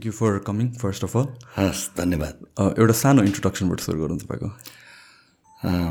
Thank 0.00 0.06
you 0.06 0.12
for 0.16 0.38
coming 0.48 0.68
first 0.80 1.04
of 1.04 1.16
all 1.16 1.26
हस् 1.56 1.82
धन्यवाद। 1.96 2.34
एउटा 2.80 2.94
सानो 2.96 3.22
इन्ट्रोडक्सनबाट 3.28 3.80
सुरु 3.84 3.98
गरौँ 4.00 4.18
तपाईँको। 4.24 4.48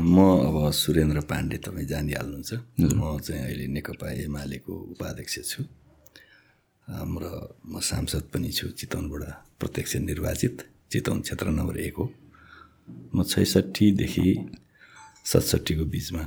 म 0.02 0.16
अब 0.50 0.56
सुरेन्द्र 0.74 1.20
पाण्डे 1.30 1.56
तपाईँ 1.62 1.86
जानिहाल्नुहुन्छ। 1.86 2.50
म 2.98 3.18
चाहिँ 3.22 3.42
अहिले 3.46 3.66
नेकपा 3.70 4.06
एमालेको 4.26 4.72
उपाध्यक्ष 4.98 5.34
छु। 5.46 5.62
र 6.90 7.24
म 7.70 7.78
सांसद 7.78 8.24
पनि 8.34 8.50
छु 8.50 8.66
चितवनबाट 8.74 9.22
प्रत्यक्ष 9.62 9.92
निर्वाचित 10.10 10.56
चितवन 10.90 11.18
क्षेत्र 11.22 11.46
नम्बर 11.54 11.76
एक 11.86 11.94
हो। 11.94 12.04
म 13.14 13.22
छैसठीदेखि 13.22 14.26
सतसट्ठीको 15.22 15.84
बिचमा 15.86 16.24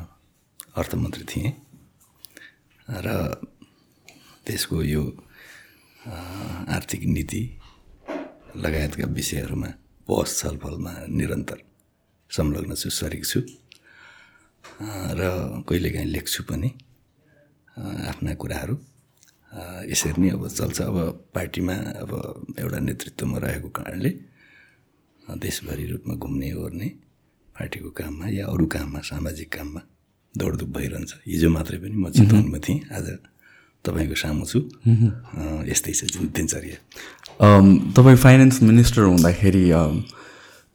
अर्थमन्त्री 0.80 1.26
थिएँ। 1.28 1.52
र 2.88 3.08
त्यसको 4.48 4.78
यो 4.84 5.04
आर्थिक 6.76 7.04
नीति 7.12 7.44
लगायतका 8.56 9.06
विषयहरूमा 9.18 9.70
बहस 10.08 10.30
छलफलमा 10.40 10.94
निरन्तर 11.10 11.60
संलग्न 12.30 12.72
छु 12.76 12.90
सरिक 12.90 13.24
छु। 13.26 13.40
र 15.20 15.22
कहिलेकाहीँ 15.68 16.10
लेख्छु 16.16 16.42
पनि 16.50 16.70
आफ्ना 18.10 18.34
कुराहरू। 18.42 18.76
यसरी 19.90 20.20
नै 20.22 20.30
अब 20.38 20.44
चल्छ। 20.50 20.78
अब 20.82 20.98
पार्टीमा 21.36 21.76
अब 22.04 22.12
एउटा 22.60 22.80
नेतृत्वमा 22.90 23.38
रहेको 23.44 23.70
कारणले 23.78 24.12
देशभरि 25.44 25.86
रूपमा 25.92 26.14
घुम्ने 26.20 26.50
ओर्ने 26.54 26.88
पार्टीको 27.56 27.90
काममा 27.94 28.26
या 28.38 28.46
अरू 28.54 28.66
काममा 28.66 29.00
सामाजिक 29.02 29.50
काममा 29.56 29.82
दौडधुप 30.34 30.70
भइरहन्छ। 30.74 31.12
हिजो 31.32 31.50
मात्रै 31.54 31.78
पनि 31.84 31.96
म 32.02 32.10
चितवनमा 32.18 32.60
थिएँ। 32.66 32.80
आज 32.98 33.08
तपाईँको 33.86 34.16
सामु 34.18 34.46
छु। 34.52 34.60
यस्तै 35.70 35.94
छ 35.94 36.02
दिनचर्या। 36.34 36.78
तपाईँ 37.40 38.18
फाइनेन्स 38.18 38.62
मिनिस्टर 38.64 39.02
हुँदाखेरि 39.04 39.66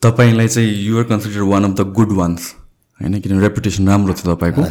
तपाईँलाई 0.03 0.49
चाहिँ 0.49 0.71
you are 0.85 1.05
consider 1.05 1.43
one 1.53 1.65
of 1.65 1.73
the 1.79 1.93
good 1.93 2.13
ones 2.17 2.43
होइन? 3.01 3.21
किनभने 3.21 3.43
रेपुटेसन 3.43 3.89
राम्रो 3.89 4.15
थियो 4.15 4.35
तपाईँको। 4.35 4.63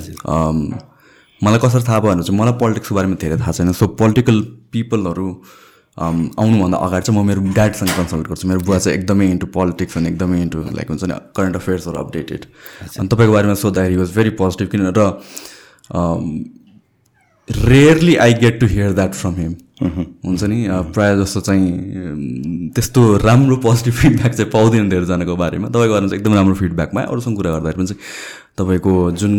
मलाई 1.41 1.59
कसरी 1.63 1.83
थाहा 1.87 1.99
भयो 1.99 2.11
भने 2.11 2.23
चाहिँ 2.23 2.39
मलाई 2.39 2.53
पोलिटिक्सको 2.59 2.95
बारेमा 2.95 3.15
धेरै 3.21 3.37
थाहा 3.37 3.51
छैन। 3.51 3.71
सो 3.71 3.87
पोलिटिकल 3.99 4.41
पिपलहरू 4.71 5.27
आउनुभन्दा 5.97 6.77
अगाडि 6.77 7.05
चाहिँ 7.05 7.21
म 7.21 7.25
मेरो 7.27 7.41
ड्याडसँग 7.53 7.89
कन्सल्ट 7.97 8.27
गर्छु। 8.27 8.47
मेरो 8.47 8.59
बुवा 8.65 8.77
चाहिँ 8.79 8.97
एकदमै 8.97 9.25
इन्टु 9.31 9.47
पोलिटिक्स 9.53 9.97
अनि 9.97 10.07
एकदमै 10.09 10.41
इन्टु 10.41 10.57
लाइक 10.77 10.87
हुन्छ 10.89 11.03
नि 11.03 11.15
करेन्ट 11.35 11.55
अफेयर्सहरू 11.55 11.97
अपडेटेड 11.99 12.41
अनि 12.99 13.07
तपाईँको 13.07 13.33
बारेमा 13.33 13.55
सोद्धाखेरि 13.63 13.97
वाज 13.97 14.09
भेरी 14.15 14.29
पोजिटिभ 14.41 14.67
किन 14.71 14.81
र 14.97 14.99
rarely 17.47 18.15
I 18.23 18.33
get 18.43 18.59
to 18.59 18.65
hear 18.67 18.91
that 18.93 19.13
from 19.13 19.35
him 19.35 19.53
हुन्छ 19.77 20.43
नि? 20.43 20.57
प्रायः 20.93 21.15
जस्तो 21.21 21.41
चाहिँ 21.47 22.71
त्यस्तो 22.75 23.01
राम्रो 23.23 23.55
पोजिटिभ 23.65 23.93
फिडब्याक 23.93 24.33
चाहिँ 24.33 24.51
पाउँदैन 24.51 24.89
धेरैजनाको 24.89 25.35
बारेमा। 25.35 25.67
तपाईँको 25.69 25.93
बारेमा 25.93 26.09
चाहिँ 26.09 26.21
एकदम 26.21 26.33
राम्रो 26.35 26.55
फिडब्याकमा 26.61 27.01
अरूसँग 27.13 27.35
कुरा 27.37 27.51
गर्दाखेरि 27.51 27.77
पनि 27.77 27.87
चाहिँ 27.87 28.01
तपाईँको 28.57 28.93
जुन 29.21 29.33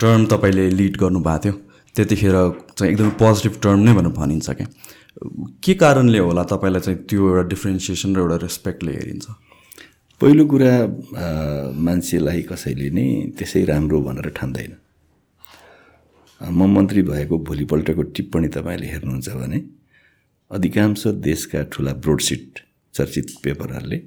टर्म 0.00 0.26
तपाईँले 0.32 0.68
लिड 0.70 0.96
गर्नुभएको 1.00 1.40
थियो 1.42 1.54
त्यतिखेर 1.96 2.36
चाहिँ 2.76 2.92
एकदमै 2.92 3.12
पोजिटिभ 3.16 3.54
टर्म 3.64 3.80
नै 3.80 3.92
भनेर 3.96 4.12
भनिन्छ 4.12 4.50
क्या। 4.50 4.68
के 5.64 5.74
कारणले 5.80 6.18
होला 6.20 6.42
तपाईँलाई 6.52 6.80
चाहिँ 6.84 6.98
त्यो 7.08 7.28
एउटा 7.28 7.48
डिफ्रेन्सिएसन 7.48 8.16
र 8.16 8.18
एउटा 8.20 8.36
रेस्पेक्टले 8.44 8.92
हेरिन्छ? 8.92 9.26
पहिलो 10.20 10.44
कुरा 10.52 10.72
मान्छेलाई 11.86 12.42
कसैले 12.50 12.88
नै 12.92 13.06
त्यसै 13.38 13.64
राम्रो 13.72 14.00
भनेर 14.04 14.28
ठान्दैन। 14.36 14.72
म 16.40 16.66
मन्त्री 16.68 17.02
भएको 17.02 17.38
भोलिपल्टको 17.48 18.02
टिप्पणी 18.16 18.48
तपाईँले 18.48 18.86
हेर्नुहुन्छ 18.86 19.28
भने 19.40 19.58
अधिकांश 20.50 21.06
देशका 21.24 21.62
ठुला 21.72 21.92
ब्रोडसिट 22.04 22.60
चर्चित 22.94 23.26
पेपरहरूले 23.44 23.98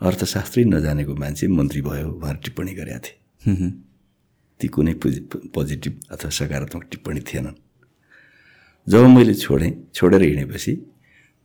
अर्थशास्त्रै 0.00 0.64
नजानेको 0.64 1.14
मान्छे 1.14 1.46
मन्त्री 1.48 1.80
भयो 1.82 2.10
भनेर 2.22 2.36
टिप्पणी 2.44 2.72
गरेका 2.74 2.98
थिए। 2.98 3.70
ती 4.60 4.66
कुनै 4.68 4.94
पोजिटिभ 5.54 5.94
अथवा 6.10 6.30
सकारात्मक 6.30 6.84
टिप्पणी 6.90 7.20
थिएनन्। 7.28 7.56
जब 8.86 9.06
मैले 9.14 9.34
छोडेँ 9.34 9.72
छोडेर 9.94 10.22
हिँडेपछि 10.22 10.72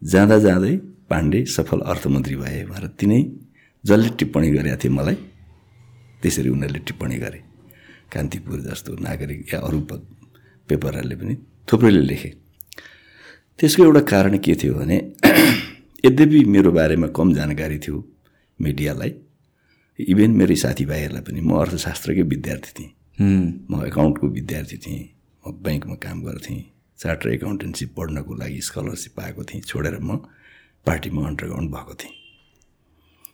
जाँदा 0.01 0.37
जाँदै 0.39 0.75
पाण्डे 1.09 1.45
सफल 1.45 1.79
अर्थमन्त्री 1.91 2.35
भए 2.35 2.63
भनेर 2.65 2.87
तिनै 2.99 3.21
जसले 3.83 4.09
टिप्पणी 4.19 4.49
गरेका 4.51 4.77
थिए 4.83 4.91
मलाई 4.91 5.15
त्यसरी 6.21 6.49
उनीहरूले 6.49 6.81
टिप्पणी 6.87 7.17
गरे। 7.23 7.39
कान्तिपुर 8.13 8.59
जस्तो 8.61 8.91
नागरिक 9.01 9.53
या 9.53 9.59
अरू 9.59 9.79
पेपरहरूले 10.69 11.15
पनि 11.15 11.35
थुप्रैले 11.67 12.01
लेखे। 12.09 12.29
त्यसको 13.59 13.83
एउटा 13.83 13.99
कारण 14.11 14.37
के 14.37 14.55
थियो 14.61 14.73
भने 14.73 14.97
यद्यपि 16.05 16.43
मेरो 16.53 16.71
बारेमा 16.71 17.07
कम 17.17 17.33
जानकारी 17.33 17.77
थियो 17.85 17.97
मिडियालाई 18.59 19.11
इभेन 19.99 20.31
मेरै 20.39 20.55
साथीभाइहरूलाई 20.63 21.23
पनि 21.27 21.41
म 21.41 21.51
अर्थशास्त्रकै 21.63 22.21
विद्यार्थी 22.33 22.71
थिएँ। 22.77 22.91
म 23.71 23.83
एकाउन्टको 23.87 24.27
विद्यार्थी 24.27 24.77
थिएँ 24.85 25.03
म 25.43 25.51
ब्याङ्कमा 25.63 25.95
काम 26.05 26.17
गर्थेँ 26.27 26.61
चार्टर 26.99 27.29
एकाउन्टेन्सी 27.29 27.85
पढ्नको 27.95 28.33
लागि 28.41 28.61
स्कलरसिप 28.67 29.13
पाएको 29.17 29.43
थिएँ 29.49 29.61
छोडेर 29.69 29.99
म 30.03 30.19
पार्टीमा 30.85 31.21
अन्डरग्राउन्ड 31.27 31.69
भएको 31.71 31.93
थिएँ। 32.01 32.13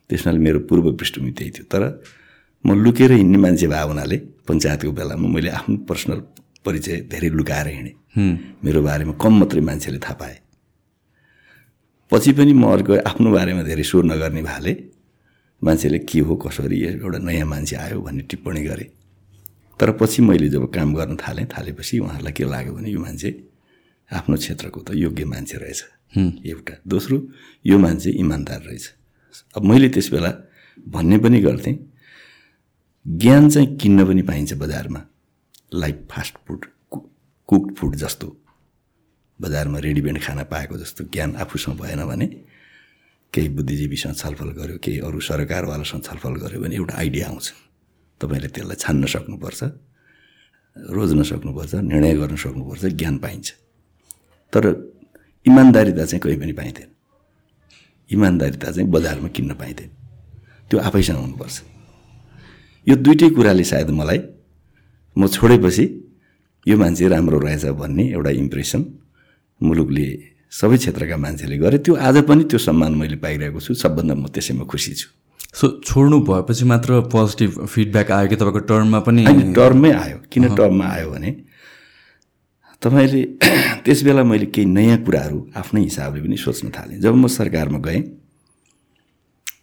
त्यसमा 0.10 0.32
मेरो 0.46 0.60
पूर्व 0.70 0.86
पृष्ठभूमि 1.00 1.32
त्यही 1.38 1.52
थियो। 1.52 1.66
तर 1.74 1.84
म 2.66 2.78
लुकेर 2.84 3.12
हिँड्ने 3.12 3.38
मान्छे 3.38 3.68
भए 3.68 3.84
हुनाले 3.90 4.18
पञ्चायतको 4.48 4.92
बेलामा 4.92 5.28
मैले 5.28 5.50
आफ्नो 5.50 5.78
पर्सनल 5.90 6.20
परिचय 6.66 6.96
धेरै 7.12 7.30
लुकाएर 7.30 7.68
हिँडेँ। 7.68 7.96
मेरो 8.64 8.82
बारेमा 8.84 9.14
कम 9.22 9.34
मात्रै 9.40 9.62
मान्छेले 9.62 10.00
थाहा 10.00 10.14
पाए। 10.22 10.38
पछि 12.12 12.32
पनि 12.38 12.54
म 12.54 12.64
अर्को 12.72 12.94
आफ्नो 13.08 13.30
बारेमा 13.32 13.64
धेरै 13.64 13.84
स्वर 13.84 14.04
नगर्ने 14.06 14.42
भाले 14.44 14.74
मान्छेले 15.62 16.00
के 16.10 16.20
हो 16.28 16.36
कसरी 16.36 16.78
एउटा 17.02 17.20
नयाँ 17.24 17.48
मान्छे 17.48 17.76
आयो 17.76 18.02
भन्ने 18.02 18.24
टिप्पणी 18.30 18.62
गरेँ। 18.66 18.90
तर 19.80 19.92
पछि 19.98 20.22
मैले 20.22 20.50
जब 20.50 20.70
काम 20.70 20.94
गर्न 20.94 21.16
थालेँ 21.18 21.46
थालेपछि 21.48 22.00
उहाँहरूलाई 22.00 22.34
के 22.34 22.44
लाग्यो 22.44 22.74
भने 22.74 22.90
यो 22.92 23.00
मान्छे 23.00 23.30
आफ्नो 24.12 24.36
क्षेत्रको 24.38 24.80
त 24.82 24.90
योग्य 24.96 25.26
मान्छे 25.26 25.58
रहेछ। 25.58 25.82
एउटा। 26.46 26.74
दोस्रो 26.84 27.18
यो 27.66 27.78
मान्छे 27.80 28.10
इमान्दार 28.12 28.62
रहेछ। 28.68 28.86
अब 29.56 29.64
मैले 29.64 29.90
त्यस 29.90 30.12
बेला 30.12 30.32
भन्ने 30.78 31.18
पनि 31.24 31.40
गर्थेँ 31.42 31.76
ज्ञान 33.06 33.50
चाहिँ 33.50 33.78
किन्न 33.78 34.06
पनि 34.06 34.22
पाइन्छ 34.22 34.54
बजारमा। 34.54 35.02
Like 35.74 36.08
fast 36.12 36.36
food 36.48 36.66
cooked 37.48 37.76
food 37.76 37.96
जस्तो 37.96 38.38
बजारमा 39.42 39.80
रेडिमेड 39.80 40.22
खाना 40.24 40.44
पाएको 40.44 40.78
जस्तो 40.78 41.04
ज्ञान 41.04 41.36
आफूसँग 41.36 41.80
भएन 41.80 42.06
भने 42.06 42.26
केही 43.34 43.50
बुद्धिजीवीसँग 43.50 44.16
छलफल 44.16 44.50
गऱ्यो 44.52 44.78
केही 44.78 45.00
अरू 45.00 45.20
सरकारवालासँग 45.20 46.04
छलफल 46.04 46.36
गऱ्यो 46.36 46.60
भने 46.62 46.76
एउटा 46.76 46.96
आइडिया 46.98 47.28
आउँछ। 47.28 47.54
तपाईँले 48.22 48.48
त्यसलाई 48.48 48.76
छान्न 48.76 49.06
सक्नुपर्छ 49.06 49.64
रोज्न 50.92 51.24
सक्नुपर्छ 51.24 51.74
निर्णय 51.76 52.14
गर्न 52.16 52.36
सक्नुपर्छ 52.36 52.86
ज्ञान 52.86 53.18
पाइन्छ। 53.18 53.52
तर 54.54 54.64
इमान्दारिता 55.48 56.06
चाहिँ 56.06 56.20
कहीँ 56.20 56.40
पनि 56.40 56.54
पाइँदैन। 56.54 56.90
इमान्दारिता 58.12 58.72
चाहिँ 58.72 58.90
बजारमा 58.90 59.28
किन्न 59.28 59.54
पाइँदैन। 59.54 59.90
त्यो 60.70 60.80
आफैसँग 60.80 61.18
हुनुपर्छ। 61.18 61.62
यो 62.88 62.96
दुइटै 62.96 63.30
कुराले 63.30 63.64
सायद 63.64 63.90
मलाई 63.90 64.20
म 65.16 65.28
छोडेपछि 65.28 65.86
यो 66.68 66.78
मान्छे 66.78 67.08
राम्रो 67.08 67.40
रहेछ 67.40 67.66
भन्ने 67.82 68.04
एउटा 68.16 68.30
इम्प्रेसन 68.44 68.82
मुलुकले 69.62 70.08
सबै 70.52 70.78
क्षेत्रका 70.78 71.18
मान्छेले 71.18 71.58
गरे। 71.58 71.78
त्यो 71.86 71.96
आज 71.96 72.18
पनि 72.28 72.44
त्यो 72.44 72.60
सम्मान 72.60 72.92
मैले 72.96 73.16
पाइरहेको 73.24 73.60
छु 73.60 73.74
सबभन्दा 73.74 74.14
म 74.16 74.28
त्यसैमा 74.28 74.64
खुसी 74.72 74.94
छु। 74.94 75.08
सो 75.60 75.68
छोड्नु 75.84 76.20
भएपछि 76.28 76.66
मात्र 76.66 77.00
पोजिटिभ 77.12 77.66
फिडब्याक 77.66 78.12
आयो 78.12 78.28
कि 78.30 78.36
तपाईँको 78.36 78.60
टर्ममा 78.72 79.00
पनि? 79.00 79.24
टर्ममै 79.56 79.92
आयो। 79.92 80.18
किन 80.32 80.56
टर्ममा 80.56 80.86
आयो 80.86 81.10
भने 81.12 81.32
तपाईँले 82.82 83.22
त्यस 83.86 84.04
बेला 84.04 84.24
मैले 84.24 84.46
केही 84.56 84.66
नयाँ 84.68 84.98
कुराहरू 85.04 85.40
आफ्नै 85.56 85.82
हिसाबले 85.82 86.22
पनि 86.24 86.38
सोच्न 86.38 86.72
थालेँ। 86.72 87.00
जब 87.00 87.16
म 87.16 87.28
सरकारमा 87.28 87.80
गएँ 87.80 88.02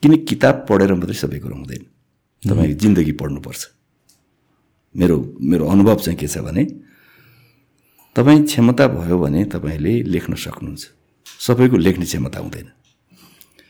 किन 0.02 0.12
किताब 0.28 0.67
पढेर 0.69 0.94
मात्रै 0.94 1.17
सबै 1.25 1.38
कुरो 1.40 1.55
हुँदैन? 1.56 1.82
तपाईँको 2.43 2.78
जिन्दगी 2.78 3.12
पढ्नुपर्छ। 3.20 3.77
मेरो 4.94 5.17
मेरो 5.40 5.67
अनुभव 5.69 5.96
चाहिँ 6.00 6.19
के 6.19 6.26
छ 6.26 6.38
भने 6.38 6.64
तपाईँ 8.17 8.44
क्षमता 8.44 8.87
भयो 8.88 9.19
भने 9.19 9.44
तपाईँले 9.44 10.02
लेख्न 10.02 10.35
सक्नुहुन्छ। 10.35 10.85
सबैको 11.26 11.76
लेख्ने 11.76 12.05
क्षमता 12.05 12.38
हुँदैन। 12.40 12.69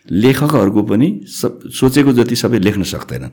लेखकहरूको 0.09 0.83
पनि 0.83 1.09
सब 1.29 1.69
सोचेको 1.69 2.13
जति 2.13 2.37
सबै 2.37 2.59
लेख्न 2.59 2.83
सक्दैनन्। 2.83 3.33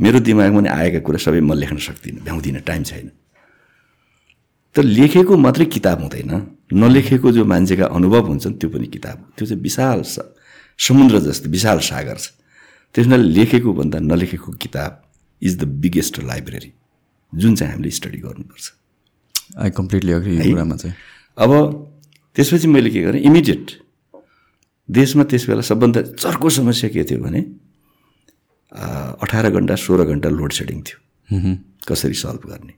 मेरो 0.00 0.18
दिमागमा 0.20 0.60
नि 0.60 0.68
आएका 0.68 1.00
कुरा 1.02 1.18
सबै 1.18 1.40
म 1.40 1.52
लेख्न 1.54 1.78
सक्दिनँ 1.78 2.22
भ्याउँदिनँ 2.22 2.62
टाइम 2.62 2.82
छैन। 2.82 3.10
त 4.74 4.78
लेखेको 4.78 5.36
मात्रै 5.36 5.66
किताब 5.66 6.00
हुँदैन 6.02 6.32
नलेखेको 6.72 7.32
जो 7.32 7.44
मान्छेका 7.44 7.86
अनुभव 7.86 8.26
हुन्छन् 8.26 8.54
त्यो 8.58 8.68
पनि 8.70 8.86
किताब 8.86 9.16
त्यो 9.36 9.46
चाहिँ 9.46 9.62
विशाल 9.62 10.02
समुद्र 10.78 11.18
जस्तो 11.26 11.50
विशाल 11.50 11.78
सागर 11.78 12.16
छ। 12.18 12.26
त्यसमा 12.94 13.16
लेखेको 13.16 13.70
भन्दा 13.72 13.98
नलेखेको 13.98 14.52
किताब 14.62 14.92
इज 15.44 15.58
द 15.58 15.64
बिगेस्ट 15.82 16.18
लाइब्रेरी 16.22 16.72
जुन 17.32 17.54
चाहिँ 17.56 17.72
हामीले 17.72 17.90
स्टडी 17.90 18.18
गर्नुपर्छ। 18.18 18.72
आई 19.58 19.70
कम्प्लिटली 19.70 20.12
अग्री 20.12 20.36
कुरामा 20.50 20.76
चाहिँ। 20.76 20.94
अब 21.38 21.50
त्यसपछि 22.36 22.68
मैले 22.68 22.90
के 22.90 23.02
गरेँ? 23.02 23.20
इमिडिएट 23.22 23.70
देशमा 24.88 25.24
त्यस 25.24 25.46
बेला 25.48 25.62
सबभन्दा 25.62 26.02
चर्को 26.14 26.50
समस्या 26.50 26.90
के 26.90 27.04
थियो 27.04 27.18
भने 27.22 27.40
अठार 28.72 29.50
घन्टा 29.50 29.74
सोह्र 29.76 30.04
घन्टा 30.04 30.28
लोड 30.28 30.52
सेडिङ 30.52 30.82
थियो। 30.82 31.56
कसरी 31.88 32.14
सल्भ 32.14 32.42
गर्ने? 32.48 32.74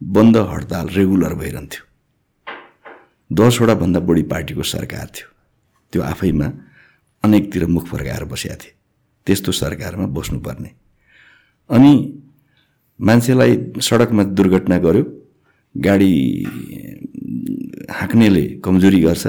बन्द 0.00 0.36
हडताल 0.36 0.88
रेगुलर 0.88 1.34
भइरहन्थ्यो। 1.34 1.84
दसवटा 3.30 3.74
भन्दा 3.74 4.00
बढी 4.00 4.22
पार्टीको 4.32 4.62
सरकार 4.64 5.06
थियो। 5.14 5.28
त्यो 5.92 6.02
आफैमा 6.02 6.48
अनेकतिर 7.24 7.66
मुख 7.66 7.86
फर्काएर 7.86 8.24
बसेका 8.24 8.54
थिए। 8.54 8.74
त्यस्तो 9.26 9.52
सरकारमा 9.52 10.06
बस्नुपर्ने। 10.16 10.70
अनि 11.70 11.92
मान्छेलाई 13.00 13.52
सडकमा 13.80 14.22
दुर्घटना 14.36 14.78
गर्यो। 14.78 15.04
गाडी 15.74 16.12
हाँक्नेले 17.90 18.44
कमजोरी 18.64 19.00
गर्छ। 19.00 19.26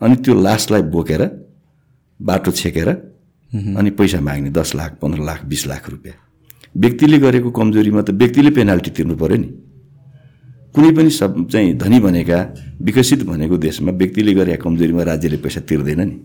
अनि 0.00 0.14
त्यो 0.24 0.34
लासलाई 0.42 0.82
बोकेर 0.94 1.22
बाटो 2.20 2.50
छेकेर 2.52 2.88
अनि 3.78 3.90
पैसा 3.98 4.20
माग्ने 4.20 4.50
दस 4.50 4.74
लाख 4.74 4.98
पन्ध्र 5.02 5.20
लाख 5.28 5.44
बिस 5.44 5.66
लाख 5.66 5.90
रुपियाँ। 5.90 6.16
व्यक्तिले 6.76 7.18
गरेको 7.18 7.50
कमजोरीमा 7.50 8.02
त 8.02 8.10
व्यक्तिले 8.12 8.50
पेनाल्टी 8.50 8.90
तिर्नु 8.96 9.14
पऱ्यो 9.16 9.36
नि। 9.36 9.48
कुनै 10.74 10.90
पनि 10.96 11.10
सब 11.10 11.48
चाहिँ 11.52 11.72
धनी 11.78 11.98
भनेका 12.00 12.38
विकसित 12.80 13.22
भनेको 13.24 13.56
देशमा 13.56 13.92
व्यक्तिले 13.92 14.32
गरेका 14.34 14.62
कमजोरीमा 14.64 15.02
राज्यले 15.02 15.36
पैसा 15.44 15.60
तिर्दैन 15.68 16.00
नि। 16.00 16.16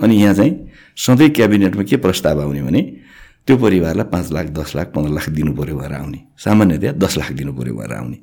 अनि 0.00 0.14
यहाँ 0.22 0.34
चाहिँ 0.34 0.52
सधैँ 0.96 1.30
क्याबिनेटमा 1.30 1.82
के 1.82 1.96
प्रस्ताव 1.96 2.40
आउने 2.42 2.62
भने 2.62 2.82
त्यो 3.46 3.56
परिवारलाई 3.56 4.06
पाँच 4.12 4.32
लाख 4.32 4.46
दस 4.58 4.74
लाख 4.76 4.86
पन्ध्र 4.94 5.12
लाख 5.12 5.28
दिनु 5.30 5.52
पऱ्यो 5.56 5.76
भएर 5.76 5.92
आउने। 5.92 6.20
सामान्यतया 6.38 6.92
दस 6.94 7.16
लाख 7.18 7.32
दिनु 7.32 7.52
पऱ्यो 7.52 7.74
भएर 7.74 7.92
आउने। 7.92 8.18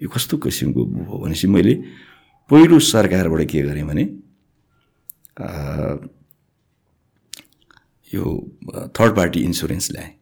यो 0.00 0.08
कस्तो 0.08 0.36
किसिमको 0.38 0.80
हो 1.08 1.18
भनेपछि 1.24 1.46
मैले 1.48 1.74
पहिलो 2.50 2.78
सरकारबाट 2.78 3.42
के 3.50 3.62
गरेँ 3.62 3.84
भने 3.84 4.04
यो 8.08 8.22
थर्ड 8.94 9.12
पार्टी 9.16 9.40
इन्सुरेन्स 9.42 9.90
ल्याएँ। 9.92 10.12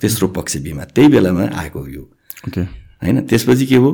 तेस्रो 0.00 0.28
पक्ष 0.28 0.56
बिमा। 0.64 0.84
त्यही 0.84 1.08
बेलामा 1.08 1.44
आएको 1.56 1.86
यो। 1.88 2.02
होइन 3.00 3.26
त्यसपछि 3.26 3.66
के 3.66 3.76
हो? 3.76 3.90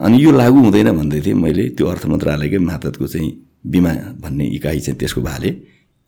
अनि 0.00 0.16
यो 0.24 0.30
लागु 0.32 0.58
हुँदैन 0.58 0.90
भन्दै 0.96 1.20
थिएँ। 1.20 1.34
मैले 1.36 1.68
त्यो 1.76 1.86
अर्थ 1.86 2.06
मन्त्रालयकै 2.06 2.58
मातहतको 2.58 3.06
चाहिँ 3.06 3.30
बिमा 3.66 3.92
भन्ने 4.22 4.44
इकाइ 4.56 4.80
चाहिँ 4.80 4.98
त्यसको 4.98 5.20
भाले 5.20 5.50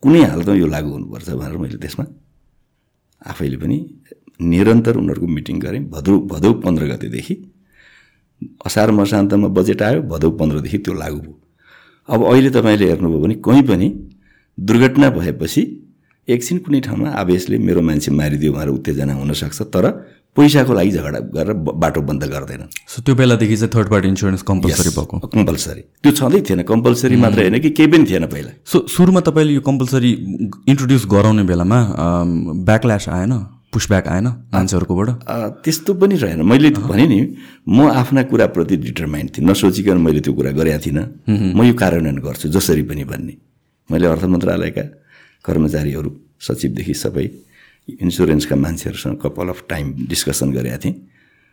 कुनै 0.03 0.21
हालतमा 0.25 0.55
यो 0.55 0.67
लागु 0.67 0.89
हुनुपर्छ 0.89 1.29
भनेर 1.29 1.57
मैले 1.57 1.77
त्यसमा 1.77 2.05
आफैले 3.25 3.57
पनि 3.57 3.77
निरन्तर 4.41 4.97
उनीहरूको 4.97 5.27
मिटिङ 5.27 5.59
गरेँ। 5.59 5.83
भदौ 5.89 6.19
भदौ 6.19 6.53
पन्ध्र 6.53 6.83
गतेदेखि। 6.85 7.35
असार 8.65 8.91
मसान्तमा 8.91 9.47
बजेट 9.47 9.81
आयो 9.81 10.01
भदौ 10.01 10.29
पन्ध्रदेखि 10.31 10.77
त्यो 10.77 10.93
लागु 10.93 11.19
भयो। 11.19 11.33
अब 12.09 12.19
अहिले 12.25 12.49
तपाईँले 12.49 12.85
हेर्नुभयो 12.85 13.19
भने 13.19 13.35
कहीँ 13.35 13.63
पनि 13.63 13.87
दुर्घटना 14.57 15.09
भएपछि 15.09 15.61
एकछिन 16.27 16.57
कुनै 16.57 16.79
ठाउँमा 16.79 17.09
आवेशले 17.09 17.57
मेरो 17.57 17.81
मान्छे 17.81 18.11
मारिदियो 18.11 18.53
भनेर 18.53 18.69
उत्तेजना 18.69 19.13
हुनसक्छ 19.13 19.61
तर 19.73 19.85
पैसाको 20.37 20.73
लागि 20.73 20.91
झगडा 20.91 21.19
गरेर 21.33 21.53
बाटो 21.81 22.01
बन्द 22.05 22.23
गर्दैन। 22.29 22.63
सो 22.85 23.01
त्यो 23.01 23.15
बेलादेखि 23.17 23.55
चाहिँ 23.57 23.71
थर्ड 23.73 23.87
पार्टी 23.89 24.07
इन्सुरेन्स 24.07 24.41
कम्पलसरी 24.45 24.89
भएको। 24.93 25.15
कम्पलसरी 25.33 25.81
त्यो 26.03 26.11
छँदै 26.13 26.41
थिएन। 26.45 26.61
कम्पलसरी 26.63 27.15
मात्रै 27.17 27.43
होइन 27.49 27.59
कि 27.59 27.69
केही 27.73 27.89
पनि 27.91 28.05
थिएन 28.05 28.25
पहिला। 28.29 28.51
सो 28.61 28.85
सुरुमा 28.85 29.21
तपाईँले 29.25 29.53
यो 29.53 29.61
कम्पलसरी 29.65 30.11
इन्ट्रोड्युस 30.69 31.03
गराउने 31.09 31.43
बेलामा 31.43 31.79
ब्याकल्यास 32.69 33.09
आएन? 33.09 33.33
पुसब्याक 33.67 34.07
आएन 34.07 34.27
मान्छेहरूकोबाट? 34.53 35.09
त्यस्तो 35.63 35.93
पनि 35.99 36.15
रहेन। 36.15 36.41
मैले 36.41 36.69
भने 36.87 37.05
नि 37.07 37.19
म 37.67 37.89
आफ्ना 37.91 38.21
कुराप्रति 38.31 38.75
डिटरमाइन्ड 38.77 39.29
थिएँ 39.37 39.45
नसोचिकन 39.47 39.97
मैले 39.97 40.21
त्यो 40.23 40.33
कुरा 40.33 40.51
गरेका 40.55 40.79
थिइनँ। 40.85 41.03
म 41.27 41.59
यो 41.67 41.73
कार्यान्वयन 41.73 42.17
गर्छु 42.23 42.47
जसरी 42.47 42.83
पनि 42.87 43.03
भन्ने। 43.03 43.33
मैले 43.89 44.07
अर्थ 44.07 44.23
मन्त्रालयका 44.23 44.83
कर्मचारीहरू 45.45 46.09
सचिवदेखि 46.39 46.93
सबै 46.93 47.25
इन्सुरेन्सका 47.87 48.55
मान्छेहरूसँग 48.55 49.17
कपाल 49.21 49.47
अफ 49.49 49.63
टाइम 49.69 49.93
डिस्कसन 50.07 50.51
गरेका 50.51 50.77
थिएँ 50.83 50.95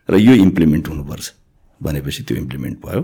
र 0.09 0.17
यो 0.19 0.35
इम्प्लिमेन्ट 0.47 0.89
हुनुपर्छ 0.89 1.33
भनेपछि 1.83 2.23
त्यो 2.29 2.37
इम्प्लिमेन्ट 2.37 2.79
भयो 2.87 3.03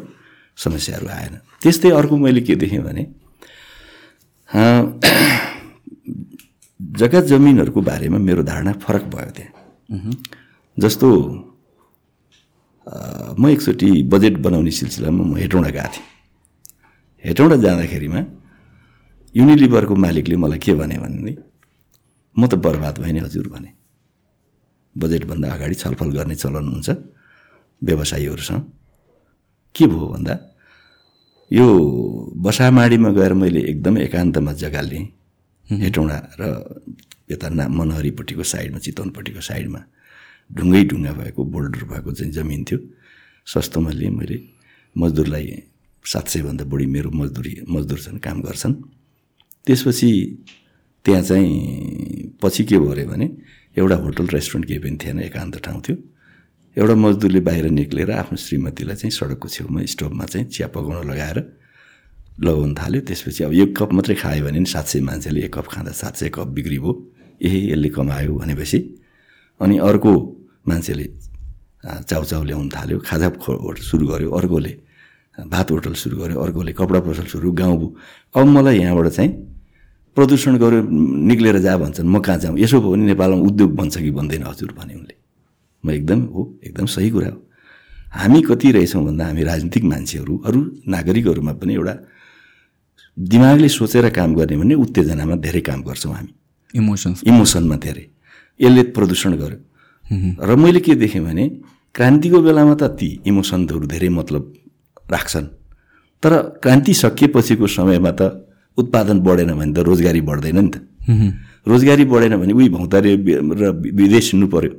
समस्याहरू 0.59 1.09
आएन। 1.09 1.38
त्यस्तै 1.62 1.91
अर्को 1.91 2.17
मैले 2.17 2.41
के 2.41 2.55
देखेँ 2.56 2.82
भने 2.82 3.06
जग्गा 7.00 7.21
जमिनहरूको 7.31 7.81
बारेमा 7.81 8.19
मेरो 8.19 8.43
धारणा 8.43 8.73
फरक 8.82 9.05
भयो 9.15 9.31
त्यहाँ 9.37 10.12
जस्तो 10.76 11.09
म 13.38 13.49
एकचोटि 13.49 14.03
बजेट 14.12 14.37
बनाउने 14.44 14.71
सिलसिलामा 14.71 15.25
म 15.25 15.37
हेटौँडा 15.37 15.71
गएको 15.71 15.88
थिएँ। 15.94 16.06
हेटौँडा 17.25 17.56
जाँदाखेरिमा 17.62 18.21
युनिलिभरको 19.35 19.94
मालिकले 19.94 20.37
मलाई 20.37 20.59
के 20.59 20.75
भने 20.75 20.99
भने 20.99 21.37
म 22.41 22.47
त 22.49 22.55
बर्बाद 22.65 22.99
भएँ 23.05 23.13
नि 23.13 23.21
हजुर 23.21 23.47
भने। 23.53 23.71
बजेटभन्दा 24.97 25.49
अगाडि 25.55 25.75
छलफल 25.83 26.11
गर्ने 26.17 26.35
चलन 26.43 26.67
हुन्छ 26.73 26.89
व्यवसायीहरूसँग। 27.83 28.63
के 29.75 29.85
भयो 29.87 30.07
भन्दा 30.13 30.35
यो 31.51 31.67
बसामाडीमा 32.45 33.11
गएर 33.19 33.33
मैले 33.35 33.61
एकदम 33.71 33.95
एकान्तमा 34.09 34.53
जग्गा 34.63 34.81
लिएँ। 34.81 35.07
हेटौँडा 35.71 36.19
र 36.41 36.43
यता 37.31 37.49
ना 37.49 37.65
मनहरीपट्टिको 37.69 38.43
साइडमा 38.43 38.79
चितवनपट्टिको 38.83 39.41
साइडमा 39.41 39.81
ढुङ्गै 40.51 40.83
ढुङ्गा 40.91 41.13
भएको 41.21 41.41
बोल्डर 41.45 41.83
भएको 41.91 42.11
चाहिँ 42.11 42.33
जमिन 42.35 42.63
थियो। 42.67 42.79
सस्तोमा 43.47 43.91
लिएँ 43.91 44.11
मैले। 44.11 44.39
मजदुरलाई 44.97 45.47
सात 46.05 46.27
सयभन्दा 46.33 46.65
बढी 46.67 46.87
मेरो 46.87 47.11
मजदुरी 47.15 47.53
मजदुर 47.71 47.99
छन् 48.05 48.19
काम 48.19 48.37
गर्छन्। 48.43 48.75
त्यसपछि 49.67 50.11
त्यहाँ 51.05 51.23
चाहिँ 51.23 52.38
पछि 52.43 52.64
के 52.64 52.79
भयो 52.79 53.06
भने 53.08 53.26
एउटा 53.79 53.97
होटल 53.97 54.26
रेस्टुरेन्ट 54.35 54.67
केही 54.69 54.79
पनि 54.79 54.97
थिएन 55.02 55.20
एकान्त 55.20 55.62
ठाउँ 55.64 55.81
थियो। 55.81 55.97
एउटा 56.76 56.94
मजदुरले 56.94 57.41
बाहिर 57.41 57.67
निक्लेर 57.70 58.11
आफ्नो 58.11 58.37
श्रीमतीलाई 58.37 58.97
चाहिँ 58.97 59.11
सडकको 59.11 59.49
छेउमा 59.49 59.85
स्टोभमा 59.93 60.25
चाहिँ 60.25 60.47
चिया 60.49 60.69
पकाउन 60.75 61.11
लगाएर 61.11 61.38
लगाउनु 62.44 62.75
थाल्यो। 62.75 63.00
त्यसपछि 63.08 63.44
अब 63.44 63.52
एक 63.52 63.76
कप 63.78 63.92
मात्रै 63.92 64.14
खायो 64.23 64.45
भने 64.45 64.64
सात 64.64 64.87
सय 64.87 65.00
मान्छेले 65.00 65.40
एक 65.45 65.52
कप 65.54 65.66
खाँदा 65.73 65.92
सात 65.92 66.16
सय 66.16 66.28
कप 66.35 66.49
बिक्री 66.57 66.78
भयो। 66.78 66.92
ए 67.42 67.49
यसले 67.73 67.88
कमायो 67.97 68.33
भनेपछि 68.35 68.78
अनि 69.61 69.76
अर्को 69.78 70.12
मान्छेले 70.69 71.07
चाउचाउ 72.09 72.42
ल्याउनु 72.45 72.71
थाल्यो। 72.76 72.99
खाजा 73.09 73.28
होटल 73.40 73.83
सुरु 73.83 74.07
गर्यो। 74.07 74.30
अर्कोले 74.30 74.73
भात 75.49 75.71
होटल 75.71 75.95
सुरु 75.97 76.16
गर्यो। 76.21 76.38
अर्कोले 76.40 76.73
कपडा 76.73 77.00
पसल 77.00 77.26
सुरु 77.33 77.52
गाउँ 77.52 77.95
अब 78.37 78.47
मलाई 78.47 78.78
यहाँबाट 78.78 79.09
चाहिँ 79.09 79.30
प्रदूषण 80.17 80.57
गऱ्यो 80.59 80.81
निक्लेर 81.29 81.59
जा 81.59 81.76
भन्छन्। 81.79 82.09
म 82.09 82.19
कहाँ 82.21 82.38
जाउँ 82.38 82.59
यसो 82.59 82.81
भयो 82.81 82.90
भने 82.90 83.05
नेपालमा 83.07 83.40
उद्योग 83.47 83.71
बन्छ 83.76 83.97
कि 83.99 84.11
बन्दैन 84.11 84.43
हजुर 84.43 84.73
भने 84.79 84.95
उनले। 84.95 85.14
म 85.85 85.90
एकदम 85.90 86.21
हो 86.35 86.43
एकदम 86.64 86.87
सही 86.87 87.11
कुरा 87.11 87.29
हो। 87.29 87.38
हामी 88.11 88.40
कति 88.43 88.73
रहेछौँ 88.73 89.05
भन्दा 89.05 89.25
हामी 89.26 89.43
राजनीतिक 89.43 89.85
मान्छेहरू 89.85 90.35
अरू 90.47 90.61
नागरिकहरूमा 90.88 91.52
पनि 91.62 91.75
एउटा 91.75 91.95
दिमागले 93.17 93.69
सोचेर 93.69 94.09
काम 94.11 94.35
गर्ने 94.35 94.57
भने 94.57 94.75
उत्तेजनामा 94.75 95.35
धेरै 95.47 95.61
काम 95.62 95.81
गर्छौँ 95.83 96.14
हामी। 96.14 96.33
इमोसन्स 96.75 97.23
इमोसनमा 97.26 97.76
धेरै। 97.76 98.05
यसले 98.61 98.83
प्रदूषण 98.97 99.33
गर्यो। 99.38 99.59
र 100.43 100.55
मैले 100.57 100.81
के 100.81 100.95
देखेँ 100.99 101.23
भने 101.23 101.45
क्रान्तिको 101.95 102.38
बेलामा 102.43 102.75
त 102.75 102.83
ती 102.99 103.09
इमोसनहरू 103.26 103.87
धेरै 103.87 104.09
मतलब 104.11 104.43
राख्छन्। 105.07 105.47
तर 106.23 106.33
क्रान्ति 106.62 106.95
सकिएपछिको 106.95 107.67
समयमा 107.67 108.11
त 108.19 108.50
उत्पादन 108.83 109.19
बढेन 109.21 109.51
भने 109.55 109.73
त 109.73 109.79
रोजगारी 109.89 110.21
बढ्दैन 110.21 110.59
नि 110.59 110.71
त। 110.71 110.77
रोजगारी 111.69 112.05
बढेन 112.05 112.37
भने 112.41 112.53
उही 112.53 112.69
भौतारे 112.69 113.11
र 113.61 113.63
विदेश 114.01 114.27
हिँड्नु 114.33 114.49
पऱ्यो 114.49 114.71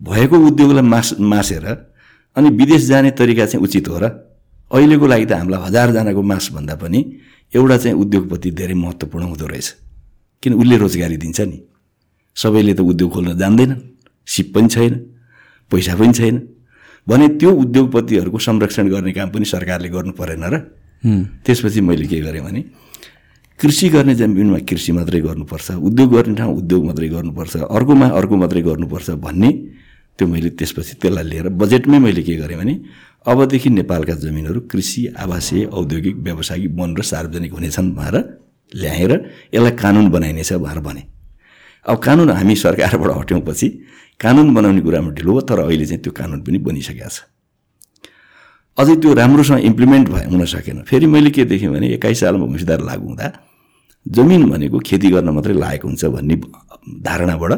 भएको 0.00 0.36
उद्योगलाई 0.48 0.84
मास 0.84 1.08
मासेर 1.20 1.66
अनि 2.36 2.48
विदेश 2.58 2.82
जाने 2.90 3.10
तरिका 3.16 3.46
चाहिँ 3.46 3.62
उचित 3.64 3.88
हो 3.88 3.98
र 4.02 4.04
अहिलेको 4.70 5.06
लागि 5.06 5.26
त 5.26 5.32
हामीलाई 5.36 5.60
हजारजनाको 5.68 6.22
मास 6.22 6.44
भन्दा 6.52 6.74
पनि 6.80 7.00
एउटा 7.52 7.76
चाहिँ 7.76 7.96
उद्योगपति 7.96 8.50
धेरै 8.50 8.74
महत्त्वपूर्ण 8.74 9.24
हुँदो 9.28 9.46
रहेछ। 9.46 9.68
किन 10.42 10.52
उसले 10.56 10.76
रोजगारी 10.80 11.16
दिन्छ 11.16 11.40
नि? 11.40 11.58
सबैले 12.36 12.72
त 12.74 12.80
उद्योग 12.80 13.10
खोल्न 13.12 13.36
जान्दैन 13.36 13.70
सिप 14.26 14.48
पनि 14.54 14.68
छैन 14.68 14.92
पैसा 15.70 15.94
पनि 16.00 16.12
छैन। 16.12 16.36
भने 17.06 17.26
त्यो 17.36 17.50
उद्योगपतिहरूको 17.52 18.38
संरक्षण 18.38 18.88
गर्ने 18.88 19.12
काम 19.12 19.28
पनि 19.30 19.44
सरकारले 19.44 19.88
गर्नु 19.92 20.12
परेन 20.16 20.44
र। 20.48 20.54
त्यसपछि 21.44 21.80
मैले 21.84 22.06
के 22.08 22.20
गरेँ 22.24 22.42
भने 22.42 22.60
कृषि 23.62 23.88
गर्ने 23.88 24.14
जमिनमा 24.14 24.58
कृषि 24.68 24.92
मात्रै 24.92 25.20
गर्नुपर्छ 25.20 25.70
उद्योग 25.88 26.08
गर्ने 26.14 26.34
ठाउँ 26.34 26.56
उद्योग 26.58 26.84
मात्रै 26.86 27.08
गर्नुपर्छ 27.08 27.56
अर्कोमा 27.70 28.06
अर्को 28.18 28.36
मात्रै 28.42 28.62
गर्नुपर्छ 28.62 29.10
भन्ने 29.22 29.50
त्यो 30.18 30.26
मैले 30.28 30.50
त्यसपछि 30.58 30.94
त्यसलाई 31.02 31.24
लिएर 31.30 31.48
बजेटमै 31.62 31.98
मैले 31.98 32.22
के 32.26 32.34
गरेँ 32.42 32.58
भने 32.58 32.74
अबदेखि 33.22 33.70
नेपालका 33.70 34.14
जमिनहरू 34.24 34.60
कृषि 34.72 35.02
आवासीय 35.14 35.64
औद्योगिक 35.78 36.16
व्यावसायिक 36.26 36.72
वन 36.78 36.90
र 36.98 37.02
सार्वजनिक 37.02 37.52
हुनेछन् 37.52 37.92
भनेर 37.94 38.16
ल्याएर 38.72 39.12
यसलाई 39.54 39.70
कानुन 39.82 40.10
बनाइनेछ 40.10 40.52
भनेर 40.58 40.80
भने। 40.82 41.02
अब 41.86 41.96
कानुन 42.02 42.30
हामी 42.30 42.54
सरकारबाट 42.56 43.10
हट्यौँ 43.18 43.40
पछि 43.46 43.68
कानुन 44.20 44.54
बनाउने 44.54 44.80
कुरामा 44.82 45.10
ढिलो 45.14 45.32
हो 45.32 45.40
तर 45.46 45.58
अहिले 45.62 45.86
चाहिँ 45.86 46.02
त्यो 46.02 46.12
कानुन 46.18 46.40
पनि 46.42 46.58
बनिसकेको 46.66 47.08
छ। 47.14 47.30
अझै 48.78 48.94
त्यो 48.98 49.14
राम्रोसँग 49.14 49.60
इम्प्लिमेन्ट 49.70 50.08
भए 50.08 50.26
हुन 50.26 50.44
सकेन। 50.50 50.82
फेरि 50.90 51.06
मैले 51.06 51.30
के 51.30 51.44
देखेँ 51.46 51.70
भने 51.70 51.86
एक्काइस 51.94 52.20
सालमा 52.20 52.44
भूमिसुधार 52.44 52.80
लागु 52.90 53.06
हुँदा 53.06 53.28
जमिन 54.06 54.50
भनेको 54.50 54.78
खेती 54.78 55.08
गर्न 55.10 55.28
मात्रै 55.30 55.54
लायक 55.54 55.84
हुन्छ 55.84 56.04
भन्ने 56.04 56.36
धारणाबाट 57.06 57.52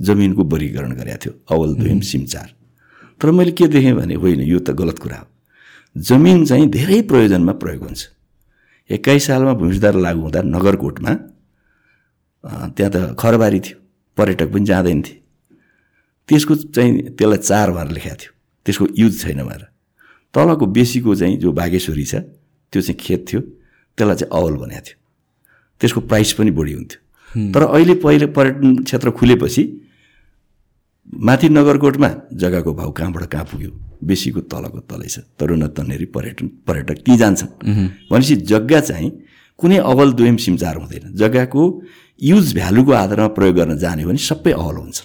जमिनको 0.00 0.42
वर्गीकरण 0.44 0.92
गरेका 0.94 1.16
थियो 1.16 1.32
अवल 1.50 1.74
दुहिम 1.74 2.00
सिमचार। 2.00 2.48
तर 3.20 3.30
मैले 3.30 3.52
के 3.52 3.66
देखेँ 3.68 3.94
भने 3.94 4.14
होइन 4.14 4.40
यो 4.42 4.58
त 4.58 4.70
गलत 4.70 4.98
कुरा 4.98 5.16
हो। 5.16 5.26
जमिन 5.96 6.44
चाहिँ 6.46 6.66
धेरै 6.70 7.00
प्रयोजनमा 7.10 7.52
प्रयोग 7.52 7.82
हुन्छ। 7.82 8.02
एक्काइस 8.90 9.26
सालमा 9.26 9.52
भूमिसुधार 9.54 9.94
लागु 9.94 10.20
हुँदा 10.20 10.40
नगरकोटमा 10.44 11.12
त्यहाँ 12.76 12.90
त 12.92 12.96
खरबारी 13.18 13.60
थियो 13.60 13.76
पर्यटक 14.18 14.48
पनि 14.52 14.64
जाँदैन 14.64 15.02
थिए। 15.02 15.18
त्यसको 16.28 16.54
चाहिँ 16.74 16.92
त्यसलाई 17.18 17.38
चार 17.38 17.70
भनेर 17.70 17.92
लेखाएको 17.92 18.18
थियो। 18.22 18.32
त्यसको 18.66 18.84
युज 18.96 19.20
छैन 19.22 19.42
भनेर 19.42 19.66
तलको 20.34 20.66
बेसीको 20.66 21.14
चाहिँ 21.14 21.36
जो 21.38 21.52
बागेश्वरी 21.52 22.04
छ 22.04 22.14
त्यो 22.72 22.80
चाहिँ 22.82 22.98
खेत 22.98 23.20
थियो 23.28 23.40
त्यसलाई 23.98 24.16
चाहिँ 24.16 24.30
अवल 24.32 24.56
बनाएको 24.62 24.86
थियो। 24.86 24.96
त्यसको 25.82 26.00
प्राइस 26.06 26.32
पनि 26.38 26.50
बढी 26.54 26.72
हुन्थ्यो। 26.72 26.98
तर 27.50 27.62
अहिले 27.66 27.94
पहिले 27.98 28.26
पर्यटन 28.30 28.86
क्षेत्र 28.86 29.10
खुलेपछि 29.10 29.62
माथि 31.26 31.48
नगरकोटमा 31.48 32.10
जग्गाको 32.32 32.70
भाउ 32.74 32.90
कहाँबाट 32.94 33.24
कहाँ 33.26 33.44
पुग्यो? 33.50 33.70
बेसीको 34.00 34.40
तलको 34.46 34.80
तलै 34.86 35.08
छ। 35.10 35.26
तरुण 35.38 35.66
तन्नेरी 35.74 36.06
पर्यटन 36.14 36.46
पर्यटक 36.66 36.98
ती 37.02 37.16
जान्छन्। 37.16 37.50
भनेपछि 38.10 38.36
जग्गा 38.46 38.80
चाहिँ 38.80 39.10
कुनै 39.58 39.78
अवल 39.82 40.12
दुयम 40.18 40.36
सिमचार 40.36 40.76
हुँदैन। 40.76 41.12
जग्गाको 41.14 41.62
युज 42.22 42.54
भ्यालुको 42.54 42.92
आधारमा 42.92 43.28
प्रयोग 43.36 43.54
गर्न 43.56 43.78
जाने 43.78 44.06
भने 44.06 44.18
सबै 44.18 44.52
अवल 44.54 44.76
हुन्छ। 44.76 44.98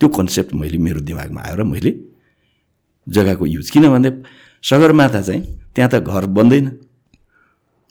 त्यो 0.00 0.08
कन्सेप्ट 0.08 0.54
मैले 0.54 0.78
मेरो 0.78 1.00
दिमागमा 1.00 1.40
आयो 1.40 1.56
र 1.56 1.62
मैले 1.62 1.92
जग्गाको 3.06 3.44
युज 3.46 3.70
किन 3.70 3.88
भन्दा 3.88 4.10
सगरमाथा 4.64 5.20
चाहिँ 5.22 5.42
त्यहाँ 5.74 5.90
त 5.92 6.00
घर 6.00 6.26
बन्दैन। 6.26 6.66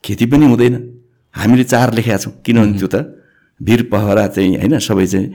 खेती 0.04 0.26
पनि 0.26 0.46
हुँदैन। 0.46 0.74
हामीले 1.34 1.64
चार 1.64 1.94
लेखेका 1.94 2.16
छौँ। 2.16 2.32
किनभने 2.44 2.78
त्यो 2.78 2.88
त 2.88 2.96
भिर 3.60 3.82
पहरा 3.92 4.26
चाहिँ 4.34 4.56
होइन 4.58 4.78
सबै 4.78 5.06
चाहिँ 5.06 5.26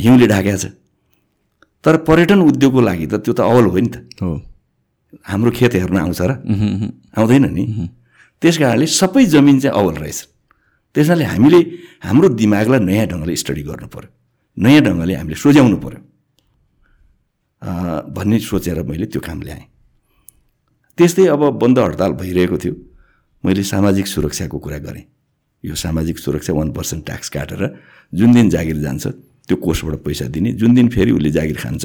हिउँले 0.00 0.26
ढाकेको 0.26 0.58
छ। 0.58 0.66
तर 1.84 1.96
पर्यटन 2.08 2.40
उद्योगको 2.40 2.80
लागि 2.80 3.06
त 3.06 3.14
त्यो 3.20 3.32
त 3.34 3.40
अवल 3.44 3.66
हो 3.68 3.78
नि 3.78 3.88
त। 3.92 3.96
हो। 4.22 4.40
हाम्रो 5.28 5.50
खेत 5.52 5.74
हेर्न 5.74 5.96
आउँछ 6.00 6.20
र। 6.20 6.32
आउँदैन 7.18 7.44
नि। 7.52 7.64
त्यस 8.42 8.56
कारणले 8.58 8.86
सबै 8.86 9.24
जमिन 9.28 9.60
चाहिँ 9.60 9.76
अवल 9.76 9.94
रहेछ। 10.00 10.20
त्यसैले 10.94 11.24
हामीले 11.24 11.60
हाम्रो 12.06 12.28
दिमागलाई 12.38 12.80
नयाँ 12.88 13.06
ढङ्गले 13.10 13.34
स्टडी 13.36 13.62
गर्नु 13.68 13.88
पऱ्यो 13.90 14.08
नयाँ 14.56 14.82
ढङ्गले 14.86 15.14
हामीले 15.20 15.36
सोझ्याउनु 15.36 15.76
पऱ्यो 15.84 16.00
भन्ने 18.14 18.38
सोचेर 18.38 18.78
मैले 18.86 19.06
त्यो 19.12 19.20
काम 19.20 19.38
ल्याएँ। 19.42 19.66
त्यस्तै 20.98 21.26
अब 21.34 21.42
बन्द 21.58 21.78
हडताल 21.78 22.12
भइरहेको 22.20 22.56
थियो। 22.62 22.74
मैले 23.44 23.62
सामाजिक 23.62 24.06
सुरक्षाको 24.06 24.58
कुरा 24.58 24.78
गरेँ। 24.86 25.04
यो 25.64 25.74
सामाजिक 25.74 26.18
सुरक्षा 26.18 26.52
वान 26.52 26.70
पर्सेन्ट 26.76 27.04
ट्याक्स 27.06 27.28
काटेर 27.34 27.62
जुन 28.12 28.32
दिन 28.34 28.48
जागिर 28.50 28.78
जान्छ 28.84 29.06
त्यो 29.48 29.56
कोषबाट 29.56 29.94
पैसा 30.04 30.26
दिने 30.34 30.52
जुन 30.60 30.74
दिन 30.74 30.88
फेरि 30.88 31.12
उसले 31.12 31.30
जागिर 31.30 31.56
खान्छ 31.56 31.84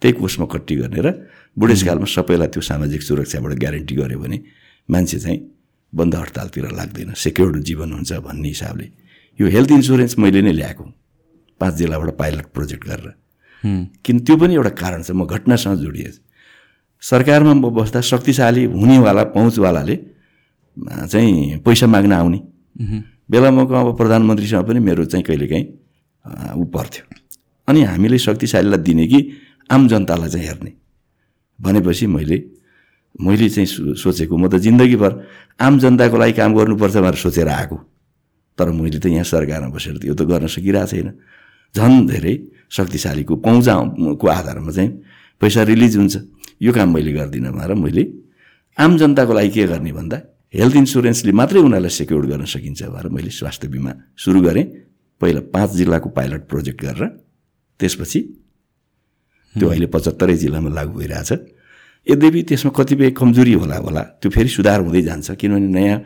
त्यही 0.00 0.12
कोषमा 0.20 0.46
कट्टी 0.52 0.74
गर्ने 0.76 1.00
र 1.04 1.08
बुढेसकालमा 1.56 2.06
सबैलाई 2.08 2.48
त्यो 2.48 2.62
सामाजिक 2.62 3.02
सुरक्षाबाट 3.02 3.52
ग्यारेन्टी 3.60 3.94
गऱ्यो 3.96 4.18
भने 4.18 4.38
मान्छे 4.88 5.18
चाहिँ 5.18 5.38
बन्द 5.92 6.14
हडतालतिर 6.14 6.64
लाग्दैन 6.72 7.12
सेक्योर्ड 7.16 7.56
जीवन 7.68 7.92
हुन्छ 7.92 8.12
भन्ने 8.24 8.48
हिसाबले। 8.48 8.86
यो 9.38 9.46
हेल्थ 9.54 9.70
इन्सुरेन्स 9.72 10.18
मैले 10.18 10.42
नै 10.42 10.52
ल्याएको 10.52 10.84
पाँच 11.60 11.74
जिल्लाबाट 11.74 12.10
पाइलट 12.16 12.46
प्रोजेक्ट 12.54 12.84
गरेर। 12.88 13.08
किन 14.04 14.18
त्यो 14.24 14.36
पनि 14.36 14.54
एउटा 14.54 14.70
कारण 14.80 15.02
छ 15.02 15.10
म 15.10 15.26
घटनासँग 15.26 15.78
जोडिएँ 15.84 16.12
सरकारमा 17.02 17.52
म 17.54 17.70
बस्दा 17.74 18.00
शक्तिशाली 18.00 18.64
हुनेवाला 18.70 19.24
पहुँचवालाले 19.36 19.96
चाहिँ 21.10 21.58
पैसा 21.66 21.86
माग्न 21.86 22.12
आउने। 22.12 22.40
बेला 22.80 23.50
मौका 23.50 23.80
अब 23.80 23.96
प्रधानमन्त्रीसँग 23.96 24.64
पनि 24.66 24.80
मेरो 24.80 25.04
चाहिँ 25.04 25.24
कहिलेकाहीँ 25.24 25.66
ऊ 26.56 26.64
पर्थ्यो। 26.74 27.04
अनि 27.68 27.82
हामीले 27.84 28.18
शक्तिशालीलाई 28.18 28.80
दिने 28.82 29.06
कि 29.06 29.18
आम 29.70 29.88
जनतालाई 29.88 30.28
चाहिँ 30.30 30.46
हेर्ने? 30.46 30.72
भनेपछि 31.58 32.06
मैले 32.06 32.38
मैले 33.20 33.48
चाहिँ 33.50 33.94
सोचेको 33.94 34.36
म 34.36 34.48
त 34.48 34.56
जिन्दगीभर 34.64 35.12
आम 35.60 35.78
जनताको 35.78 36.16
लागि 36.16 36.32
काम 36.32 36.54
गर्नुपर्छ 36.56 36.96
भनेर 36.96 37.14
सोचेर 37.20 37.48
आएको। 37.48 37.76
तर 38.58 38.70
मैले 38.70 38.98
त 38.98 39.06
यहाँ 39.06 39.24
सरकारमा 39.24 39.68
बसेर 39.74 40.00
यो 40.04 40.14
त 40.14 40.22
गर्न 40.24 40.46
सकिरहेको 40.48 40.86
छैन। 40.88 41.08
झन् 41.74 42.06
धेरै 42.08 42.34
शक्तिशालीको 42.70 43.34
पहुँचको 43.44 44.26
आधारमा 44.26 44.72
चाहिँ 44.72 44.90
पैसा 45.40 45.62
रिलिज 45.68 45.96
हुन्छ। 45.96 46.14
यो 46.62 46.72
काम 46.72 46.88
मैले 46.94 47.12
गर्दिनँ 47.12 47.52
भनेर 47.52 47.74
मैले 47.76 48.02
आम 48.78 48.96
जनताको 48.98 49.32
लागि 49.32 49.50
के 49.50 49.66
गर्ने 49.68 49.92
भन्दा 49.92 50.18
हेल्थ 50.54 50.76
इन्सुरेन्सले 50.76 51.32
मात्रै 51.32 51.60
उनीहरूलाई 51.62 51.94
सेक्योर 51.94 52.26
गर्न 52.26 52.44
सकिन्छ 52.44 52.82
भनेर 52.90 53.08
मैले 53.14 53.30
स्वास्थ्य 53.30 53.68
बिमा 53.70 53.92
सुरु 54.18 54.40
गरेँ। 54.42 54.64
पहिला 55.20 55.40
पाँच 55.54 55.70
जिल्लाको 55.78 56.08
पाइलट 56.10 56.42
प्रोजेक्ट 56.50 56.78
गरेर 56.82 57.06
त्यसपछि 57.80 58.20
त्यो 59.54 59.66
अहिले 59.70 59.86
पचहत्तरै 59.94 60.36
जिल्लामा 60.42 60.70
लागू 60.74 60.92
भइरहेछ। 60.98 61.30
यद्यपि 62.06 62.40
त्यसमा 62.50 62.70
कतिपय 62.74 63.10
कमजोरी 63.14 63.52
होला 63.62 63.76
होला 63.78 64.02
त्यो 64.18 64.30
फेरि 64.34 64.50
सुधार 64.50 64.80
हुँदै 64.80 65.02
जान्छ 65.06 65.38
किनभने 65.38 65.68
नयाँ 65.70 65.98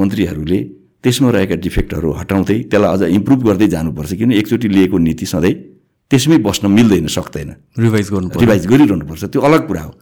मन्त्रीहरूले 0.00 0.60
त्यसमा 1.04 1.28
रहेका 1.36 1.56
डिफेक्टहरू 1.66 2.08
हटाउँदै 2.20 2.58
त्यसलाई 2.72 2.90
अझ 2.94 3.02
इम्प्रुभ 3.18 3.40
गर्दै 3.48 3.68
जानुपर्छ 3.68 4.12
किन 4.16 4.32
एकचोटि 4.32 4.68
लिएको 4.68 4.96
नीति 4.96 5.26
सधैँ 5.26 5.54
त्यसमै 6.10 6.38
बस्न 6.46 6.64
मिल्दैन 6.70 7.06
सक्दैन। 7.08 7.50
रिभाइज 7.84 8.08
गर्नु 8.12 8.28
रिभाइज 8.40 8.64
गरिरहनुपर्छ 8.72 9.24
त्यो 9.32 9.40
अलग 9.48 9.60
कुरा 9.66 9.82
हो। 9.82 9.92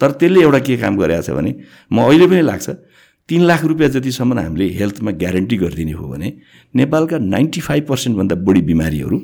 तर 0.00 0.10
त्यसले 0.18 0.40
एउटा 0.42 0.58
के 0.66 0.76
काम 0.82 0.94
गरेको 0.96 1.22
छ 1.22 1.30
भने 1.36 1.52
म 1.92 1.96
अहिले 2.06 2.26
पनि 2.30 2.42
लाग्छ 2.50 2.66
तिन 3.28 3.42
लाख 3.42 3.64
रुपियाँ 3.64 3.90
जतिसम्म 3.90 4.38
हामीले 4.38 4.66
हेल्थमा 4.78 5.10
ग्यारेन्टी 5.22 5.56
गरिदिने 5.56 5.92
हो 5.92 6.08
भने 6.08 6.28
नेपालका 6.74 7.18
नाइन्टी 7.18 7.60
फाइभ 7.60 7.86
पर्सेन्टभन्दा 7.88 8.34
बढी 8.46 8.62
बिमारीहरू 8.70 9.18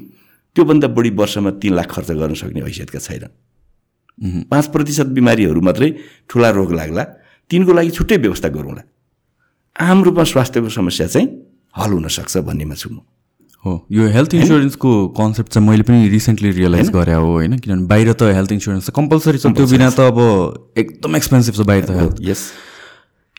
त्योभन्दा 0.56 0.88
बढी 0.97 1.11
वर्षमा 1.21 1.50
तिन 1.62 1.75
लाख 1.75 1.88
खर्च 1.90 2.11
गर्न 2.11 2.35
सक्ने 2.35 2.61
हैसियतका 2.61 2.99
छैनन्। 2.99 4.42
पाँच 4.50 4.66
प्रतिशत 4.75 5.06
बिमारीहरू 5.18 5.61
मात्रै 5.62 5.90
ठुला 6.28 6.50
रोग 6.50 6.73
लाग्ला 6.73 7.04
तिनको 7.50 7.73
लागि 7.73 7.90
छुट्टै 7.90 8.16
व्यवस्था 8.26 8.49
गरौँला। 8.49 8.82
आम 9.76 10.02
रूपमा 10.04 10.25
स्वास्थ्यको 10.32 10.68
समस्या 10.68 11.06
चाहिँ 11.06 11.28
हल 11.75 11.90
हुनसक्छ 11.92 12.37
भन्नेमा 12.42 12.75
छु 12.75 12.90
म। 12.90 13.00
हो 13.64 13.73
यो 13.87 14.02
हेल्थ 14.11 14.35
इन्सुरेन्सको 14.35 14.90
कन्सेप्ट 15.14 15.50
चाहिँ 15.52 15.68
मैले 15.68 15.82
पनि 15.87 16.09
रिसेन्टली 16.11 16.50
रियलाइज 16.59 16.90
गरेँ 16.90 17.14
हो 17.14 17.30
होइन? 17.38 17.59
किनभने 17.62 17.87
बाहिर 17.87 18.12
त 18.18 18.35
हेल्थ 18.35 18.52
इन्सुरेन्स 18.52 18.90
त 18.90 18.99
कम्पलसरी 18.99 19.38
छ। 19.38 19.54
त्यो 19.54 19.66
बिना 19.71 19.90
त 19.94 20.11
अब 20.11 20.18
एकदम 20.76 21.16
एक्सपेन्सिभ 21.16 21.54
छ 21.54 21.61
बाहिर 21.71 21.85
त 21.87 21.90
हेल्थ 21.94 22.18
यस 22.21 22.42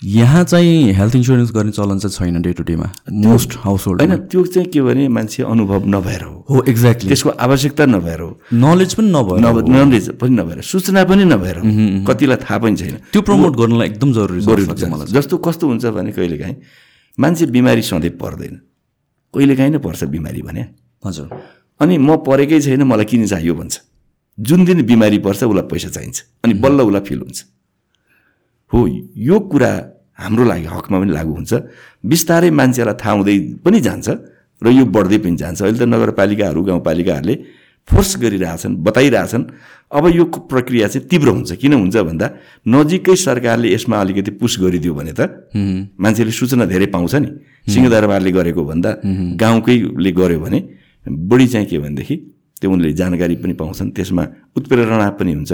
यहाँ 0.06 0.44
चाहिँ 0.44 0.92
हेल्थ 0.94 1.16
इन्सुरेन्स 1.16 1.52
गर्ने 1.52 1.72
चलन 1.72 2.00
चाहिँ 2.00 2.32
छैन 2.32 2.42
डे 2.42 2.54
टु 2.54 2.64
डेमा 2.64 2.94
मोस्ट 3.12 3.54
हाउस 3.58 3.88
होल्ड 3.88 4.02
होइन 4.02 4.18
त्यो 4.18 4.46
चाहिँ 4.46 4.68
के 4.68 4.82
भने 4.82 5.08
मान्छे 5.08 5.44
अनुभव 5.44 5.86
नभएर 5.86 6.22
हो। 6.22 6.46
हो 6.50 6.66
एक्ज्याक्टली 6.70 7.08
त्यसको 7.08 7.30
आवश्यकता 7.30 7.86
नभएर 7.86 8.20
हो। 8.20 8.42
नलेज 8.54 8.94
पनि 8.94 9.08
नभएर 9.12 9.40
नभ- 9.40 9.70
नलेज 9.70 10.10
पनि 10.10 10.30
नभएर 10.30 10.62
सूचना 10.62 11.04
पनि 11.04 11.26
नभएर। 11.26 11.62
कतिलाई 12.08 12.38
थाहा 12.38 12.58
पनि 12.58 12.76
छैन। 12.76 12.92
त्यो 12.92 13.22
प्रमोट 13.22 13.56
गर्नलाई 13.56 13.88
एकदम 13.88 14.14
जरुरी 14.14 14.42
जरुरी। 14.42 14.86
मलाई 14.86 15.06
जस्तो 15.06 15.38
कस्तो 15.38 15.68
हुन्छ 15.68 15.86
भने 15.86 16.12
कहिलेकाहीँ 16.12 16.56
मान्छे 17.20 17.46
बिमारी 17.46 17.82
सधैँ 17.82 18.10
पर्दैन। 18.10 18.56
कहिलेकाहीँ 19.36 19.72
नै 19.72 19.78
पर्छ 19.78 20.04
बिमारी 20.04 20.42
भने। 20.42 20.66
हजुर। 21.06 21.30
अनि 21.80 21.98
म 21.98 22.16
परेकै 22.16 22.62
छैन 22.62 22.84
मलाई 22.84 23.06
किन 23.06 23.28
चाहियो 23.28 23.54
भन्छ। 23.54 23.82
जुन 24.40 24.66
दिन 24.66 24.82
बिमारी 24.82 25.20
पर्छ 25.20 25.44
उसलाई 25.44 25.64
पैसा 25.64 25.90
चाहिन्छ। 25.90 26.24
अनि 26.44 26.54
बल्ल 26.54 26.82
उसलाई 26.82 27.02
फिल 27.02 27.20
हुन्छ। 27.20 27.46
हो 28.74 28.80
यो 29.30 29.40
कुरा 29.52 29.72
हाम्रो 30.18 30.44
लागि 30.52 30.68
हकमा 30.74 30.98
पनि 31.00 31.12
लागु 31.14 31.34
हुन्छ। 31.38 31.54
बिस्तारै 32.02 32.50
मान्छेलाई 32.50 32.98
थाहा 33.02 33.14
हुँदै 33.18 33.36
पनि 33.66 33.80
जान्छ 33.88 34.08
र 34.62 34.68
यो 34.74 34.84
बढ्दै 34.86 35.18
पनि 35.24 35.36
जान्छ। 35.38 35.62
अहिले 35.62 35.80
त 35.80 35.86
नगरपालिकाहरू 35.94 36.62
गाउँपालिकाहरूले 36.70 37.36
फोर्स 37.90 38.12
गरिरहेछन् 38.24 38.76
बताइरहेछन्। 38.80 39.44
अब 39.92 40.04
यो 40.16 40.24
प्रक्रिया 40.26 40.88
चाहिँ 40.88 41.08
तीव्र 41.12 41.30
हुन्छ। 41.36 41.52
किन 41.62 41.74
हुन्छ 41.74 41.96
भन्दा 42.10 42.28
नजिकै 42.66 43.16
सरकारले 43.28 43.68
यसमा 43.76 43.98
अलिकति 44.02 44.32
पुस 44.42 44.54
गरिदियो 44.64 44.94
भने 44.96 45.14
त 45.14 45.22
मान्छेले 46.00 46.32
सूचना 46.32 46.66
धेरै 46.66 46.88
पाउँछ 46.96 47.14
नि। 47.16 47.30
सिंहदरबारले 47.68 48.32
गरेको 48.32 48.64
भन्दा 48.64 48.90
गाउँकैले 49.38 50.12
गर्यो 50.12 50.40
भने 50.40 50.60
बढी 51.30 51.48
चाहिँ 51.54 51.68
के 51.68 51.78
भनेदेखि 51.84 52.16
त्यो 52.62 52.72
उनले 52.72 52.94
जानकारी 52.96 53.36
पनि 53.44 53.54
पाउँछन्। 53.60 53.92
त्यसमा 53.92 54.24
उत्प्रेरणा 54.58 55.10
पनि 55.20 55.32
हुन्छ 55.38 55.52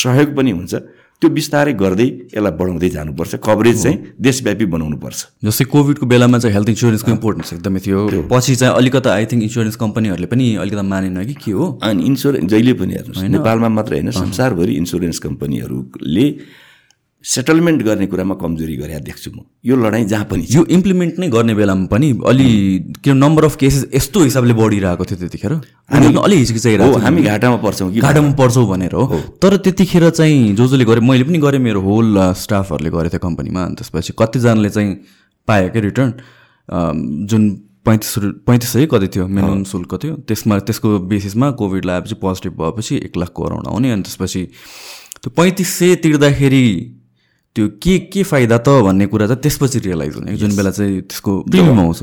सहयोग 0.00 0.30
पनि 0.34 0.50
हुन्छ। 0.56 0.72
त्यो 1.20 1.28
बिस्तारै 1.32 1.72
गर्दै 1.80 2.08
यसलाई 2.36 2.52
बढाउँदै 2.60 2.88
जानुपर्छ। 2.96 3.32
कभरेज 3.40 3.76
चाहिँ 3.82 3.98
देशव्यापी 4.20 4.64
बनाउनुपर्छ। 4.68 5.20
जस्तै 5.44 5.64
कोभिडको 5.64 6.04
बेलामा 6.06 6.38
चाहिँ 6.38 6.54
हेल्थ 6.56 6.68
इन्सुरेन्सको 6.76 7.10
इम्पोर्टेन्स 7.10 7.52
एकदमै 7.52 7.80
थियो। 7.80 8.28
पछि 8.28 8.52
चाहिँ 8.60 8.74
अलिकता 8.76 9.08
आई 9.16 9.24
थिङ्क 9.32 9.42
इन्सुरेन्स 9.48 9.76
कम्पनीहरूले 9.80 10.28
पनि 10.28 10.44
अलिकता 10.60 10.82
मानेन 10.84 11.24
कि 11.24 11.34
के 11.40 11.52
हो? 11.56 11.64
अनि 11.80 12.04
इन्सुरेन्स 12.04 12.50
जहिले 12.52 12.72
पनि 12.76 12.92
हेर्नुहोस् 13.00 13.32
नेपालमा 13.32 13.68
मात्र 13.80 13.92
होइन 13.96 14.10
संसारभरि 14.12 14.72
इन्सुरेन्स 14.76 15.18
कम्पनीहरूले 15.24 16.26
सेटलमेन्ट 17.26 17.82
गर्ने 17.82 18.06
कुरामा 18.06 18.34
कमजोरी 18.38 18.76
गरे 18.76 18.98
देख्छु 19.02 19.30
म। 19.34 19.42
यो 19.66 19.76
लडाइँ 19.76 20.04
जहाँ 20.06 20.24
पनि 20.30 20.46
यो 20.50 20.64
इम्प्लिमेन्ट 20.70 21.18
नै 21.18 21.28
गर्ने 21.28 21.54
बेलामा 21.54 21.86
पनि 21.90 22.10
अलि 22.22 22.48
के 23.02 23.12
नम्बर 23.12 23.44
अफ 23.44 23.56
केसेस 23.56 23.86
यस्तो 23.94 24.22
हिसाबले 24.22 24.54
बढिरहेको 24.54 25.04
थियो 25.04 25.18
त्यतिखेर? 25.18 25.52
उनीहरू 25.90 26.20
अलि 26.22 26.36
हिचकिचाइरहेको 26.36 26.98
हामी 27.02 27.22
घाटामा 27.22 27.56
पर्छौँ 27.66 27.90
कि? 27.92 28.00
घाटामा 28.00 28.30
पर्छौ 28.38 28.66
भनेर 28.66 28.94
हो। 28.94 29.18
तर 29.42 29.56
त्यतिखेर 29.58 30.10
चाहिँ 30.10 30.54
जो 30.54 30.66
जसले 30.66 30.84
गरेँ 30.84 31.02
मैले 31.02 31.24
पनि 31.26 31.38
गरेँ 31.42 31.60
मेरो 31.60 31.80
होल 31.82 32.32
स्टाफहरूले 32.38 32.90
गरेको 32.94 33.18
थियो 33.18 33.26
कम्पनीमा 33.26 33.64
अनि 33.64 33.74
त्यसपछि 33.74 34.12
कतिजनाले 34.18 34.70
चाहिँ 34.70 34.94
पायो 35.48 35.68
क्या 35.74 35.82
रिटर्न 35.82 36.12
जुन 37.26 37.42
पैँतिस 37.86 38.14
पैँतिस 38.46 38.70
सय 38.72 38.86
कति 38.86 39.08
थियो? 39.08 39.26
मिनिमम 39.26 39.64
शुल्क 39.64 39.94
थियो। 40.02 40.14
त्यसमा 40.26 40.58
त्यसको 40.62 40.98
बेसिसमा 41.10 41.50
कोभिड 41.58 41.84
लगाएपछि 41.84 42.14
पोजिटिभ 42.22 42.52
भएपछि 42.62 42.96
एक 43.02 43.16
लाखको 43.16 43.42
अराउन्ड 43.42 43.66
आउने। 43.66 43.90
अनि 43.92 44.02
त्यसपछि 44.02 44.42
त्यो 45.22 45.30
पैँतिस 45.36 45.74
सय 45.78 45.94
तिर्दाखेरि 46.02 46.66
त्यो 47.56 47.68
के 47.82 47.98
के 48.12 48.22
फाइदा 48.22 48.56
त 48.60 48.68
भन्ने 48.84 49.06
कुरा 49.08 49.26
चाहिँ 49.26 49.40
त्यसपछि 49.42 49.78
रियलाइज 49.88 50.14
हुने। 50.16 50.36
जुन 50.36 50.56
बेला 50.56 50.70
चाहिँ 50.76 51.00
त्यसको 51.08 51.32
प्रिमियम 51.48 51.80
आउँछ। 51.80 52.02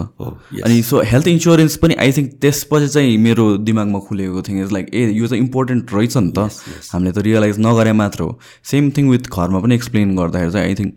अनि 0.66 0.82
सो 0.84 1.02
हेल्थ 1.06 1.28
इन्सुरेन्स 1.28 1.76
पनि 1.78 1.94
आई 2.02 2.12
थिङ्क 2.12 2.32
त्यसपछि 2.42 2.88
चाहिँ 2.90 3.18
मेरो 3.18 3.46
दिमागमा 3.62 4.00
खुलेको 4.10 4.42
थिङ 4.42 4.62
इज 4.64 4.72
लाइक 4.74 4.90
ए 4.94 5.14
यो 5.14 5.28
चाहिँ 5.28 5.44
इम्पोर्टेन्ट 5.44 5.94
रहेछ 5.94 6.18
नि 6.18 6.32
त। 6.34 6.50
हामीले 6.90 7.12
त 7.14 7.18
रियलाइज 7.22 7.60
नगरे 7.62 7.94
मात्र 7.94 8.24
हो। 8.24 8.40
सेम 8.66 8.90
थिङ 8.98 9.10
विथ 9.10 9.30
घरमा 9.30 9.60
पनि 9.62 9.76
एक्सप्लेन 9.76 10.16
गर्दाखेरि 10.18 10.52
चाहिँ 10.52 10.68
आई 10.68 10.76
थिङ्क 10.82 10.92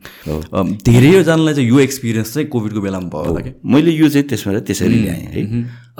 धेरैजनालाई 0.89 1.55
चाहिँ 1.55 1.69
यो 1.69 1.79
एक्सपिरियन्स 1.85 2.35
चाहिँ 2.35 2.49
कोभिडको 2.49 2.81
बेलामा 2.81 3.09
भयो 3.13 3.29
होला 3.29 3.41
कि 3.45 3.53
मैले 3.61 3.93
यो 3.93 4.09
चाहिँ 4.09 4.27
त्यसबाट 4.29 4.65
त्यसरी 4.65 4.99
ल्याएँ 5.05 5.27
है। 5.37 5.45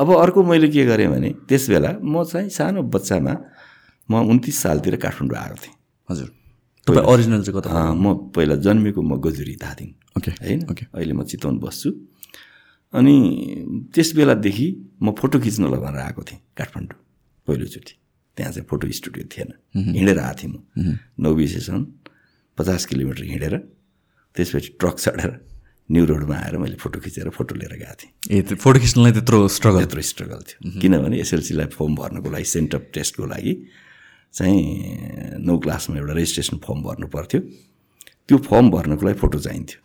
अब 0.01 0.17
अर्को 0.17 0.43
मैले 0.49 0.69
के 0.73 0.85
गरेँ 0.89 1.09
भने 1.13 1.29
त्यस 1.45 1.69
बेला 1.71 1.93
म 2.01 2.25
चाहिँ 2.25 2.49
सानो 2.49 2.83
बच्चामा 2.89 3.37
म 4.09 4.25
उन्तिस 4.33 4.57
सालतिर 4.63 4.97
काठमाडौँ 4.97 5.39
आएको 5.45 5.57
थिएँ। 5.61 5.75
हजुर। 6.09 6.46
तपाईँ 6.87 7.07
ओरिजिनल 7.11 7.43
चाहिँ 7.43 7.61
कता 7.61 7.95
म 7.95 8.31
पहिला 8.31 8.57
जन्मेको 8.63 9.01
म 9.03 9.19
गजुरी 9.19 9.55
धादिङ। 9.59 9.89
ओके 10.17 10.31
होइन? 10.39 10.61
ओके 10.71 10.85
अहिले 10.95 11.13
म 11.19 11.23
चितवन 11.27 11.59
बस्छु। 11.59 11.91
अनि 12.95 13.15
त्यस 13.91 14.15
बेलादेखि 14.17 14.67
म 15.03 15.11
फोटो 15.19 15.37
खिच्न 15.43 15.67
लगाएर 15.67 15.99
आएको 16.07 16.23
थिएँ 16.23 16.41
काठमाडौँ 16.55 16.99
पहिलोचोटि। 17.47 17.95
त्यहाँ 18.37 18.53
चाहिँ 18.53 18.67
फोटो 18.71 18.87
स्टुडियो 18.87 19.25
थिएन। 19.27 19.51
हिँडेर 19.99 20.19
आएको 20.19 20.39
थिएँ 20.39 20.53
म। 20.53 20.57
नौ 21.19 21.31
विशेषण 21.35 21.79
पचास 22.59 22.87
किलोमिटर 22.87 23.25
हिँडेर 23.35 23.55
त्यसपछि 24.37 24.69
ट्रक 24.79 24.97
चढेर 25.03 25.33
न्यु 25.91 26.05
रोडमा 26.07 26.37
आएर 26.37 26.57
मैले 26.63 26.77
फोटो 26.79 27.01
खिचेर 27.03 27.29
फोटो 27.35 27.55
लिएर 27.55 27.75
गएको 27.83 27.95
थिएँ। 27.99 28.13
ए 28.31 28.43
त्यो 28.47 28.57
फोटो 28.63 28.79
खिच्नलाई 28.81 29.13
त्यत्रो 29.17 29.39
स्ट्रगल 29.49 29.81
त्यत्रो 29.83 30.03
स्ट्रगल 30.03 30.41
थियो। 30.47 30.81
किनभने 30.81 31.17
एसएलसीलाई 31.19 31.67
फर्म 31.75 31.95
भर्नको 31.99 32.29
लागि 32.31 32.47
सेन्ट 32.55 32.75
अफ 32.75 32.83
टेस्टको 32.95 33.27
लागि 33.27 33.53
चाहिँ 34.37 35.41
नौ 35.47 35.57
क्लासमा 35.65 35.97
एउटा 35.99 36.13
रेजिस्ट्रेसन 36.13 36.57
फर्म 36.65 36.83
भर्नु 36.87 37.07
पर्थ्यो। 37.17 37.41
त्यो 38.29 38.37
फर्म 38.49 38.71
भर्नको 38.71 39.03
लागि 39.07 39.19
फोटो 39.19 39.39
चाहिन्थ्यो। 39.41 39.81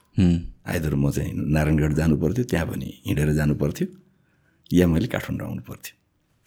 आइदर 0.67 0.93
म 0.95 1.11
चाहिँ 1.11 1.31
नारायणगढ 1.55 1.93
जानु 1.95 2.15
पर्थ्यो 2.19 2.43
त्यहाँ 2.51 2.67
पनि 2.67 2.87
हिँडेर 3.07 3.31
जानु 3.39 3.55
पर्थ्यो। 3.55 3.87
या 4.71 4.87
मैले 4.87 5.07
काठमाडौँ 5.07 5.47
आउनु 5.47 5.63
पर्थ्यो। 5.67 5.93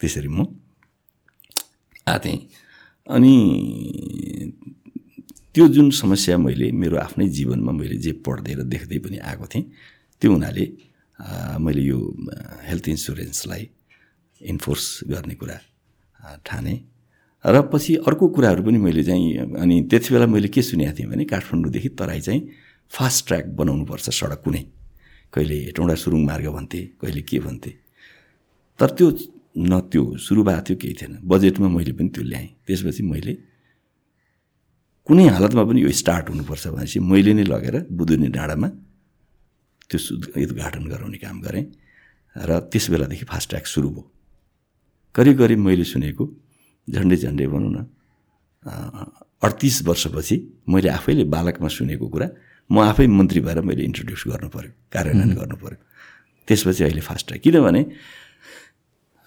त्यसरी 0.01 0.29
म 0.29 0.45
आएको 2.05 2.19
थिएँ। 2.25 2.39
अनि 3.09 3.33
त्यो 5.53 5.67
जुन 5.73 5.89
समस्या 5.89 6.37
मैले 6.37 6.71
मेरो 6.71 6.97
आफ्नै 6.97 7.27
जीवनमा 7.29 7.71
मैले 7.71 7.97
जे 8.05 8.11
पढ्दै 8.25 8.53
र 8.53 8.61
देख्दै 8.69 8.97
पनि 9.01 9.17
आएको 9.17 9.45
थिएँ 9.49 9.65
त्यो 10.21 10.29
हुनाले 10.31 10.65
मैले 11.63 11.81
यो 11.81 11.97
हेल्थ 12.69 12.85
इन्सुरेन्सलाई 12.89 13.63
इन्फोर्स 14.41 14.85
गर्ने 15.09 15.35
कुरा 15.41 15.57
ठाने। 16.45 16.73
र 17.45 17.61
पछि 17.69 17.95
अर्को 18.09 18.27
कुराहरू 18.35 18.63
पनि 18.63 18.77
मैले 18.77 19.03
चाहिँ 19.03 19.57
अनि 19.61 19.81
त्यति 19.89 20.13
बेला 20.13 20.25
मैले 20.25 20.47
के 20.49 20.61
सुनेको 20.61 20.93
थिएँ 20.97 21.09
भने 21.09 21.25
काठमाडौँदेखि 21.29 21.89
तराई 21.93 22.21
चाहिँ 22.21 22.41
फास्ट 22.91 23.27
ट्र्याक 23.27 23.45
बनाउनुपर्छ 23.53 24.09
सडक 24.09 24.41
कुनै। 24.43 24.63
कहिले 25.33 25.55
हेटौँडा 25.69 25.95
सुरुङ 25.95 26.25
मार्ग 26.25 26.47
भन्थे 26.57 26.81
कहिले 27.01 27.21
के 27.21 27.39
भन्थे। 27.39 27.71
तर 28.79 28.89
त्यो 28.97 29.07
न 29.57 29.79
त्यो 29.91 30.17
सुरु 30.17 30.43
भएको 30.43 30.61
थियो 30.65 30.77
केही 30.81 30.93
थिएन। 30.99 31.13
बजेटमा 31.21 31.67
मैले 31.69 31.93
पनि 31.93 32.09
त्यो 32.09 32.23
ल्याएँ। 32.23 32.49
त्यसपछि 32.65 33.03
मैले 33.03 33.33
कुनै 35.07 35.25
हालतमा 35.29 35.63
पनि 35.69 35.79
यो 35.85 35.91
स्टार्ट 36.01 36.29
हुनुपर्छ 36.29 36.67
भनेपछि 36.67 36.99
मैले 36.99 37.33
नै 37.37 37.43
लगेर 37.45 37.75
बुदुनी 37.93 38.27
डाँडामा 38.33 38.67
त्यो 39.89 39.97
उद्घाटन 40.43 40.83
गराउने 40.89 41.17
काम 41.21 41.37
गरेँ। 41.45 41.65
र 42.35 42.49
त्यस 42.71 42.89
बेलादेखि 42.89 43.25
फास्ट 43.29 43.49
ट्र्याक 43.49 43.65
सुरु 43.69 43.89
भयो। 43.89 44.03
करिब 45.15 45.37
करिब 45.39 45.59
मैले 45.59 45.83
सुनेको 45.83 46.25
झन्डै 46.93 47.15
झन्डै 47.15 47.45
भनौँ 47.53 47.71
न 47.75 47.79
अडतिस 49.45 49.75
वर्षपछि 49.87 50.35
मैले 50.69 50.89
आफैले 50.89 51.23
बालकमा 51.35 51.67
सुनेको 51.77 52.07
कुरा 52.13 52.27
म 52.69 52.75
आफै 52.91 53.05
मन्त्री 53.07 53.39
भएर 53.45 53.61
मैले 53.61 53.83
इन्ट्रोड्युस 53.89 54.23
गर्नु 54.27 54.49
पऱ्यो 54.55 54.71
कार्यान्वयन 54.93 55.31
गर्नु 55.39 55.55
पऱ्यो 55.63 55.77
त्यसपछि 56.47 56.81
अहिले 56.83 57.01
फास्ट 57.01 57.25
ट्र्याक। 57.27 57.41
किनभने 57.43 57.81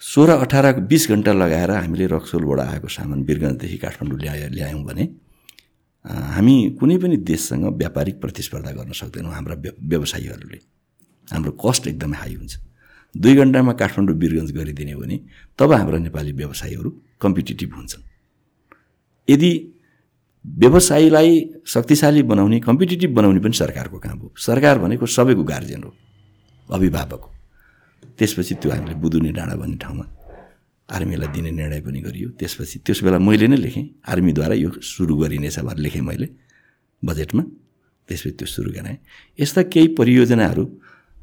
सोह्र 0.01 0.31
अठार 0.43 0.65
बिस 0.91 1.03
घन्टा 1.11 1.31
लगाएर 1.33 1.71
हामीले 1.71 2.05
रक्सोलबाट 2.15 2.59
आएको 2.59 2.87
सामान 2.87 3.19
वीरगञ्जदेखि 3.27 3.77
काठमाडौँ 3.83 4.19
ल्याए 4.19 4.47
ल्यायौँ 4.55 4.83
भने 4.87 5.03
हामी 6.35 6.55
कुनै 6.79 6.97
पनि 7.03 7.15
देशसँग 7.31 7.65
व्यापारिक 7.81 8.15
प्रतिस्पर्धा 8.23 8.71
गर्न 8.77 8.91
सक्दैनौँ 9.01 9.33
हाम्रा 9.33 9.55
व्य- 9.63 9.77
व्यवसायीहरूले। 9.91 10.59
हाम्रो 11.31 11.51
कस्ट 11.63 11.87
एकदमै 11.87 12.17
हाई 12.17 12.33
हुन्छ। 12.39 12.53
दुई 13.15 13.35
घन्टामा 13.35 13.73
काठमाडौँ 13.73 14.15
वीरगञ्ज 14.15 14.51
गरिदिने 14.51 14.91
हो 14.91 15.01
भने 15.01 15.19
तब 15.59 15.71
हाम्रा 15.73 15.97
नेपाली 15.97 16.31
व्यवसायीहरू 16.31 16.89
कम्पिटिटिभ 17.21 17.73
हुन्छन्। 17.75 18.03
यदि 19.27 19.51
व्यवसायीलाई 20.45 21.31
शक्तिशाली 21.65 22.21
बनाउने 22.23 22.59
कम्पिटिटिभ 22.59 23.11
बनाउने 23.15 23.39
पनि 23.39 23.53
सरकारको 23.53 23.97
काम 23.99 24.17
हो। 24.19 24.33
सरकार 24.37 24.79
भनेको 24.79 25.05
सबैको 25.05 25.43
गार्जियन 25.43 25.83
हो 25.83 25.91
अभिभावक 26.69 27.21
हो। 27.23 27.31
त्यसपछि 28.17 28.55
त्यो 28.55 28.71
हामीले 28.71 28.95
बुदुने 28.95 29.31
डाँडा 29.31 29.55
भन्ने 29.55 29.77
ठाउँमा 29.77 30.05
आर्मीलाई 30.89 31.27
दिने 31.33 31.51
निर्णय 31.51 31.81
पनि 31.81 31.99
गरियो। 32.01 32.29
त्यसपछि 32.39 32.79
त्यस 32.85 33.03
बेला 33.03 33.19
मैले 33.19 33.47
नै 33.47 33.57
लेखेँ 33.57 33.85
आर्मीद्वारा 34.07 34.55
यो 34.55 34.69
सुरु 34.81 35.15
गरिनेछ 35.17 35.59
भनेर 35.59 35.77
लेखेँ 35.85 36.01
मैले 36.01 36.27
बजेटमा। 37.03 37.43
त्यसपछि 38.07 38.31
त्यो 38.37 38.47
सुरु 38.47 38.69
गराएँ। 38.71 38.97
यस्ता 39.39 39.61
केही 39.73 39.87
परियोजनाहरू 39.99 40.63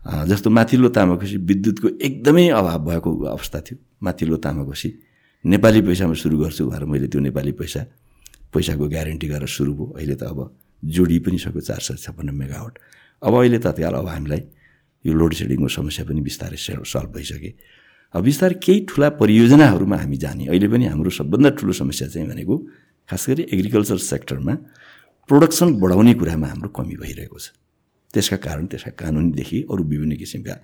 जस्तो 0.06 0.50
माथिल्लो 0.50 0.88
तामाकोसी 0.88 1.36
विद्युतको 1.36 1.88
एकदमै 1.88 2.48
अभाव 2.48 2.78
भएको 2.86 3.10
अवस्था 3.26 3.60
थियो। 3.60 3.78
माथिल्लो 4.02 4.36
तामाकोसी 4.36 4.88
नेपाली 5.46 5.80
पैसामा 5.82 6.14
सुरु 6.14 6.38
गर्छु 6.38 6.66
भनेर 6.66 6.84
मैले 6.84 7.06
त्यो 7.08 7.20
नेपाली 7.20 7.52
पैसा 7.52 7.80
पैसाको 8.54 8.88
ग्यारेन्टी 8.88 9.26
गरेर 9.28 9.48
सुरु 9.48 9.72
भयो। 9.74 9.86
अहिले 9.98 10.14
त 10.14 10.22
अब 10.22 10.38
जोडी 10.84 11.18
पनि 11.18 11.38
सक्यो 11.38 11.60
चार 11.60 11.80
सय 11.80 11.94
छप्पन्न 11.94 12.30
मेगावट। 12.34 12.78
अब 13.22 13.34
अहिले 13.34 13.58
तत्काल 13.58 13.94
अब 13.94 14.06
हामीलाई 14.06 14.42
यो 15.06 15.12
लोड 15.12 15.34
सेडिङको 15.34 15.68
समस्या 15.68 16.04
पनि 16.06 16.20
बिस्तारै 16.20 16.56
से- 16.56 16.86
सल्भ 16.86 17.10
भइसके 17.16 17.54
अब 18.14 18.22
बिस्तारै 18.22 18.54
केही 18.62 18.86
ठुला 18.88 19.08
परियोजनाहरूमा 19.10 19.96
हामी 19.96 20.16
जाने। 20.16 20.46
अहिले 20.46 20.68
पनि 20.68 20.84
हाम्रो 20.86 21.10
सबभन्दा 21.10 21.50
ठुलो 21.50 21.72
समस्या 21.72 22.08
चाहिँ 22.08 22.28
भनेको 22.28 22.56
खास 23.10 23.26
गरी 23.28 23.42
एग्रिकल्चर 23.52 23.98
सेक्टरमा 23.98 24.54
प्रोडक्सन 25.28 25.74
बढाउने 25.82 26.14
कुरामा 26.14 26.46
हाम्रो 26.46 26.68
कमी 26.68 26.96
भइरहेको 26.96 27.38
छ। 27.38 27.50
त्यसका 28.12 28.36
कारण 28.46 28.64
त्यसका 28.70 28.90
कानुनीदेखि 29.02 29.58
अरू 29.70 29.82
विभिन्न 29.92 30.14
किसिमका 30.20 30.54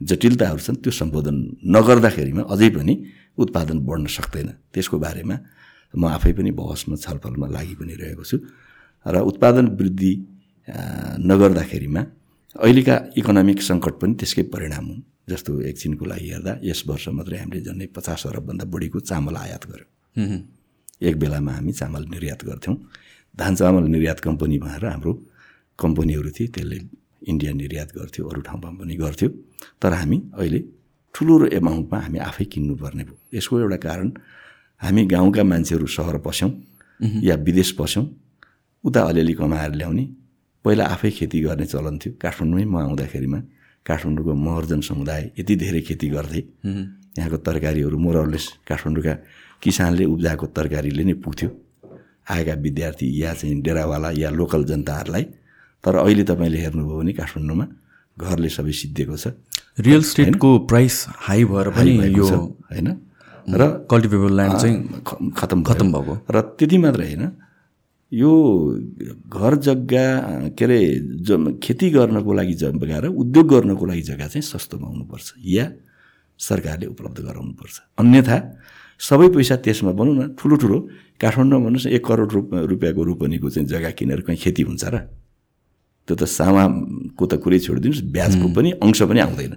जटिलताहरू 0.00 0.60
छन् 0.66 0.76
त्यो 0.82 0.92
सम्बोधन 1.00 1.36
नगर्दाखेरिमा 1.76 2.42
अझै 2.52 2.68
पनि 2.76 2.94
उत्पादन 3.42 3.78
बढ्न 3.88 4.06
सक्दैन। 4.16 4.48
त्यसको 4.74 4.96
बारेमा 5.04 5.36
म 5.94 6.02
आफै 6.16 6.32
पनि 6.38 6.50
बहसमा 6.60 6.96
छलफलमा 7.04 7.46
लागि 7.56 7.74
पनि 7.80 7.94
रहेको 8.00 8.24
छु। 8.30 8.36
र 9.06 9.16
उत्पादन 9.30 9.66
वृद्धि 9.78 10.12
नगर्दाखेरिमा 11.30 12.02
अहिलेका 12.56 12.94
इकोनोमिक 13.20 13.58
सङ्कट 13.62 13.94
पनि 14.00 14.12
त्यसकै 14.20 14.42
परिणाम 14.54 14.84
हुन्। 14.90 15.02
जस्तो 15.30 15.50
एकछिनको 15.70 16.04
लागि 16.06 16.28
हेर्दा 16.32 16.52
यस 16.62 16.80
वर्ष 16.86 17.04
मात्रै 17.18 17.38
हामीले 17.42 17.60
झन्डै 17.66 17.86
पचास 17.96 18.20
अरबभन्दा 18.30 18.64
बढीको 18.72 18.98
चामल 19.10 19.36
आयात 19.36 19.64
गऱ्यौँ 19.70 20.38
एक 21.08 21.14
बेलामा 21.22 21.52
हामी 21.56 21.72
चामल 21.80 22.02
निर्यात 22.14 22.40
गर्थ्यौँ। 22.48 22.76
धान 23.34 23.52
चामल 23.60 23.84
निर्यात 23.94 24.18
कम्पनी 24.26 24.56
भएर 24.64 24.84
हाम्रो 24.86 25.12
कम्पनीहरू 25.78 26.30
थिए 26.36 26.46
त्यसले 26.54 26.78
इन्डिया 27.30 27.52
निर्यात 27.52 27.90
गर्थ्यो 27.96 28.22
अरू 28.28 28.40
ठाउँमा 28.48 28.70
पनि 28.80 28.94
गर्थ्यो। 28.96 29.28
तर 29.82 29.92
हामी 29.92 30.18
अहिले 30.34 30.60
ठुलो 31.14 31.34
एमाउन्टमा 31.58 31.98
हामी 32.00 32.18
आफै 32.18 32.44
किन्नुपर्ने 32.52 33.02
भयो। 33.04 33.16
यसको 33.36 33.54
एउटा 33.60 33.76
कारण 33.86 34.08
हामी 34.80 35.02
गाउँका 35.06 35.42
मान्छेहरू 35.42 35.86
सहर 35.86 36.16
पस्यौँ 36.26 36.50
या 37.22 37.34
विदेश 37.46 37.70
पस्यौँ 37.80 38.04
उता 38.84 39.00
अलिअलि 39.10 39.32
कमाएर 39.32 39.72
ल्याउने। 39.80 40.04
पहिला 40.64 40.84
आफै 40.84 41.10
खेती 41.10 41.40
गर्ने 41.40 41.66
चलन 41.66 41.96
थियो। 41.98 42.12
काठमाडौँमै 42.22 42.64
म 42.64 42.76
आउँदाखेरिमा 42.76 43.40
काठमाडौँको 43.86 44.34
महर्जन 44.34 44.80
समुदाय 44.80 45.22
यति 45.38 45.54
धेरै 45.56 45.80
खेती 45.80 46.08
गर्थे। 46.08 46.40
यहाँको 47.18 47.36
तरकारीहरू 47.46 47.98
मोरलेस 47.98 48.44
काठमाडौँका 48.68 49.14
किसानले 49.62 50.04
उब्जाएको 50.04 50.46
तरकारीले 50.56 51.04
नै 51.04 51.14
पुग्थ्यो। 51.24 51.48
आएका 52.28 52.54
विद्यार्थी 52.60 53.06
या 53.22 53.32
चाहिँ 53.34 53.60
डेरावाला 53.62 54.10
या 54.18 54.30
लोकल 54.30 54.64
जनताहरूलाई 54.64 55.24
तर 55.86 56.02
अहिले 56.02 56.24
तपाईँले 56.26 56.58
हेर्नुभयो 56.58 56.98
भने 56.98 57.12
काठमाडौँमा 57.14 57.66
घरले 58.18 58.48
सबै 58.50 58.72
सिद्धिएको 58.74 59.16
छ। 59.16 59.38
रियल 59.78 60.02
स्टेटको 60.02 60.48
प्राइस 60.66 60.94
हाई 61.30 61.44
भएर 61.46 61.68
पनि 61.70 61.92
यो 62.10 62.26
होइन? 62.26 62.88
र 63.46 63.62
कल्टिभेबल 63.86 64.32
ल्यान्ड 64.34 64.56
चाहिँ 64.58 64.76
खतम 65.38 65.62
खतम। 65.62 65.86
भएको। 65.94 66.14
र 66.26 66.36
त्यति 66.58 66.78
मात्र 66.82 67.02
होइन 67.06 67.24
यो 68.12 68.32
घर 69.30 69.54
जग्गा 69.66 70.06
के 70.58 70.64
अरे 70.64 70.78
ज 71.22 71.58
खेती 71.62 71.90
गर्नको 71.90 72.32
लागि 72.32 72.54
जग्गा 72.54 72.98
र 72.98 73.06
उद्योग 73.14 73.46
गर्नको 73.46 73.84
लागि 73.86 74.02
जग्गा 74.10 74.26
चाहिँ 74.26 74.42
सस्तोमा 74.42 74.86
हुनुपर्छ। 74.88 75.26
या 75.46 75.64
सरकारले 76.40 76.86
उपलब्ध 76.86 77.18
गराउनुपर्छ। 77.22 77.76
अन्यथा 77.98 78.38
सबै 79.00 79.28
पैसा 79.28 79.56
त्यसमा 79.62 79.92
भनौँ 79.92 80.14
न 80.14 80.22
ठुलो 80.34 80.56
ठुलो। 80.56 80.78
काठमाडौँमा 81.20 81.64
भन्नुहोस् 81.66 81.86
न 81.86 81.90
एक 81.94 82.02
करोड 82.06 82.30
रुप 82.32 82.46
रुपियाँको 82.74 83.02
रोपनीको 83.04 83.48
चाहिँ 83.50 83.68
जग्गा 83.68 83.90
किनेर 83.98 84.20
कहीँ 84.26 84.38
खेती 84.38 84.62
हुन्छ 84.66 84.84
र। 84.84 84.96
त्यो 86.06 86.14
त 86.14 86.22
सामाको 86.24 87.24
त 87.26 87.34
कुरै 87.42 87.58
छोडिदिनुहोस् 87.66 88.06
ब्याजको 88.14 88.46
पनि 88.54 88.70
अंश 88.78 89.02
पनि 89.10 89.20
आउँदैन। 89.26 89.52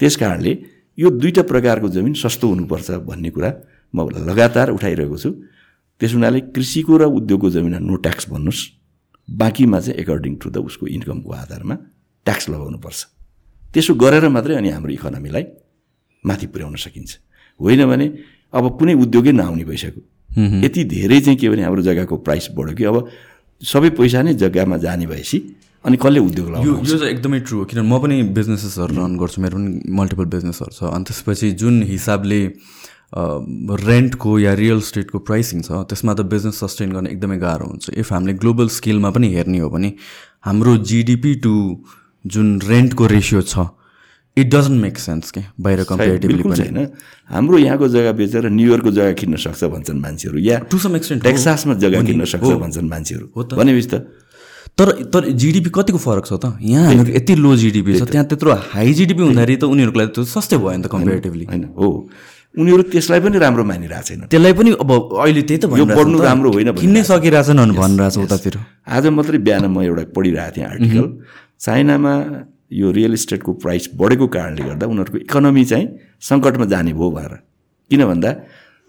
त्यस 0.00 0.14
कारणले 0.16 0.52
यो 0.98 1.08
दुईवटा 1.20 1.42
प्रकारको 1.44 1.88
जमिन 1.92 2.14
सस्तो 2.16 2.44
हुनुपर्छ 2.48 3.04
भन्ने 3.04 3.30
कुरा 3.30 3.50
म 3.94 4.08
लगातार 4.08 4.68
उठाइरहेको 4.72 5.16
छु। 5.16 5.30
त्यस 6.00 6.12
हुनाले 6.16 6.40
कृषिको 6.56 6.92
र 6.96 7.02
उद्योगको 7.12 7.48
जमिनमा 7.52 7.80
नो 7.84 7.94
ट्याक्स 8.00 8.24
भन्नुहोस्। 8.32 8.60
बाँकीमा 9.28 9.78
चाहिँ 9.80 10.00
एकर्डिङ 10.00 10.34
टु 10.40 10.48
द 10.50 10.56
उसको 10.64 10.84
इन्कमको 10.88 11.30
आधारमा 11.36 11.74
ट्याक्स 12.26 12.44
लगाउनुपर्छ। 12.48 12.98
त्यसो 13.74 13.92
गरेर 13.94 14.24
मात्रै 14.32 14.54
अनि 14.56 14.68
हाम्रो 14.72 14.92
इकोनोमीलाई 14.96 15.44
माथि 16.24 16.46
पुर्याउन 16.48 16.76
सकिन्छ। 16.80 17.10
होइन 17.60 17.82
भने 17.84 18.06
अब 18.56 18.64
कुनै 18.78 18.94
उद्योगै 19.04 19.32
नआउने 19.36 19.64
भइसक्यो। 19.68 20.02
यति 20.64 20.80
धेरै 20.84 21.20
चाहिँ 21.20 21.38
के 21.38 21.48
भने 21.48 21.62
हाम्रो 21.68 21.82
जग्गाको 21.82 22.16
प्राइस 22.24 22.56
बढ्यो 22.56 22.74
कि 22.78 22.84
अब 22.84 22.96
सबै 23.62 23.90
पैसा 23.98 24.22
नै 24.22 24.34
जग्गामा 24.34 24.76
जाने 24.78 25.06
भएपछि 25.06 25.38
अनि 25.84 25.96
कसले 26.02 26.20
उद्योग 26.20 26.46
यो 26.46 26.52
लगाउनु 26.54 26.90
यो 26.90 26.98
चाहिँ 26.98 27.12
एकदमै 27.14 27.40
ट्रु 27.46 27.58
हो 27.58 27.64
किनभने 27.70 27.88
म 27.88 27.98
पनि 28.02 28.16
बिजनेसेसहरू 28.38 28.94
रन 28.96 29.16
गर्छु 29.18 29.42
मेरो 29.42 29.56
पनि 29.58 29.70
मल्टिपल 29.98 30.24
बिजनेसहरू 30.34 30.72
छ। 30.78 30.82
अनि 30.94 31.04
त्यसपछि 31.04 31.50
जुन 31.62 31.82
हिसाबले 31.90 32.40
रेन्टको 33.88 34.38
या 34.38 34.52
रियल 34.62 34.80
स्टेटको 34.84 35.18
प्राइसिङ 35.28 35.62
छ 35.66 35.70
त्यसमा 35.90 36.14
त 36.14 36.20
बिजनेस 36.34 36.60
सस्टेन 36.60 36.92
गर्न 36.92 37.06
एकदमै 37.08 37.38
गाह्रो 37.38 37.66
हुन्छ। 37.66 37.90
इफ 37.98 38.12
हामीले 38.12 38.34
ग्लोबल 38.42 38.68
स्केलमा 38.78 39.10
पनि 39.16 39.32
हेर्ने 39.34 39.58
हो 39.58 39.68
भने 39.70 39.90
हाम्रो 40.46 40.76
जिडिपी 40.90 41.34
टु 41.46 41.54
जुन 42.24 42.48
रेन्टको 42.68 43.06
रेसियो 43.06 43.42
छ 43.42 43.66
इट 44.40 44.48
डजन्ट 44.54 44.80
मेक 44.80 44.98
सेन्स 44.98 45.30
के 45.30 45.40
बाहिर 45.60 45.84
कम्पेरिटिभली 45.90 46.42
पनि। 46.42 46.56
छैन। 46.56 46.78
हाम्रो 47.30 47.58
यहाँको 47.58 47.86
जग्गा 47.88 48.12
बेचेर 48.14 48.44
न्युयोर्कको 48.48 48.90
जग्गा 48.90 49.12
किन्न 49.20 49.36
सक्छ 49.36 49.64
भन्छन् 49.74 50.00
मान्छेहरू 50.00 50.38
या 50.38 50.58
टु 50.70 50.78
सम 50.78 50.96
एक्सटेन्ट 50.96 51.22
टेक्सासमा 51.24 51.74
जग्गा 51.82 52.00
किन्न 52.08 52.24
सक्छ 52.24 52.50
भन्छन् 52.64 52.88
मान्छेहरू। 52.88 53.26
भनेपछि 53.58 53.88
त। 53.88 53.94
तर 54.78 54.88
तर 55.10 55.22
जिडिपी 55.34 55.70
कतिको 55.74 55.98
फरक 55.98 56.24
छ 56.30 56.32
त? 56.38 56.54
यहाँ 56.62 56.86
हामीहरूको 56.86 57.16
यति 57.18 57.34
लो 57.34 57.50
जिडिपी 57.58 57.98
छ 57.98 58.02
त्यहाँ 58.06 58.26
त्यत्रो 58.30 58.50
हाई 58.74 58.92
जिडिपी 58.94 59.22
हुँदाखेरि 59.26 59.56
त 59.58 59.64
उनीहरूको 59.66 59.98
लागि 59.98 60.10
त्यो 60.14 60.24
सस्तै 60.24 60.56
भयो 60.62 60.76
नि 60.78 60.82
त 60.82 60.88
कम्पेरिटिभली 60.94 61.44
होइन 61.50 61.64
हो। 61.74 61.88
उनीहरू 62.54 62.82
त्यसलाई 62.94 63.20
पनि 63.20 63.38
राम्रो 63.42 63.64
मानिरहेको 63.66 64.06
छैन 64.06 64.20
त्यसलाई 64.30 64.52
पनि 64.54 64.70
अब 64.78 64.90
अहिले 65.18 65.42
त्यही 65.50 65.58
त 65.58 65.64
यो 65.82 65.84
पढ्नु 65.84 66.16
त। 66.18 66.22
राम्रो 66.30 66.48
होइन। 66.54 66.68
किन्नै 66.78 67.02
सकिरहेछन् 67.10 67.58
भनेर 67.58 67.74
भनिरहेछ 67.74 68.16
उतातिर। 68.22 68.54
आज 68.86 69.04
मात्रै 69.18 69.38
बिहान 69.42 69.64
म 69.66 69.76
एउटा 69.82 70.02
पढिरहेको 70.14 70.54
थिएँ 70.54 70.66
आर्टिकल 70.70 71.06
चाइनामा 71.58 72.12
यो 72.70 72.90
रियल 72.90 73.12
इस्टेटको 73.12 73.52
प्राइस 73.62 73.88
बढेको 73.96 74.26
कारणले 74.28 74.62
गर्दा 74.64 74.86
उनीहरूको 74.86 75.18
इकोनोमी 75.18 75.64
चाहिँ 75.64 75.86
सङ्कटमा 76.28 76.64
जाने 76.72 76.92
भयो 76.92 77.10
भनेर। 77.10 77.34
किन 77.90 78.04
भन्दा 78.04 78.30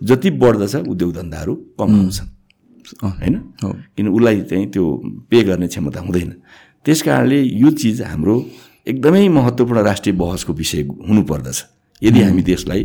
जति 0.02 0.30
बढ्दछ 0.42 0.76
उद्योग 0.76 1.14
धन्दाहरू 1.16 1.54
कम 1.80 1.90
अँ, 3.04 3.10
होइन। 3.20 3.36
किन 3.96 4.08
उसलाई 4.08 4.42
चाहिँ 4.42 4.66
त्यो 4.72 4.86
पे 5.30 5.44
गर्ने 5.44 5.68
क्षमता 5.68 6.00
हुँदैन। 6.00 6.32
त्यस 6.86 7.02
कारणले 7.02 7.42
यो 7.42 7.70
चिज 7.72 8.02
हाम्रो 8.02 8.36
एकदमै 8.88 9.28
महत्त्वपूर्ण 9.30 9.82
राष्ट्रिय 9.84 10.16
बहसको 10.16 10.54
विषय 10.54 10.82
हुनुपर्दछ 11.08 11.58
यदि 12.02 12.22
हामी 12.22 12.42
देशलाई 12.42 12.84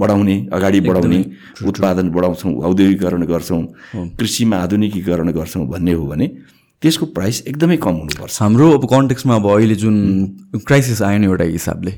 बढाउने 0.00 0.36
अगाडि 0.52 0.80
बढाउने 0.80 1.20
उत्पादन 1.66 2.10
बढाउँछौँ 2.10 2.52
औद्योगिकरण 2.68 3.24
गर्छौँ 3.26 3.62
कृषिमा 4.18 4.56
आधुनिकीकरण 4.56 5.30
गर्छौँ 5.32 5.66
भन्ने 5.68 5.92
हो 5.92 6.06
भने 6.06 6.26
त्यसको 6.84 7.06
प्राइस 7.16 7.40
एकदमै 7.48 7.76
कम 7.80 7.94
हुनुपर्छ। 8.04 8.36
हाम्रो 8.42 8.70
अब 8.76 8.84
कन्टेक्समा 8.92 9.34
अब 9.40 9.46
अहिले 9.50 9.74
जुन 9.80 9.96
क्राइसिस 10.68 11.00
आयो 11.02 11.18
नि 11.18 11.26
एउटा 11.26 11.44
हिसाबले 11.44 11.92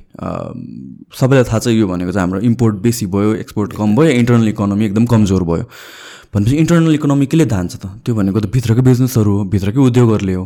सबैलाई 1.18 1.44
थाहा 1.44 1.58
छ 1.58 1.74
यो 1.74 1.86
भनेको 1.90 2.12
चाहिँ 2.12 2.22
हाम्रो 2.22 2.40
इम्पोर्ट 2.46 2.74
बेसी 2.86 3.06
भयो 3.10 3.34
एक्सपोर्ट 3.42 3.72
कम 3.76 3.96
भयो 3.96 4.10
इन्टरनल 4.22 4.48
इकोनोमी 4.48 4.84
एकदम 4.86 5.04
कमजोर 5.10 5.42
भयो। 5.50 5.64
भनेपछि 6.34 6.56
इन्टरनल 6.56 6.94
इकोनोमी 6.94 7.26
केले 7.26 7.46
धान्छ 7.50 7.74
त? 7.76 7.84
त्यो 8.04 8.14
भनेको 8.14 8.40
त 8.40 8.46
भित्रकै 8.54 8.82
बिजनेसहरू 8.86 9.32
हो 9.36 9.44
भित्रकै 9.50 9.80
उद्योगहरूले 9.90 10.34
हो। 10.34 10.44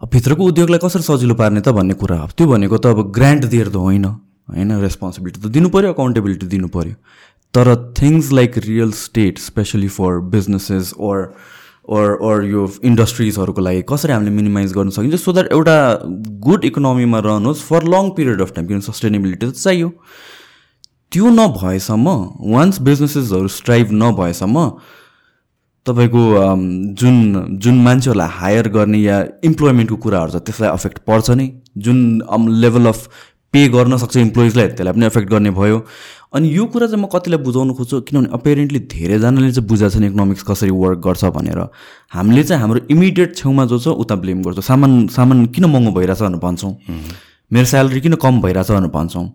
अब 0.00 0.08
भित्रको 0.12 0.42
उद्योगलाई 0.48 0.80
कसरी 0.82 1.02
सजिलो 1.02 1.34
पार्ने 1.36 1.60
त 1.60 1.68
भन्ने 1.76 1.94
कुरा 1.94 2.18
हो। 2.18 2.28
त्यो 2.32 2.46
भनेको 2.48 2.76
त 2.78 2.86
अब 2.96 3.12
ग्रान्ट 3.12 3.44
दिएर 3.52 3.68
त 3.68 3.76
होइन 3.76 4.04
होइन? 4.04 4.70
रेस्पोन्सिबिलिटी 4.80 5.38
त 5.40 5.46
दिनु 5.52 5.68
पऱ्यो 5.68 5.92
अकाउन्टेबिलिटी 5.92 6.46
दिनु 6.46 6.68
पऱ्यो 6.72 6.94
तर 7.54 7.66
things 8.00 8.32
like 8.32 8.58
real 8.64 8.90
estate 8.96 9.38
specially 9.38 9.88
for 9.92 10.18
businesses 10.34 10.94
or 10.98 11.18
or 11.88 12.10
or 12.22 12.44
यो 12.44 12.68
इन्डस्ट्रिजहरूको 12.84 13.60
लागि 13.60 13.82
कसरी 13.88 14.12
हामीले 14.12 14.30
मिनिमाइज 14.30 14.72
गर्न 14.72 14.90
सकिन्छ 14.90 15.20
सो 15.20 15.32
द्याट 15.32 15.52
एउटा 15.52 15.76
गुड 16.46 16.64
इकोनोमीमा 16.64 17.18
रहनुहोस् 17.18 17.62
for 17.68 17.82
long 17.94 18.10
period 18.16 18.40
of 18.40 18.52
time 18.54 18.66
किनभने 18.66 18.86
सस्टेनेबिलिटी 18.86 19.46
त 19.46 19.52
चाहियो। 19.52 19.88
त्यो 21.12 21.30
नभएसम्म 21.30 22.06
वान्स 22.52 22.80
बिजनेसेसहरू 22.82 23.48
स्ट्राइभ 23.48 23.88
नभएसम्म 23.92 24.68
तपाईँको 25.86 26.22
अम, 26.34 26.60
जुन 26.94 27.58
जुन 27.58 27.82
मान्छेहरूलाई 27.82 28.28
हायर 28.32 28.68
गर्ने 28.68 28.98
या 28.98 29.18
इम्प्लोइमेन्टको 29.44 29.96
कुराहरू 29.96 30.30
छ 30.32 30.42
त्यसलाई 30.46 30.70
अफेक्ट 30.70 30.98
पर्छ 31.06 31.30
नै। 31.30 31.46
जुन 31.76 31.98
लेभल 32.62 32.86
अफ 32.86 33.08
पे 33.54 33.68
गर्न 33.68 33.96
सक्छ 33.98 34.16
इम्प्लोइजलाई 34.16 34.68
त्यसलाई 34.68 34.92
पनि 34.94 35.06
एफेक्ट 35.06 35.28
गर्ने 35.30 35.50
भयो। 35.50 35.84
अनि 36.32 36.48
यो 36.56 36.64
कुरा 36.66 36.86
चाहिँ 36.86 37.02
म 37.02 37.06
कतिलाई 37.12 37.40
बुझाउनु 37.44 37.72
खोज्छु 37.76 38.00
किनभने 38.08 38.28
अपेरेन्टली 38.32 38.80
धेरैजनाले 38.88 39.52
चाहिँ 39.52 39.68
बुझाएको 39.68 39.92
छैन 39.92 40.04
इकोनोमिक्स 40.04 40.42
कसरी 40.48 40.72
वर्क 40.72 40.98
गर्छ 41.04 41.24
भनेर। 41.36 41.60
हामीले 42.12 42.42
चाहिँ 42.42 42.60
हाम्रो 42.60 42.80
इमिडिएट 42.90 43.36
छेउमा 43.36 43.64
जो 43.68 43.78
छ 43.78 43.88
उता 44.00 44.14
ब्लेम 44.16 44.42
गर्छौँ। 44.42 44.64
सामान 44.64 45.06
सामान 45.12 45.46
किन 45.52 45.64
महँगो 45.68 45.92
भइरहेछ 45.92 46.22
भनेर 46.22 46.40
भन्छौँ। 46.40 46.72
मेरो 47.50 47.66
स्यालेरी 47.68 48.00
किन 48.00 48.14
कम 48.16 48.40
भइरहेछ 48.40 48.70
भनेर 48.70 48.90
भन्छौँ। 48.90 49.26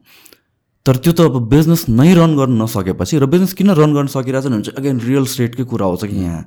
तर 0.86 0.96
त्यो 1.04 1.12
त 1.14 1.20
अब 1.22 1.38
बिजनेस 1.52 1.86
नै 1.90 2.14
रन 2.16 2.34
गर्न 2.36 2.62
नसकेपछि 2.64 3.20
र 3.20 3.26
बिजनेस 3.28 3.54
किन 3.54 3.70
रन 3.78 3.94
गर्न 3.94 4.08
सकिरहेछ 4.08 4.46
भने 4.48 4.62
चाहिँ 4.66 4.78
अगेन 4.80 5.00
रियल 5.06 5.26
स्टेटकै 5.28 5.64
कुरा 5.70 5.86
आउँछ 5.86 6.06
कि 6.08 6.18
यहाँ? 6.18 6.44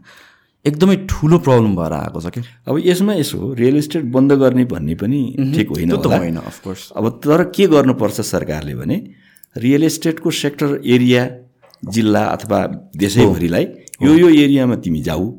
एकदमै 0.64 0.96
ठुलो 1.08 1.38
प्रब्लम 1.38 1.76
भएर 1.76 1.92
आएको 1.92 2.20
छ 2.20 2.26
कि 2.34 2.40
अब 2.68 2.80
यसमा 2.84 3.14
यसो 3.14 3.38
रियल 3.54 3.76
इस्टेट 3.76 4.04
बन्द 4.12 4.32
गर्ने 4.40 4.64
भन्ने 4.64 4.94
पनि 4.96 5.20
ठिक 5.54 5.68
होइन 5.70 5.96
त। 5.96 6.06
होइन 6.06 6.36
अफकोर्स 6.36 6.90
अब 6.96 7.08
तर 7.24 7.44
के 7.54 7.66
गर्नुपर्छ 7.68 8.20
सरकारले 8.20 8.74
भने 8.74 8.96
रियल 9.56 9.84
इस्टेटको 9.84 10.30
सेक्टर 10.30 10.80
एरिया 10.86 11.28
जिल्ला 11.84 12.24
अथवा 12.26 12.58
देशैभरिलाई 12.96 13.64
यो 14.02 14.14
यो 14.14 14.28
एरियामा 14.28 14.76
तिमी 14.84 15.00
जाऊ 15.02 15.32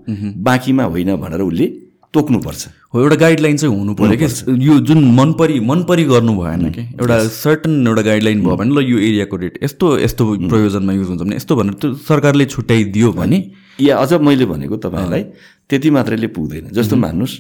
बाँकीमा 0.48 0.84
होइन 0.84 1.16
भनेर 1.16 1.42
उसले 1.42 1.68
तोक्नुपर्छ। 2.14 2.68
हो 2.94 3.02
एउटा 3.02 3.16
गाइडलाइन 3.16 3.58
चाहिँ 3.58 3.76
हुनु 3.76 3.94
पऱ्यो 3.96 4.18
कि 4.18 4.68
यो 4.68 4.80
जुन 4.84 5.04
मनपरी 5.16 5.60
मनपरी 5.60 6.04
गर्नु 6.04 6.34
भएन 6.36 6.72
कि? 6.72 6.82
एउटा 6.82 7.18
सर्टन 7.28 7.88
एउटा 7.88 8.02
गाइडलाइन 8.02 8.42
भयो 8.44 8.56
भने 8.58 8.76
ल 8.76 8.84
यो 8.84 8.98
एरियाको 9.00 9.38
रेट 9.38 9.60
यस्तो 9.64 9.98
यस्तो 10.00 10.24
प्रयोजनमा 10.50 10.94
युज 10.94 11.08
हुन्छ 11.08 11.22
भने 11.22 11.36
यस्तो 11.36 11.56
भनेर 11.56 11.74
त्यो 11.74 11.94
सरकारले 12.04 12.46
छुट्याइदियो 12.46 13.12
भने। 13.14 13.40
या 13.82 13.98
अझ 13.98 14.14
मैले 14.20 14.46
भनेको 14.46 14.78
तपाईँलाई 14.78 15.24
त्यति 15.70 15.90
मात्रैले 15.90 16.28
पुग्दैन। 16.36 16.68
जस्तो 16.76 16.96
मान्नुहोस् 16.96 17.38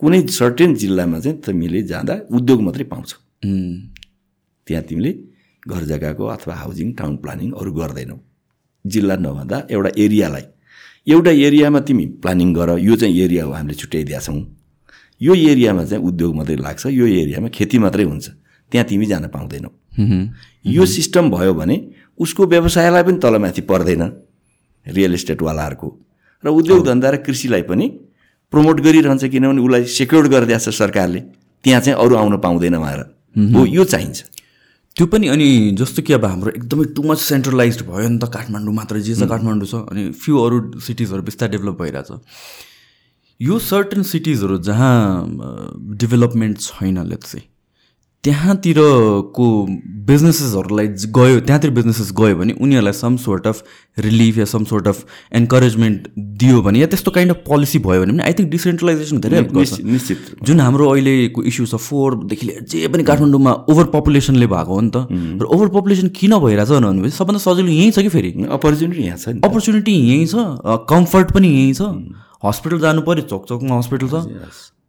कुनै 0.00 0.20
सर्टेन 0.34 0.74
जिल्लामा 0.74 1.18
चाहिँ 1.20 1.38
तिमीले 1.38 1.82
जाँदा 1.86 2.14
उद्योग 2.34 2.62
मात्रै 2.62 2.84
पाउँछौ। 2.90 3.18
त्यहाँ 4.66 4.82
तिमीले 4.82 5.12
घर 5.68 5.82
जग्गाको 5.84 6.24
अथवा 6.26 6.54
हाउसिङ 6.54 6.92
टाउन 6.92 7.16
प्लानिङ 7.16 7.50
अरू 7.52 7.72
गर्दैनौ। 7.72 8.16
जिल्ला 8.84 9.16
नभन्दा 9.16 9.56
एउटा 9.70 9.90
एरियालाई। 9.98 10.44
एउटा 11.06 11.30
एरियामा 11.46 11.80
तिमी 11.80 12.04
प्लानिङ 12.22 12.48
गर 12.54 12.70
यो 12.78 12.96
चाहिँ 12.96 13.14
एरिया 13.20 13.44
हो 13.44 13.52
हामीले 13.52 13.74
छुट्याइदिएका 13.74 14.20
छौँ 14.20 14.40
यो 15.20 15.34
एरियामा 15.34 15.84
चाहिँ 15.84 16.04
उद्योग 16.04 16.34
मात्रै 16.36 16.56
लाग्छ 16.56 16.86
यो 16.86 17.06
एरियामा 17.06 17.48
खेती 17.48 17.78
मात्रै 17.78 18.04
हुन्छ। 18.04 18.26
त्यहाँ 18.72 18.86
तिमी 18.88 19.06
जान 19.06 19.26
पाउँदैनौ। 19.28 19.70
यो 20.66 20.84
सिस्टम 20.86 21.30
भयो 21.30 21.54
भने 21.54 21.76
उसको 22.18 22.46
व्यवसायलाई 22.46 23.02
पनि 23.02 23.18
तलमाथि 23.18 23.62
पर्दैन 23.70 24.02
रियल 24.86 25.14
इस्टेटवालाहरूको 25.14 25.88
र 26.44 26.48
उद्योग 26.50 26.86
धन्दा 26.86 27.10
र 27.10 27.16
कृषिलाई 27.22 27.62
पनि 27.70 27.86
प्रमोट 28.52 28.80
गरिरहन्छ 28.80 29.24
किनभने 29.24 29.60
उसलाई 29.62 29.84
सेक्योर्ड 29.98 30.26
गरिदिएको 30.28 30.62
छ 30.64 30.74
सरकारले। 30.74 31.20
त्यहाँ 31.64 31.80
चाहिँ 31.80 31.98
अरू 31.98 32.14
आउन 32.16 32.36
पाउँदैन 32.42 32.76
भनेर। 32.78 33.00
हो 33.54 33.60
यो 33.66 33.84
चाहिन्छ। 33.84 34.18
त्यो 34.96 35.06
पनि 35.06 35.28
अनि 35.28 35.48
जस्तो 35.78 36.02
कि 36.02 36.12
अब 36.12 36.24
हाम्रो 36.24 36.50
एकदमै 36.50 36.84
टु 36.96 37.02
मच 37.02 37.18
सेन्ट्रलाइज 37.18 37.82
भयो 37.88 38.08
नि 38.08 38.18
त 38.18 38.28
काठमाडौँ 38.34 38.74
मात्र 38.74 38.98
जे 39.06 39.14
छ 39.14 39.28
काठमाडौँ 39.28 39.66
छ 39.66 39.74
अनि 39.88 40.10
फ्यु 40.12 40.38
अरू 40.38 40.58
सिटिजहरू 40.80 41.22
बिस्तारै 41.22 41.50
डेभलप 41.52 41.76
भइरहेछ। 41.82 42.10
यो 43.40 43.58
सर्टन 43.58 44.02
सिटिजहरू 44.10 44.58
जहाँ 44.68 44.92
डेभलपमेन्ट 46.02 46.60
छैन 46.60 46.98
लेट्स 47.08 47.32
चाहिँ 47.32 47.46
त्यहाँतिरको 48.24 49.46
बिजनेसेसहरूलाई 50.08 50.88
गयो 51.16 51.38
त्यहाँतिर 51.46 51.70
बिजनेसेस 51.78 52.10
गयो 52.18 52.34
भने 52.38 52.52
उनीहरूलाई 52.54 52.92
सम 52.94 53.16
सोर्ट 53.18 53.46
अफ 53.46 53.62
रिलिफ 53.98 54.38
या 54.38 54.44
सम 54.44 54.64
सोर्ट 54.64 54.88
अफ 54.88 54.98
एन्करेजमेन्ट 55.34 56.06
दियो 56.42 56.60
भने 56.62 56.78
या 56.78 56.86
त्यस्तो 56.92 57.10
काइन्ड 57.10 57.32
अफ 57.32 57.42
पोलिसी 57.48 57.78
भयो 57.86 58.00
भने 58.02 58.12
पनि 58.12 58.22
आई 58.22 58.32
थिङ्क 58.38 58.50
डिसेन्ट्रलाइजेसन 58.50 59.20
धेरै 59.26 59.36
हेल्प 59.36 59.52
गर्छ। 59.54 59.80
निश्चित 59.82 60.18
जुन 60.42 60.60
हाम्रो 60.60 60.88
अहिलेको 60.90 61.42
इस्यु 61.42 61.66
छ 61.66 61.82
फोहोरदेखि 61.82 62.46
लिएर 62.46 62.62
जे 62.62 62.86
पनि 62.94 63.02
काठमाडौँमा 63.10 63.52
ओभर 63.74 63.90
पपुलेसनले 63.90 64.46
भएको 64.54 64.70
हो 64.70 64.80
नि 64.80 64.90
त। 64.94 65.06
र 65.42 65.50
ओभर 65.50 65.68
पपुलेसन 65.80 66.14
किन 66.14 66.38
भइरहेछ 66.46 66.70
भनेपछि 66.78 67.16
सबभन्दा 67.18 67.42
सजिलो 67.42 67.74
यहीँ 67.74 67.90
छ 67.90 68.06
कि 68.06 68.14
फेरि? 68.14 68.30
अपर्च्युनिटी 68.54 69.02
यहाँ 69.02 69.18
छ 69.18 69.34
अपर्च्युनिटी 69.50 69.98
यहीँ 69.98 70.26
छ 70.30 70.34
कम्फर्ट 70.94 71.34
पनि 71.34 71.54
यहीँ 71.58 71.74
छ। 71.74 71.90
हस्पिटल 72.46 72.78
जानु 72.86 73.02
पऱ्यो 73.02 73.26
चोकचोकमा 73.34 73.78
हस्पिटल 73.78 74.08
छ। 74.14 74.26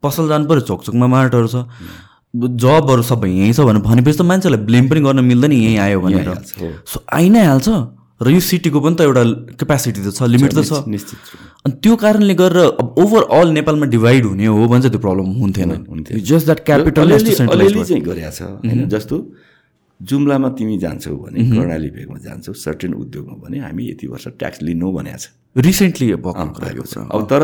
पसल 0.05 0.27
जानु 0.29 0.45
पऱ्यो 0.45 0.69
चोकचोकमा 0.69 1.07
मार्टहरू 1.17 1.47
छ। 1.49 1.65
जबहरू 2.33 3.01
सबै 3.05 3.29
यहीँ 3.29 3.53
छ 3.53 3.61
भने 3.61 3.79
भनेपछि 3.79 4.17
त 4.17 4.21
मान्छेलाई 4.25 4.61
ब्लेम 4.65 4.85
पनि 4.89 4.99
गर्न 5.05 5.19
मिल्दैन 5.21 5.51
यहीँ 5.53 5.77
आयो 5.77 5.99
भनेर। 6.01 6.29
सो 6.81 7.05
आइ 7.13 7.29
नै 7.29 7.43
हाल्छ 7.45 7.69
र 8.21 8.29
यो 8.29 8.39
सिटीको 8.39 8.79
पनि 8.81 8.95
त 8.95 9.01
एउटा 9.05 9.23
क्यापेसिटी 9.61 10.01
त 10.01 10.09
छ 10.17 10.25
लिमिट 10.33 10.53
त 10.53 10.65
छ। 10.65 10.81
निश्चित। 10.89 11.17
अनि 11.65 11.73
त्यो 11.77 11.93
कारणले 11.93 12.33
गरेर 12.33 12.81
अब 12.81 12.87
ओभरअल 12.97 13.47
नेपालमा 13.53 13.85
डिभाइड 13.93 14.25
हुने 14.25 14.45
हो 14.49 14.65
भने 14.65 14.81
चाहिँ 14.81 14.93
त्यो 14.93 15.01
प्रब्लम 15.05 15.27
हुन्थेन। 15.41 15.69
जस्ट 16.25 16.45
द्याट 16.45 16.59
क्यापिटल 16.65 17.07
चाहिँ 17.21 18.01
गरेको 18.01 18.31
छ 18.33 18.41
होइन 18.65 18.89
जस्तो 18.89 19.15
जुम्लामा 20.01 20.49
तिमी 20.57 20.77
जान्छौ 20.77 21.15
भने 21.15 21.37
कर्णाली 21.53 21.89
भेगमा 21.95 22.17
जान्छौ 22.23 22.53
सर्टेन 22.53 22.93
उद्योगमा 22.93 23.35
भने 23.43 23.57
हामी 23.61 23.83
यति 23.89 24.07
वर्ष 24.07 24.25
ट्याक्स 24.41 24.61
लिनु 24.67 24.91
भनेको 24.91 25.17
छ। 25.21 25.25
रिसेन्टली 25.57 26.05
भएको 26.17 26.45
कुरा। 26.57 27.07
अब 27.13 27.21
तर 27.29 27.41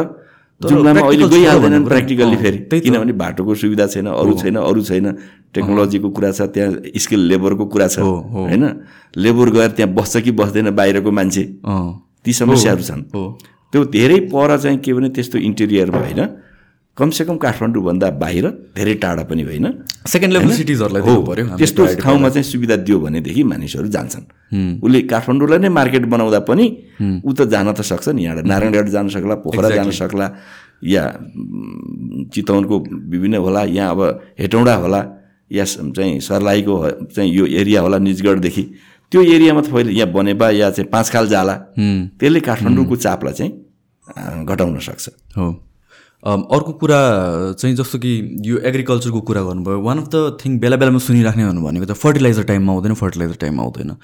जुम्लामा 0.62 1.02
अहिले 1.02 1.28
गइहाल्दैनन्। 1.30 1.86
प्र्याक्टिकल्ली 1.86 2.36
फेरि। 2.36 2.80
किनभने 2.80 3.14
बाटोको 3.16 3.56
सुविधा 3.56 3.86
छैन 3.88 4.08
अरू 4.08 4.34
छैन 4.40 4.56
अरू 4.60 4.82
छैन 4.84 5.06
टेक्नोलोजीको 5.56 6.10
कुरा 6.10 6.32
छ 6.32 6.42
त्यहाँ 6.52 7.00
स्किल 7.00 7.20
लेबरको 7.28 7.66
कुरा 7.66 7.88
छ। 7.88 8.00
होइन 8.00 8.64
लेबर 9.16 9.50
गएर 9.50 9.72
त्यहाँ 9.78 9.94
बस्छ 9.94 10.18
कि 10.20 10.32
बस्दैन 10.36 10.70
बाहिरको 10.76 11.12
मान्छे 11.12 11.44
ती 12.26 12.34
समस्याहरू 12.34 12.84
छन् 12.84 13.04
त्यो 13.72 13.86
धेरै 13.88 14.20
पर 14.28 14.58
चाहिँ 14.58 14.78
के 14.84 14.94
भने 14.94 15.10
त्यस्तो 15.16 15.38
इन्टेरियरमा 15.40 16.00
होइन 16.00 16.22
कमसेकम 17.00 17.38
काठमाडौँभन्दा 17.40 18.08
बाहिर 18.20 18.46
धेरै 18.76 18.94
टाढा 19.04 19.24
पनि 19.24 19.44
होइन। 19.48 19.66
सेकेन्ड 20.06 20.34
लेभल 20.34 20.52
सिटिजहरूलाई 20.52 21.02
हो। 21.02 21.16
पऱ्यो। 21.24 21.46
त्यस्तो 21.58 21.82
ठाउँमा 22.04 22.30
चाहिँ 22.30 22.44
सुविधा 22.44 22.76
दियो 22.84 23.00
भनेदेखि 23.00 23.44
मानिसहरू 23.44 23.88
जान्छन्। 23.88 24.26
उसले 24.84 25.00
काठमाडौँलाई 25.08 25.60
नै 25.60 25.70
मार्केट 25.70 26.06
बनाउँदा 26.12 26.40
पनि 26.44 26.66
ऊ 27.24 27.32
त 27.34 27.48
जान 27.48 27.72
त 27.72 27.82
सक्छ 27.82 28.10
नि 28.12 28.24
यहाँबाट। 28.24 28.46
नारायणगढ 28.46 28.88
जान 28.92 29.08
सक्ला 29.10 29.36
पोखरा 29.44 29.70
जान 29.70 29.92
सक्ला 29.92 30.28
या 30.84 31.04
चितवनको 32.34 32.76
विभिन्न 33.12 33.36
होला 33.40 33.64
यहाँ 33.64 33.90
अब 33.92 34.02
हेटौँडा 34.40 34.76
होला 34.76 35.02
या 35.52 35.66
चाहिँ 35.66 36.20
सर्लाहीको 36.20 36.76
चाहिँ 37.16 37.32
यो 37.32 37.46
एरिया 37.46 37.82
होला 37.82 37.98
निजगढदेखि। 37.98 38.64
त्यो 39.12 39.22
एरियामा 39.24 39.62
त 39.62 39.68
पहिले 39.72 39.92
यहाँ 39.92 40.12
बनेपा 40.12 40.50
या 40.52 40.70
चाहिँ 40.72 40.90
पाँचखाल 40.92 41.28
जाला। 41.28 41.56
त्यसले 42.20 42.40
काठमाडौँको 42.40 42.96
चापलाई 42.96 43.34
चाहिँ 43.34 44.46
घटाउन 44.46 44.80
सक्छ। 44.80 45.10
हो। 45.38 45.48
अर्को 46.24 46.72
कुरा 46.74 47.00
चाहिँ 47.60 47.76
जस्तो 47.76 47.98
कि 48.00 48.12
यो 48.46 48.58
एग्रिकल्चरको 48.60 49.22
कुरा 49.22 49.42
गर्नुभयो 49.42 49.82
वान 49.82 49.98
अफ 50.00 50.08
द 50.08 50.38
थिङ 50.40 50.58
बेला 50.60 50.78
बेलामा 50.78 51.00
सुनिराख्ने 51.00 51.46
भन्नु 51.46 51.62
भनेको 51.62 51.86
त 51.86 51.96
फर्टिलाइजर 51.96 52.44
टाइममा 52.44 52.74
आउँदैन 52.74 52.94
फर्टिलाइजर 52.94 53.36
टाइममा 53.36 53.64
आउँदैन। 53.64 53.96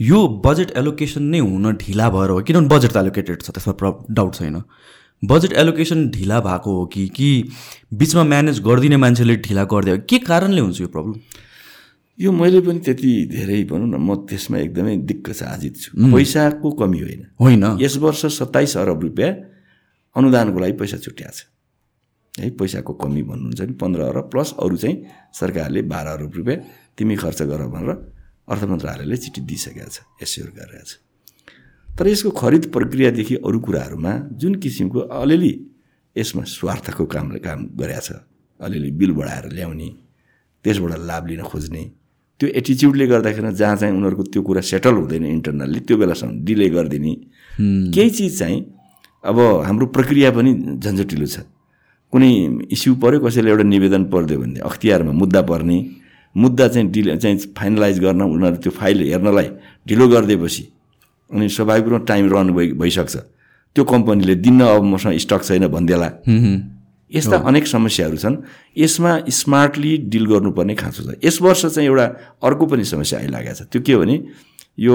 यो 0.00 0.18
बजेट 0.46 0.70
एलोकेसन 0.76 1.22
नै 1.22 1.38
हुन 1.38 1.72
ढिला 1.76 2.08
भएर 2.10 2.30
हो 2.30 2.40
किनभने 2.42 2.68
बजेट 2.68 2.92
त 2.92 2.96
एलोकेटेड 2.96 3.42
छ 3.42 3.50
त्यसमा 3.50 3.74
प्र 3.74 3.92
डाउट 4.14 4.34
छैन। 4.34 4.62
बजेट 5.22 5.52
एलोकेसन 5.52 6.08
ढिला 6.10 6.40
भएको 6.40 6.70
हो 6.70 6.86
कि 6.86 7.08
कि 7.08 7.28
बिचमा 7.94 8.22
म्यानेज 8.24 8.60
गरिदिने 8.62 8.96
मान्छेले 8.96 9.36
ढिला 9.42 9.64
गरिदियो 9.64 9.98
के 10.08 10.18
कारणले 10.24 10.60
हुन्छ 10.60 10.80
यो 10.80 10.88
प्रब्लम 10.88 11.20
यो 12.18 12.32
मैले 12.32 12.60
पनि 12.60 12.78
त्यति 12.78 13.12
धेरै 13.26 13.62
भनौँ 13.64 13.88
न 13.88 13.96
म 13.98 14.14
त्यसमा 14.24 14.58
एकदमै 14.58 14.96
दिक्क 15.04 15.30
चाजित 15.30 15.76
छु। 15.76 15.90
पैसाको 16.14 16.70
कमी 16.78 17.00
होइन। 17.00 17.22
होइन। 17.40 17.64
यस 17.82 17.96
वर्ष 17.98 18.26
सत्ताइस 18.38 18.76
अरब 18.76 19.00
रुपियाँ 19.02 19.32
अनुदानको 20.16 20.58
लागि 20.58 20.72
पैसा 20.80 20.96
छुट्याएको 20.96 21.36
छ। 21.36 21.46
है 22.34 22.50
पैसाको 22.58 22.92
कमी 22.94 23.22
भन्नुहुन्छ 23.22 23.60
नि 23.60 23.74
पन्ध्र 23.82 24.00
अरब 24.00 24.30
प्लस 24.30 24.54
अरू 24.58 24.76
चाहिँ 24.76 24.96
सरकारले 25.34 25.82
बाह्र 25.82 26.08
अरब 26.08 26.32
रुपियाँ 26.36 26.58
तिमी 26.98 27.16
खर्च 27.16 27.42
गर 27.42 27.62
भनेर 27.74 27.90
अर्थ 28.50 28.62
मन्त्रालयले 28.64 29.16
चिठी 29.16 29.40
दिइसकेको 29.50 29.90
छ 29.90 29.98
एस्योर 30.22 30.48
गरिरहेको 30.56 30.86
छ। 30.86 30.92
तर 31.98 32.06
यसको 32.08 32.30
खरिद 32.30 32.64
प्रक्रियादेखि 32.72 33.34
अरू 33.46 33.58
कुराहरूमा 33.60 34.12
जुन 34.40 34.54
किसिमको 34.62 34.98
अलिअलि 35.20 35.52
यसमा 36.16 36.42
स्वार्थको 36.56 37.04
कामले 37.06 37.38
काम 37.46 37.60
गरेको 37.76 38.02
छ 38.06 38.10
अलिअलि 38.60 38.90
बिल 38.90 39.12
बढाएर 39.12 39.46
ल्याउने 39.52 39.88
त्यसबाट 40.64 40.98
लाभ 41.10 41.26
लिन 41.30 41.42
खोज्ने 41.50 41.82
त्यो 42.40 42.48
एटिच्युडले 42.60 43.06
गर्दाखेरि 43.06 43.52
जहाँ 43.52 43.76
चाहिँ 43.76 43.94
उनीहरूको 43.94 44.22
त्यो 44.32 44.42
कुरा 44.42 44.60
सेटल 44.72 44.94
हुँदैन 44.96 45.24
इन्टरनल्ली 45.26 45.80
त्यो 45.86 45.96
बेलासम्म 46.02 46.32
डिले 46.46 46.68
गरिदिने 46.74 47.14
केही 47.94 48.10
चिज 48.10 48.38
चाहिँ 48.38 48.58
अब 49.24 49.38
हाम्रो 49.66 49.86
प्रक्रिया 49.94 50.30
पनि 50.30 50.50
झन्झटिलो 50.80 51.26
छ। 51.26 51.44
कुनै 52.12 52.30
इस्यु 52.74 52.94
पऱ्यो 53.02 53.18
कसैले 53.20 53.50
एउटा 53.50 53.64
निवेदन 53.64 54.04
परिदियो 54.10 54.38
भने 54.40 54.60
अख्तियारमा 54.60 55.12
मुद्दा 55.12 55.40
पर्ने 55.46 55.78
मुद्दा 56.34 56.66
चाहिँ 56.68 56.86
डिले 56.90 57.16
चाहिँ 57.16 57.36
फाइनलाइज 57.58 57.98
गर्न 58.00 58.22
उनीहरू 58.22 58.56
त्यो 58.64 58.72
फाइल 58.72 58.96
हेर्नलाई 59.02 59.48
ढिलो 59.88 60.06
गरिदिएपछि 60.08 60.64
अनि 61.30 61.48
स्वाभाविक 61.48 61.84
रूपमा 61.84 62.04
टाइम 62.06 62.24
रन 62.32 62.50
भइ 62.54 62.66
भइसक्छ। 62.80 63.16
त्यो 63.76 63.84
कम्पनीले 63.84 64.34
दिन्न 64.34 64.60
अब 64.66 64.82
मसँग 64.82 65.18
स्टक 65.18 65.42
छैन 65.42 65.66
भनिदेला। 65.68 66.08
यस्ता 67.10 67.36
अनेक 67.50 67.66
समस्याहरू 67.66 68.16
छन्। 68.16 68.36
यसमा 68.78 69.12
स्मार्टली 69.28 69.96
डिल 70.10 70.26
गर्नुपर्ने 70.26 70.74
खाँचो 70.74 71.02
छ। 71.02 71.18
यस 71.24 71.42
वर्ष 71.42 71.66
चाहिँ 71.66 71.88
एउटा 71.90 72.06
अर्को 72.46 72.66
पनि 72.66 72.84
समस्या 72.86 73.18
आइलागेको 73.18 73.54
छ। 73.54 73.62
त्यो 73.70 73.82
के 73.82 73.92
हो 73.92 74.00
भने 74.00 74.16
यो 74.78 74.94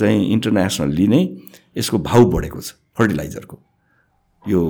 चाहिँ 0.00 0.20
इन्टरनेसनल्ली 0.32 1.06
नै 1.08 1.22
यसको 1.76 1.98
भाउ 2.00 2.24
बढेको 2.32 2.60
छ। 2.60 2.79
फर्टिलाइजरको। 2.96 3.56
यो 4.44 4.60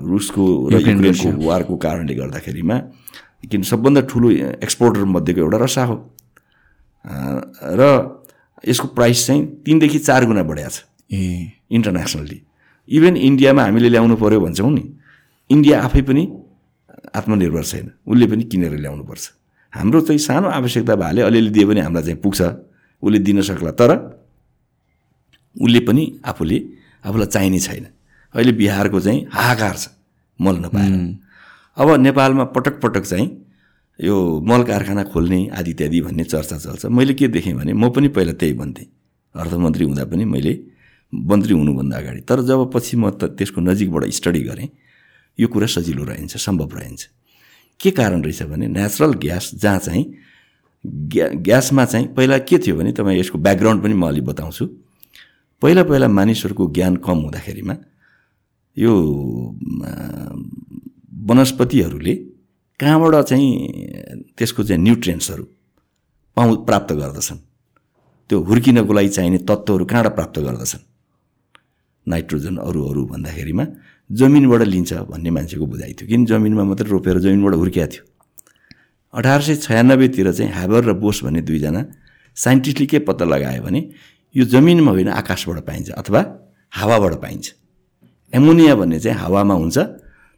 रुसको 0.00 0.44
र 0.68 0.80
युक्रेनको। 0.80 1.28
वारको 1.46 1.74
कारणले 1.76 2.14
गर्दाखेरिमा 2.14 2.76
किन 3.50 3.62
सबभन्दा 3.62 4.00
ठुलो 4.10 4.28
एक्सपोर्टर 4.64 5.04
मध्येको 5.04 5.40
एउटा 5.40 5.58
रसा 5.64 5.84
हो। 5.84 5.96
र 7.78 7.82
यसको 8.64 8.86
प्राइस 8.96 9.26
चाहिँ 9.26 9.42
तिनदेखि 9.66 9.98
चार 9.98 10.24
गुणा 10.26 10.42
बढाएको 10.42 10.70
छ। 10.70 10.86
ए। 11.10 11.52
इन्टरनेसनल्ली। 11.70 12.38
इभन 12.88 13.16
इन्डियामा 13.16 13.62
हामीले 13.62 13.88
ल्याउनु 13.88 14.16
पऱ्यो 14.16 14.40
भन्छौँ 14.40 14.70
नि 14.72 14.84
इन्डिया 15.50 15.82
आफै 15.82 16.02
पनि 16.02 16.22
आत्मनिर्भर 17.12 17.64
छैन। 17.64 17.86
उसले 18.06 18.26
पनि 18.26 18.42
किनेर 18.48 18.72
ल्याउनुपर्छ 18.78 19.24
हाम्रो 19.72 20.00
चाहिँ 20.06 20.18
सानो 20.18 20.48
आवश्यकता 20.48 20.94
भएले 20.96 21.20
अलिअलि 21.22 21.50
दिए 21.50 21.64
पनि 21.66 21.80
हामीलाई 21.80 22.04
चाहिँ 22.04 22.20
पुग्छ। 22.22 22.40
उसले 23.02 23.18
दिन 23.18 23.42
सक्ला 23.42 23.70
तर 23.74 23.90
उसले 25.56 25.80
पनि 25.82 26.02
आफूले 26.24 26.58
आफूलाई 27.04 27.26
चाहिने 27.26 27.58
छैन। 27.58 27.86
अहिले 28.34 28.52
बिहारको 28.52 29.00
चाहिँ 29.00 29.26
हाहाकार 29.32 29.76
छ 29.76 29.88
मल 30.40 30.56
नपाएर। 30.64 30.92
अब 31.76 31.88
नेपालमा 32.00 32.44
पटक 32.54 32.80
पटक 32.80 33.04
चाहिँ 33.04 33.28
यो 34.00 34.40
मल 34.40 34.62
कारखाना 34.64 35.02
खोल्ने 35.12 35.48
आदि 35.58 35.70
इत्यादि 35.70 36.00
भन्ने 36.00 36.24
चर्चा 36.24 36.56
चल्छ। 36.58 36.86
मैले 36.86 37.14
के 37.14 37.28
देखेँ 37.28 37.54
भने 37.54 37.72
म 37.72 37.90
पनि 37.90 38.08
पहिला 38.08 38.32
त्यही 38.32 38.54
भन्थेँ। 38.54 38.86
अर्थमन्त्री 39.34 39.84
हुँदा 39.84 40.04
पनि 40.04 40.24
मैले 40.24 40.52
मन्त्री 41.12 41.54
हुनुभन्दा 41.54 41.96
अगाडि। 41.96 42.20
तर 42.20 42.40
जब 42.42 42.70
पछि 42.72 42.96
म 42.96 43.10
त 43.10 43.36
त्यसको 43.36 43.60
नजिकबाट 43.60 44.04
स्टडी 44.10 44.42
गरेँ 44.42 44.68
यो 45.38 45.48
कुरा 45.48 45.66
सजिलो 45.66 46.04
रहन्छ 46.04 46.36
सम्भव 46.36 46.70
रहन्छ। 46.76 47.02
के 47.80 47.90
कारण 47.90 48.22
रहेछ 48.22 48.42
भने 48.48 48.66
नेचुरल 48.68 49.12
ग्यास 49.20 49.50
जहाँ 49.54 49.78
चाहिँ 49.78 50.04
ग्या 50.84 51.28
ग्यासमा 51.40 51.84
चाहिँ 51.84 52.06
पहिला 52.14 52.38
के 52.38 52.58
थियो 52.58 52.76
भने 52.76 52.92
तपाईँ 52.92 53.18
यसको 53.20 53.38
ब्याकग्राउन्ड 53.38 53.82
पनि 53.82 53.94
म 53.94 54.06
अलिक 54.08 54.24
बताउँछु। 54.24 54.64
पहिला 55.62 55.82
पहिला 55.90 56.08
मानिसहरूको 56.18 56.64
ज्ञान 56.76 56.96
कम 57.06 57.18
हुँदाखेरिमा 57.24 57.74
यो 58.76 58.92
वनस्पतिहरूले 61.28 62.14
कहाँबाट 62.80 63.14
चाहिँ 63.30 63.48
त्यसको 64.38 64.62
चाहिँ 64.68 64.82
न्युट्रियन्ट्सहरू 64.82 65.44
पाउ 66.36 66.48
प्राप्त 66.68 66.92
गर्दछन्? 66.92 67.38
त्यो 68.28 68.36
हुर्किनको 68.48 68.92
लागि 68.92 69.08
चाहिने 69.16 69.38
तत्त्वहरू 69.48 69.84
कहाँबाट 69.84 70.14
प्राप्त 70.18 70.38
गर्दछन्? 70.46 70.82
नाइट्रोजन 72.06 72.56
अरू 72.66 72.80
अरू 72.90 73.02
भन्दाखेरिमा 73.12 73.64
जमिनबाट 74.10 74.62
लिन्छ 74.74 74.92
भन्ने 75.12 75.30
मान्छेको 75.30 75.66
बुझाइ 75.66 75.92
थियो। 75.94 76.06
किन 76.10 76.24
जमिनमा 76.26 76.64
मात्रै 76.64 76.88
रोपेर 76.90 77.18
जमिनबाट 77.24 77.54
हुर्किएको 77.54 77.90
थियो? 77.92 78.04
अठार 79.14 79.40
सय 79.46 79.54
छयानब्बेतिर 79.62 80.32
चाहिँ 80.32 80.52
ह्याबर 80.52 80.80
र 80.84 80.92
बोस 80.98 81.22
भन्ने 81.24 81.42
दुईजना 81.46 81.82
साइन्टिस्टले 82.36 82.86
के 82.86 82.98
पत्ता 83.06 83.24
लगायो 83.24 83.62
भने 83.62 83.80
यो 84.34 84.44
जमिनमा 84.44 84.90
होइन 84.90 85.08
आकाशबाट 85.12 85.58
पाइन्छ 85.66 85.90
अथवा 85.92 86.20
हावाबाट 86.72 87.14
पाइन्छ। 87.22 87.46
एमोनिया 88.32 88.74
भन्ने 88.74 88.98
चाहिँ 89.00 89.18
हावामा 89.18 89.54
हुन्छ। 89.54 89.78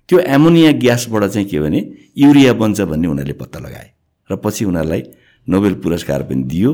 त्यो 0.09 0.19
एमोनिया 0.19 0.73
ग्यासबाट 0.83 1.25
चाहिँ 1.31 1.49
के 1.49 1.59
भने 1.61 1.81
युरिया 2.17 2.53
बन्छ 2.59 2.81
भन्ने 2.91 3.07
उनीहरूले 3.09 3.37
पत्ता 3.39 3.59
लगाए। 3.61 3.89
र 4.31 4.37
पछि 4.37 4.65
उनीहरूलाई 4.65 5.03
नोबेल 5.47 5.75
पुरस्कार 5.83 6.23
पनि 6.27 6.43
दियो। 6.51 6.71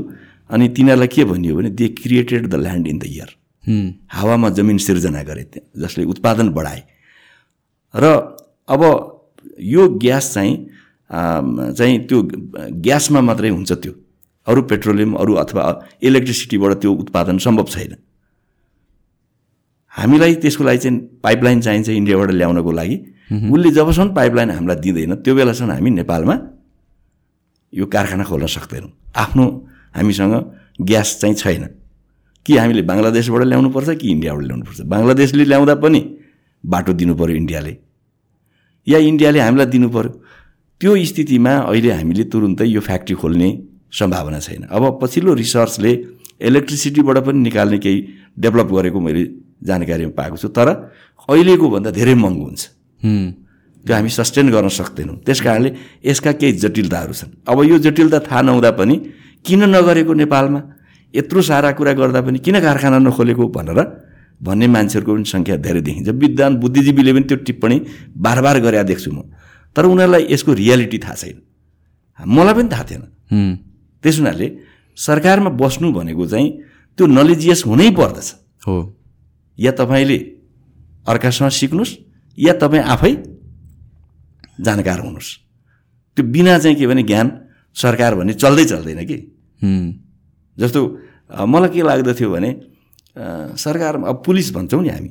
अनि 0.51 0.69
तिनीहरूलाई 0.75 1.09
के 1.09 1.25
भनियो 1.25 1.55
भने 1.57 1.71
they 1.71 1.87
created 2.01 2.47
the 2.49 2.55
land 2.55 2.87
in 2.89 2.99
the 2.99 3.05
air 3.07 3.31
हावामा 4.11 4.49
जमिन 4.57 4.79
सिर्जना 4.79 5.23
गरे 5.23 5.45
जसले 5.77 6.05
उत्पादन 6.05 6.49
बढाए। 6.51 6.83
र 7.95 8.05
अब 8.67 8.83
यो 9.61 9.83
ग्यास 10.01 10.35
चाहिँ 10.35 10.55
चाहिँ 11.77 11.99
त्यो 12.09 12.19
ग्यासमा 12.81 13.21
मात्रै 13.21 13.49
हुन्छ 13.51 13.73
त्यो। 13.73 13.93
अरू 14.47 14.63
पेट्रोलियम 14.63 15.13
अरू 15.15 15.35
अथवा 15.35 15.65
इलेक्ट्रिसिटीबाट 16.03 16.73
त्यो 16.81 16.93
उत्पादन 16.93 17.39
सम्भव 17.39 17.65
छैन। 17.65 17.97
हामीलाई 19.89 20.35
त्यसको 20.35 20.65
लागि 20.65 20.79
चाहिँ 20.79 20.99
पाइपलाइन 21.23 21.61
चाहिन्छ 21.61 21.89
इन्डियाबाट 21.89 22.31
ल्याउनको 22.31 22.73
लागि। 22.73 22.97
उसले 23.53 23.71
जबसम्म 23.71 24.15
पाइपलाइन 24.15 24.51
हामीलाई 24.51 24.77
दिँदैन 24.77 25.15
त्यो 25.15 25.35
बेलासम्म 25.35 25.71
हामी 25.71 25.91
नेपालमा 25.91 26.35
यो 27.75 27.87
कारखाना 27.87 28.25
खोल्न 28.25 28.47
सक्दैनौँ। 28.47 28.91
आफ्नो 29.17 29.45
हामीसँग 29.97 30.35
ग्यास 30.81 31.19
चाहिँ 31.21 31.35
छैन। 31.35 31.65
कि 32.47 32.57
हामीले 32.57 32.83
बङ्गलादेशबाट 32.83 33.43
ल्याउनुपर्छ 33.43 33.91
कि 34.01 34.07
इन्डियाबाट 34.11 34.45
ल्याउनुपर्छ? 34.45 34.81
बङ्गलादेशले 34.81 35.45
ल्याउँदा 35.45 35.75
पनि 35.75 36.01
बाटो 36.65 36.93
दिनु 36.93 37.15
पऱ्यो 37.15 37.37
इन्डियाले। 37.37 37.73
या 38.89 38.99
इन्डियाले 38.99 39.41
हामीलाई 39.41 39.67
दिनु 39.67 39.89
पऱ्यो 39.89 40.11
त्यो 40.81 40.97
स्थितिमा 41.05 41.53
अहिले 41.71 41.91
हामीले 41.93 42.25
तुरुन्तै 42.25 42.67
यो 42.67 42.81
फ्याक्ट्री 42.81 43.15
खोल्ने 43.15 43.70
सम्भावना 43.93 44.39
छैन। 44.41 44.63
अब 44.71 44.99
पछिल्लो 45.03 45.35
रिसर्चले 45.35 45.93
इलेक्ट्रिसिटीबाट 46.41 47.19
पनि 47.27 47.39
निकाल्ने 47.39 47.79
केही 47.79 47.99
डेभलप 48.39 48.69
गरेको 48.73 49.01
मैले 49.01 49.23
जानकारीमा 49.63 50.13
पाएको 50.17 50.37
छु 50.37 50.49
तर 50.49 50.69
अहिलेको 51.29 51.67
भन्दा 51.71 51.91
धेरै 51.91 52.15
महँगो 52.15 52.45
हुन्छ। 52.45 52.63
त्यो 53.85 53.95
हामी 53.95 54.09
सस्टेन 54.09 54.51
गर्न 54.51 54.69
सक्दैनौँ। 54.69 55.17
त्यस 55.25 55.41
कारणले 55.41 55.71
यसका 56.05 56.33
केही 56.41 56.53
जटिलताहरू 56.63 57.13
छन्। 57.13 57.31
अब 57.49 57.59
यो 57.65 57.79
जटिलता 57.79 58.19
थाहा 58.29 58.41
नहुँदा 58.43 58.71
पनि 58.77 58.97
किन 59.45 59.61
नगरेको 59.75 60.13
नेपालमा? 60.15 60.61
यत्रो 61.15 61.41
सारा 61.43 61.71
कुरा 61.75 61.93
गर्दा 61.97 62.21
पनि 62.23 62.39
किन 62.39 62.61
कारखाना 62.61 62.99
नखोलेको 63.01 63.45
भनेर 63.49 63.81
भन्ने 64.41 64.67
मान्छेहरूको 64.69 65.13
पनि 65.15 65.25
सङ्ख्या 65.25 65.57
धेरै 65.65 65.81
देखिन्छ। 65.81 66.09
विद्वान 66.09 66.53
बुद्धिजीवीले 66.63 67.13
पनि 67.13 67.25
त्यो 67.29 67.37
टिप्पणी 67.47 67.77
बार 68.17 68.39
बार 68.41 68.57
गरेर 68.61 68.85
देख्छु 68.85 69.11
म। 69.13 69.29
तर 69.77 69.85
उनीहरूलाई 69.85 70.23
यसको 70.31 70.53
रियालिटी 70.53 70.99
थाहा 71.05 71.15
छैन। 71.21 71.37
मलाई 72.19 72.55
पनि 72.55 72.69
थाहा 72.69 72.85
थिएन। 72.89 73.03
त्यस 74.05 74.19
हुनाले 74.19 74.47
सरकारमा 74.99 75.51
बस्नु 75.61 75.93
भनेको 75.93 76.27
चाहिँ 76.27 76.49
त्यो 76.99 77.07
नलेजियस 77.07 77.61
हुनै 77.67 77.91
पर्दछ। 77.91 78.29
हो। 78.67 78.77
या 79.59 79.73
तपाईँले 79.73 80.19
अर्कासँग 81.09 81.51
सिक्नुहोस् 81.51 81.93
या 82.39 82.53
तपाईँ 82.63 82.83
आफै 82.95 83.13
जानकार 84.61 84.99
हुनुहोस्। 85.01 85.29
त्यो 86.17 86.25
बिना 86.33 86.59
चाहिँ 86.59 86.77
के 86.77 86.87
भने 86.87 87.03
ज्ञान 87.03 87.27
सरकार 87.77 88.15
भन्ने 88.15 88.33
चल्दै 88.35 88.65
चल्दैन 88.65 89.01
कि? 89.07 89.17
जस्तो 90.57 90.81
मलाई 91.47 91.71
के 91.71 91.83
लाग्दथ्यो 91.83 92.29
भने 92.31 92.51
अ, 93.17 93.25
सरकार 93.57 93.95
अब 93.97 94.23
पुलिस 94.27 94.53
भन्छौँ 94.55 94.83
नि 94.83 94.89
हामी। 94.89 95.11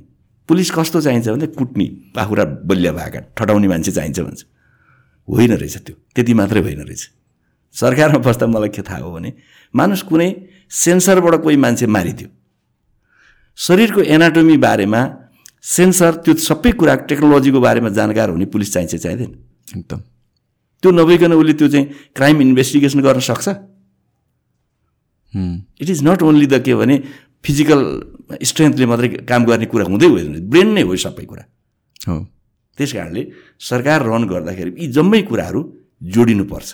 पुलिस 0.49 0.69
कस्तो 0.71 1.01
चाहिन्छ 1.01 1.27
भने 1.29 1.47
कुट्ने 1.47 1.85
पाखुरा 2.15 2.43
बलिया 2.65 2.91
भएका 2.91 3.19
ठटाउने 3.37 3.67
मान्छे 3.67 3.91
चाहिन्छ 3.91 4.19
भन्छ। 4.19 4.39
होइन 5.27 5.51
रहेछ 5.53 5.77
त्यो। 5.85 5.95
त्यति 6.15 6.33
मात्रै 6.33 6.61
होइन 6.61 6.81
रहेछ। 6.81 7.03
सरकारमा 7.75 8.19
बस्दा 8.19 8.45
मलाई 8.47 8.69
के 8.69 8.81
थाहा 8.81 8.99
हो 9.03 9.11
भने 9.11 9.33
मानुस 9.73 10.01
कुनै 10.09 10.29
सेन्सरबाट 10.71 11.35
कोही 11.43 11.57
मान्छे 11.57 11.85
मारिदियो। 11.87 12.29
शरीरको 13.57 14.01
एनाटोमी 14.15 14.57
बारेमा 14.57 15.01
सेन्सर 15.75 16.11
त्यो 16.23 16.33
सबै 16.39 16.71
कुरा 16.79 16.95
टेक्नोलोजीको 17.09 17.59
बारेमा 17.59 17.89
जानकार 17.91 18.29
हुने 18.29 18.45
पुलिस 18.47 18.73
चाहिन्छ 18.73 18.95
चाहिँदैन 18.95 19.31
एकदम। 19.77 19.99
त्यो 20.83 20.91
नभइकन 20.91 21.33
उसले 21.33 21.53
त्यो 21.53 21.67
चाहिँ 21.67 21.85
क्राइम 22.15 22.41
इन्भेस्टिगेसन 22.41 22.99
गर्न 23.01 23.19
सक्छ? 23.19 23.47
It 25.81 25.89
is 25.89 26.03
not 26.03 26.23
only 26.23 26.47
the 26.47 26.63
के 26.63 26.75
भने 26.75 26.95
फिजिकल 27.45 27.79
स्ट्रेन्थले 28.43 28.85
मात्रै 28.85 29.07
काम 29.27 29.45
गर्ने 29.45 29.65
कुरा 29.67 29.85
हुँदै 29.85 30.07
हुँदैन 30.07 30.49
ब्रेन 30.49 30.67
नै 30.73 30.81
हो 30.87 30.95
सबै 30.95 31.25
कुरा। 31.27 31.43
हो। 32.07 32.17
त्यस 32.77 32.91
कारणले 32.93 33.23
सरकार 33.59 33.99
रन 34.07 34.23
गर्दाखेरि 34.31 34.71
यी 34.79 34.87
जम्मै 34.95 35.21
कुराहरू 35.29 35.61
जोडिनुपर्छ। 36.15 36.69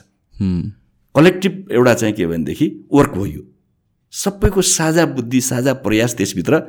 कलेक्टिभ 1.15 1.67
एउटा 1.71 1.93
चाहिँ 1.93 2.13
के 2.13 2.27
भनेदेखि 2.27 2.71
वर्क 2.93 3.13
हो 3.15 3.25
सबैको 4.23 4.61
साझा 4.75 5.05
बुद्धि 5.15 5.41
साझा 5.51 5.73
प्रयास 5.85 6.15
त्यसभित्र 6.17 6.63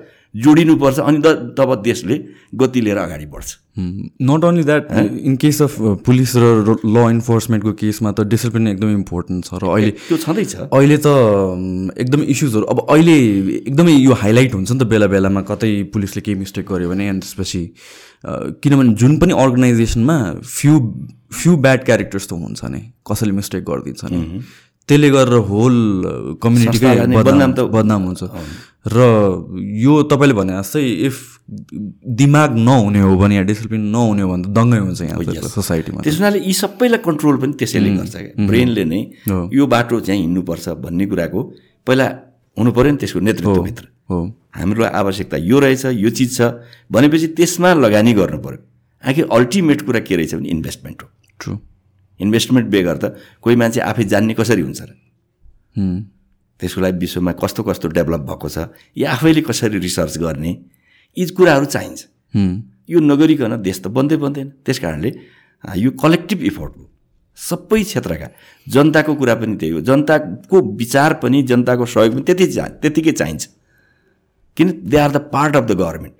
जोडिनुपर्छ 0.44 0.98
अनि 1.00 1.18
द 1.24 1.54
तब 1.58 1.74
देशले 1.82 2.16
गति 2.60 2.80
लिएर 2.80 2.96
अगाडि 2.98 3.26
बढ्छ। 3.26 3.54
Not 4.28 4.44
only 4.44 4.64
that 4.64 4.90
in 5.28 5.36
case 5.40 5.60
of 5.62 5.76
police 6.06 6.32
र 6.36 6.76
ल 6.84 7.04
इन्फोर्समेन्टको 7.10 7.72
केसमा 7.82 8.12
त 8.12 8.26
डिसिप्लिन 8.34 8.68
एकदम 8.68 8.90
इम्पोर्टेन्ट 8.94 9.44
छ 9.44 9.60
र 9.62 9.68
अहिले 9.76 9.90
त्यो 10.08 10.16
छँदैछ। 10.16 10.54
अहिले 10.72 10.96
त 10.96 11.06
अम, 11.06 11.90
एकदम 11.96 12.22
इस्युजहरू 12.34 12.64
अब 12.66 12.78
अहिले 12.90 13.16
एकदमै 13.62 13.92
यो 13.92 14.12
हाइलाइट 14.24 14.54
हुन्छ 14.54 14.70
नि 14.72 14.78
त 14.78 14.82
बेला 14.92 15.06
बेलामा 15.14 15.40
कतै 15.48 15.72
पुलिसले 15.94 16.20
केही 16.26 16.38
मिस्टेक 16.42 16.66
गर्यो 16.72 16.88
भने 16.90 17.08
अनि 17.08 17.20
त्यसपछि 17.24 17.62
अ, 18.26 18.32
किनभने 18.60 18.94
जुन 19.00 19.18
पनि 19.22 19.32
अर्गनाइजेसनमा 19.44 20.16
फ्यु 20.42 20.74
फ्यु 21.32 21.56
ब्याड 21.64 21.84
क्यारेक्टर्स 21.84 22.26
त 22.28 22.32
हुन्छ 22.32 22.64
नै 22.76 22.82
कसैले 23.08 23.32
मिस्टेक 23.40 23.64
गरिदिन्छ 23.64 24.04
नि। 24.12 24.20
त्यसले 24.88 25.08
गरेर 25.10 25.38
होल 25.50 25.76
कम्युनिटीकै 26.42 26.90
बदनाम 27.18 27.52
त- 27.58 27.70
बदनाम 27.74 28.02
हुन्छ। 28.06 28.22
र 28.86 28.98
यो 29.82 29.94
तपाईँले 30.10 30.34
भने 30.38 30.52
जस्तै 30.62 30.82
इफ 31.08 31.16
दिमाग 32.20 32.50
नहुने 32.58 33.00
हो 33.02 33.16
भने 33.18 33.34
या 33.36 33.42
डिसिप्लिन 33.50 33.82
नहुने 33.90 34.22
हो 34.22 34.28
भने 34.30 34.42
त 34.46 34.48
दङ्गै 34.58 34.78
हुन्छ 34.86 35.00
यहाँ 35.02 35.48
सोसाइटीमा 35.56 36.00
त्यस 36.06 36.16
हुनाले 36.18 36.38
यी 36.46 36.52
सबैलाई 36.62 37.00
कन्ट्रोल 37.06 37.36
पनि 37.42 37.52
त्यसैले 37.58 37.90
गर्छ 37.98 38.14
क्या। 38.16 38.46
ब्रेनले 38.46 38.84
नै। 38.84 39.00
यो 39.58 39.64
बाटो 39.66 40.00
चाहिँ 40.06 40.20
हिँड्नुपर्छ 40.22 40.64
भन्ने 40.84 41.04
कुराको 41.10 41.40
पहिला 41.86 42.06
हुनु 42.56 42.70
पऱ्यो 42.72 42.90
नि 42.94 42.98
त्यसको 43.02 43.20
नेतृत्वभित्र। 43.26 43.84
हो 44.10 44.16
हाम्रो 44.54 44.84
आवश्यकता 45.02 45.36
यो 45.50 45.56
रहेछ 45.60 45.84
यो 45.98 46.10
चिज 46.10 46.30
छ 46.38 46.40
भनेपछि 46.90 47.26
त्यसमा 47.38 47.74
लगानी 47.74 48.12
गर्नु 48.14 48.38
पऱ्यो। 48.38 48.58
आखिर 49.02 49.24
अल्टिमेट 49.36 49.80
कुरा 49.86 50.00
के 50.06 50.14
रहेछ 50.16 50.34
भने 50.34 50.48
इन्भेस्टमेन्ट 50.48 50.98
हो। 51.02 51.08
ट्रु 51.40 51.52
इन्भेस्टमेन्ट 52.20 52.66
बेगर 52.68 52.96
त 52.96 53.04
कोही 53.42 53.56
मान्छे 53.56 53.80
आफै 53.80 54.04
जान्ने 54.04 54.34
कसरी 54.34 54.62
हुन्छ 54.62 54.80
र? 54.82 54.90
त्यसको 56.60 56.80
लागि 56.80 56.98
विश्वमा 56.98 57.32
कस्तो 57.36 57.62
कस्तो 57.62 57.88
डेभलप 57.92 58.22
भएको 58.28 58.48
छ 58.48 58.58
या 58.96 59.12
आफैले 59.12 59.40
कसरी 59.44 59.78
रिसर्च 59.78 60.18
गर्ने 60.18 60.50
यी 61.16 61.26
कुराहरू 61.36 61.66
चाहिन्छ। 61.68 62.00
यो 62.88 62.98
नगरिकन 63.00 63.60
देश 63.60 63.78
त 63.84 63.86
बन्दै 63.92 64.16
बन्दैन। 64.16 64.48
त्यस 64.64 64.78
कारणले 64.78 65.10
यो 65.76 65.90
कलेक्टिभ 66.00 66.40
इफोर्ट 66.42 66.72
हो। 66.76 66.84
सबै 67.38 67.82
क्षेत्रका 67.82 68.28
जनताको 68.66 69.14
कुरा 69.20 69.34
पनि 69.36 69.56
त्यही 69.60 69.72
हो। 69.72 69.80
जनताको 69.84 70.56
विचार 70.80 71.14
पनि 71.20 71.42
जनताको 71.44 71.84
सहयोग 71.84 72.12
पनि 72.14 72.22
त्यति 72.24 72.46
चा 72.56 72.64
त्यतिकै 72.80 73.12
चाहिन्छ। 73.12 73.44
किन? 74.56 74.68
They 74.88 74.96
are 74.96 75.10
the 75.12 75.18
part 75.28 75.56
of 75.56 75.64
the 75.64 75.72
government 75.76 76.16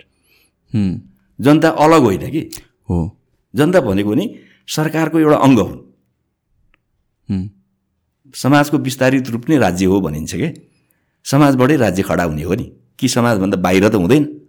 जनता 1.39 1.69
अलग 1.69 2.01
होइन 2.01 2.29
कि? 2.29 2.41
हो। 2.89 2.97
जनता 3.53 3.79
भनेको 3.81 4.13
नि 4.13 4.25
सरकारको 4.67 5.19
एउटा 5.19 5.37
अङ्ग 5.37 5.59
हुन्। 5.59 5.79
समाजको 8.35 8.77
विस्तारित 8.77 9.29
रूप 9.29 9.49
नै 9.49 9.57
राज्य 9.57 9.85
हो 9.85 10.01
भनिन्छ 10.01 10.35
कि? 10.35 10.71
समाजबाटै 11.23 11.75
राज्य 11.75 12.03
खडा 12.03 12.23
हुने 12.23 12.43
हो 12.43 12.53
नि। 12.53 12.71
कि 12.99 13.07
समाजभन्दा 13.07 13.57
बाहिर 13.57 13.89
त 13.89 13.95
हुँदैन। 13.95 14.41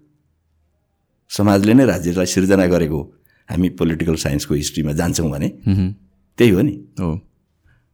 समाजले 1.28 1.74
नै 1.74 1.84
राज्यलाई 1.84 2.26
सिर्जना 2.26 2.66
गरेको 2.66 3.14
हामी 3.50 3.68
पोलिटिकल 3.68 4.14
साइन्सको 4.14 4.54
हिस्ट्रीमा 4.54 4.92
जान्छौँ 4.92 5.30
भने। 5.30 5.48
त्यही 6.38 6.50
हो 6.50 6.60
नि। 6.60 6.84
हो। 7.00 7.27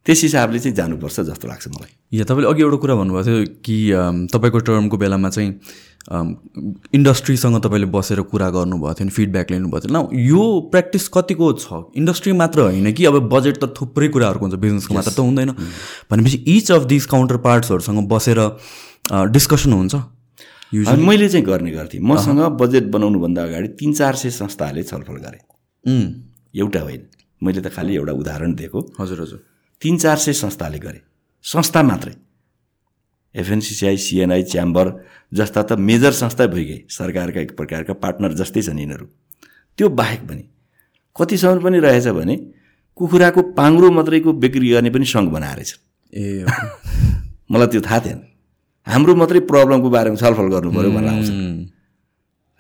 त्यस 0.07 0.23
हिसाबले 0.23 0.59
चाहिँ 0.61 0.77
जानुपर्छ 0.77 1.21
जस्तो 1.21 1.49
लाग्छ 1.49 1.69
मलाई। 1.69 1.93
या 2.19 2.25
तपाईँले 2.29 2.49
अघि 2.51 2.63
एउटा 2.63 2.77
कुरा 2.77 2.95
भन्नुभएको 2.95 3.25
थियो 3.25 3.45
कि 3.65 3.77
तपाईँको 4.33 4.59
टर्मको 4.69 4.97
बेलामा 5.01 5.29
चाहिँ 5.31 5.51
इन्डस्ट्रीसँग 6.95 7.57
तपाईँले 7.65 7.89
बसेर 7.89 8.21
कुरा 8.29 8.49
गर्नुभएको 8.53 8.95
थियो 8.95 9.05
नि 9.09 9.13
फिडब्याक 9.17 9.51
लिनुभएको 9.51 9.89
थियो। 9.89 9.93
न 9.97 10.13
यो 10.13 10.43
प्र्याक्टिस 10.69 11.09
कतिको 11.09 11.47
छ? 11.57 11.67
इन्डस्ट्री 11.97 12.33
मात्र 12.37 12.61
होइन 12.61 12.93
कि 12.93 13.05
अब 13.05 13.17
बजेट 13.33 13.57
त 13.57 13.73
थुप्रै 13.73 14.09
कुराहरूको 14.13 14.45
हुन्छ 14.45 14.61
बिजनेसको 14.61 14.95
मात्र 14.95 15.11
त 15.11 15.21
हुँदैन। 15.25 15.51
भनेपछि 16.13 16.37
इच 16.53 16.73
अफ 16.73 16.85
दिस 16.85 17.07
काउन्टर 17.09 17.37
पार्ट्सहरूसँग 17.41 18.05
बसेर 18.05 18.41
डिस्कसन 19.33 19.73
हुन्छ? 19.73 19.95
मैले 21.01 21.29
चाहिँ 21.29 21.47
गर्ने 21.47 21.71
गर्थेँ। 21.73 22.01
मसँग 22.05 22.41
बजेट 22.61 22.93
बनाउनुभन्दा 22.93 23.43
अगाडि 23.43 23.69
तिन 23.81 23.93
चार 23.95 24.15
सय 24.21 24.31
संस्थाहरूले 24.37 24.83
छलफल 24.85 25.17
गरे। 25.25 25.41
एउटा 26.61 26.81
होइन। 26.81 27.03
मैले 27.41 27.61
त 27.65 27.73
खालि 27.73 27.97
एउटा 27.97 28.13
उदाहरण 28.13 28.55
दिएको। 28.55 28.81
हजुर 29.01 29.21
हजुर। 29.23 29.41
तिन 29.85 29.97
चार 29.99 30.17
सय 30.17 30.33
संस्थाले 30.33 30.79
गरे। 30.79 31.01
संस्था 31.45 31.83
मात्रै। 31.83 32.13
एफएनसिसिआई 33.35 33.97
सिएनआई 33.97 34.43
च्याम्बर 34.43 34.93
जस्ता 35.35 35.63
त 35.63 35.73
मेजर 35.79 36.13
संस्था 36.13 36.47
भइगए। 36.47 36.79
सरकारका 36.89 37.41
एक 37.41 37.57
प्रकारका 37.57 37.93
पार्टनर 37.93 38.33
जस्तै 38.33 38.63
छन् 38.63 38.81
यिनीहरू। 38.81 39.07
त्यो 39.79 39.89
बाहेक 39.89 40.21
पनि 40.25 40.45
कतिसम्म 41.17 41.61
पनि 41.61 41.79
रहेछ 41.79 42.07
भने 42.17 42.37
कुखुराको 42.97 43.43
पाङ्रो 43.53 43.91
मात्रैको 43.91 44.33
बिक्री 44.33 44.69
गर्ने 44.73 44.91
पनि 44.91 45.05
सङ्घ 45.05 45.29
बनाएर 45.29 45.63
छ 45.63 45.77
ए 46.13 46.47
मलाई 47.53 47.69
त्यो 47.69 47.81
थाहा 47.85 48.01
थिएन। 48.01 48.21
हाम्रो 48.87 49.15
मात्रै 49.21 49.41
प्रब्लमको 49.53 49.89
बारेमा 49.91 50.17
छलफल 50.17 50.49
गर्नु 50.49 50.71
पऱ्यो 50.73 50.91
भनेर 50.97 51.13
आउँछ। 51.13 51.29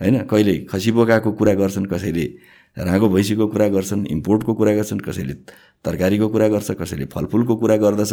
होइन 0.01 0.17
कहिले 0.29 0.55
खसी 0.69 0.91
बोकाको 0.93 1.33
कुरा 1.33 1.55
गर्छन् 1.55 1.87
कसैले 1.87 2.27
राँगो 2.77 3.09
भैँसीको 3.09 3.47
कुरा 3.49 3.69
गर्छन् 3.71 4.07
इम्पोर्टको 4.11 4.53
कुरा 4.59 4.73
गर्छन् 4.75 5.01
कसैले 5.01 5.35
तरकारीको 5.85 6.29
कुरा 6.29 6.49
गर्छ 6.49 6.71
कसैले 6.81 7.05
फलफुलको 7.13 7.57
कुरा 7.57 7.77
गर्दछ। 7.77 8.13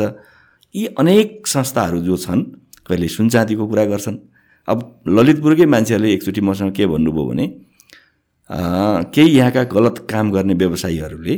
यी 0.76 0.86
अनेक 1.00 1.48
संस्थाहरू 1.48 2.00
जो 2.02 2.18
छन् 2.18 2.44
कहिले 2.88 3.08
सुनचाँदीको 3.08 3.68
कुरा 3.68 3.86
गर्छन्। 3.86 4.18
अब 4.68 4.80
ललितपुरकै 5.08 5.66
मान्छेहरूले 5.66 6.14
एकचोटि 6.14 6.42
मसँग 6.42 6.72
के 6.76 6.86
भन्नुभयो 6.88 7.26
भने 7.26 7.48
केही 9.14 9.38
यहाँका 9.38 9.64
गलत 9.72 10.06
काम 10.10 10.32
गर्ने 10.32 10.54
व्यवसायीहरूले 10.54 11.36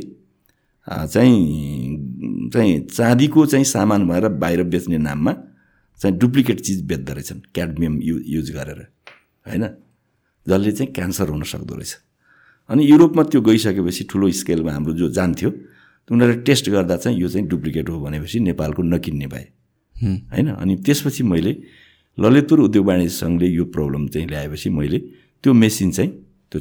चाहिँ 0.87 2.49
चाहिँ 2.53 2.79
चाँदीको 2.87 3.45
चाहिँ 3.45 3.65
सामान 3.65 4.07
भएर 4.07 4.27
बाहिर 4.35 4.63
बेच्ने 4.63 4.97
नाममा 4.97 5.33
चाहिँ 6.01 6.17
डुप्लिकेट 6.17 6.59
चिज 6.61 6.81
बेच्दो 6.85 7.13
रहेछन् 7.13 7.39
क्याडमियम 7.53 7.99
यु 8.03 8.15
युज 8.27 8.51
गरेर 8.51 8.79
होइन? 9.45 9.63
जसले 10.45 10.71
चाहिँ 10.71 10.91
क्यान्सर 10.93 11.27
हुन 11.29 11.43
सक्दो 11.43 11.75
रहेछ। 11.75 11.93
अनि 12.69 12.91
युरोपमा 12.91 13.23
त्यो 13.23 13.41
गइसकेपछि 13.41 14.03
ठुलो 14.11 14.31
स्केलमा 14.31 14.71
हाम्रो 14.73 14.93
जो 14.93 15.09
जान्थ्यो 15.09 15.49
उनीहरूले 16.11 16.41
टेस्ट 16.41 16.69
गर्दा 16.69 16.97
चाहिँ 16.97 17.17
यो 17.19 17.27
चाहिँ 17.29 17.47
डुप्लिकेट 17.47 17.89
हो 17.89 17.99
भनेपछि 17.99 18.39
नेपालको 18.39 18.83
नकिन्ने 18.83 19.27
भए। 19.27 19.45
होइन? 19.95 20.47
अनि 20.49 20.75
त्यसपछि 20.85 21.23
मैले 21.23 21.51
ललितपुर 22.17 22.59
उद्योग 22.59 22.85
वाणिज्य 22.87 23.09
सङ्घले 23.09 23.47
यो 23.47 23.65
प्रब्लम 23.65 24.07
चाहिँ 24.07 24.27
ल्याएपछि 24.27 24.69
मैले 24.69 24.99
त्यो 25.43 25.53
मेसिन 25.53 25.91
चाहिँ 25.91 26.09
त्यो 26.51 26.59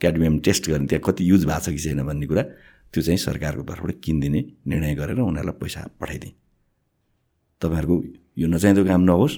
क्याडमियम 0.00 0.38
टेस्ट 0.38 0.70
गर्ने 0.70 0.86
त्यहाँ 0.86 1.02
कति 1.06 1.30
युज 1.30 1.44
भएको 1.44 1.60
छ 1.60 1.70
कि 1.70 1.78
छैन 1.78 2.02
भन्ने 2.02 2.26
कुरा 2.26 2.42
त्यो 2.92 3.02
चाहिँ 3.02 3.18
सरकारको 3.18 3.62
तर्फबाट 3.62 4.00
किनिदिने 4.04 4.44
निर्णय 4.66 4.94
गरेर 4.94 5.18
उनीहरूलाई 5.20 5.58
पैसा 5.60 5.88
पठाइदिएँ। 6.00 6.34
तपाईँहरूको 7.62 7.96
यो 8.38 8.46
नचाहिँदो 8.48 8.84
काम 8.84 9.00
नहोस् 9.00 9.36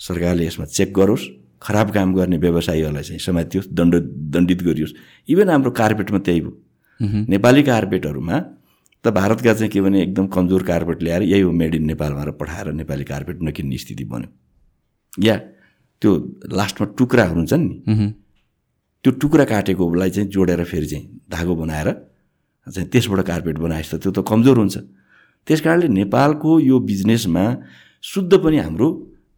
सरकारले 0.00 0.46
यसमा 0.46 0.64
चेक 0.66 0.92
गरोस् 0.94 1.24
खराब 1.62 1.90
काम 1.90 2.14
गर्ने 2.14 2.36
व्यवसायीहरूलाई 2.38 3.02
चाहिँ 3.02 3.18
समातियोस् 3.18 3.68
दण्ड 3.72 3.94
दण्डित 4.34 4.62
गरियोस्। 4.62 4.94
इभन 5.28 5.48
हाम्रो 5.50 5.70
कार्पेटमा 5.70 6.18
त्यही 6.18 6.40
भयो 6.40 6.63
नेपाली 7.02 7.62
कार्पेटहरूमा 7.62 8.38
त 9.04 9.08
भारतका 9.12 9.52
चाहिँ 9.54 9.70
के 9.70 9.80
भने 9.80 10.02
एकदम 10.02 10.26
कमजोर 10.26 10.62
कार्पेट 10.62 11.02
ल्याएर 11.02 11.22
यही 11.22 11.40
हो 11.40 11.50
मेड 11.52 11.74
इन 11.74 11.84
नेपाल 11.86 12.12
भनेर 12.12 12.30
पठाएर 12.40 12.72
नेपाली 12.72 13.04
कार्पेट 13.04 13.38
नकिन्ने 13.42 13.78
स्थिति 13.78 14.04
बन्यो। 14.04 15.24
या 15.24 15.36
त्यो 16.02 16.10
लास्टमा 16.52 16.86
टुक्राहरू 16.98 17.34
हुन्छन् 17.34 17.64
नि। 17.64 18.12
त्यो 19.04 19.12
टुक्रा 19.20 19.44
काटेकोलाई 19.44 20.10
चाहिँ 20.10 20.28
जोडेर 20.30 20.64
फेरि 20.64 20.86
चाहिँ 20.86 21.04
धागो 21.30 21.54
बनाएर 21.54 21.88
चाहिँ 22.66 22.88
त्यसबाट 22.88 23.20
कार्पेट 23.26 23.58
बनाएपछि 23.58 23.96
त 23.96 24.00
त्यो 24.02 24.12
त 24.12 24.24
कमजोर 24.28 24.56
हुन्छ। 24.58 24.76
त्यस 25.46 25.60
कारणले 25.60 25.88
नेपालको 25.88 26.50
यो 26.60 26.78
बिजनेसमा 26.80 27.44
शुद्ध 28.04 28.32
पनि 28.40 28.58
हाम्रो 28.58 28.88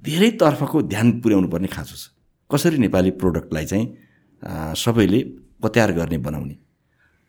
धेरै 0.05 0.31
तर्फको 0.39 0.83
ध्यान 0.83 1.21
पुर्याउनु 1.21 1.49
पर्ने 1.51 1.69
खाँचो 1.75 1.97
छ। 1.97 2.15
कसरी 2.51 2.79
नेपाली 2.79 3.11
प्रोडक्टलाई 3.19 3.65
चाहिँ 3.67 3.87
सबैले 4.79 5.21
पत्यार 5.63 5.93
गर्ने 5.99 6.19
बनाउने 6.23 6.55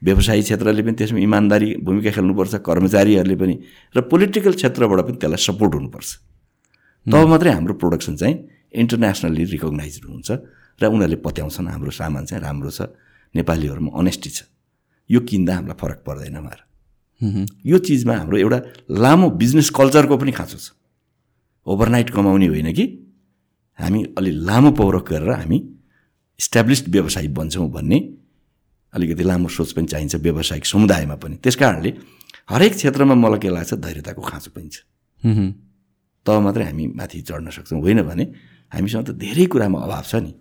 व्यवसायी 0.01 0.41
क्षेत्रले 0.41 0.81
पनि 0.83 0.95
त्यसमा 0.99 1.19
इमान्दारी 1.19 1.69
भूमिका 1.81 2.11
खेल्नुपर्छ 2.15 2.55
कर्मचारीहरूले 2.67 3.35
पनि 3.41 3.55
र 3.95 4.01
पोलिटिकल 4.11 4.53
क्षेत्रबाट 4.59 4.99
पनि 5.07 5.17
त्यसलाई 5.17 5.41
सपोर्ट 5.47 5.71
हुनुपर्छ। 5.75 6.09
तब 7.07 7.27
मात्रै 7.27 7.51
हाम्रो 7.51 7.73
प्रोडक्सन 7.81 8.15
चाहिँ 8.15 8.35
इन्टरनेसनल्ली 8.77 9.43
रिकगनाइज 9.53 9.95
हुन्छ 10.05 10.29
र 10.81 10.83
उनीहरूले 10.85 11.17
पत्याउँछन् 11.25 11.67
हाम्रो 11.67 11.91
सामान 11.91 12.23
चाहिँ 12.29 12.41
राम्रो 12.43 12.69
छ 12.69 12.93
नेपालीहरूमा 13.35 13.91
अनेस्टी 13.99 14.29
छ। 14.29 14.39
यो 15.09 15.19
किन्दा 15.25 15.53
हामीलाई 15.55 15.77
फरक 15.81 15.99
पर्दैन 16.05 16.37
उहाँहरू 16.37 16.63
यो 17.65 17.77
चिजमा 17.81 18.13
हाम्रो 18.17 18.37
एउटा 18.37 18.59
लामो 19.01 19.27
बिजनेस 19.41 19.69
कल्चरको 19.73 20.15
पनि 20.17 20.31
खाँचो 20.31 20.57
छ। 20.57 20.67
ओभरनाइट 21.65 22.09
कमाउने 22.13 22.47
होइन 22.47 22.69
कि? 22.73 22.85
हामी 23.79 23.99
अलि 24.17 24.31
लामो 24.45 24.71
पौरख 24.77 25.05
गरेर 25.09 25.31
हामी 25.31 25.57
इस्टाब्लिस्ड 26.39 26.85
व्यवसायी 26.89 27.27
बन्छौँ 27.33 27.69
भन्ने 27.71 27.97
अलिकति 28.97 29.23
लामो 29.23 29.47
सोच 29.47 29.71
पनि 29.77 29.87
चाहिन्छ 29.93 30.15
व्यावसायिक 30.17 30.65
समुदायमा 30.65 31.15
पनि। 31.21 31.35
त्यस 31.37 31.55
कारणले 31.61 31.91
हरेक 32.49 32.73
क्षेत्रमा 32.73 33.15
मलाई 33.15 33.39
के 33.39 33.49
लाग्छ 33.53 33.73
धैर्यताको 33.77 34.21
खाँचो 34.21 34.49
पनि 34.57 34.69
छ। 34.73 34.77
तब 36.25 36.41
मात्रै 36.43 36.63
हामी 36.65 36.85
माथि 36.97 37.21
चढ्न 37.21 37.49
सक्छौँ 37.53 37.79
होइन 37.81 38.01
भने 38.01 38.25
हामीसँग 38.73 39.05
त 39.07 39.09
धेरै 39.15 39.45
कुरामा 39.47 39.77
अभाव 39.85 40.03
छ 40.03 40.15
नि। 40.25 40.31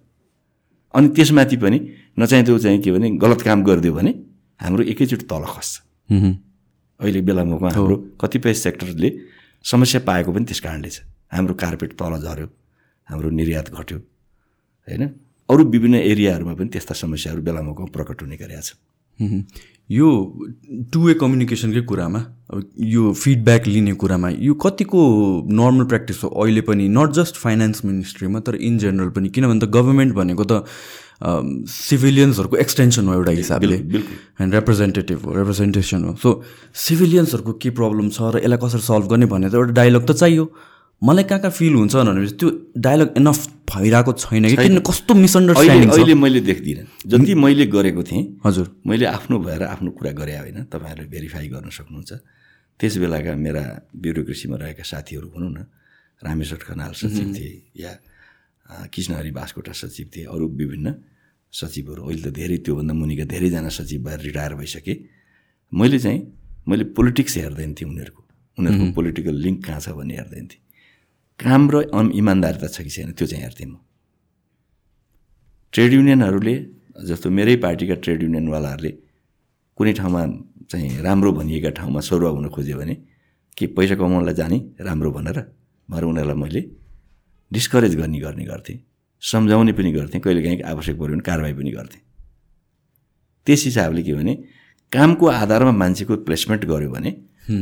अनि 0.95 1.09
त्यसमाथि 1.13 1.57
पनि 1.63 1.79
नचाहिँदो 2.19 2.59
चाहिँ 2.59 2.81
के 2.81 2.91
भने 2.91 3.07
गलत 3.23 3.41
काम 3.47 3.63
गरिदियो 3.63 3.93
भने 3.93 4.13
हाम्रो 4.61 4.83
एकैचोटि 4.93 5.27
तल 5.29 5.45
खस्छ। 5.45 5.73
अहिले 7.01 7.21
बेला 7.23 7.45
मौका 7.45 7.69
हाम्रो 7.77 7.97
कतिपय 8.21 8.55
सेक्टरले 8.57 9.09
समस्या 9.65 10.01
पाएको 10.09 10.31
पनि 10.33 10.45
त्यस 10.49 10.61
कारणले 10.65 10.91
छ। 10.91 11.05
हाम्रो 11.29 11.55
कार्पेट 11.55 11.93
तल 12.01 12.13
झऱ्यो 12.19 12.47
हाम्रो 13.09 13.29
निर्यात 13.31 13.67
घट्यो 13.71 13.99
होइन? 13.99 15.03
अरू 15.49 15.65
विभिन्न 15.71 15.95
एरियाहरूमा 15.95 16.55
पनि 16.55 16.69
त्यस्ता 16.75 16.95
समस्याहरू 16.97 17.43
बेला 17.43 17.63
मौका 17.63 17.85
प्रकट 17.95 18.23
हुने 18.23 18.37
गरेका 18.37 18.61
छ। 18.61 18.75
यो 19.91 20.09
टु 20.93 21.01
वे 21.01 21.15
कम्युनिकेसनकै 21.15 21.81
कुरामा 21.87 22.21
अब 22.51 22.59
यो 22.93 23.13
फिडब्याक 23.15 23.67
लिने 23.67 23.93
कुरामा 24.03 24.29
यो 24.43 24.55
कतिको 24.55 25.01
नर्मल 25.47 25.85
प्र्याक्टिस 25.87 26.23
हो? 26.25 26.29
अहिले 26.29 26.61
पनि 26.67 26.89
नट 26.91 27.11
जस्ट 27.19 27.35
फाइनेन्स 27.39 27.85
मिनिस्ट्रीमा 27.85 28.41
तर 28.43 28.55
इन 28.59 28.79
जेनरल 28.79 29.11
पनि 29.17 29.29
किनभने 29.31 29.61
त 29.61 29.71
गभर्मेन्ट 29.71 30.15
भनेको 30.15 30.45
त 30.45 30.67
सिभिलियन्सहरूको 31.71 32.57
एक्सटेन्सन 32.57 33.07
हो 33.09 33.15
एउटा 33.15 33.33
हिसाबले। 33.33 33.77
एन्ड 34.43 34.55
रिप्रेजेन्टेटिभ 34.55 35.25
हो 35.25 35.33
रिप्रेजेन्टेसन 35.33 36.05
हो। 36.05 36.15
सो 36.23 36.43
सिभिलियन्सहरूको 36.77 37.53
के 37.63 37.71
प्रब्लम 37.79 38.09
छ 38.11 38.35
र 38.35 38.43
यसलाई 38.43 38.59
कसरी 38.67 38.83
सल्भ 38.85 39.07
गर्ने 39.15 39.27
भन्ने 39.33 39.49
त 39.51 39.55
एउटा 39.55 39.73
डायलग 39.81 40.03
त 40.05 40.13
चाहियो। 40.13 40.45
मलाई 41.03 41.25
कहाँ 41.25 41.41
कहाँ 41.41 41.55
फिल 41.55 41.75
हुन्छ 41.75 41.95
भनेपछि 41.97 42.35
त्यो 42.37 42.51
डायलग 42.77 43.15
एनफ 43.17 43.41
भइरहेको 43.67 44.13
छैन 44.13 44.45
कि? 44.49 44.57
किन 44.57 44.79
कस्तो 44.87 45.13
मिसअन्डरस्ट्यान्डिङ 45.15 45.91
अहिले 45.91 46.15
मैले 46.15 46.41
देख्दिनँ। 46.41 46.87
जति 47.07 47.35
मैले 47.35 47.67
गरेको 47.67 48.03
थिएँ 48.03 48.25
हजुर। 48.47 48.67
मैले 48.87 49.05
आफ्नो 49.07 49.39
भएर 49.39 49.63
आफ्नो 49.75 49.91
कुरा 49.99 50.13
गरे 50.21 50.35
होइन 50.39 50.59
तपाईँहरूले 50.71 51.09
भेरिफाई 51.11 51.49
गर्न 51.55 51.69
सक्नुहुन्छ। 51.71 52.13
त्यस 52.81 52.95
बेलाका 53.03 53.33
मेरा 53.35 53.63
ब्युरोक्रेसीमा 53.97 54.57
रहेका 54.57 54.85
साथीहरू 54.85 55.29
भनौँ 55.35 55.51
न 55.51 55.59
रामेश्वर 56.23 56.59
खनाल 56.63 56.93
सचिव 56.93 57.27
थिए 57.35 57.53
या 57.83 57.93
कृष्णहरि 58.93 59.31
बास्कोटा 59.31 59.73
सचिव 59.73 60.07
थिए 60.15 60.25
अरू 60.27 60.47
विभिन्न 60.47 60.95
सचिवहरू। 61.53 62.03
अहिले 62.07 62.23
त 62.23 62.35
धेरै 62.35 62.57
त्योभन्दा 62.67 62.95
मुनिका 62.95 63.25
धेरैजना 63.33 63.71
सचिव 63.71 64.01
भएर 64.05 64.21
रिटायर 64.29 64.55
भइसके। 64.61 64.95
मैले 65.73 65.99
चाहिँ 65.99 66.21
मैले 66.69 66.85
पोलिटिक्स 66.99 67.37
हेर्दैन 67.37 67.75
थिएँ 67.75 67.89
उनीहरूको। 67.91 68.23
उनीहरूको 68.59 68.93
पोलिटिकल 68.93 69.35
लिङ्क 69.35 69.59
कहाँ 69.67 69.81
छ 69.81 69.89
भन्ने 69.97 70.15
हेर्दैन 70.17 70.47
थिएँ। 70.51 70.63
काम 71.41 71.71
र 71.71 71.77
अन 71.93 72.11
इमान्दारिता 72.15 72.67
छ 72.67 72.81
कि 72.83 72.91
छैन? 72.91 73.13
त्यो 73.13 73.27
चाहिँ 73.27 73.43
हेर्थेँ 73.45 73.67
म। 73.67 73.77
ट्रेड 75.73 75.93
युनियनहरूले 75.93 76.55
जस्तो 77.05 77.31
मेरै 77.31 77.57
पार्टीका 77.61 77.95
ट्रेड 78.01 78.23
युनियनवालाहरूले 78.23 78.93
कुनै 79.79 79.93
ठाउँमा 79.93 80.23
चाहिँ 80.71 81.03
राम्रो 81.05 81.31
भनिएका 81.33 81.71
ठाउँमा 81.77 82.01
सरुवा 82.01 82.31
हुन 82.31 82.49
खोज्यो 82.49 82.77
भने 82.81 82.95
के 83.57 83.67
पैसा 83.77 83.95
कमाउनलाई 84.01 84.35
जाने? 84.35 84.59
राम्रो 84.81 85.11
भनेर 85.13 85.39
भएर 85.89 86.05
उनीहरूलाई 86.05 86.37
मैले 86.37 86.61
डिस्करेज 87.53 87.95
गर्ने 88.01 88.19
गर्ने 88.21 88.45
गर्थेँ। 88.45 88.77
सम्झाउने 89.23 89.73
पनि 89.77 89.91
गर्थेँ। 89.93 90.21
कहिलेकाहीँ 90.21 90.63
आवश्यक 90.73 90.97
पऱ्यो 90.99 91.13
भने 91.13 91.25
कारवाही 91.29 91.55
पनि 91.55 91.71
गर्थेँ। 91.71 92.01
त्यस 93.47 93.65
हिसाबले 93.65 94.03
के 94.03 94.13
भने 94.15 94.35
कामको 94.93 95.27
आधारमा 95.27 95.73
मान्छेको 95.73 96.17
प्लेसमेन्ट 96.27 96.65
गर्यो 96.65 96.91
भने 96.91 97.11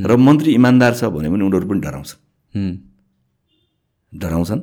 र 0.07 0.17
मन्त्री 0.17 0.51
इमान्दार 0.55 0.95
छ 0.95 1.11
भने 1.11 1.29
पनि 1.29 1.43
उनीहरू 1.45 1.67
पनि 1.69 1.81
डराउँछन्। 1.81 2.21
हुँ, 2.55 2.73
डराउँछन्। 4.15 4.63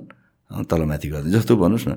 तलमाथि 0.70 1.08
गर्दा। 1.14 1.30
जस्तो 1.36 1.54
भन्नुहोस् 1.58 1.88
न 1.88 1.94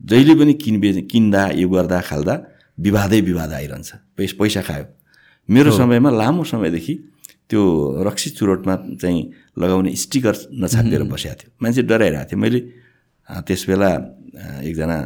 जहिले 0.00 0.34
पनि 0.40 0.52
किनबे 0.62 0.90
किन्दा 1.12 1.42
यो 1.60 1.68
गर्दा 1.68 1.98
खाल्दा 2.08 2.34
विवादै 2.78 3.20
विवाद 3.20 3.52
आइरहन्छ। 3.52 3.90
पैस 4.16 4.32
पैसा 4.38 4.62
खायो। 4.62 4.86
मेरो 5.48 5.70
समयमा 5.74 6.10
लामो 6.10 6.44
समयदेखि 6.44 6.94
त्यो 7.50 7.60
रक्सी 8.06 8.30
चुरोटमा 8.38 8.74
चाहिँ 9.02 9.20
लगाउने 9.58 9.90
स्टिकर 9.96 10.34
नछापिएर 10.62 11.02
बसेको 11.12 11.34
थियो। 11.40 11.50
मान्छे 11.62 11.82
डराइरहेको 11.90 12.28
थियो। 12.30 12.38
मैले 12.38 12.60
अँ, 13.28 13.42
त्यस 13.44 13.62
बेला 13.68 13.90
अँ, 13.92 14.62
एकजना 14.64 14.96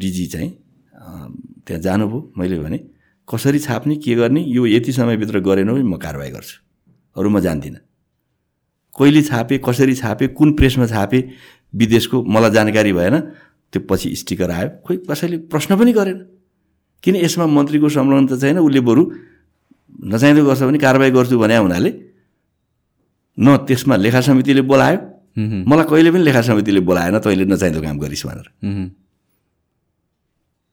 डिजी 0.00 0.26
चाहिँ 0.26 0.50
त्यहाँ 1.66 1.80
जानुभयो। 1.86 2.32
मैले 2.38 2.58
भने 2.58 2.78
कसरी 3.28 3.58
छाप्ने 3.58 3.94
के 3.96 4.14
गर्ने? 4.14 4.40
यो 4.40 4.66
यति 4.66 4.92
समयभित्र 4.92 5.40
गरेन 5.40 5.68
भने 5.72 5.84
म 5.84 5.96
कारवाही 5.96 6.30
गर्छु। 6.30 6.56
अरू 7.16 7.28
म 7.30 7.40
जान्दिनँ। 7.40 7.78
कहिले 8.98 9.22
छापे 9.22 9.58
कसरी 9.64 9.94
छापे 9.94 10.26
कुन 10.38 10.52
प्रेसमा 10.54 10.86
छापे 10.86 11.18
विदेशको 11.74 12.16
मलाई 12.24 12.50
जानकारी 12.50 12.92
भएन। 12.92 13.16
त्यो 13.72 13.80
पछि 13.90 14.14
स्टिकर 14.16 14.50
आयो। 14.50 14.68
खोइ 14.86 14.96
कसैले 15.10 15.36
प्रश्न 15.50 15.76
पनि 15.78 15.92
गरेन। 15.92 16.18
किन 17.02 17.14
यसमा 17.16 17.46
मन्त्रीको 17.46 17.88
संलग्न 17.90 18.26
त 18.30 18.38
छैन? 18.40 18.58
उसले 18.62 18.80
बरु 18.80 19.02
नचाहिँदो 20.14 20.42
गर्छ 20.46 20.62
भने 20.62 20.78
कारवाही 20.78 21.10
गर्छु 21.10 21.38
भने 21.38 21.56
हुनाले 21.58 21.90
न 23.38 23.46
त्यसमा 23.66 23.94
लेखा 23.98 24.20
समितिले 24.20 24.62
बोलायो। 24.62 24.98
मलाई 25.66 25.86
कहिले 25.90 26.10
पनि 26.14 26.22
लेखा 26.22 26.42
समितिले 26.48 26.80
बोलाएन 26.86 27.18
तैँले 27.18 27.44
नचाहिँदो 27.50 27.80
काम 27.82 27.98
गरिस् 27.98 28.26
भनेर। 28.26 28.48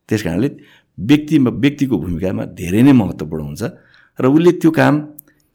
त्यस 0.08 0.22
कारणले 0.22 0.48
व्यक्तिमा 0.98 1.50
व्यक्तिको 1.50 1.96
भूमिकामा 1.98 2.42
धेरै 2.54 2.82
नै 2.86 2.92
महत्त्वपूर्ण 2.92 3.42
हुन्छ। 3.42 3.62
र 4.18 4.24
उसले 4.30 4.52
त्यो 4.62 4.70
काम 4.70 4.94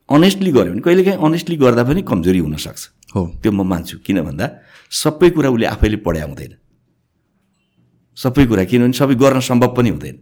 अनेस्टली 0.10 0.52
गर्यो 0.52 0.72
भने 0.74 0.82
कहिलेकाहीँ 0.82 1.20
अनेस्टली 1.20 1.56
गर्दा 1.58 1.84
पनि 1.84 2.02
कमजोरी 2.02 2.40
हुनसक्छ। 2.40 2.82
हो। 3.16 3.22
त्यो 3.44 3.52
म 3.52 3.62
मान्छु। 3.68 3.98
किन 4.06 4.22
भन्दा 4.24 4.46
सबै 4.92 5.30
कुरा 5.36 5.50
उसले 5.50 5.66
आफैले 5.68 5.98
पढाइ 6.06 6.24
हुँदैन। 6.24 6.54
सबै 8.18 8.44
कुरा 8.48 8.64
किनभने 8.72 8.96
सबै 8.96 9.16
गर्न 9.16 9.40
सम्भव 9.44 9.72
पनि 9.76 9.90
हुँदैन। 9.90 10.18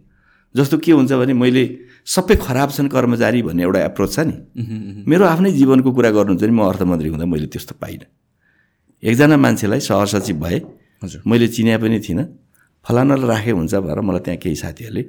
जस्तो 0.54 0.76
के 0.78 0.92
हुन्छ 0.92 1.12
भने 1.12 1.32
मैले 1.32 1.64
सबै 2.02 2.34
खराब 2.36 2.70
छन् 2.76 2.88
कर्मचारी 2.88 3.42
भन्ने 3.46 3.62
एउटा 3.62 3.80
एप्रोच 3.90 4.10
छ 4.10 4.18
नि। 4.26 4.36
मेरो 5.06 5.24
आफ्नै 5.24 5.50
जीवनको 5.52 5.90
कुरा 5.92 6.10
गर्नुहुन्छ 6.10 6.42
भने 6.42 6.54
म 6.58 6.62
अर्थमन्त्री 6.66 7.08
हुँदा 7.14 7.26
मैले 7.30 7.46
त्यस्तो 7.46 7.74
पाइनँ। 7.78 8.06
एकजना 9.02 9.36
मान्छेलाई 9.36 9.80
सहसचिव 9.86 10.36
भए 10.42 10.58
हजुर। 11.04 11.20
मैले 11.30 11.46
चिने 11.54 11.78
पनि 11.78 11.98
थिइनँ। 12.02 12.26
फलानालाई 12.84 13.26
राखे 13.28 13.50
हुन्छ 13.54 13.74
भनेर 13.74 14.00
मलाई 14.02 14.22
त्यहाँ 14.26 14.38
केही 14.42 14.56
साथीहरूले 14.56 15.02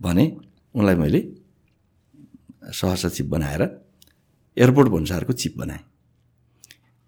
भने 0.00 0.24
उनलाई 0.74 0.96
मैले 1.02 1.20
सहसचिव 2.70 3.26
बनाएर 3.26 3.62
एयरपोर्ट 4.56 4.88
भन्सारको 4.88 5.32
चिफ 5.32 5.52
बनाएँ। 5.56 5.82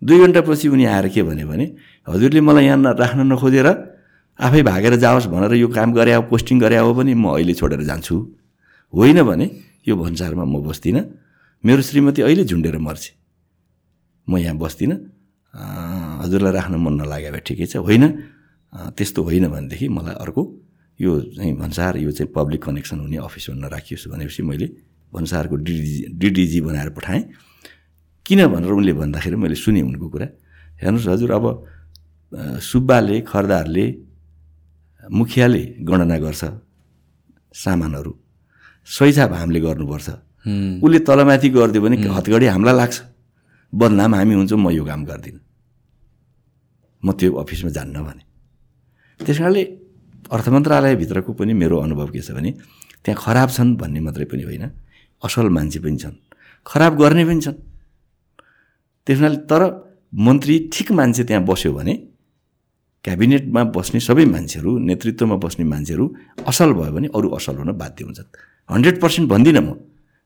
दुई 0.03 0.19
घन्टापछि 0.27 0.69
उनी 0.69 0.85
आएर 0.85 1.09
के 1.09 1.23
भन्यो 1.23 1.47
भने 1.49 1.67
हजुरले 2.07 2.41
मलाई 2.41 2.65
यहाँ 2.65 2.95
राख्न 2.95 3.21
नखोजेर 3.33 3.67
आफै 4.39 4.63
भागेर 4.63 4.95
जाओस् 4.99 5.27
भनेर 5.31 5.53
यो 5.55 5.69
काम 5.69 5.93
गरे 5.95 6.15
हो 6.15 6.23
पोस्टिङ 6.29 6.59
गरे 6.61 6.77
हो 6.79 6.93
भने 6.95 7.15
म 7.15 7.35
अहिले 7.37 7.55
छोडेर 7.55 7.83
जान्छु। 7.87 8.15
होइन 8.93 9.23
भने 9.23 9.47
यो 9.89 9.95
भन्सारमा 9.97 10.45
म 10.45 10.61
बस्दिनँ। 10.63 11.03
मेरो 11.65 11.83
श्रीमती 11.83 12.21
अहिले 12.23 12.45
झुन्डेर 12.45 12.77
मर्छ। 12.79 13.05
म 14.29 14.33
यहाँ 14.39 14.57
बस्दिनँ। 14.59 14.97
हजुरलाई 15.55 16.53
राख्न 16.53 16.75
मन 16.77 16.95
नलाग्यो 17.01 17.31
भए 17.33 17.43
ठिकै 17.47 17.67
छ। 17.67 17.77
होइन 17.81 18.05
त्यस्तो 18.99 19.21
होइन 19.23 19.45
भनेदेखि 19.49 19.87
मलाई 19.89 20.15
अर्को 20.19 20.43
यो 21.01 21.11
चाहिँ 21.39 21.55
भन्सार 21.55 21.97
यो 22.03 22.11
चाहिँ 22.11 22.31
पब्लिक 22.35 22.61
कनेक्सन 22.65 22.99
हुने 23.01 23.17
अफिसमा 23.23 23.55
नराखियोस् 23.63 24.09
भनेपछि 24.11 24.43
मैले 24.43 24.67
भन्सारको 25.15 25.57
डिडिजी 25.57 26.19
डिडिजी 26.19 26.61
बनाएर 26.67 26.91
पठाएँ। 26.91 27.23
किन 28.27 28.41
भनेर 28.51 28.73
उनले 28.75 28.93
भन्दाखेरि 28.99 29.37
मैले 29.37 29.55
सुनेँ 29.55 29.83
उनको 29.83 30.09
कुरा। 30.11 30.27
हेर्नुहोस् 30.83 31.09
हजुर 31.09 31.31
अब 31.39 31.45
सुब्बाले 32.61 33.17
खर्दारले 33.23 33.87
मुखियाले 35.05 35.63
गणना 35.87 36.17
गर्छ 36.19 36.43
सामानहरू। 37.55 38.13
सैछाप 38.89 39.33
हामीले 39.33 39.61
गर्नुपर्छ। 39.61 40.09
उसले 40.83 40.99
तलमाथि 41.09 41.49
गरिदियो 41.49 41.83
भने 41.85 41.97
हतगडी 42.11 42.47
हामीलाई 42.51 42.75
लाग्छ। 42.75 42.97
बदनाम 43.73 44.15
हामी 44.15 44.35
हुन्छौँ 44.35 44.59
म 44.59 44.71
यो 44.71 44.85
काम 44.85 45.01
गर्दिनँ। 45.05 45.41
म 47.03 47.07
त्यो 47.13 47.33
अफिसमा 47.33 47.71
जान्न 47.71 47.97
भने। 48.03 48.23
त्यस 49.21 49.39
कारणले 49.39 49.63
अर्थ 50.35 50.47
मन्त्रालयभित्रको 50.49 51.31
पनि 51.39 51.53
मेरो 51.53 51.77
अनुभव 51.85 52.09
के 52.11 52.21
छ 52.21 52.33
भने 52.33 52.51
त्यहाँ 53.05 53.21
खराब 53.21 53.49
छन् 53.57 53.77
भन्ने 53.77 54.01
मात्रै 54.01 54.27
पनि 54.33 54.43
होइन। 54.49 54.65
असल 55.25 55.49
मान्छे 55.57 55.79
पनि 55.85 55.97
छन्। 55.97 56.17
खराब 56.67 56.93
गर्ने 57.01 57.25
पनि 57.25 57.41
छन्। 57.41 57.57
त्यस 59.07 59.17
हुनाले 59.19 59.39
तर 59.51 59.63
मन्त्री 60.27 60.55
ठिक 60.73 60.93
मान्छे 60.93 61.23
त्यहाँ 61.25 61.45
बस्यो 61.45 61.73
भने 61.73 61.95
क्याबिनेटमा 63.05 63.63
बस्ने 63.77 64.01
सबै 64.01 64.25
मान्छेहरू 64.25 64.71
नेतृत्वमा 64.89 65.37
बस्ने 65.45 65.65
मान्छेहरू 65.65 66.05
असल 66.49 66.71
भयो 66.73 66.93
भने 66.97 67.09
अरू 67.17 67.29
असल 67.37 67.57
हुन 67.61 67.71
बाध्य 67.77 68.05
हुन्छन्। 68.05 68.29
हन्ड्रेड 68.71 68.97
पर्सेन्ट 69.01 69.29
भन्दिनँ 69.29 69.61
म। 69.61 69.69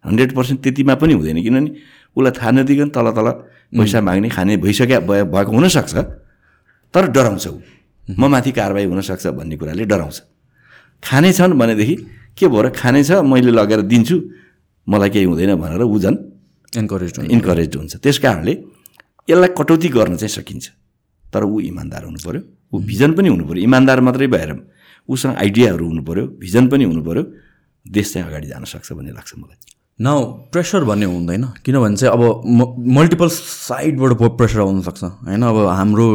हन्ड्रेड 0.05 0.31
पर्सेन्ट 0.35 0.59
त्यतिमा 0.63 0.95
पनि 0.95 1.13
हुँदैन 1.19 1.39
किनभने 1.43 1.71
उसलाई 2.17 2.33
थाहा 2.39 2.51
नदिकन 2.55 2.89
तल 2.95 3.07
तल 3.19 3.29
पैसा 3.75 3.99
माग्ने 4.01 4.29
खाने 4.31 4.57
भइसक्यो 4.63 5.01
भएको 5.27 5.51
हुनसक्छ। 5.51 5.95
तर 6.95 7.05
डराउँछ 7.11 7.47
ऊ। 7.47 7.59
म 8.09 8.23
माथि 8.31 8.51
कारवाही 8.55 8.87
हुनसक्छ 8.87 9.27
भन्ने 9.35 9.57
कुराले 9.59 9.85
डराउँछ। 9.85 10.17
खाने 11.03 11.31
छन् 11.35 11.59
भनेदेखि 11.59 11.95
के 12.39 12.47
भयो 12.47 12.63
र 12.63 12.69
खाने 12.71 13.03
छ? 13.05 13.11
मैले 13.27 13.51
लगेर 13.51 13.83
दिन्छु। 13.91 14.17
मलाई 14.89 15.11
केही 15.11 15.25
हुँदैन 15.25 15.55
भनेर 15.61 15.83
ऊ 15.85 15.99
झन् 15.99 16.17
इन्करेज 16.73 17.13
इन्करेज 17.31 17.77
हुन्छ। 17.77 17.97
त्यस 18.03 18.19
कारणले 18.25 18.53
यसलाई 19.29 19.51
कटौती 19.59 19.89
गर्न 19.89 20.17
चाहिँ 20.17 20.33
सकिन्छ। 20.33 20.67
तर 21.33 21.45
ऊ 21.45 21.61
इमान्दार 21.61 22.05
हुनु 22.05 22.19
पऱ्यो 22.25 22.41
ऊ 22.73 22.77
भिजन 22.89 23.13
पनि 23.13 23.29
हुनु 23.29 23.45
पऱ्यो 23.49 23.63
इमान्दार 23.69 24.01
मात्रै 24.01 24.27
भएर 24.33 24.51
उसँग 25.09 25.37
आइडियाहरू 25.37 25.85
हुनु 25.87 26.03
पऱ्यो 26.09 26.25
भिजन 26.41 26.65
पनि 26.69 26.85
हुनु 26.85 27.03
पऱ्यो 27.05 27.23
देश 27.87 28.13
चाहिँ 28.13 28.27
अगाडि 28.29 28.47
जान 28.49 28.65
सक्छ 28.65 28.93
भन्ने 28.93 29.13
लाग्छ 29.13 29.33
मलाई। 29.37 29.59
न 30.01 30.09
प्रेसर 30.53 30.85
भन्ने 30.85 31.07
हुँदैन। 31.11 31.45
किनभने 31.65 31.97
चाहिँ 31.97 32.13
अब 32.15 32.23
म 32.47 32.61
मल्टिपल 32.97 33.29
साइडबाट 33.29 34.13
प्रेसर 34.39 34.61
आउनसक्छ 34.61 35.03
होइन? 35.05 35.43
अब 35.43 35.57
हाम्रो 35.69 36.07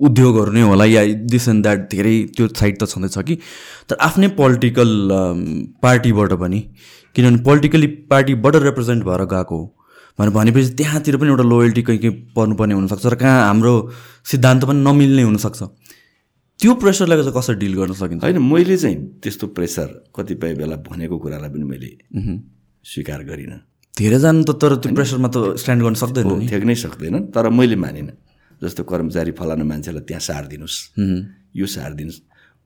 उद्योगहरू 0.00 0.52
नै 0.52 0.62
होला 0.66 0.84
या 0.84 1.02
दिस 1.30 1.48
एन्ड 1.48 1.62
द्याट 1.62 1.80
धेरै 1.90 2.16
त्यो 2.36 2.48
साइड 2.48 2.74
त 2.82 2.84
छँदैछ 2.90 3.18
कि। 3.18 3.34
तर 3.88 3.96
आफ्नै 4.00 4.28
पोलिटिकल 4.34 4.90
पार्टीबाट 5.82 6.32
पनि 6.42 6.60
किनभने 7.16 7.42
पोलिटिकली 7.42 7.86
पार्टीबाट 8.10 8.56
रिप्रेजेन्ट 8.56 9.04
भएर 9.04 9.24
गएको 9.32 9.56
हो। 9.56 9.64
भनेर 10.18 10.32
भनेपछि 10.34 10.70
त्यहाँतिर 10.74 11.16
पनि 11.16 11.30
एउटा 11.30 11.44
लोयल्टी 11.44 11.82
कहीँ 11.82 11.98
कहीँ 11.98 12.14
पर्नुपर्ने 12.36 12.74
हुनसक्छ 12.74 13.06
र 13.06 13.14
कहाँ 13.16 13.46
हाम्रो 13.46 13.72
सिद्धान्त 14.30 14.64
पनि 14.64 14.80
नमिल्ने 14.84 15.22
हुनसक्छ। 15.22 15.62
त्यो 16.60 16.74
प्रेसरलाई 16.76 17.16
चाहिँ 17.18 17.34
कसरी 17.34 17.56
डिल 17.56 17.74
गर्न 17.74 17.92
सकिन्छ? 17.96 18.22
होइन 18.24 18.38
मैले 18.38 18.76
चाहिँ 18.76 18.96
त्यस्तो 19.22 19.46
प्रेसर 19.56 19.88
कतिपय 20.12 20.54
बेला 20.54 20.76
भनेको 20.84 21.16
कुरालाई 21.18 21.50
पनि 21.50 21.64
मैले 21.64 21.90
स्वीकार 22.84 23.20
गरिनँ। 23.24 23.58
धेरैजना 23.96 24.42
त 24.44 24.50
तर 24.60 24.76
त्यो 24.84 24.92
प्रेसरमा 24.92 25.28
त 25.28 25.56
स्ट्यान्ड 25.56 25.80
गर्न 25.82 25.96
सक्दैन 26.02 26.26
नि। 26.38 26.46
ठेक्नै 26.48 26.74
सक्दैन 26.74 27.32
तर 27.32 27.48
मैले 27.48 27.76
मानिनँ। 27.76 28.12
जस्तो 28.60 28.84
कर्मचारी 28.84 29.32
फलानु 29.32 29.64
मान्छेलाई 29.64 30.04
त्यहाँ 30.04 30.20
सारिदिनुहोस् 30.20 30.78
यो 31.56 31.66
सारिदिनुहोस् 31.66 32.20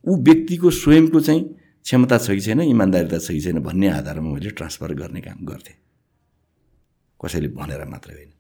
ऊ 0.04 0.12
व्यक्तिको 0.26 0.70
स्वयंको 0.74 1.20
चाहिँ 1.20 1.42
क्षमता 1.84 2.16
छ 2.18 2.26
कि 2.32 2.40
छैन 2.40 2.60
इमान्दारिता 2.64 3.18
छ 3.20 3.28
कि 3.36 3.40
छैन 3.44 3.58
भन्ने 3.60 3.88
आधारमा 4.00 4.28
मैले 4.34 4.50
ट्रान्सफर 4.56 4.90
गर्ने 4.96 5.20
काम 5.20 5.44
गर्थेँ। 5.44 5.76
कसैले 7.20 7.48
भनेर 7.52 7.84
मात्रै 7.84 8.14
होइन। 8.14 8.32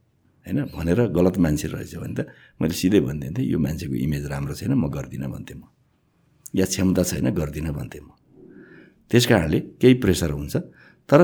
होइन? 0.46 0.58
भनेर 0.72 1.00
गलत 1.12 1.36
मान्छे 1.44 1.68
रहेछ 1.68 1.94
भने 2.00 2.14
त 2.16 2.20
मैले 2.56 2.74
सिधै 2.74 3.00
भनिदिन्थेँ 3.04 3.44
यो 3.44 3.58
मान्छेको 3.60 3.94
इमेज 4.00 4.24
राम्रो 4.32 4.54
छैन 4.56 4.72
म 4.72 4.88
गर्दिनँ 4.88 5.28
भन्थेँ 5.28 5.56
म। 5.60 5.68
या 6.56 6.64
क्षमता 6.64 7.02
छैन 7.04 7.26
गर्दिनँ 7.36 7.72
भन्थेँ 7.76 8.00
म। 8.00 8.16
त्यस 9.12 9.24
कारणले 9.28 9.58
केही 9.76 9.94
प्रेसर 10.00 10.30
हुन्छ 10.32 10.54
तर 11.08 11.20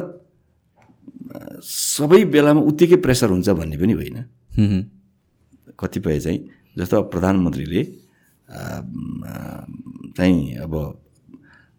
सबै 1.65 2.21
बेलामा 2.29 2.61
उत्तिकै 2.69 2.99
प्रेसर 3.01 3.29
हुन्छ 3.33 3.49
भन्ने 3.57 3.77
पनि 3.81 3.93
होइन। 3.97 4.19
कतिपय 5.73 6.21
चाहिँ 6.21 6.41
जस्तो 6.77 6.97
प्रधानमन्त्रीले 7.09 7.83
चाहिँ 10.17 10.41
अब 10.65 10.75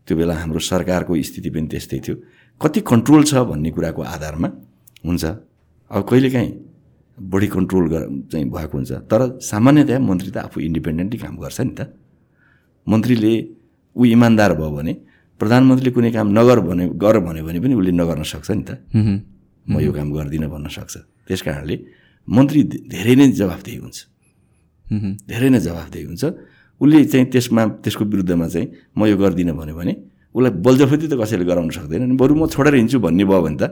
त्यो 0.07 0.13
बेला 0.17 0.33
हाम्रो 0.41 0.59
सरकारको 0.59 1.11
स्थिति 1.29 1.49
पनि 1.49 1.67
त्यस्तै 1.71 1.99
थियो। 2.05 2.15
कति 2.61 2.79
कन्ट्रोल 2.81 3.21
छ 3.29 3.33
भन्ने 3.49 3.69
कुराको 3.71 4.01
आधारमा 4.01 4.47
हुन्छ। 5.05 5.23
अब 5.91 6.01
कहिलेकाहीँ 6.09 6.51
बढी 7.17 7.47
कन्ट्रोल 7.47 7.85
गर 7.93 8.01
चाहिँ 8.31 8.45
भएको 8.49 8.75
हुन्छ। 8.77 8.91
तर 9.09 9.21
सामान्यतया 9.41 9.99
मन्त्री 9.99 10.29
त 10.31 10.37
आफू 10.47 10.57
इन्डिपेन्डेन्टली 10.59 11.17
काम 11.21 11.35
गर्छ 11.37 11.59
नि 11.61 11.73
त। 11.77 11.81
मन्त्रीले 12.87 13.33
ऊ 13.95 14.01
इमान्दार 14.15 14.51
भयो 14.57 14.71
भने 14.71 14.93
प्रधानमन्त्रीले 15.39 15.91
कुनै 15.95 16.11
काम 16.17 16.27
नगर 16.37 16.59
भने 16.65 16.83
गर 16.97 17.15
भन्यो 17.25 17.43
भने 17.45 17.59
पनि 17.61 17.73
उसले 17.77 17.91
नगर्न 17.91 18.23
सक्छ 18.23 18.49
नि 18.57 18.63
त। 18.63 18.71
म 19.69 19.77
यो 19.77 19.91
काम 19.93 20.07
गर्दिनँ 20.17 20.49
भन्न 20.49 20.67
सक्छ। 20.69 20.95
त्यस 21.29 21.41
कारणले 21.45 21.75
मन्त्री 22.27 22.61
धेरै 22.89 23.15
नै 23.19 23.25
जवाफदेही 23.37 23.77
हुन्छ। 23.77 23.97
धेरै 25.29 25.49
नै 25.53 25.59
जवाफदेही 25.61 26.05
हुन्छ। 26.09 26.23
उसले 26.81 27.05
चाहिँ 27.05 27.25
त्यसमा 27.29 27.65
त्यसको 27.85 28.05
विरुद्धमा 28.05 28.47
चाहिँ 28.47 28.67
म 28.97 29.05
यो 29.05 29.17
गर्दिनँ 29.17 29.55
भन्यो 29.55 29.75
भने 29.75 29.93
उसलाई 30.35 30.51
बलजफती 30.65 31.07
त 31.07 31.13
कसैले 31.21 31.45
गराउन 31.45 31.69
सक्दैन 31.69 32.03
नि 32.09 32.15
बरु 32.17 32.33
म 32.35 32.47
छोडेर 32.47 32.75
हिँड्छु 32.75 32.99
भन्ने 32.99 33.25
भयो 33.25 33.41
भने 33.41 33.57
त 33.61 33.63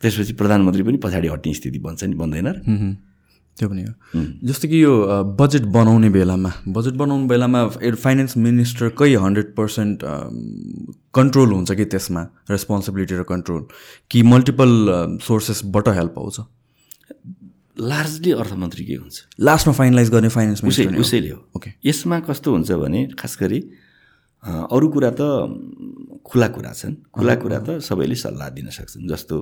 त्यसपछि 0.00 0.32
प्रधानमन्त्री 0.40 0.82
पनि 0.82 0.96
पछाडि 0.96 1.28
हट्ने 1.28 1.52
स्थिति 1.54 1.78
बन्छ 1.78 2.04
नि 2.04 2.16
बन्दैन 2.16 2.46
र। 2.48 2.58
त्यो 3.56 3.68
पनि 3.68 3.82
हो। 3.82 3.92
जस्तो 4.48 4.68
कि 4.68 4.82
यो 4.82 4.92
बजेट 5.36 5.64
बनाउने 5.76 6.08
बेलामा 6.10 6.52
बजेट 6.68 6.94
बनाउने 6.94 7.26
बेलामा 7.28 7.60
फाइनेन्स 7.76 8.36
मिनिस्टरकै 8.36 9.14
हन्ड्रेड 9.14 9.52
पर्सेन्ट 9.56 9.98
कन्ट्रोल 11.14 11.52
हुन्छ 11.52 11.72
कि 11.72 11.84
त्यसमा 11.84 12.22
रेस्पोन्सिबिलिटी 12.50 13.14
र 13.20 13.22
कन्ट्रोल 13.28 13.62
कि 14.10 14.22
मल्टिपल 14.22 14.70
सोर्सेसबाट 15.26 15.88
हेल्प 15.98 16.14
आउँछ 16.18 16.40
लार्जली 17.80 18.30
अर्थमन्त्रीकै 18.36 18.96
हुन्छ। 19.00 19.16
लास्टमा 19.40 19.72
फाइनलाइज 19.80 20.08
गर्ने 20.12 20.28
फाइनेन्स 20.36 20.60
उसै 20.64 20.84
उसैले 21.00 21.30
हो। 21.32 21.40
ओके 21.56 21.70
यसमा 21.84 22.16
कस्तो 22.28 22.48
हुन्छ 22.52 22.70
भने 22.76 23.00
खास 23.16 23.36
गरी 23.40 23.60
अरू 24.44 24.86
कुरा 24.88 25.10
त 25.16 25.22
खुला 26.24 26.48
कुरा 26.54 26.72
छन्। 26.76 26.94
खुला 27.12 27.34
कुरा 27.40 27.58
त 27.66 27.68
सबैले 27.80 28.16
सल्लाह 28.16 28.48
दिन 28.56 28.68
सक्छन्। 28.68 29.08
जस्तो 29.08 29.36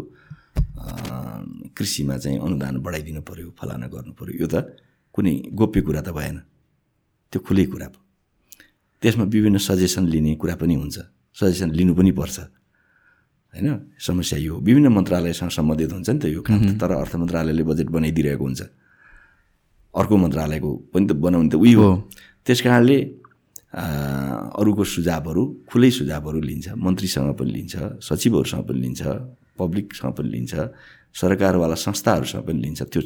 कृषिमा 1.76 2.16
चाहिँ 2.18 2.38
अनुदान 2.38 2.74
बढाइदिनु 2.82 3.22
पऱ्यो 3.22 3.54
फलाना 3.58 3.86
गर्नु 3.90 4.12
पऱ्यो 4.18 4.34
यो 4.42 4.46
त 4.46 4.78
कुनै 5.14 5.34
गोप्य 5.54 5.80
कुरा 5.86 6.00
त 6.06 6.10
भएन। 6.14 6.36
त्यो 7.30 7.38
खुलै 7.42 7.66
कुरा 7.70 7.88
त्यसमा 9.02 9.24
विभिन्न 9.30 9.58
सजेसन 9.58 10.04
लिने 10.10 10.34
कुरा 10.34 10.54
पनि 10.58 10.74
हुन्छ। 10.74 10.98
सजेसन 11.38 11.70
लिनु 11.70 11.94
पनि 11.94 12.10
पर्छ। 12.10 12.36
होइन? 13.54 13.68
समस्या 14.06 14.38
यो 14.38 14.54
विभिन्न 14.60 14.88
मन्त्रालयसँग 14.92 15.50
सम्बन्धित 15.50 15.92
हुन्छ 15.92 16.08
नि 16.10 16.18
त 16.18 16.24
यो 16.36 16.40
काम 16.42 16.78
तर 16.80 16.90
अर्थ 17.02 17.14
मन्त्रालयले 17.16 17.62
बजेट 17.64 17.88
बनाइदिइरहेको 17.90 18.44
हुन्छ। 18.44 18.62
अर्को 19.94 20.14
मन्त्रालयको 20.16 20.70
पनि 20.92 21.04
त 21.08 21.12
बनाउने 21.16 21.48
त 21.48 21.54
उही 21.56 21.72
हो। 21.72 21.88
त्यस 22.44 22.60
कारणले 22.60 22.98
अरूको 23.68 24.84
सुझावहरू 24.84 25.42
खुलै 25.68 25.90
सुझावहरू 25.98 26.40
लिन्छ 26.40 26.66
मन्त्रीसँग 26.76 27.32
पनि 27.36 27.50
लिन्छ 27.56 27.74
सचिवहरूसँग 28.00 28.62
पनि 28.68 28.80
लिन्छ 28.80 29.02
पब्लिकसँग 29.60 30.12
पनि 30.16 30.28
लिन्छ 30.28 30.52
सरकारवाला 31.12 31.76
संस्थाहरूसँग 31.76 32.42
पनि 32.46 32.58
लिन्छ 32.64 32.80
त्यो 32.92 33.00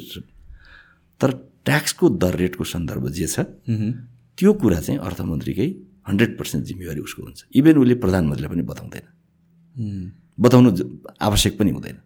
तर 1.19 1.29
ट्याक्सको 1.67 2.05
दर 2.23 2.33
रेटको 2.35 2.63
सन्दर्भ 2.63 3.05
जे 3.11 3.27
छ 3.27 3.39
त्यो 4.37 4.51
कुरा 4.61 4.79
चाहिँ 4.85 4.99
अर्थमन्त्रीकै 4.99 5.67
हन्ड्रेड 6.07 6.31
पर्सेन्ट 6.39 6.63
जिम्मेवारी 6.67 7.01
उसको 7.07 7.21
हुन्छ। 7.23 7.39
इभेन 7.55 7.75
उसले 7.77 7.95
प्रधानमन्त्रीलाई 8.03 8.51
पनि 8.53 8.63
बताउँदैन। 8.71 9.05
बताउनु 10.39 10.69
आवश्यक 11.21 11.57
पनि 11.59 11.71
हुँदैन। 11.71 11.97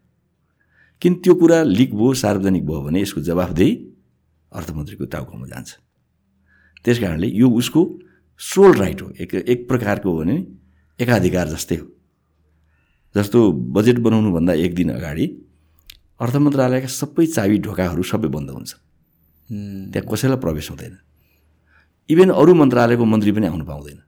किन 1.01 1.13
त्यो 1.23 1.33
कुरा 1.35 1.63
लिक 1.63 1.93
भयो 1.95 2.13
सार्वजनिक 2.13 2.65
भयो 2.65 2.81
भने 2.81 3.01
यसको 3.01 3.21
जवाफदेही 3.21 3.71
अर्थमन्त्रीको 4.51 5.05
टाउकोमा 5.05 5.47
जान्छ। 5.47 5.69
त्यस 6.85 6.99
कारणले 6.99 7.27
यो 7.27 7.49
उसको 7.49 7.81
सोल 8.39 8.73
राइट 8.77 9.01
हो। 9.01 9.09
एक 9.21 9.35
एक 9.35 9.67
प्रकारको 9.67 10.11
हो 10.11 10.17
भने 10.19 10.35
एकाधिकार 10.99 11.47
जस्तै 11.47 11.75
हो। 11.75 11.87
जस्तो 13.15 13.51
बजेट 13.51 13.97
बनाउनुभन्दा 13.99 14.53
एक 14.53 14.75
दिन 14.75 14.89
अगाडि 14.93 15.25
अर्थ 16.21 16.35
मन्त्रालयका 16.35 16.87
सबै 16.87 17.25
चाबी 17.25 17.57
ढोकाहरू 17.61 18.03
सबै 18.03 18.27
बन्द 18.27 18.49
हुन्छ। 18.49 18.71
त्यहाँ 19.93 20.05
कसैलाई 20.09 20.37
प्रवेश 20.37 20.69
हुँदैन। 20.71 20.97
इभेन 22.09 22.29
अरू 22.31 22.53
मन्त्रालयको 22.53 23.05
मन्त्री 23.05 23.31
पनि 23.31 23.47
आउनु 23.47 23.65
पाउँदैन। 23.65 23.99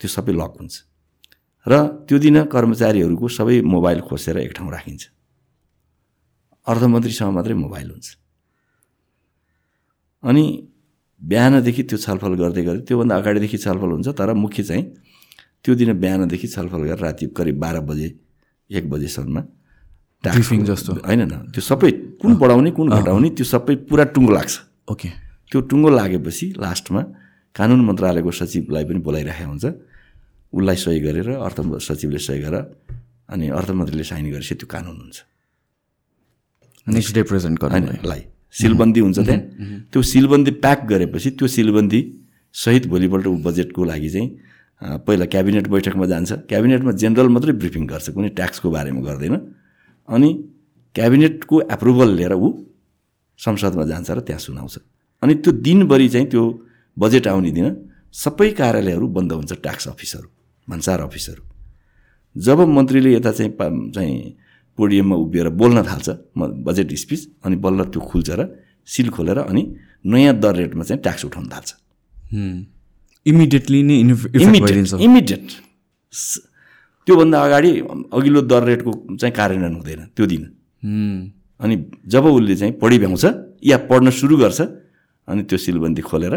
त्यो 0.00 0.08
सबै 0.08 0.32
लक 0.32 0.54
हुन्छ। 0.58 0.74
र 1.66 1.74
त्यो 2.06 2.18
दिन 2.18 2.36
कर्मचारीहरूको 2.46 3.26
सबै 3.28 3.56
मोबाइल 3.64 4.00
खोसेर 4.08 4.36
एक 4.38 4.52
ठाउँ 4.56 4.70
राखिन्छ। 4.70 5.02
अर्थमन्त्रीसँग 6.66 7.32
मात्रै 7.34 7.54
मोबाइल 7.54 7.88
हुन्छ। 7.90 8.08
अनि 10.22 10.44
बिहानदेखि 11.20 11.82
त्यो 11.82 11.98
छलफल 11.98 12.34
गर्दै 12.40 12.62
गर्दै 12.64 12.82
त्योभन्दा 12.86 13.14
अगाडिदेखि 13.16 13.58
छलफल 13.58 13.90
हुन्छ 13.90 14.08
तर 14.18 14.32
मुख्य 14.34 14.62
चाहिँ 14.62 14.84
त्यो 15.64 15.74
दिन 15.74 15.90
बिहानदेखि 15.98 16.46
छलफल 16.48 16.82
गरेर 16.86 16.98
राति 16.98 17.26
करिब 17.36 17.56
बाह्र 17.58 17.80
बजे 17.80 18.08
एक 18.70 18.84
बजेसम्म 18.90 19.36
ब्रिफिङ 20.24 20.64
जस्तो। 20.64 20.92
होइन 21.06 21.22
न 21.22 21.34
त्यो 21.54 21.62
सबै 21.62 21.90
कुन 22.22 22.32
बढाउने 22.42 22.70
कुन 22.70 22.86
घटाउने 22.90 23.28
त्यो 23.38 23.44
सबै 23.44 23.74
पुरा 23.88 24.04
टुङ्गो 24.14 24.32
लाग्छ। 24.32 24.54
ओके। 24.90 25.08
त्यो 25.50 25.58
टुङ्गो 25.70 25.90
लागेपछि 25.90 26.46
लास्टमा 26.58 27.02
कानुन 27.56 27.80
मन्त्रालयको 27.88 28.30
सचिवलाई 28.30 28.84
पनि 28.88 29.00
बोलाइराखेको 29.06 29.50
हुन्छ। 29.50 29.64
उसलाई 30.52 30.76
सही 30.76 31.00
गरेर 31.00 31.28
अर्थ 31.36 31.58
सचिवले 31.88 32.18
सही 32.18 32.40
गरेर 32.40 32.64
अनि 33.28 33.46
अर्थमन्त्रीले 33.58 34.04
साइन 34.10 34.24
गरेपछि 34.32 34.54
त्यो 34.54 34.66
कानुन 34.66 34.96
हुन्छ। 34.96 35.16
नेक्स्ट 36.86 37.14
डे 37.14 37.22
प्रेजेन्ट 37.30 37.56
सिलबन्दी 38.48 39.00
हुन्छ 39.00 39.18
त्यहाँ। 39.18 39.40
त्यो 39.92 40.00
सिलबन्दी 40.02 40.50
प्याक 40.64 40.80
गरेपछि 40.88 41.30
त्यो 41.36 41.46
सिलबन्दी 41.46 42.00
सहित 42.54 42.84
भोलिपल्ट 42.88 43.26
ऊ 43.28 43.36
बजेटको 43.44 43.84
लागि 43.84 44.08
चाहिँ 44.08 44.28
पहिला 45.04 45.24
क्याबिनेट 45.28 45.66
बैठकमा 45.68 46.06
जान्छ। 46.08 46.48
क्याबिनेटमा 46.48 46.92
जेनरल 46.96 47.28
मात्रै 47.28 47.52
ब्रिफिङ 47.60 47.84
गर्छ 47.92 48.16
कुनै 48.16 48.28
ट्याक्सको 48.32 48.68
बारेमा 48.72 49.00
गर्दैन। 49.04 49.34
अनि 50.08 50.28
क्याबिनेटको 50.96 51.56
एप्रुभल 51.76 52.08
लिएर 52.16 52.32
ऊ 52.32 52.48
संसदमा 53.38 53.84
जान्छ 53.84 54.08
र 54.16 54.20
त्यहाँ 54.24 54.40
सुनाउँछ। 54.40 54.74
अनि 55.22 55.32
त्यो 55.44 55.52
दिनभरि 55.66 56.08
चाहिँ 56.08 56.26
त्यो 56.32 56.44
बजेट 56.96 57.26
आउने 57.28 57.50
दिन 57.52 57.66
सबै 58.14 58.48
कार्यालयहरू 58.56 59.06
बन्द 59.12 59.30
हुन्छ 59.32 59.52
ट्याक्स 59.60 59.84
अफिसहरू। 59.92 60.28
भन्सार 60.68 61.00
अफिसहरू। 61.00 61.42
जब 62.36 62.58
मन्त्रीले 62.68 63.10
यता 63.14 63.32
चाहिँ 63.32 63.52
पा 63.58 63.66
चाहिँ 63.94 64.16
पोडियममा 64.78 65.16
उभिएर 65.16 65.48
बोल्न 65.60 65.82
थाल्छ 65.82 66.08
म 66.38 66.40
बजेट 66.62 66.92
स्पिच 66.94 67.22
अनि 67.44 67.56
बल्ल 67.56 67.84
त्यो 67.90 68.00
खुल्छ 68.00 68.30
र 68.30 68.40
सिल 68.86 69.08
खोलेर 69.10 69.38
अनि 69.40 69.62
नयाँ 70.06 70.34
दर 70.38 70.54
रेटमा 70.56 70.84
चाहिँ 70.84 71.02
ट्याक्स 71.02 71.24
उठाउन 71.24 71.46
थाल्छ। 71.48 71.70
इमिडिएटली 73.26 73.82
नै 73.82 73.96
इमिडिएट 75.04 75.46
त्योभन्दा 77.06 77.38
अगाडि 77.40 77.70
अघिल्लो 78.12 78.40
दर 78.46 78.62
रेटको 78.64 78.92
चाहिँ 79.16 79.34
कार्यान्वयन 79.34 79.74
हुँदैन 79.74 80.00
त्यो 80.16 80.26
दिन। 80.26 80.42
अनि 81.60 81.74
जब 82.06 82.24
उसले 82.26 82.54
चाहिँ 82.56 82.72
पढि 82.78 82.98
भ्याउँछ 82.98 83.24
या 83.64 83.76
पढ्न 83.90 84.10
सुरु 84.10 84.36
गर्छ 84.38 84.60
अनि 85.28 85.42
त्यो 85.48 85.58
सिलबन्दी 85.58 86.02
खोलेर 86.02 86.34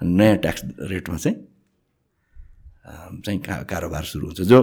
नयाँ 0.00 0.36
ट्याक्स 0.42 0.62
रेटमा 0.90 1.16
चाहिँ 1.16 1.36
चाहिँ 2.84 3.40
का 3.40 3.54
कारोबार 3.64 4.04
सुरु 4.04 4.24
हुन्छ। 4.28 4.40
जो 4.44 4.58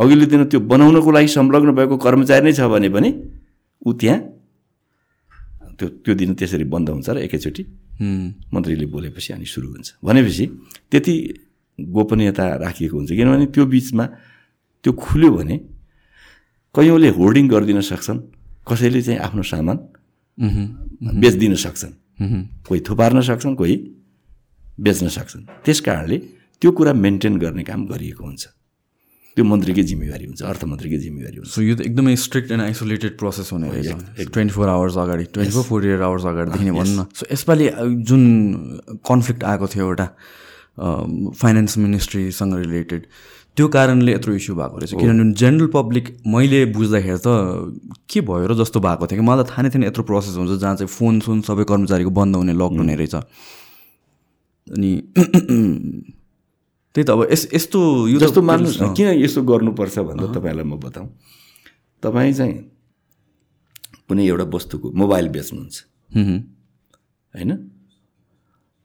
अघिल्लो 0.00 0.26
दिन 0.26 0.44
त्यो 0.48 0.60
बनाउनको 0.64 1.10
लागि 1.12 1.28
संलग्न 1.28 1.70
भएको 1.76 1.96
कर्मचारी 2.00 2.44
नै 2.48 2.52
छ 2.56 2.64
भने 2.72 2.88
पनि 2.88 3.10
ऊ 3.84 3.92
त्यहाँ 3.92 4.20
त्यो 5.76 5.86
त्यो 6.00 6.12
दिन 6.16 6.30
त्यसरी 6.40 6.64
बन्द 6.72 6.88
हुन्छ 6.88 7.08
र 7.12 7.18
एकैचोटि 7.28 7.62
मन्त्रीले 8.00 8.86
बोलेपछि 8.88 9.30
अनि 9.36 9.44
सुरु 9.44 9.68
हुन्छ। 9.68 10.00
भनेपछि 10.00 10.44
त्यति 10.88 11.14
गोपनीयता 11.78 12.44
राखिएको 12.64 12.96
हुन्छ। 12.96 13.10
किनभने 13.12 13.46
त्यो 13.52 13.64
बिचमा 13.68 14.04
त्यो 14.84 14.92
खुल्यो 14.96 15.30
भने 15.36 15.56
कैयौँले 16.74 17.08
होर्डिङ 17.12 17.44
गरिदिन 17.52 17.80
सक्छन् 17.84 18.20
कसैले 18.64 19.00
चाहिँ 19.04 19.20
आफ्नो 19.20 19.42
सामान 19.52 19.76
बेचिदिन 21.20 21.54
सक्छन्। 21.60 21.92
कोही 22.64 22.80
थुपार्न 22.88 23.20
सक्छन् 23.20 23.54
कोही 23.60 23.76
बेच्न 24.80 25.08
सक्छन्। 25.08 25.42
त्यस 25.64 25.80
कारणले 25.84 26.16
त्यो 26.60 26.70
कुरा 26.72 26.92
मेन्टेन 26.92 27.36
गर्ने 27.38 27.62
काम 27.64 27.86
गरिएको 27.86 28.24
हुन्छ। 28.24 28.44
त्यो 29.36 29.44
मन्त्रीकै 29.44 29.82
जिम्मेवारी 29.84 30.24
हुन्छ 30.26 30.40
अर्थमन्त्रीकै 30.42 30.98
जिम्मेवारी 30.98 31.36
हुन्छ। 31.36 31.50
सो 31.52 31.60
यो 31.60 31.74
त 31.76 31.80
एकदमै 31.84 32.16
स्ट्रिक्ट 32.16 32.50
एन्ड 32.56 32.62
आइसोलेटेड 32.62 33.12
प्रोसेस 33.20 33.52
हुने 33.52 33.68
रहेछ। 33.68 34.32
ट्वेन्टी 34.32 34.54
फोर 34.56 34.68
आवर्स 34.72 34.96
अगाडि 34.96 35.24
twenty 35.36 35.52
four 35.52 35.64
forty 35.68 35.88
eight 35.92 36.00
hours 36.08 36.24
अगाडिदेखि 36.24 36.64
नै 36.64 36.72
भनौँ 36.72 36.96
न 36.96 37.04
सो 37.12 37.28
यसपालि 37.28 37.66
जुन 38.08 38.22
कन्फ्लिक्ट 39.04 39.44
आएको 39.44 39.66
थियो 39.76 39.84
एउटा 39.84 40.06
फाइनेन्स 41.36 41.78
मिनिस्ट्रीसँग 41.78 42.54
रिलेटेड 42.64 43.02
त्यो 43.56 43.68
कारणले 43.76 44.12
यत्रो 44.12 44.32
इस्यु 44.40 44.54
भएको 44.56 44.76
रहेछ। 44.80 44.92
किनभने 44.96 45.32
जेनरल 45.36 45.68
पब्लिक 45.76 46.04
मैले 46.32 46.64
बुझ्दाखेरि 46.72 47.20
त 47.20 47.28
के 48.08 48.20
भयो 48.24 48.46
र 48.48 48.54
जस्तो 48.56 48.80
भएको 48.80 49.04
थियो 49.04 49.20
कि 49.20 49.24
मलाई 49.28 49.44
त 49.44 49.52
थाहा 49.52 49.62
नै 49.62 49.70
थिएन 49.76 49.84
यत्रो 49.84 50.04
प्रोसेस 50.08 50.36
हुन्छ 50.40 50.60
जहाँ 50.64 50.76
चाहिँ 50.80 50.88
फोन 50.88 51.20
सोन 51.20 51.40
सबै 51.44 51.64
कर्मचारीको 51.68 52.08
बन्द 52.08 52.36
हुने 52.40 52.52
लक 52.56 52.72
हुने 52.80 52.94
रहेछ। 52.96 53.14
अनि 54.72 54.90
त्यही 56.96 57.04
त 57.04 57.10
अब 57.12 57.28
यस 57.28 57.42
यस्तो 57.52 57.80
यो 58.08 58.18
जस्तो 58.24 58.40
मान्नुहोस् 58.40 58.80
न। 58.80 58.96
किन 58.96 59.20
यस्तो 59.20 59.40
गर्नुपर्छ 59.44 59.96
भन्दा 60.08 60.26
तपाईँलाई 60.32 60.64
म 60.64 60.80
बताउँ 60.80 61.08
तपाईँ 62.02 62.32
चाहिँ 62.32 62.56
कुनै 64.08 64.24
एउटा 64.24 64.44
वस्तुको 64.48 64.86
मोबाइल 64.96 65.28
बेच्नुहुन्छ। 65.28 65.76
होइन? 67.36 67.52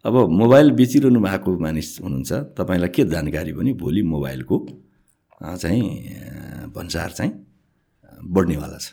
अब 0.03 0.15
मोबाइल 0.27 0.67
बेचिरहनु 0.75 1.19
भएको 1.23 1.49
मानिस 1.55 1.89
हुनुहुन्छ 2.03 2.31
तपाईँलाई 2.59 2.91
के 2.91 3.01
जानकारी 3.07 3.51
भने 3.55 3.71
भोलि 3.79 4.01
मोबाइलको 4.03 4.55
चाहिँ 5.61 5.81
भन्सार 6.75 7.09
चाहिँ 7.15 7.31
बढ्नेवाला 8.27 8.77
छ। 8.77 8.87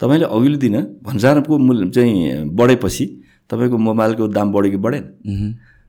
तपाईँले 0.00 0.26
अघिल्लो 0.30 0.58
दिन 0.62 0.76
भन्सारको 1.02 1.52
मूल्य 1.58 1.90
चाहिँ 1.90 2.46
बढेपछि 2.54 3.04
तपाईँको 3.50 3.76
मोबाइलको 3.78 4.28
दाम 4.30 4.52
बढ्यो 4.52 4.70
कि 4.70 4.78
बढेन 4.78 5.04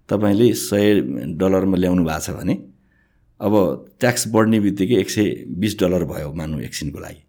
तपाईँले 0.09 0.47
सय 0.53 0.85
डलरमा 1.39 1.77
ल्याउनु 1.77 2.03
भएको 2.03 2.19
छ 2.25 2.29
भने 2.37 2.55
अब 3.39 3.53
ट्याक्स 3.99 4.27
बढ्ने 4.33 4.59
बित्तिकै 4.59 4.95
एक 5.03 5.09
सय 5.09 5.25
बिस 5.59 5.73
डलर 5.79 6.03
भयो 6.05 6.33
मान्नु 6.33 6.59
एकछिनको 6.67 6.99
लागि। 6.99 7.21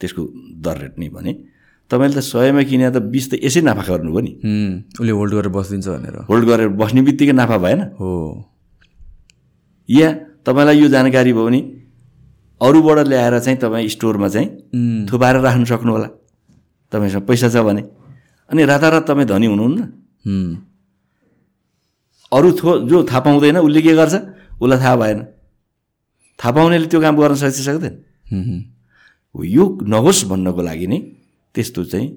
त्यसको 0.00 0.22
दर 0.64 0.76
रेट 0.82 0.94
नै 0.98 1.08
भने 1.08 1.32
तपाईँले 1.90 2.14
त 2.16 2.24
सयमा 2.24 2.62
किने 2.66 2.90
त 2.90 2.98
बिस 3.12 3.24
त 3.30 3.32
यसै 3.38 3.60
नाफा 3.62 3.82
गर्नुभयो 3.84 4.20
नि। 4.26 4.32
उसले 4.98 5.12
होल्ड 5.12 5.32
गरेर 5.34 5.52
बसिदिन्छ 5.52 5.88
भनेर। 5.88 6.16
होल्ड 6.30 6.44
गरेर 6.48 6.68
बस्ने 6.80 7.00
बित्तिकै 7.06 7.34
नाफा 7.36 7.56
भएन। 7.58 7.80
हो। 8.00 8.10
या 9.88 10.08
तपाईँलाई 10.46 10.76
यो 10.80 10.88
जानकारी 10.88 11.32
भयो 11.32 11.44
भने 11.46 11.60
अरूबाट 12.60 12.98
ल्याएर 13.06 13.38
चाहिँ 13.38 13.58
तपाईँ 13.58 13.88
स्टोरमा 13.94 14.28
चाहिँ 14.34 14.48
थुपाएर 15.06 15.36
राख्नु 15.46 15.64
सक्नु 15.68 15.92
होला 15.92 16.08
तपाईँसँग 16.92 17.22
पैसा 17.28 17.48
छ 17.50 17.62
भने। 17.62 17.82
अनि 18.50 18.64
रातारात 18.64 19.04
तपाईँ 19.06 19.28
धनी 19.28 19.46
हुनुहुन्न। 19.46 19.80
अरू 22.32 22.48
थो 22.58 22.70
जो 22.88 23.02
थाहा 23.04 23.20
पाउँदैन 23.20 23.56
उसले 23.60 23.80
के 23.82 23.92
गर्छ? 23.94 24.14
उसलाई 24.60 24.78
थाहा 24.78 24.96
भएन। 24.96 25.18
थाहा 26.38 26.52
पाउनेले 26.52 26.86
त्यो 26.86 27.00
काम 27.00 27.14
गर्न 27.16 27.34
सक्छ 27.36 27.60
सक्दैन। 27.60 27.94
हुँ, 28.32 28.60
यो 29.34 29.64
नहोस् 29.84 30.24
भन्नको 30.32 30.62
लागि 30.62 30.86
नै 30.86 30.98
त्यस्तो 31.54 31.84
चाहिँ 31.92 32.08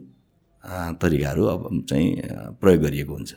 तरिकाहरू 0.97 1.43
अब 1.45 1.61
चाहिँ 1.89 2.07
प्रयोग 2.61 2.81
गरिएको 2.81 3.13
हुन्छ। 3.13 3.31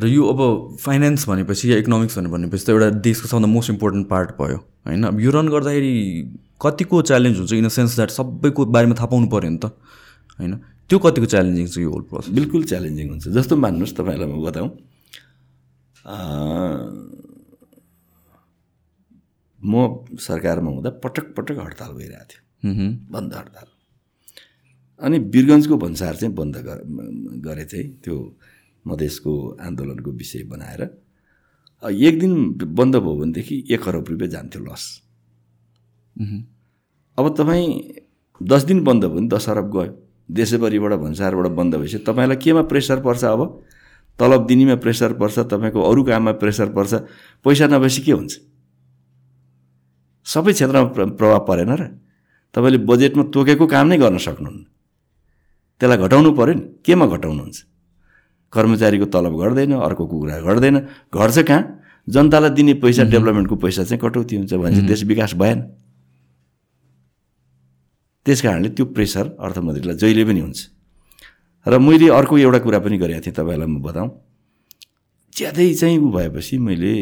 र 0.00 0.06
यो 0.06 0.22
अब 0.22 0.40
फाइनेन्स 0.80 1.28
भनेपछि 1.28 1.72
या 1.72 1.76
इकोनोमिक्स 1.82 2.18
भनेपछि 2.18 2.64
त 2.66 2.70
एउटा 2.70 2.88
देशको 3.02 3.26
सबभन्दा 3.28 3.48
मोस्ट 3.50 3.70
इम्पोर्टेन्ट 3.70 4.06
पार्ट 4.08 4.30
भयो 4.38 4.58
होइन? 4.86 5.02
अब 5.04 5.20
यो 5.20 5.30
रन 5.30 5.48
गर्दाखेरि 5.50 5.94
कतिको 6.62 7.02
च्यालेन्ज 7.02 7.36
हुन्छ? 7.38 7.52
इन 7.52 7.66
द 7.66 7.68
सेन्स 7.68 7.94
द्याट 7.96 8.10
सबैको 8.14 8.64
बारेमा 8.70 8.94
थाहा 8.94 9.10
पाउनु 9.10 9.26
पऱ्यो 9.26 9.50
नि 9.50 9.58
त 9.58 9.74
होइन? 10.38 10.52
त्यो 10.88 10.98
कतिको 11.02 11.26
च्यालेन्जिङ 11.26 11.66
छ 11.66 11.78
यो 11.82 11.90
होल 11.90 12.02
प्रोसेस 12.06 12.30
बिल्कुल 12.32 12.62
च्यालेन्जिङ 12.64 13.06
हुन्छ। 13.10 13.24
जस्तो 13.34 13.54
मान्नुहोस् 13.58 13.94
तपाईँलाई 13.98 14.28
म 14.30 14.40
बताउँ 14.46 14.70
म 19.60 19.72
सरकारमा 20.20 20.70
हुँदा 20.70 20.90
पटक 21.04 21.34
पटक 21.36 21.58
हडताल 21.58 21.92
भइरहेको 21.94 22.24
थियो। 22.30 22.40
बन्द 23.12 23.34
हडताल। 23.34 23.68
अनि 25.00 25.18
वीरगन्जको 25.18 25.76
भन्सार 25.76 26.16
चाहिँ 26.16 26.34
बन्द 26.34 26.56
गर 26.66 26.78
गरे 27.46 27.64
चाहिँ 27.64 27.88
त्यो 28.04 28.16
मधेसको 28.84 29.32
आन्दोलनको 29.60 30.10
विषय 30.12 30.42
बनाएर 30.50 30.82
एक 31.82 32.18
दिन 32.20 32.32
बन्द 32.54 32.96
भयो 32.96 33.14
भनेदेखि 33.16 33.56
एक 33.74 33.88
अरब 33.88 34.08
रुपियाँ 34.08 34.30
जान्थ्यो 34.30 34.62
लस। 34.64 34.84
अब 37.18 37.34
तपाईँ 37.38 37.66
दस 38.40 38.62
दिन 38.64 38.84
बन्द 38.84 39.04
भयो 39.04 39.14
भने 39.14 39.28
दस 39.28 39.48
अरब 39.50 39.66
गयो। 39.76 39.92
देशैभरिबाट 40.30 40.92
भन्सारबाट 41.00 41.46
बन्द 41.52 41.74
भएपछि 41.74 41.98
तपाईँलाई 42.06 42.36
केमा 42.36 42.62
प्रेसर 42.70 43.00
पर्छ 43.02 43.24
अब? 43.24 43.40
तलब 44.18 44.46
दिनेमा 44.46 44.74
प्रेसर 44.74 45.12
पर्छ 45.12 45.38
तपाईँको 45.38 45.82
अरू 45.82 46.04
काममा 46.04 46.32
प्रेसर 46.32 46.66
पर्छ 46.66 46.94
पैसा 47.44 47.66
नभएपछि 47.66 48.02
के 48.02 48.12
हुन्छ? 48.12 48.36
सबै 50.24 50.52
क्षेत्रमा 50.52 50.88
प्र- 50.88 51.16
प्रभाव 51.16 51.46
परेन 51.48 51.68
र? 51.68 52.00
तपाईँले 52.54 52.78
बजेटमा 52.78 53.22
तोकेको 53.22 53.66
काम 53.66 53.86
नै 53.86 53.98
गर्न 53.98 54.18
सक्नुहुन्न। 54.18 54.66
त्यसलाई 55.80 55.98
घटाउनु 55.98 56.32
पऱ्यो 56.32 56.54
नि। 56.54 56.60
केमा 56.60 57.06
घटाउनुहुन्छ? 57.06 57.62
कर्मचारीको 58.52 59.04
तलब 59.04 59.42
घट्दैन 59.42 59.72
अर्को 59.72 60.06
कुरा 60.06 60.40
घट्दैन। 60.40 60.80
घट्छ 61.14 61.38
कहाँ? 61.38 61.80
जनतालाई 62.08 62.50
दिने 62.50 62.74
पैसा 62.74 63.02
डेभलपमेन्टको 63.02 63.56
पैसा 63.56 63.84
चाहिँ 63.84 64.00
कटौती 64.00 64.36
हुन्छ 64.36 64.54
भने 64.54 64.80
देश 64.80 65.04
विकास 65.04 65.34
भएन। 65.34 65.60
त्यस 68.24 68.42
कारणले 68.42 68.68
त्यो 68.68 68.86
प्रेसर 68.86 69.36
अर्थमन्त्रीलाई 69.40 69.96
जहिले 69.96 70.24
पनि 70.24 70.40
हुन्छ। 70.40 70.75
र 71.66 71.78
मैले 71.78 72.08
अर्को 72.14 72.38
एउटा 72.38 72.58
कुरा 72.62 72.78
पनि 72.78 72.96
गरेको 72.98 73.20
थिएँ 73.26 73.34
तपाईँलाई 73.34 73.68
म 73.68 73.82
बताउँ 73.82 74.10
ज्यादै 75.36 75.74
चाहिँ 75.74 75.98
ऊ 75.98 76.10
भएपछि 76.10 76.58
मैले 76.58 76.92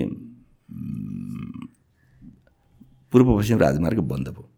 पूर्व 3.13 3.29
पश्चिम 3.39 3.59
राजमार्ग 3.59 3.99
बन्द 4.11 4.29
भयो। 4.29 4.49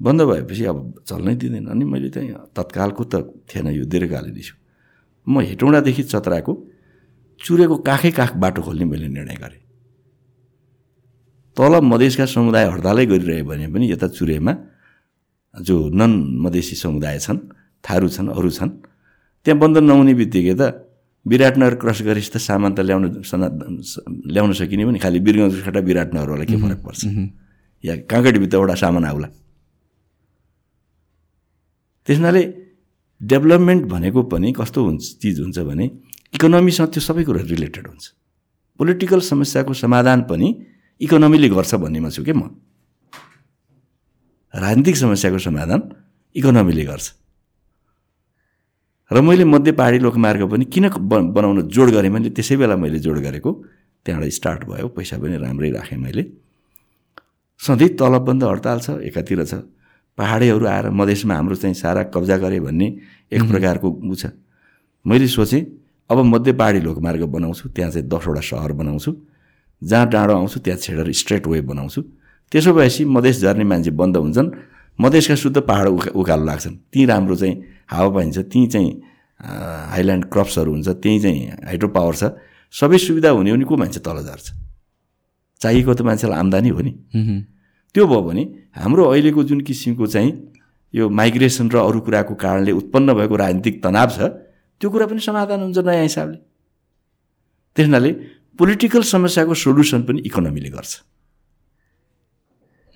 बन्द 0.00 0.20
भएपछि 0.22 0.64
अब 0.66 0.78
चल्नै 1.08 1.34
दिँदैन 1.40 1.66
अनि 1.72 1.84
मैले 1.84 2.10
चाहिँ 2.10 2.34
तत्कालको 2.52 3.04
त 3.08 3.14
थिएन 3.48 3.66
यो 3.72 3.84
दीर्घकालीन 3.86 4.36
इस्यु। 4.36 4.54
म 5.26 5.40
हेटौँडादेखि 5.40 6.02
चतराको 6.02 6.52
चुरेको 7.40 7.76
काखै 7.88 8.10
काख 8.10 8.36
बाटो 8.36 8.60
खोल्ने 8.62 8.84
मैले 8.84 9.08
निर्णय 9.08 9.36
गरेँ। 9.40 9.62
तल 11.56 11.72
मधेसका 11.80 12.24
समुदाय 12.26 12.64
हडतालै 12.68 13.06
गरिरह्यो 13.06 13.44
भने 13.48 13.66
पनि 13.72 13.84
यता 13.92 14.06
चुरेमा 14.12 14.52
जो 15.54 15.74
नन 15.88 16.12
मधेसी 16.44 16.76
समुदाय 16.76 17.18
छन् 17.24 17.40
थारू 17.86 18.08
छन् 18.10 18.28
अरू 18.34 18.50
छन्। 18.50 18.70
त्यहाँ 19.46 19.58
बन्द 19.62 19.76
नहुने 19.78 20.14
बित्तिकै 20.20 20.54
त 20.58 20.62
विराटनगर 21.26 21.74
क्रस 21.82 21.98
गरेपछि 22.06 22.30
त 22.34 22.36
सामान 22.38 22.74
त 22.74 22.80
ल्याउन 22.86 23.22
सना 23.22 23.46
ल्याउन 24.34 24.52
सकिने 24.58 24.84
पनि 24.86 24.98
खालि 24.98 25.18
बिरगञ्जबाट 25.26 25.76
विराटनगरवाला 25.86 26.44
के 26.50 26.56
फरक 26.58 26.80
पर्छ? 26.86 27.02
या 27.84 27.94
काँकडीभित्रबाट 28.10 28.70
सामान 28.78 29.04
आउला। 29.10 29.28
त्यस 32.06 32.16
हुनाले 32.18 32.42
डेभलपमेन्ट 33.20 33.82
भनेको 33.90 34.20
पनि 34.30 34.48
कस्तो 34.54 34.80
हुन्छ 34.86 35.02
चिज 35.22 35.36
हुन्छ 35.40 35.58
भने 35.66 35.86
इकोनोमीसँग 36.34 36.88
त्यो 36.94 37.02
सबै 37.02 37.22
कुरा 37.26 37.42
रिलेटेड 37.42 37.86
हुन्छ। 37.86 38.04
पोलिटिकल 38.78 39.20
समस्याको 39.26 39.72
समाधान 39.74 40.30
पनि 40.30 40.48
इकोनोमीले 41.00 41.48
गर्छ 41.48 41.74
भन्नेमा 41.82 42.08
छु 42.14 42.22
क्या 42.22 42.34
म? 42.34 42.54
राजनीतिक 44.54 44.96
समस्याको 44.96 45.38
समाधान 45.38 45.80
इकोनोमीले 46.36 46.84
गर्छ। 46.86 47.06
र 49.10 49.20
मैले 49.20 49.44
मध्य 49.44 49.72
पहाडी 49.72 49.98
लोकमार्ग 49.98 50.42
पनि 50.50 50.64
किन 50.66 50.88
बनाउन 50.98 51.68
जोड 51.68 51.90
गरेँ 51.90 52.10
मैले 52.10 52.30
त्यसै 52.30 52.56
बेला 52.56 52.76
मैले 52.76 52.98
जोड 52.98 53.18
गरेको 53.22 53.50
त्यहाँबाट 54.06 54.30
स्टार्ट 54.30 54.64
भयो 54.66 54.88
पैसा 54.88 55.18
पनि 55.18 55.36
राम्रै 55.38 55.70
राखेँ 55.70 55.98
मैले। 55.98 56.22
सधैँ 57.60 57.88
तलबबन्द 57.94 58.44
हडताल 58.44 58.78
छ 58.80 58.90
एकातिर 59.06 59.44
छ। 59.44 59.54
पहाडीहरू 60.18 60.66
आएर 60.66 60.90
मधेसमा 60.90 61.34
हाम्रो 61.34 61.54
चाहिँ 61.54 61.74
सारा 61.74 62.02
कब्जा 62.10 62.36
गरे 62.38 62.58
भन्ने 62.60 62.86
एक 63.30 63.42
प्रकारको 63.46 63.88
ऊ 64.02 64.14
छ। 64.14 64.34
मैले 65.06 65.26
सोचेँ 65.28 65.62
अब 66.10 66.18
मध्य 66.24 66.52
पहाडी 66.52 66.80
लोकमार्ग 66.80 67.22
बनाउँछु 67.30 67.68
त्यहाँ 67.68 67.90
चाहिँ 67.90 68.08
दसवटा 68.08 68.40
सहर 68.40 68.72
बनाउँछु। 68.72 69.10
जहाँ 69.82 70.08
डाँडो 70.08 70.32
आउँछु 70.34 70.60
त्यहाँ 70.60 70.78
छेडेर 70.82 71.12
स्ट्रेट 71.12 71.46
वे 71.46 71.60
बनाउँछु। 71.62 72.00
त्यसो 72.52 72.72
भएपछि 72.74 73.04
मधेस 73.06 73.40
झर्ने 73.40 73.64
मान्छे 73.64 73.90
बन्द 73.90 74.16
हुन्छन्। 74.16 74.50
मधेसका 74.98 75.34
शुद्ध 75.34 75.58
पाहाड 75.62 75.86
उका 75.86 76.10
उकालो 76.14 76.44
लाग्छन्। 76.44 76.74
त्यहीँ 76.90 77.06
राम्रो 77.06 77.36
चाहिँ 77.36 77.54
हावा 77.88 78.08
पाइन्छ 78.14 78.38
त्यहीँ 78.38 78.68
चाहिँ 78.68 78.90
हाइल्यान्ड 79.40 80.24
क्रप्सहरू 80.32 80.70
हुन्छ 80.72 80.88
त्यहीँ 80.88 81.20
चाहिँ 81.20 81.40
हाइड्रो 81.66 81.88
पावर 81.88 82.14
छ। 82.14 82.22
सबै 82.74 82.98
सुविधा 82.98 83.30
हुने 83.30 83.50
हो 83.50 83.56
भने 83.56 83.64
को 83.64 83.76
मान्छे 83.76 84.00
तल 84.00 84.18
झर्छ 84.22 84.46
चाहिएको 85.60 85.94
त 85.94 86.00
मान्छेलाई 86.02 86.38
आम्दानी 86.38 86.68
हो 86.68 86.80
नि। 86.80 86.92
त्यो 87.94 88.06
भयो 88.06 88.22
भने 88.22 88.42
हाम्रो 88.76 89.02
अहिलेको 89.10 89.42
जुन 89.44 89.60
किसिमको 89.64 90.06
चाहिँ 90.06 90.32
यो 90.94 91.08
माइग्रेसन 91.08 91.70
र 91.70 91.76
अरू 91.78 92.00
कुराको 92.00 92.34
कारणले 92.34 92.72
उत्पन्न 92.72 93.14
भएको 93.14 93.36
राजनीतिक 93.36 93.82
तनाव 93.84 94.08
छ 94.16 94.18
त्यो 94.80 94.88
कुरा 94.90 95.06
पनि 95.06 95.20
समाधान 95.20 95.60
हुन्छ 95.62 95.78
नयाँ 95.78 96.02
हिसाबले। 96.02 96.38
त्यस 97.76 97.86
हुनाले 97.86 98.10
पोलिटिकल 98.58 99.02
समस्याको 99.04 99.54
सोल्युसन 99.54 100.02
पनि 100.08 100.20
इकोनोमीले 100.28 100.70
गर्छ। 100.76 100.92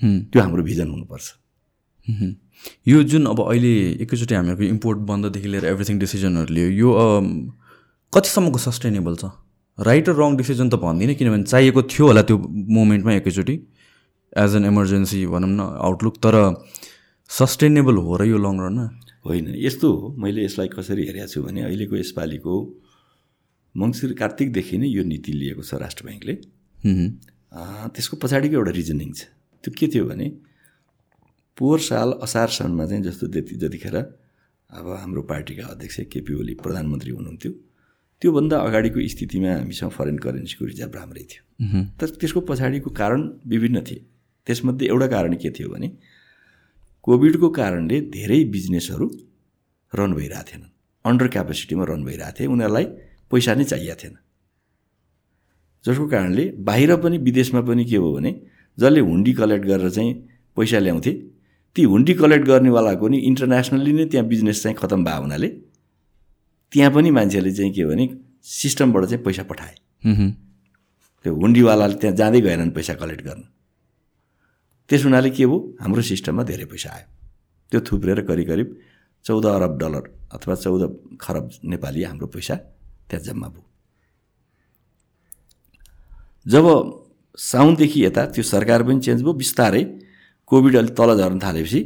त्यो 0.00 0.40
हाम्रो 0.42 0.62
भिजन 0.64 0.88
हुनुपर्छ। 0.90 1.26
यो 2.88 3.02
जुन 3.10 3.26
अब 3.26 3.40
अहिले 3.42 3.72
एकैचोटि 4.04 4.34
हामीहरूको 4.34 4.64
इम्पोर्ट 4.64 4.98
बन्ददेखि 5.10 5.48
लिएर 5.48 5.64
एभ्रिथिङ 5.72 5.98
डिसिजनहरू 5.98 6.54
लियो 6.54 6.68
यो 6.80 6.88
कतिसम्मको 8.12 8.58
सस्टेनेबल 8.58 9.14
छ? 9.16 9.24
राइट 9.78 10.08
र 10.08 10.14
रङ 10.20 10.36
डिसिजन 10.36 10.68
त 10.68 10.74
भन्दिनँ 10.82 11.14
किनभने 11.16 11.44
चाहिएको 11.44 11.82
थियो 11.88 12.06
होला 12.06 12.22
त्यो 12.28 12.36
मोमेन्टमा 12.78 13.12
एकैचोटि 13.20 13.54
एज 14.44 14.56
एन 14.56 14.64
इमर्जेन्सी 14.66 15.20
भनौँ 15.26 15.50
न 15.50 15.60
आउटलुक 15.88 16.16
तर 16.24 16.36
सस्टेनेबल 17.30 17.96
हो 18.04 18.16
र 18.20 18.22
यो 18.28 18.38
लङ 18.38 18.54
रनमा 18.60 18.86
होइन 19.24 19.46
यस्तो 19.56 19.86
हो 19.92 20.14
मैले 20.18 20.44
यसलाई 20.44 20.68
कसरी 20.76 21.02
हेरेको 21.06 21.28
छु 21.32 21.42
भने 21.44 21.60
अहिलेको 21.68 21.96
यसपालिको 21.96 22.54
मङ्सिर 23.74 24.12
कार्तिकदेखि 24.20 24.78
नै 24.78 24.88
यो 24.88 25.02
नीति 25.06 25.32
लिएको 25.32 25.62
छ 25.62 25.74
राष्ट्र 25.80 26.02
ब्याङ्कले। 26.06 26.34
त्यसको 27.94 28.16
पछाडिको 28.22 28.54
एउटा 28.56 28.72
रिजनिङ 28.80 29.10
छ। 29.12 29.20
त्यो 29.64 29.70
के 29.78 29.86
थियो 29.92 30.04
भने 30.10 30.26
पोहोर 31.58 31.80
साल 31.80 32.12
असार 32.22 32.48
सनमा 32.48 32.84
चाहिँ 32.86 33.02
जस्तो 33.02 33.26
त्यति 33.26 33.54
जतिखेर 33.62 33.96
अब 33.96 34.86
हाम्रो 35.00 35.22
पार्टीका 35.22 35.66
अध्यक्ष 35.66 36.00
केपी 36.12 36.34
ओली 36.40 36.54
प्रधानमन्त्री 36.54 37.10
हुनुहुन्थ्यो। 37.10 37.52
त्योभन्दा 38.22 38.56
अगाडिको 38.58 38.98
स्थितिमा 39.08 39.50
हामीसँग 39.54 39.90
फरेन 39.90 40.18
करेन्सीको 40.18 40.64
रिजर्भ 40.64 40.94
राम्रै 40.96 41.24
थियो। 41.30 41.42
तर 41.98 42.08
त्यसको 42.20 42.40
पछाडिको 42.48 42.90
कारण 42.90 43.20
विभिन्न 43.46 43.80
थिए। 43.88 44.00
त्यसमध्ये 44.46 44.88
एउटा 44.88 45.06
कारण 45.06 45.34
के 45.42 45.50
थियो 45.50 45.68
भने 45.68 45.88
कोभिडको 47.04 47.48
कारणले 47.50 48.00
धेरै 48.14 48.44
बिजनेसहरू 48.54 49.06
रन 49.92 50.12
भइरहेको 50.14 50.44
थिएन। 50.50 50.62
अन्डर 51.04 51.28
क्यापेसिटीमा 51.28 51.84
रन 51.90 52.04
भइरहेको 52.04 52.38
थिए। 52.38 52.46
उनीहरूलाई 52.46 52.84
पैसा 53.30 53.54
नै 53.54 53.64
चाहिएको 53.64 53.96
थिएन। 54.02 54.16
जसको 55.84 56.06
कारणले 56.08 56.44
बाहिर 56.60 56.96
पनि 57.02 57.18
विदेशमा 57.18 57.60
पनि 57.68 57.84
के 57.84 57.96
हो 57.96 58.12
भने 58.14 58.30
जसले 58.78 59.00
हुन्डी 59.00 59.32
कलेक्ट 59.32 59.64
गरेर 59.66 59.90
चाहिँ 59.90 60.12
पैसा 60.56 60.78
ल्याउँथे 60.78 61.12
ती 61.76 61.82
हुन्डी 61.82 62.14
कलेक्ट 62.14 62.44
गर्नेवालाको 62.46 63.08
नि 63.08 63.18
इन्टरनेसनल्ली 63.30 63.92
नै 63.92 64.04
त्यहाँ 64.10 64.26
बिजनेस 64.26 64.62
चाहिँ 64.62 64.76
खतम 64.76 65.04
भयो 65.04 65.20
हुनाले 65.22 65.48
त्यहाँ 66.72 66.90
पनि 66.94 67.10
मान्छेले 67.10 67.52
चाहिँ 67.52 67.72
के 67.74 67.84
भने 67.86 68.08
सिस्टमबाट 68.42 69.04
चाहिँ 69.04 69.22
पैसा 69.24 69.42
पठाए। 69.50 69.74
त्यो 71.24 71.34
हुन्डीवालाले 71.34 71.94
त्यहाँ 72.00 72.16
जाँदै 72.16 72.40
गएनन् 72.40 72.70
पैसा 72.74 72.94
कलेक्ट 72.94 73.22
गर्न। 73.24 73.42
त्यस 74.90 75.04
हुनाले 75.04 75.30
के 75.30 75.46
भयो 75.46 75.58
हाम्रो 75.80 76.02
सिस्टममा 76.02 76.42
धेरै 76.50 76.64
पैसा 76.66 76.90
आयो। 76.90 77.06
त्यो 77.72 77.80
थुप्रेर 77.86 78.20
करिब 78.26 78.46
करिब 78.48 78.68
चौध 79.24 79.46
अरब 79.46 79.72
डलर 79.78 80.04
अथवा 80.34 80.54
चौध 80.54 80.82
खरब 81.20 81.50
नेपाली 81.64 82.02
हाम्रो 82.02 82.26
पैसा 82.34 82.54
त्यहाँ 83.08 83.24
जम्मा 83.24 83.48
भयो। 83.48 83.64
जब 86.46 86.66
साउनदेखि 87.38 88.04
यता 88.04 88.24
त्यो 88.34 88.42
सरकार 88.42 88.82
पनि 88.82 89.00
चेन्ज 89.00 89.22
भयो 89.22 89.32
बिस्तारै 89.32 89.82
कोभिड 90.50 90.76
अलिक 90.76 90.94
तल 90.98 91.10
झर्न 91.16 91.38
थालेपछि 91.38 91.80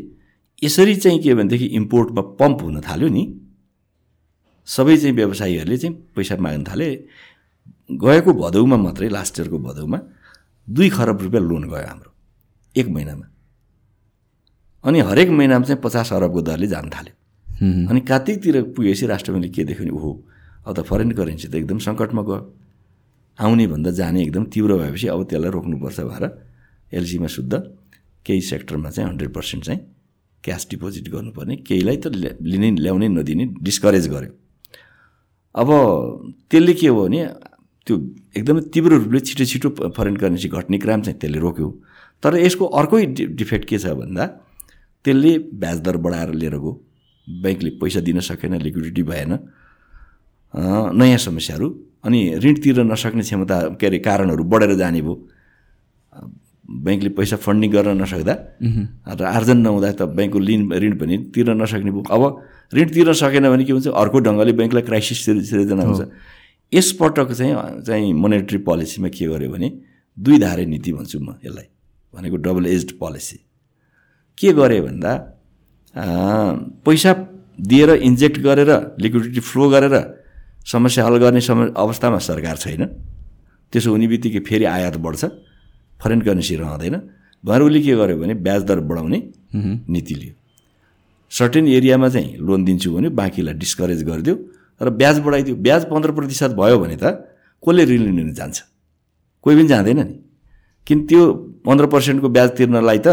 यसरी 0.62 0.95
चाहिँ 0.97 1.19
के 1.23 1.35
भनेदेखि 1.35 1.67
इम्पोर्टमा 1.79 2.23
पम्प 2.41 2.62
हुन 2.62 2.81
थाल्यो 2.81 3.09
नि। 3.09 3.25
सबै 4.69 4.97
चाहिँ 4.97 5.15
व्यवसायीहरूले 5.17 5.77
चाहिँ 5.77 5.95
पैसा 6.17 6.37
माग्न 6.41 6.65
थाले। 6.65 6.89
गएको 8.01 8.33
भदौमा 8.33 8.77
मात्रै 8.77 9.09
लास्ट 9.09 9.39
इयरको 9.39 9.59
भदौमा 9.59 9.99
दुई 10.69 10.89
खरब 10.97 11.21
रुपियाँ 11.23 11.45
लोन 11.45 11.65
गयो 11.69 11.87
हाम्रो 11.89 12.11
एक 12.77 12.89
महिनामा। 12.89 13.27
अनि 14.85 14.99
हरेक 15.09 15.29
महिनामा 15.29 15.65
चाहिँ 15.65 15.81
पचास 15.85 16.12
अरबको 16.12 16.41
दरले 16.49 16.67
जान 16.67 16.89
थाल्यो। 16.89 17.15
अनि 17.91 18.01
कार्तिकतिर 18.01 18.57
पुगेपछि 18.73 19.07
राष्ट्रपतिले 19.07 19.49
के 19.53 19.65
देख्यो 19.69 19.85
भने 19.85 19.93
ओहो 19.93 20.11
अब 20.67 20.73
त 20.73 20.81
फरेन 20.89 21.11
करेन्सी 21.12 21.49
त 21.49 21.55
एकदम 21.61 21.79
सङ्कटमा 21.85 22.23
गयो। 22.25 22.41
आउने 23.39 23.67
भन्दा 23.67 23.91
जाने 24.01 24.23
एकदम 24.23 24.45
तीव्र 24.49 24.73
भएपछि 24.81 25.07
अब 25.12 25.21
त्यसलाई 25.29 25.51
रोक्नुपर्छ 25.53 26.01
भनेर 26.01 26.25
एलसीमा 26.93 27.29
शुद्ध 27.29 27.53
केही 28.27 28.41
सेक्टरमा 28.41 28.91
चाहिँ 28.91 29.09
हन्ड्रेड 29.09 29.31
पर्सेन्ट 29.33 29.64
चाहिँ 29.64 29.81
क्यास 30.45 30.66
डिपोजिट 30.70 31.09
गर्नुपर्ने। 31.09 31.55
केहीलाई 31.68 31.97
त 31.97 32.07
लिनै 32.41 32.70
ल्याउनै 32.85 33.09
नदिने 33.09 33.45
डिस्करेज 33.64 34.09
गर्यो। 34.09 34.33
अब 35.55 35.68
त्यसले 36.51 36.72
के 36.75 36.89
हो 36.89 37.03
भने 37.05 37.20
त्यो 37.87 37.95
एकदमै 38.37 38.61
तीव्र 38.72 38.93
रूपले 39.05 39.20
छिटो 39.20 39.45
छिटो 39.45 39.68
फरेन 39.97 40.16
करेन्सी 40.16 40.49
घट्ने 40.49 40.79
क्राम 40.85 41.01
चाहिँ 41.05 41.18
त्यसले 41.20 41.39
रोक्यो। 41.39 41.68
तर 42.22 42.33
यसको 42.41 42.64
अर्कै 42.64 43.05
डिफेक्ट 43.41 43.64
के 43.68 43.79
छ 43.79 43.93
भन्दा 44.01 44.25
त्यसले 45.05 45.33
ब्याज 45.61 45.79
दर 45.85 45.97
बढाएर 46.01 46.31
लिएर 46.41 46.57
गयो। 46.57 46.72
ब्याङ्कले 47.27 47.70
पैसा 47.81 48.01
दिन 48.01 48.20
सकेन 48.20 48.57
लिक्विडिटी 48.61 49.03
भएन। 49.05 49.33
नयाँ 50.97 51.18
समस्याहरू 51.18 51.68
अनि 52.05 52.20
ऋण 52.43 52.55
तिर्न 52.62 52.93
नसक्ने 52.93 53.22
क्षमता 53.22 53.57
के 53.81 53.87
अरे 53.87 53.99
कारणहरू 54.01 54.45
बढेर 54.45 54.75
जाने 54.77 55.01
भयो। 55.01 55.14
ब्याङ्कले 56.65 57.11
पैसा 57.19 57.37
फन्डिङ 57.45 57.71
गर्न 57.71 58.01
नसक्दा 58.03 58.35
र 59.19 59.23
आर्जन 59.37 59.59
नहुँदा 59.67 59.89
त 60.01 60.03
ब्याङ्कको 60.17 60.39
लिन 60.49 60.61
ऋण 60.73 60.95
पनि 60.97 61.15
तिर्न 61.35 61.61
नसक्ने 61.61 61.91
भयो 61.93 62.09
अब 62.09 62.23
ऋण 62.73 62.89
तिर्न 62.97 63.12
सकेन 63.12 63.45
भने 63.53 63.65
के 63.65 63.73
हुन्छ? 63.73 63.87
अर्को 63.93 64.19
ढङ्गले 64.25 64.53
ब्याङ्कलाई 64.59 64.85
क्राइसिस 64.89 65.19
सिर्जना 65.25 65.83
हुन्छ। 65.85 66.03
यसपटक 66.73 67.29
चाहिँ 67.39 67.55
चाहिँ 67.87 68.12
मोनेटरी 68.17 68.59
पोलिसीमा 68.65 69.09
के 69.12 69.25
गर्यो 69.29 69.51
भने 69.53 69.69
दुई 70.17 70.39
धारे 70.41 70.65
नीति 70.73 70.91
भन्छु 70.97 71.19
म 71.21 71.37
यसलाई 71.45 71.69
भनेको 72.15 72.37
डबल 72.41 72.67
एज 72.67 72.97
पोलिसी 72.97 73.39
के 74.39 74.53
गरे 74.57 74.81
भन्दा 74.81 75.12
पैसा 76.85 77.12
दिएर 77.61 77.91
इन्जेक्ट 78.09 78.39
गरेर 78.47 78.71
लिक्विडिटी 78.99 79.41
फ्लो 79.41 79.65
गरेर 79.71 79.95
समस्या 80.67 81.05
हल 81.07 81.17
गर्ने 81.23 81.41
सम 81.45 81.77
अवस्थामा 81.77 82.19
सरकार 82.19 82.57
छैन। 82.57 82.83
त्यसो 83.71 83.91
हुने 83.93 84.07
बित्तिकै 84.09 84.41
फेरि 84.49 84.65
आयात 84.65 84.97
बढ्छ। 84.97 85.23
फरेन 86.01 86.20
करेन्सी 86.20 86.55
रहँदैन 86.57 86.97
उसले 87.45 87.80
के 87.82 87.95
गर्यो 87.97 88.16
भने 88.18 88.34
ब्याज 88.40 88.62
दर 88.64 88.80
बढाउने 88.88 89.18
नीति 89.55 90.14
लियो। 90.14 90.32
सर्टेन 91.32 91.68
एरियामा 91.68 92.09
चाहिँ 92.09 92.36
लोन 92.40 92.64
दिन्छु 92.64 92.90
भने 92.95 93.09
बाँकीलाई 93.12 93.55
डिस्करेज 93.55 94.03
गरिदियो 94.05 94.34
र 94.80 94.90
ब्याज 94.90 95.18
बढाइदियो। 95.20 95.57
ब्याज 95.57 95.84
पन्ध्र 95.90 96.11
प्रतिशत 96.12 96.51
भयो 96.57 96.78
भने 96.78 96.97
त 96.97 97.05
कसले 97.62 97.84
ऋण 97.84 98.03
लिन 98.16 98.32
जान्छ? 98.34 98.57
कोही 99.45 99.57
पनि 99.57 99.68
जाँदैन 99.68 99.99
नि। 99.99 100.14
किन 100.86 100.99
त्यो 101.07 101.22
पन्ध्र 101.64 101.86
पर्सेन्टको 101.92 102.28
ब्याज 102.28 102.51
तिर्नलाई 102.57 102.99
त 102.99 103.09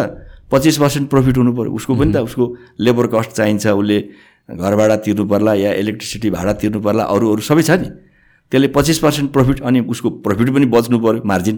पच्चिस 0.51 0.77
पर्सेन्ट 0.77 1.09
प्रफिट 1.09 1.38
हुनु 1.38 1.51
पऱ्यो 1.55 1.71
उसको 1.71 1.95
पनि 1.95 2.11
त 2.13 2.17
उसको 2.27 2.45
लेबर 2.79 3.07
कस्ट 3.07 3.32
चाहिन्छ 3.32 3.67
उसले 3.67 3.97
घर 4.51 4.75
भाडा 4.75 4.95
तिर्नु 5.05 5.25
पर्ला 5.27 5.53
या 5.55 5.71
इलेक्ट्रिसिटी 5.82 6.29
भाडा 6.29 6.53
तिर्नु 6.59 6.79
पर्ला 6.82 7.03
अरू 7.07 7.25
अरू 7.32 7.41
सबै 7.41 7.63
छ 7.63 7.71
नि। 7.79 7.88
त्यसले 8.51 8.67
पच्चिस 8.75 8.99
पर्सेन्ट 8.99 9.32
प्रफिट 9.32 9.61
अनि 9.63 9.79
उसको 9.88 10.09
प्रफिट 10.25 10.49
पनि 10.55 10.65
बच्नु 10.67 10.99
पऱ्यो 10.99 11.21
मार्जिन 11.23 11.57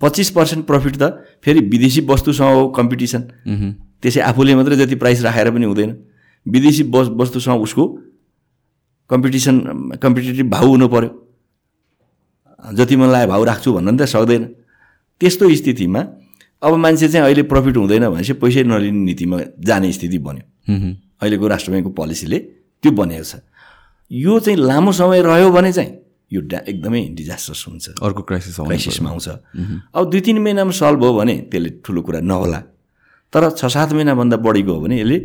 पच्चिस 0.00 0.30
पर्सेन्ट 0.30 0.66
प्रफिट 0.66 0.94
त 0.96 1.02
फेरि 1.44 1.60
विदेशी 1.72 2.00
वस्तुसँग 2.10 2.54
हो 2.54 2.68
कम्पिटिसन 2.78 3.22
त्यसै 4.02 4.20
आफूले 4.20 4.54
मात्रै 4.54 4.76
जति 4.76 4.94
प्राइस 4.94 5.22
राखेर 5.22 5.50
पनि 5.50 5.66
हुँदैन। 5.66 5.90
विदेशी 6.46 6.82
वस् 6.94 7.10
वस्तुसँग 7.20 7.62
उसको 7.62 7.84
कम्पिटिसन 9.10 9.54
कम्पिटेटिभ 10.02 10.46
भाउ 10.50 10.66
हुनु 10.68 10.88
पऱ्यो 10.88 11.10
जति 12.78 12.96
मन 12.96 13.08
लाग्यो 13.10 13.28
भाउ 13.28 13.44
राख्छु 13.44 13.72
भन्न 13.72 13.88
नि 13.90 13.98
त 13.98 14.04
सक्दैन। 14.06 14.44
त्यस्तो 15.20 15.44
स्थितिमा 15.54 16.00
अब 16.62 16.74
मान्छे 16.74 17.08
चाहिँ 17.08 17.24
अहिले 17.26 17.42
प्रफिट 17.50 17.76
हुँदैन 17.76 18.08
भनेपछि 18.08 18.32
पैसै 18.42 18.62
नलिने 18.62 19.02
नीतिमा 19.04 19.38
जाने 19.66 19.92
स्थिति 19.92 20.18
बन्यो। 20.18 20.44
अहिलेको 21.22 21.46
राष्ट्र 21.48 21.70
ब्याङ्कको 21.70 21.92
पोलिसीले 21.98 22.38
त्यो 22.82 22.90
बनेको 22.92 23.24
छ। 23.24 23.42
यो 24.10 24.38
चाहिँ 24.38 24.58
लामो 24.58 24.92
समय 24.92 25.22
रह्यो 25.22 25.50
भने 25.50 25.72
चाहिँ 25.72 25.90
यो 26.32 26.40
डा 26.44 26.58
एकदमै 26.68 27.02
डिजास्टर्स 27.18 27.62
हुन्छ। 27.68 27.84
अर्को 28.04 28.22
क्राइसिस 28.28 28.56
क्राइसिसमा 28.60 29.10
आउँछ। 29.10 29.28
अब 29.96 30.04
दुई 30.10 30.20
तिन 30.20 30.38
महिनामा 30.44 30.72
सल्भ 30.76 31.00
भयो 31.00 31.12
भने 31.18 31.34
त्यसले 31.50 31.70
ठुलो 31.84 32.00
कुरा 32.04 32.20
नहोला। 32.20 32.60
तर 33.32 33.50
छ 33.56 33.64
सात 33.66 33.92
महिनाभन्दा 33.92 34.36
बढी 34.36 34.62
गयो 34.62 34.80
भने 34.80 34.96
यसले 35.00 35.18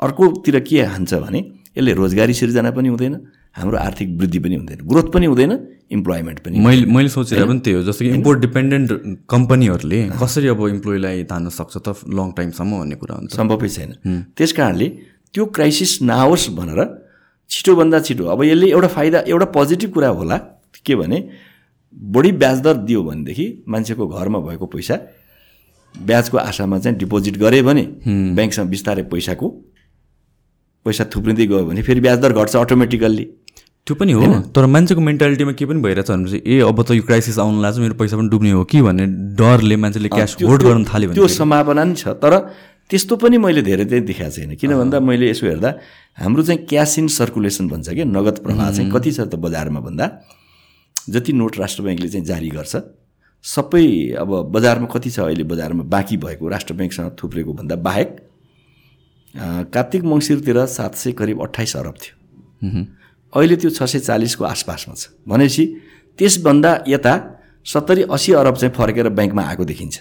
अर्कोतिर 0.00 0.58
के 0.66 0.82
हान्छ 0.94 1.14
भने 1.14 1.40
यसले 1.78 1.92
रोजगारी 1.94 2.34
सिर्जना 2.34 2.70
पनि 2.70 2.88
हुँदैन 2.88 3.14
हाम्रो 3.54 3.76
आर्थिक 3.78 4.08
वृद्धि 4.18 4.38
पनि 4.38 4.54
हुँदैन 4.54 4.78
ग्रोथ 4.90 5.06
पनि 5.14 5.26
हुँदैन 5.26 5.52
इम्प्लोइमेन्ट 5.90 6.38
पनि 6.42 6.58
मैले 6.58 6.86
मैले 6.86 7.08
सोचेर 7.08 7.46
पनि 7.46 7.60
त्यही 7.62 7.76
हो 7.76 7.82
जस्तो 7.86 8.04
कि 8.04 8.10
इम्पोर्ट 8.10 8.38
डिपेन्डेन्ट 8.40 8.90
कम्पनीहरूले 9.30 10.00
कसरी 10.22 10.48
अब 10.54 10.60
इम्प्लोइलाई 10.68 11.22
तान्न 11.30 11.48
सक्छ 11.58 11.74
त 11.78 11.94
लङ 12.10 12.32
टाइमसम्म 12.38 12.72
भन्ने 12.78 12.96
कुरा 12.98 13.14
हुन्छ। 13.14 13.30
सम्भवै 13.34 13.68
छैन। 13.68 13.90
त्यस 14.34 14.52
कारणले 14.58 14.88
त्यो 15.34 15.44
क्राइसिस 15.54 15.92
नआओस् 16.02 16.50
भनेर 16.58 16.80
छिटोभन्दा 17.54 17.98
छिटो। 18.06 18.24
अब 18.34 18.42
यसले 18.44 18.70
एउटा 18.70 18.88
फाइदा 18.94 19.18
एउटा 19.32 19.46
पोजिटिभ 19.56 19.90
कुरा 19.94 20.08
होला 20.20 20.36
के 20.86 20.94
भने 20.96 21.18
बढी 22.14 22.32
ब्याज 22.42 22.60
दर 22.60 22.74
दियो 22.86 23.02
भनेदेखि 23.02 23.46
मान्छेको 23.68 24.06
घरमा 24.08 24.38
भएको 24.46 24.66
पैसा 24.74 24.96
ब्याजको 25.94 26.38
आशामा 26.38 26.78
चाहिँ 26.78 26.98
डिपोजिट 26.98 27.36
गरे 27.38 27.62
भने 27.62 27.82
ब्याङ्कसँग 28.34 28.68
बिस्तारै 28.68 29.02
पैसाको 29.12 29.48
पैसा 30.86 31.04
थुप्रिँदै 31.14 31.46
गयो 31.46 31.64
भने 31.66 31.82
फेरि 31.82 32.00
ब्याज 32.00 32.18
दर 32.20 32.32
घट्छ 32.32 32.56
अटोमेटिकल्ली 32.56 33.26
त्यो 33.86 33.94
पनि 34.00 34.12
हो 34.12 34.26
तर 34.56 34.66
मान्छेको 34.74 35.00
मेन्टालिटीमा 35.06 35.52
के 35.52 35.66
पनि 35.70 35.80
भइरहेछ 35.86 36.10
भनेपछि 36.10 36.38
ए 36.46 36.58
अब 36.66 36.82
त 36.82 36.90
यो 36.98 37.02
क्राइसिस 37.08 37.38
आउनु 37.38 37.62
लाग्छ 37.62 37.78
मेरो 37.78 37.94
पैसा 37.94 38.16
पनि 38.16 38.28
डुब्ने 38.34 38.50
हो। 38.50 38.64
कि 38.64 38.82
भन्ने 38.82 39.06
डरले 39.40 39.76
मान्छेले 39.76 40.08
क्यास 40.08 40.36
होल्ड 40.42 40.62
गर्न 40.62 40.84
थाल्यो 40.90 41.08
भने 41.08 41.16
त्यो 41.16 41.28
सम्भावना 41.38 41.84
नि 41.84 41.94
छ 41.94 42.16
तर 42.24 42.32
त्यस्तो 42.90 43.16
पनि 43.16 43.38
मैले 43.38 43.62
धेरै 43.62 43.84
चाहिँ 43.84 44.04
देखाएको 44.04 44.34
छैन। 44.34 44.54
किन 44.60 44.72
भन्दा 44.76 45.00
मैले 45.00 45.30
यसो 45.30 45.46
हेर्दा 45.46 45.70
हाम्रो 46.18 46.42
चाहिँ 46.42 46.66
क्यास 46.68 46.98
इन 46.98 47.06
सर्कुलेसन 47.08 47.68
भन्छ 47.68 47.88
क्या 47.88 48.04
नगद 48.04 48.38
प्रवाह 48.44 48.70
चाहिँ 48.72 48.90
कति 48.92 49.12
छ 49.12 49.20
त 49.24 49.34
बजारमा 49.40 49.80
भन्दा? 49.80 50.06
जति 50.96 51.32
नोट 51.32 51.58
राष्ट्र 51.58 51.82
ब्याङ्कले 51.82 52.08
चाहिँ 52.08 52.24
जारी 52.26 52.48
गर्छ 52.48 52.76
सबै 53.44 53.86
अब 54.20 54.30
बजारमा 54.52 54.86
कति 54.92 55.10
छ 55.10 55.20
अहिले 55.20 55.44
बजारमा 55.44 55.82
बाँकी 55.84 56.16
भएको 56.16 56.48
राष्ट्र 56.48 56.74
ब्याङ्कसँग 56.74 57.10
थुप्रेको 57.22 57.52
भन्दा 57.52 57.76
बाहेक 57.76 58.10
कार्तिक 59.74 60.02
मङ्सिरतिर 60.04 60.64
सात 60.66 60.94
सय 60.94 61.12
करिब 61.12 61.42
अठाइस 61.42 61.76
अरब 61.76 61.96
थियो। 62.00 62.14
अहिले 63.32 63.56
त्यो 63.56 63.70
छ 63.70 63.82
सय 63.84 63.98
चालिसको 64.00 64.44
आसपासमा 64.44 64.94
छ। 64.94 65.08
भनेपछि 65.28 65.64
त्यसभन्दा 66.18 66.70
यता 66.88 67.14
सत्तरी 67.66 68.02
असी 68.12 68.32
अरब 68.32 68.56
चाहिँ 68.56 68.74
फर्केर 68.76 69.08
ब्याङ्कमा 69.08 69.42
आएको 69.42 69.64
देखिन्छ। 69.64 69.96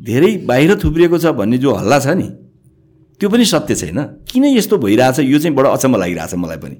धेरै 0.00 0.36
बाहिर 0.48 0.74
थुप्रिएको 0.82 1.18
छ 1.18 1.26
भन्ने 1.36 1.58
जो 1.58 1.74
हल्ला 1.74 1.98
छ 1.98 2.16
नि 2.16 2.28
त्यो 3.20 3.28
पनि 3.28 3.44
सत्य 3.44 3.74
छैन। 3.74 3.98
किन 4.28 4.44
यस्तो 4.46 4.76
भइरहेछ? 4.78 5.18
यो 5.20 5.38
चाहिँ 5.38 5.54
बडो 5.56 5.68
अचम्म 5.68 5.96
लागिरहेछ 5.96 6.34
मलाई 6.34 6.56
पनि। 6.56 6.76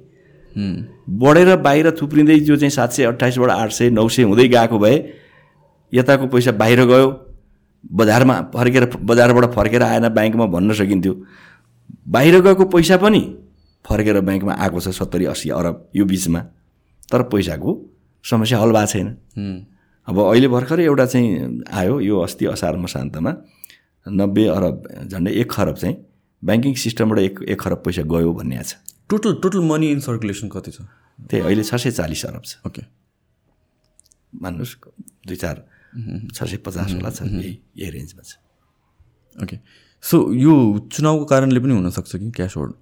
बढेर 1.20 1.56
बाहिर 1.56 1.90
थुप्रिँदै 2.00 2.38
जो 2.40 2.56
चाहिँ 2.56 2.70
सात 2.70 2.92
सय 2.92 3.04
अट्ठाइसबाट 3.04 3.50
आठ 3.50 3.70
सय 3.72 3.90
नौ 3.90 4.08
सय 4.08 4.22
हुँदै 4.22 4.48
गएको 4.48 4.78
भए 4.78 4.96
यताको 5.92 6.26
पैसा 6.26 6.52
बाहिर 6.52 6.84
गयो 6.86 7.08
बजारमा 7.92 8.40
फर्केर 8.54 8.84
बजारबाट 9.02 9.44
फर्केर 9.54 9.82
आएन 9.82 10.08
ब्याङ्कमा 10.08 10.46
भन्न 10.46 10.72
सकिन्थ्यो। 10.74 11.14
बाहिर 12.08 12.40
गएको 12.40 12.64
पैसा 12.72 12.96
पनि 12.96 13.20
फर्केर 13.84 14.20
ब्याङ्कमा 14.20 14.54
आएको 14.54 14.80
छ 14.80 14.88
सत्तरी 14.96 15.24
अस्सी 15.32 15.50
अरब 15.50 15.88
यो 15.96 16.04
बिचमा। 16.04 16.40
तर 17.12 17.22
पैसाको 17.28 17.70
समस्या 18.24 18.58
हल 18.58 18.72
भएको 18.72 18.86
छैन। 18.86 19.06
अब 20.08 20.18
अहिले 20.20 20.48
भर्खरै 20.48 20.84
एउटा 20.84 21.06
चाहिँ 21.06 21.62
आयो 21.72 22.00
यो 22.00 22.20
अस्ति 22.20 22.46
असार 22.46 22.76
मसान्तमा 22.76 23.32
नब्बे 24.06 24.44
अरब 24.48 24.76
झन्डै 25.06 25.32
एक 25.40 25.50
खरब 25.52 25.76
चाहिँ 25.76 25.96
ब्याङ्किङ 26.42 26.74
सिस्टमबाट 26.84 27.18
एक 27.18 27.42
एक 27.48 27.60
खरब 27.60 27.82
पैसा 27.84 28.02
गयो 28.08 28.32
भन्ने 28.32 28.62
छ। 28.62 28.74
Total 29.10 29.34
total 29.42 29.60
money 29.60 29.90
in 29.90 30.00
circulation 30.00 30.48
कति 30.48 30.70
छ? 30.70 30.80
त्यही 31.18 31.42
अहिले 31.44 31.64
छ 31.64 31.74
सय 31.76 31.90
चालिस 31.90 32.24
अरब 32.26 32.42
छ। 32.44 32.56
ओके 32.66 32.82
मान्नुहोस् 34.42 34.74
दुई 35.26 35.36
चार 35.36 35.56
छ 36.34 36.38
सय 36.42 36.56
पचास 36.64 36.92
होला 36.94 37.10
छ 37.10 37.22
यही 37.22 37.52
यही 37.76 37.90
रेन्जमा 37.90 38.22
छ। 38.22 38.32
ओके 39.36 39.56
सो 40.04 40.16
यो 40.34 40.54
चुनावको 40.92 41.24
कारणले 41.28 41.60
पनि 41.60 41.74
हुनसक्छ 41.74 42.16
कि 42.16 42.30
क्यास 42.30 42.56
होल्ड 42.56 42.74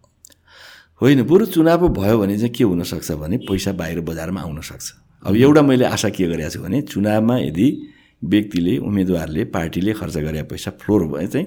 होइन 1.03 1.23
बरु 1.27 1.47
चुनाव 1.51 1.89
भयो 1.93 2.19
भने 2.19 2.39
चाहिँ 2.39 2.55
के 2.55 2.65
हुनसक्छ 2.65 3.11
भने 3.19 3.37
पैसा 3.49 3.73
बाहिर 3.75 4.01
बजारमा 4.07 4.41
आउन 4.41 4.61
सक्छ 4.63 4.87
अब 5.23 5.37
एउटा 5.37 5.63
मैले 5.63 5.85
आशा 5.85 6.09
के 6.15 6.27
गरेको 6.27 6.51
छु 6.51 6.61
भने 6.63 6.81
चुनावमा 6.83 7.37
यदि 7.39 7.69
व्यक्तिले 8.23 8.77
उम्मेदवारले 8.89 9.45
पार्टीले 9.55 9.93
खर्च 10.01 10.17
गरे 10.27 10.43
पैसा 10.51 10.71
फ्लोर 10.81 11.05
भए 11.13 11.27
चाहिँ 11.27 11.47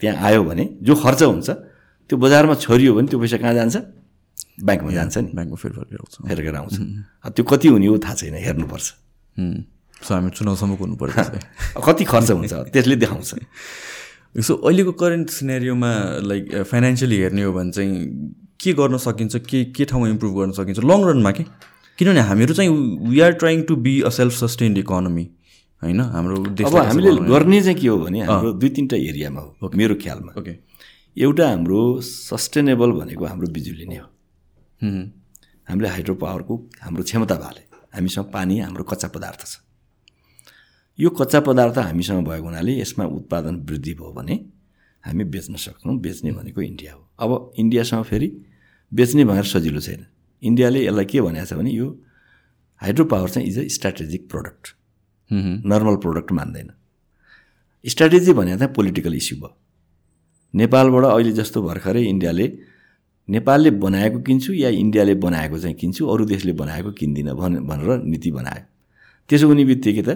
त्यहाँ 0.00 0.16
आयो 0.26 0.42
भने 0.44 0.64
जो 0.82 0.94
खर्च 0.94 1.22
हुन्छ 1.22 1.50
त्यो 2.10 2.16
बजारमा 2.18 2.54
छोरियो 2.54 2.94
भने 2.94 3.08
त्यो 3.08 3.18
पैसा 3.20 3.36
कहाँ 3.42 3.54
जान्छ? 3.54 3.76
ब्याङ्कमा 4.66 4.92
जान्छ 4.92 5.16
नि। 5.18 5.30
ब्याङ्कमा 5.34 5.56
फेरि 5.62 5.74
फर्केर 5.74 5.98
आउँछ। 6.02 6.14
फर्केर 6.28 6.54
आउँछ। 6.54 6.74
त्यो 7.34 7.44
कति 7.50 7.68
हुने 7.68 7.86
हो 7.86 7.98
थाहा 7.98 8.14
छैन 8.14 8.34
हेर्नुपर्छ। 8.46 8.86
सो 10.06 10.14
हामी 10.14 10.30
चुनावसम्म 10.36 10.76
कुर्नु 10.76 10.96
पर्छ 11.02 11.16
कति 11.86 12.04
खर्च 12.04 12.30
हुन्छ 12.30 12.52
त्यसले 12.74 12.96
देखाउँछ। 13.02 13.30
सो 14.46 14.52
अहिलेको 14.54 14.92
करेन्ट 15.02 15.28
सिनेरियोमा 15.30 15.92
लाइक 16.28 16.44
फाइनेन्सियली 16.70 17.16
हेर्ने 17.22 17.42
हो 17.42 17.52
भने 17.52 17.70
चाहिँ 17.72 17.90
के 18.60 18.72
गर्न 18.78 18.96
सकिन्छ 19.06 19.36
के 19.48 19.64
के 19.72 19.84
ठाउँमा 19.84 20.08
इम्प्रुभ 20.08 20.32
गर्न 20.38 20.52
सकिन्छ? 20.58 20.78
लङ 20.80 21.00
रनमा 21.10 21.30
के? 21.38 21.44
किनभने 21.98 22.20
हामीहरू 22.20 22.54
चाहिँ 22.54 22.70
we 23.08 23.20
are 23.20 23.32
trying 23.40 23.62
to 23.68 23.76
be 23.76 24.00
a 24.00 24.08
self 24.10 24.32
sustained 24.34 24.78
economy 24.78 25.24
होइन? 25.82 26.00
हाम्रो 26.00 26.36
अब 26.66 26.76
हामीले 26.76 27.10
गर्ने 27.28 27.60
चाहिँ 27.62 27.78
के 27.78 27.88
हो 27.88 27.96
भने 27.98 28.20
हाम्रो 28.22 28.52
दुई 28.52 28.68
तिनवटा 28.68 28.96
एरियामा 28.96 29.40
हो 29.40 29.70
मेरो 29.74 29.94
ख्यालमा। 30.02 30.32
ओके 30.40 30.54
एउटा 31.16 31.48
हाम्रो 31.48 31.80
सस्टेनेबल 32.00 32.90
भनेको 32.92 33.24
हाम्रो 33.24 33.48
बिजुली 33.52 33.86
नै 33.86 33.96
हो। 33.96 34.08
हामीले 35.68 35.88
हाइड्रो 35.88 36.14
पावरको 36.22 36.54
हाम्रो 36.82 37.02
क्षमता 37.02 37.34
भाले 37.34 37.62
हामीसँग 37.94 38.26
पानी 38.32 38.58
हाम्रो 38.60 38.84
कच्चा 38.84 39.08
पदार्थ 39.08 39.40
छ। 39.46 39.60
यो 40.98 41.10
कच्चा 41.10 41.40
पदार्थ 41.40 41.78
हामीसँग 41.78 42.24
भएको 42.28 42.46
हुनाले 42.46 42.72
यसमा 42.80 43.04
उत्पादन 43.18 43.54
वृद्धि 43.68 43.94
भयो 43.94 44.12
भने 44.12 44.34
हामी 45.04 45.24
बेच्न 45.24 45.54
सक्छौँ। 45.56 45.98
बेच्ने 46.00 46.32
भनेको 46.32 46.60
इन्डिया 46.62 46.92
हो। 46.94 47.00
अब 47.20 47.52
इन्डियासँग 47.58 48.04
फेरि 48.04 48.28
बेच्ने 48.92 49.24
भनेर 49.24 49.44
सजिलो 49.44 49.80
छैन। 49.80 50.06
इन्डियाले 50.42 50.84
यसलाई 50.86 51.04
के 51.04 51.20
भनेको 51.20 51.46
छ 51.46 51.54
भने 51.58 51.70
यो 51.70 51.86
हाइड्रो 52.82 53.04
पावर 53.04 53.28
चाहिँ 53.30 53.48
is 53.48 53.58
a 53.58 53.66
strategic 53.76 54.28
product. 54.30 54.74
Normal 55.30 55.96
product 56.04 56.32
मान्दैन। 56.32 56.68
स्ट्राटेजी 57.84 58.32
भनेको 58.32 58.58
चाहिँ 58.58 58.74
पोलिटिकल 58.74 59.14
इस्यु 59.14 59.36
भयो। 59.38 59.56
नेपालबाट 60.54 61.04
अहिले 61.04 61.32
जस्तो 61.32 61.62
भर्खरै 61.62 62.02
इन्डियाले 62.04 62.46
नेपालले 63.28 63.70
बनाएको 63.84 64.18
किन्छु 64.26 64.52
या 64.52 64.68
इन्डियाले 64.82 65.14
बनाएको 65.24 65.58
चाहिँ 65.58 65.76
किन्छु 65.76 66.06
अरू 66.06 66.24
देशले 66.26 66.52
बनाएको 66.52 66.90
किन्दिनँ 66.92 67.34
भन 67.36 67.52
भनेर 67.66 68.02
नीति 68.04 68.30
बनायो। 68.30 68.64
त्यसो 69.28 69.46
हुने 69.48 69.64
बित्तिकै 69.64 70.02
त 70.02 70.10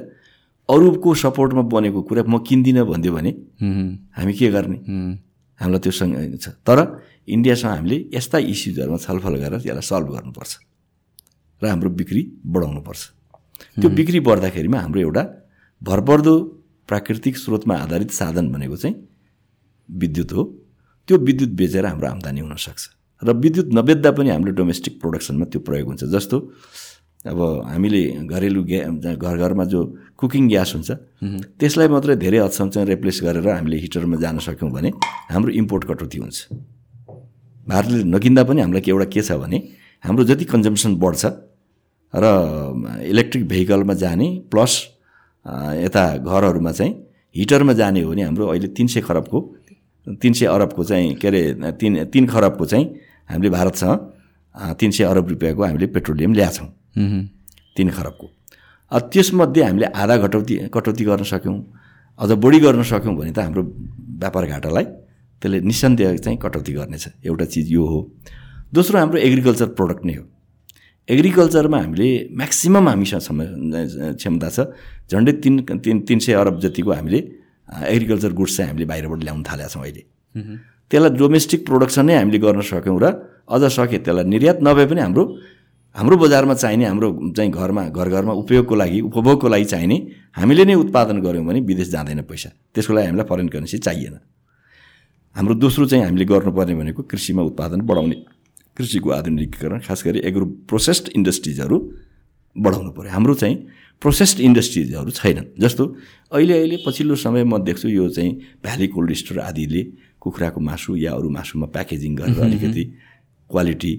अरूको 0.68 1.14
सपोर्टमा 1.14 1.62
बनेको 1.70 2.02
कुरा 2.02 2.22
म 2.26 2.38
किन्दिनँ 2.42 2.84
भनिदियो 2.84 3.12
भने 3.14 3.30
हामी 4.16 4.32
के 4.34 4.50
गर्ने? 4.50 4.78
हामीलाई 5.60 5.80
त्यो 5.84 5.92
सँग 5.92 6.12
छ। 6.42 6.46
तर 6.66 6.78
इन्डियासँग 7.28 7.70
हामीले 7.72 7.96
यस्ता 8.14 8.38
इस्युजहरूमा 8.52 8.98
छलफल 9.04 9.34
गरेर 9.42 9.60
यसलाई 9.66 9.86
सल्भ 9.90 10.08
गर्नुपर्छ 10.14 10.52
र 11.62 11.64
हाम्रो 11.72 11.90
बिक्री 11.90 12.22
बढाउनुपर्छ। 12.44 13.02
त्यो 13.80 13.88
बिक्री 13.88 14.18
बढ्दाखेरिमा 14.20 14.78
हाम्रो 14.84 15.00
एउटा 15.00 15.22
भरपर्दो 15.82 16.34
प्राकृतिक 16.88 17.34
स्रोतमा 17.36 17.74
आधारित 17.84 18.10
साधन 18.10 18.46
भनेको 18.52 18.76
चाहिँ 18.76 18.96
विद्युत 19.88 20.32
हो। 20.32 20.42
त्यो 21.08 21.16
विद्युत 21.18 21.50
बेचेर 21.56 21.86
हाम्रो 21.86 22.06
आम्दानी 22.08 22.40
हुनसक्छ। 22.40 22.82
र 23.22 23.32
विद्युत 23.32 23.68
नबेच्दा 23.72 24.10
पनि 24.12 24.28
हाम्रो 24.30 24.52
डोमेस्टिक 24.60 25.00
प्रोडक्सनमा 25.00 25.44
त्यो 25.50 25.60
प्रयोग 25.66 25.86
हुन्छ। 25.88 26.04
जस्तो 26.04 26.36
अब 27.26 27.40
हामीले 27.66 28.02
घरेलु 28.30 28.62
ग्या 28.70 29.14
घर 29.14 29.36
घरमा 29.36 29.64
जो 29.72 29.80
कुकिङ 30.20 30.48
ग्यास 30.48 30.70
हुन्छ 30.74 30.90
त्यसलाई 31.58 31.88
मात्रै 31.94 32.16
धेरै 32.24 32.38
हदसम्म 32.38 32.68
चाहिँ 32.70 32.88
रिप्लेस 32.88 33.20
गरेर 33.26 33.48
हामीले 33.48 33.76
हिटरमा 33.84 34.16
जान 34.24 34.38
सक्यौँ 34.46 34.70
भने 34.70 34.90
हाम्रो 35.34 35.50
इम्पोर्ट 35.60 35.84
कटौती 35.90 36.18
हुन्छ। 36.22 36.38
भारतले 37.66 38.02
नकिन्दा 38.14 38.42
पनि 38.48 38.60
हामीलाई 38.62 38.82
एउटा 38.90 39.06
के 39.14 39.22
छ 39.22 39.32
भने 39.42 39.58
हाम्रो 40.04 40.24
जति 40.30 40.44
कन्जम्सन 40.54 40.94
बढ्छ 41.02 41.24
र 42.14 42.24
इलेक्ट्रिक 43.12 43.42
भेहिकलमा 43.48 43.94
जाने 44.02 44.28
प्लस 44.50 44.72
यता 45.84 46.04
घरहरूमा 46.22 46.72
चाहिँ 46.78 46.92
हिटरमा 47.36 47.72
जाने 47.80 48.00
हो 48.02 48.10
भने 48.10 48.22
हाम्रो 48.22 48.46
अहिले 48.46 48.68
तिन 48.78 48.86
सय 48.86 49.00
खरबको 49.08 49.38
तिन 50.22 50.32
सय 50.32 50.46
अरबको 50.46 50.84
चाहिँ 50.84 51.14
के 51.20 51.28
अरे 51.28 51.42
तिन 51.80 52.04
तिन 52.14 52.26
खरबको 52.26 52.64
चाहिँ 52.66 52.86
हामीले 53.30 53.50
भारतसँग 53.50 54.74
तिन 54.80 54.90
सय 54.90 55.04
अरब 55.04 55.28
रुपियाँको 55.28 55.62
हामीले 55.64 55.86
पेट्रोलियम 55.96 56.32
ल्याएछौँ 56.34 56.68
तिन 56.96 57.88
खरबको। 57.90 58.26
त्यसमध्ये 59.12 59.62
हामीले 59.62 59.86
आधा 59.92 60.16
घटौती 60.16 60.54
कटौती 60.74 61.04
गर्न 61.04 61.22
सक्यौँ 61.32 61.58
अझ 62.18 62.30
बढी 62.44 62.58
गर्न 62.60 62.82
सक्यौँ 62.82 63.14
भने 63.16 63.32
त 63.36 63.38
हाम्रो 63.38 63.62
व्यापार 64.22 64.44
घाटालाई 64.46 64.84
त्यसले 65.42 65.60
निसन्देह 65.60 66.16
चाहिँ 66.24 66.38
कटौती 66.40 66.72
गर्नेछ। 66.72 67.04
एउटा 67.28 67.44
चिज 67.44 67.72
यो 67.72 67.84
हो। 67.86 68.00
दोस्रो 68.72 68.98
हाम्रो 68.98 69.18
एग्रिकल्चर 69.20 69.68
प्रडक्ट 69.76 70.04
नै 70.06 70.14
हो। 70.14 70.24
एग्रिकल्चरमा 71.08 71.78
हामीले 71.78 72.08
म्याक्सिमम् 72.34 72.88
हामीसँग 72.88 73.20
क्षमता 74.16 74.48
छ। 74.48 74.58
झन्डै 75.12 75.32
तिन 75.44 75.54
तिन 75.84 75.96
तिन 76.08 76.18
सय 76.18 76.32
अरब 76.32 76.56
जतिको 76.64 76.90
हामीले 76.98 77.20
एग्रिकल्चर 77.94 78.32
गुड्स 78.32 78.56
चाहिँ 78.56 78.68
हामीले 78.70 78.86
बाहिरबाट 78.90 79.20
ल्याउनु 79.26 79.44
थालेका 79.44 79.68
छौँ 79.68 79.82
अहिले 79.84 80.02
त्यसलाई 80.90 81.10
डोमेस्टिक 81.20 81.60
प्रोडक्सन 81.68 82.04
नै 82.06 82.14
हामीले 82.16 82.38
गर्न 82.38 82.60
सक्यौँ 82.64 82.98
र 83.02 83.06
अझ 83.44 83.62
सके 83.76 83.98
त्यसलाई 84.02 84.24
निर्यात 84.34 84.58
नभए 84.66 84.86
पनि 84.90 85.00
हाम्रो 85.06 85.24
हाम्रो 85.96 86.16
बजारमा 86.16 86.54
चाहिने 86.54 86.84
हाम्रो 86.84 87.32
चाहिँ 87.36 87.50
घरमा 87.50 87.82
घर 87.88 88.08
घरमा 88.08 88.32
उपयोगको 88.44 88.74
लागि 88.76 89.00
उपभोगको 89.08 89.48
लागि 89.48 89.64
चाहिने 89.64 89.96
हामीले 90.36 90.64
नै 90.68 90.74
उत्पादन 90.84 91.20
गऱ्यौँ 91.24 91.44
भने 91.48 91.60
विदेश 91.64 91.88
जाँदैन 91.88 92.20
पैसा। 92.28 92.50
त्यसको 92.76 92.92
लागि 92.92 93.06
हामीलाई 93.06 93.26
फरेन 93.26 93.48
करेन्सी 93.48 93.78
चाहिएन। 93.80 94.16
हाम्रो 95.36 95.54
दोस्रो 95.56 95.86
चाहिँ 95.88 96.04
हामीले 96.04 96.24
गर्नुपर्ने 96.28 96.74
भनेको 96.76 97.02
कृषिमा 97.02 97.42
उत्पादन 97.48 97.80
बढाउने 97.88 98.16
कृषिको 98.76 99.08
आधुनिकीकरण 99.10 99.80
खास 99.88 100.02
गरी 100.04 100.20
एग्रो 100.28 100.44
प्रोसेस्ड 100.68 101.08
इन्डस्ट्रिजहरू 101.16 101.76
बढाउनु 102.56 102.90
पऱ्यो। 102.92 103.10
हाम्रो 103.16 103.34
चाहिँ 103.40 103.56
प्रोसेस्ड 104.02 104.40
इन्डस्ट्रिजहरू 104.40 105.10
छैनन्। 105.10 105.46
जस्तो 105.56 105.84
अहिले 106.32 106.54
अहिले 106.60 106.76
पछिल्लो 106.84 107.16
समय 107.16 107.44
म 107.44 107.64
देख्छु 107.64 107.88
यो 107.88 108.08
चाहिँ 108.12 108.32
भ्याली 108.60 108.86
कोल्ड 108.92 109.12
स्टोर 109.16 109.38
आदिले 109.48 109.82
कुखुराको 110.20 110.60
मासु 110.60 110.96
या 110.96 111.12
अरू 111.16 111.28
मासुमा 111.32 111.66
प्याकेजिङ 111.72 112.12
गरेर 112.16 112.40
अलिकति 112.44 112.84
क्वालिटी 113.50 113.92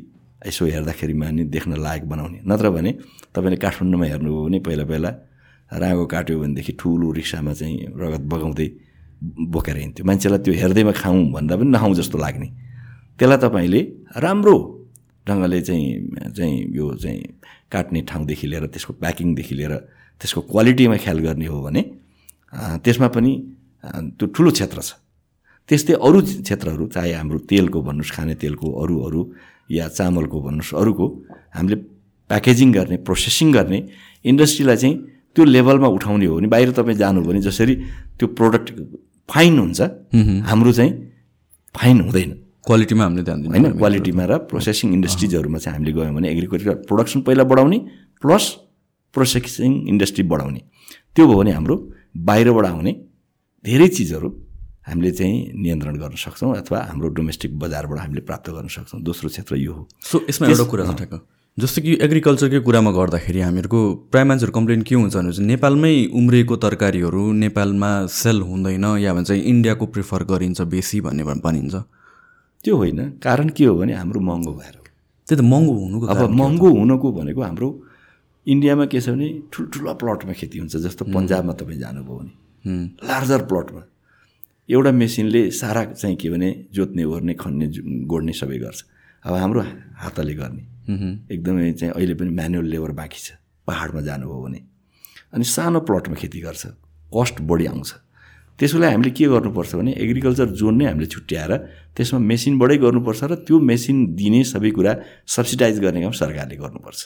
यसो 0.48 0.66
हेर्दाखेरिमा 0.66 1.28
नि 1.36 1.44
देख्न 1.52 1.72
लायक 1.78 2.04
बनाउने। 2.08 2.40
नत्र 2.48 2.70
भने 2.76 2.92
तपाईँले 3.36 3.58
काठमाडौँमा 3.64 4.06
हेर्नुभयो 4.12 4.44
भने 4.48 4.60
पहिला 4.66 4.86
पहिला 4.92 5.12
रागो 5.72 6.06
काट्यो 6.08 6.40
भनेदेखि 6.40 6.72
ठुलो 6.80 7.08
रिक्सामा 7.20 7.54
चाहिँ 7.60 7.76
रगत 8.02 8.24
बगाउँदै 8.32 8.68
बोकेर 9.54 9.78
हिँड्थ्यो। 9.78 10.04
मान्छेलाई 10.08 10.40
त्यो 10.46 10.54
हेर्दैमा 10.62 10.94
खाउँ 10.96 11.22
भन्दा 11.36 11.54
पनि 11.60 11.70
नखाउँ 11.76 11.96
जस्तो 12.00 12.18
लाग्ने। 12.18 12.48
त्यसलाई 13.20 13.40
तपाईँले 13.44 13.82
राम्रो 14.24 14.56
ढङ्गले 15.28 15.60
चाहिँ 15.68 16.32
चाहिँ 16.38 16.58
यो 16.78 16.86
चाहिँ 17.04 17.20
काट्ने 17.72 18.00
ठाउँदेखि 18.08 18.48
लिएर 18.48 18.66
त्यसको 18.72 18.94
प्याकिङदेखि 19.04 19.56
लिएर 19.60 19.74
त्यसको 20.22 20.42
क्वालिटीमा 20.52 20.98
ख्याल 21.04 21.20
गर्ने 21.20 21.46
हो 21.52 21.58
भने 21.68 21.82
त्यसमा 22.84 23.08
पनि 23.12 23.32
त्यो 24.16 24.26
ठुलो 24.32 24.52
क्षेत्र 24.56 24.80
छ। 24.80 24.92
त्यस्तै 25.70 25.94
अरू 26.00 26.20
क्षेत्रहरू 26.48 26.84
चाहे 26.96 27.12
हाम्रो 27.20 27.40
तेलको 27.52 27.80
भन्नुहोस् 27.84 28.16
खाने 28.16 28.36
तेलको 28.40 28.68
अरू 28.82 28.96
अरू 29.08 29.22
या 29.70 29.88
चामलको 29.88 30.38
भन्नुहोस् 30.42 30.74
अरूको 30.82 31.06
हामीले 31.56 31.76
प्याकेजिङ 32.30 32.72
गर्ने 32.72 32.98
प्रोसेसिङ 33.08 33.48
गर्ने 33.54 33.80
इन्डस्ट्रीलाई 34.26 34.78
चाहिँ 34.78 34.96
त्यो 35.36 35.44
लेभलमा 35.46 35.88
उठाउने 35.88 36.26
हो 36.26 36.36
भने 36.38 36.48
बाहिर 36.48 36.72
तपाईँ 36.72 36.98
जानुभयो 36.98 37.30
भने 37.30 37.42
जसरी 37.42 37.76
त्यो 38.18 38.28
प्रोडक्ट 38.40 38.68
फाइन 39.30 39.60
हुन्छ 39.60 39.80
हाम्रो 40.50 40.72
चाहिँ 40.72 40.92
फाइन 41.76 41.98
हुँदैन। 42.02 42.32
क्वालिटीमा 42.68 43.04
हामीले 43.04 43.24
ध्यान 43.24 43.42
दिनु 43.42 43.54
होइन 43.54 43.78
क्वालिटीमा 43.78 44.24
र 44.26 44.38
प्रोसेसिङ 44.52 44.88
इन्डस्ट्रिजहरूमा 44.94 45.58
चाहिँ 45.58 45.76
हामीले 45.78 45.92
गयौँ 45.94 46.14
भने 46.16 46.28
एग्रिकल्चर 46.32 46.76
प्रोडक्सन 46.88 47.22
पहिला 47.28 47.44
बढाउने 47.44 47.78
प्लस 48.24 48.46
प्रोसेसिङ 49.16 49.72
इन्डस्ट्री 49.88 50.24
बढाउने। 50.32 50.62
त्यो 51.16 51.24
भयो 51.28 51.38
भने 51.38 51.52
हाम्रो 51.52 51.76
बाहिरबाट 52.28 52.66
आउने 52.66 52.92
धेरै 53.66 53.88
चिजहरू 53.88 54.30
हामीले 54.88 55.12
चाहिँ 55.12 55.36
नियन्त्रण 55.56 55.96
गर्न 56.00 56.16
सक्छौँ 56.16 56.56
अथवा 56.58 56.80
हाम्रो 56.90 57.08
डोमेस्टिक 57.20 57.60
बजारबाट 57.60 58.00
हामीले 58.00 58.22
प्राप्त 58.24 58.50
गर्न 58.50 58.68
सक्छौँ। 58.68 59.02
दोस्रो 59.04 59.30
क्षेत्र 59.30 59.56
यो 59.58 59.74
हो। 59.74 59.88
सो 60.02 60.26
यसमा 60.30 60.48
एउटा 60.48 60.64
कुरा 60.64 60.86
छ 60.86 60.96
ठ्याक्क। 60.96 61.22
जस्तो 61.58 61.82
कि 61.82 61.92
एग्रिकल्चरकै 62.02 62.60
कुरामा 62.62 62.92
गर्दाखेरि 62.94 63.40
हामीहरूको 63.42 63.80
प्राय 64.14 64.24
मान्छेहरू 64.24 64.54
कम्प्लेन 64.54 64.82
के 64.88 64.96
हुन्छ 64.96 65.16
भने 65.16 65.32
चाहिँ 65.34 65.48
नेपालमै 65.48 65.94
उम्रिएको 66.14 66.56
तरकारीहरू 66.64 67.24
नेपालमा 67.34 67.92
सेल 68.14 68.42
हुँदैन 68.42 68.86
या 69.02 69.14
भन्छ 69.14 69.32
इन्डियाको 69.32 69.86
प्रिफर 69.90 70.24
गरिन्छ 70.32 70.62
बेसी 70.62 71.02
भन्ने 71.02 71.24
भनिन्छ। 71.24 71.76
त्यो 72.64 72.76
होइन। 72.78 73.00
कारण 73.20 73.50
के 73.58 73.66
हो 73.66 73.76
भने 73.76 73.94
हाम्रो 73.94 74.20
महँगो 74.22 74.54
भएर 74.54 74.76
त्यही 75.28 75.36
त 75.36 75.44
महँगो 75.44 75.74
हुनुको 75.74 76.06
अब 76.08 76.30
महँगो 76.32 76.70
हुनुको 76.78 77.12
भनेको 77.12 77.42
हाम्रो 77.42 77.70
इन्डियामा 78.48 78.86
के 78.86 79.02
छ 79.02 79.10
भने 79.10 79.28
ठुल्ठुलो 79.52 79.94
प्लटमा 79.98 80.34
खेती 80.38 80.58
हुन्छ 80.62 80.76
जस्तो 80.78 81.06
पन्जाबमा 81.12 81.54
तपाईँ 81.60 81.80
जानुभयो 81.80 82.18
भने। 82.18 82.32
लार्जर 83.04 83.42
प्लटमा 83.50 83.82
एउटा 84.70 84.92
मेसिनले 84.92 85.42
सारा 85.52 85.84
चाहिँ 85.86 86.16
के 86.16 86.30
भने 86.30 86.50
जोत्ने 86.76 87.04
ओर्ने 87.04 87.34
खन्ने 87.34 87.68
गोड्ने 88.04 88.34
सबै 88.34 88.58
गर्छ। 88.60 88.84
अब 89.26 89.34
हाम्रो 89.34 89.62
हातले 90.04 90.34
गर्ने। 90.34 90.64
एकदमै 91.32 91.72
चाहिँ 91.72 91.94
अहिले 91.94 92.14
पनि 92.20 92.30
म्यानुअल 92.30 92.66
लेबर 92.66 92.92
बाँकी 92.92 93.20
छ 93.20 93.40
पाहाडमा 93.68 94.02
जानुभयो 94.02 94.42
भने। 94.44 94.60
अनि 95.34 95.44
सानो 95.44 95.80
प्लटमा 95.88 96.16
खेती 96.16 96.40
गर्छ 96.42 96.66
कस्ट 97.12 97.42
बढी 97.48 97.66
आउँछ। 97.66 97.90
त्यसको 98.60 98.80
लागि 98.80 98.92
हामीले 98.92 99.12
के 99.16 99.26
गर्नुपर्छ 99.28 99.76
भने 99.76 99.92
एग्रिकल्चर 100.04 100.48
जोन 100.60 100.76
नै 100.76 100.86
हामीले 100.86 101.08
छुट्याएर 101.16 101.52
त्यसमा 101.96 102.20
मेसिनबाटै 102.20 102.78
गर्नुपर्छ 102.84 103.24
र 103.24 103.36
त्यो 103.48 103.60
मेसिन 103.60 103.98
दिने 104.20 104.44
सबै 104.44 104.72
कुरा 104.76 104.92
सब्सिडाइज 105.28 105.80
गर्ने 105.80 106.02
काम 106.02 106.12
सरकारले 106.12 106.56
गर्नुपर्छ। 106.58 107.00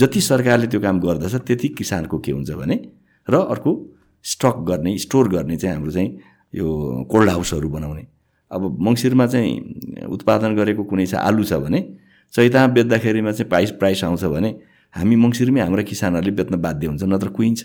जति 0.00 0.20
सरकारले 0.20 0.66
त्यो 0.72 0.80
काम 0.80 0.96
गर्दछ 1.00 1.34
त्यति 1.44 1.68
किसानको 1.76 2.18
के 2.24 2.32
हुन्छ 2.32 2.50
भने 2.56 2.76
र 3.28 3.34
अर्को 3.52 3.72
स्टक 4.24 4.56
गर्ने 4.68 4.96
स्टोर 4.98 5.28
गर्ने 5.28 5.56
चाहिँ 5.56 5.74
हाम्रो 5.76 5.92
चाहिँ 5.92 6.10
यो 6.54 6.66
कोल्ड 7.10 7.28
हाउसहरू 7.30 7.68
बनाउने। 7.68 8.04
अब 8.50 8.62
मङ्सिरमा 8.80 9.26
चाहिँ 9.26 10.06
उत्पादन 10.08 10.54
गरेको 10.56 10.82
कुनै 10.84 11.06
छ 11.06 11.14
आलु 11.14 11.44
छ 11.44 11.52
भने 11.60 11.80
चैता 12.34 12.66
बेच्दाखेरिमा 12.76 13.32
चाहिँ 13.32 13.48
प्राइस 13.48 13.70
प्राइस 13.80 14.04
आउँछ 14.04 14.24
भने 14.24 14.50
हामी 14.94 15.16
मङ्सिरमै 15.16 15.60
हाम्रा 15.60 15.82
किसानहरूले 15.84 16.32
बेच्न 16.32 16.56
बाध्य 16.56 16.86
हुन्छ 16.86 17.02
नत्र 17.04 17.28
कुहिन्छ। 17.36 17.60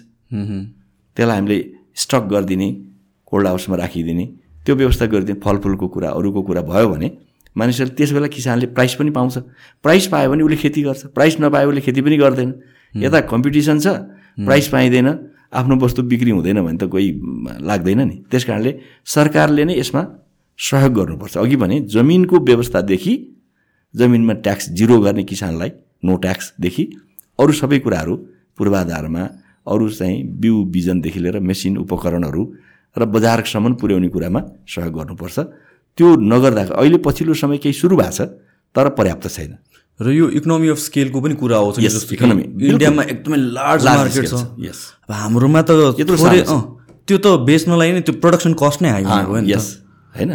त्यसलाई 1.18 1.36
हामीले 1.38 1.58
स्टक 1.96 2.24
गरिदिने 2.32 2.70
कोल्ड 3.28 3.48
हाउसमा 3.48 3.76
राखिदिने 3.76 4.26
त्यो 4.66 4.76
व्यवस्था 4.76 5.06
गरिदिने 5.14 5.40
फलफुलको 5.40 5.88
कुरा 5.88 6.10
अरूको 6.20 6.42
कुरा 6.44 6.62
भयो 6.68 6.88
भने 6.90 7.08
मानिसहरूले 7.56 7.96
त्यस 7.96 8.12
बेला 8.12 8.28
किसानले 8.28 8.66
प्राइस 8.76 8.94
पनि 9.00 9.12
पाउँछ। 9.12 9.38
प्राइस 9.84 10.08
पायो 10.12 10.30
भने 10.32 10.44
उसले 10.44 10.58
खेती 10.58 10.82
गर्छ 10.84 11.02
प्राइस 11.16 11.40
नपायो 11.40 11.70
उसले 11.70 11.82
खेती 11.82 12.02
पनि 12.02 12.18
गर्दैन। 12.18 12.50
यता 12.96 13.20
कम्पिटिसन 13.32 13.80
छ 13.80 13.88
प्राइस 14.44 14.68
पाइँदैन। 14.68 15.08
आफ्नो 15.54 15.76
वस्तु 15.78 16.02
बिक्री 16.04 16.32
हुँदैन 16.32 16.62
भने 16.66 16.78
त 16.78 16.90
कोही 16.90 17.08
लाग्दैन 17.62 18.02
नि। 18.02 18.16
त्यस 18.32 18.44
कारणले 18.44 18.72
सरकारले 19.06 19.64
नै 19.66 19.76
यसमा 19.80 20.02
सहयोग 20.60 20.94
गर्नुपर्छ। 20.94 21.38
अघि 21.38 21.56
भने 21.56 21.80
जमिनको 21.94 22.40
व्यवस्थादेखि 22.40 23.14
जमिनमा 23.94 24.34
ट्याक्स 24.46 24.70
जिरो 24.78 25.00
गर्ने 25.00 25.24
किसानलाई 25.24 25.72
नो 26.06 26.16
ट्याक्सदेखि 26.18 26.84
अरू 27.40 27.52
सबै 27.54 27.80
कुराहरू 27.80 28.16
पूर्वाधारमा 28.58 29.24
अरू 29.68 29.90
चाहिँ 29.90 30.18
बिउ 30.42 30.64
बिजनदेखि 30.74 31.20
लिएर 31.20 31.40
मेसिन 31.40 31.78
उपकरणहरू 31.78 32.44
र 32.96 33.06
बजारसम्म 33.06 33.74
पुर्याउने 33.82 34.10
कुरामा 34.10 34.42
सहयोग 34.68 34.94
गर्नुपर्छ। 34.98 35.38
त्यो 35.98 36.08
नगर्दा 36.32 36.62
अहिले 36.74 36.98
पछिल्लो 37.06 37.34
समय 37.34 37.58
केही 37.58 37.74
सुरु 37.74 37.96
भएको 37.98 38.12
छ 38.12 38.22
तर 38.76 38.90
पर्याप्त 38.98 39.28
छैन। 39.30 39.52
र 40.00 40.10
यो 40.10 40.30
इकोनोमी 40.42 40.68
अफ 40.74 40.80
स्केलको 40.90 41.22
पनि 41.22 41.36
कुरा 41.38 41.58
आउँछ 41.58 41.76
इकोनोमी 42.14 42.44
इन्डियामा 42.70 43.04
एकदमै 43.14 43.38
लार्ज 43.38 43.86
मार्केट 43.86 44.26
छ। 44.26 44.34
यस 44.60 44.80
अब 45.06 45.12
हाम्रोमा 45.14 45.62
त 45.62 45.72
त्यो 47.06 47.18
त 47.20 47.28
बेच्नलाई 47.46 47.92
नै 47.94 48.02
त्यो 48.02 48.16
प्रडक्सन 48.24 48.54
कस्ट 48.58 48.82
नै 48.82 48.90
हाई 48.90 49.04
भयो 49.06 49.40
नि 49.44 49.52
यस 49.54 49.66
होइन। 50.16 50.32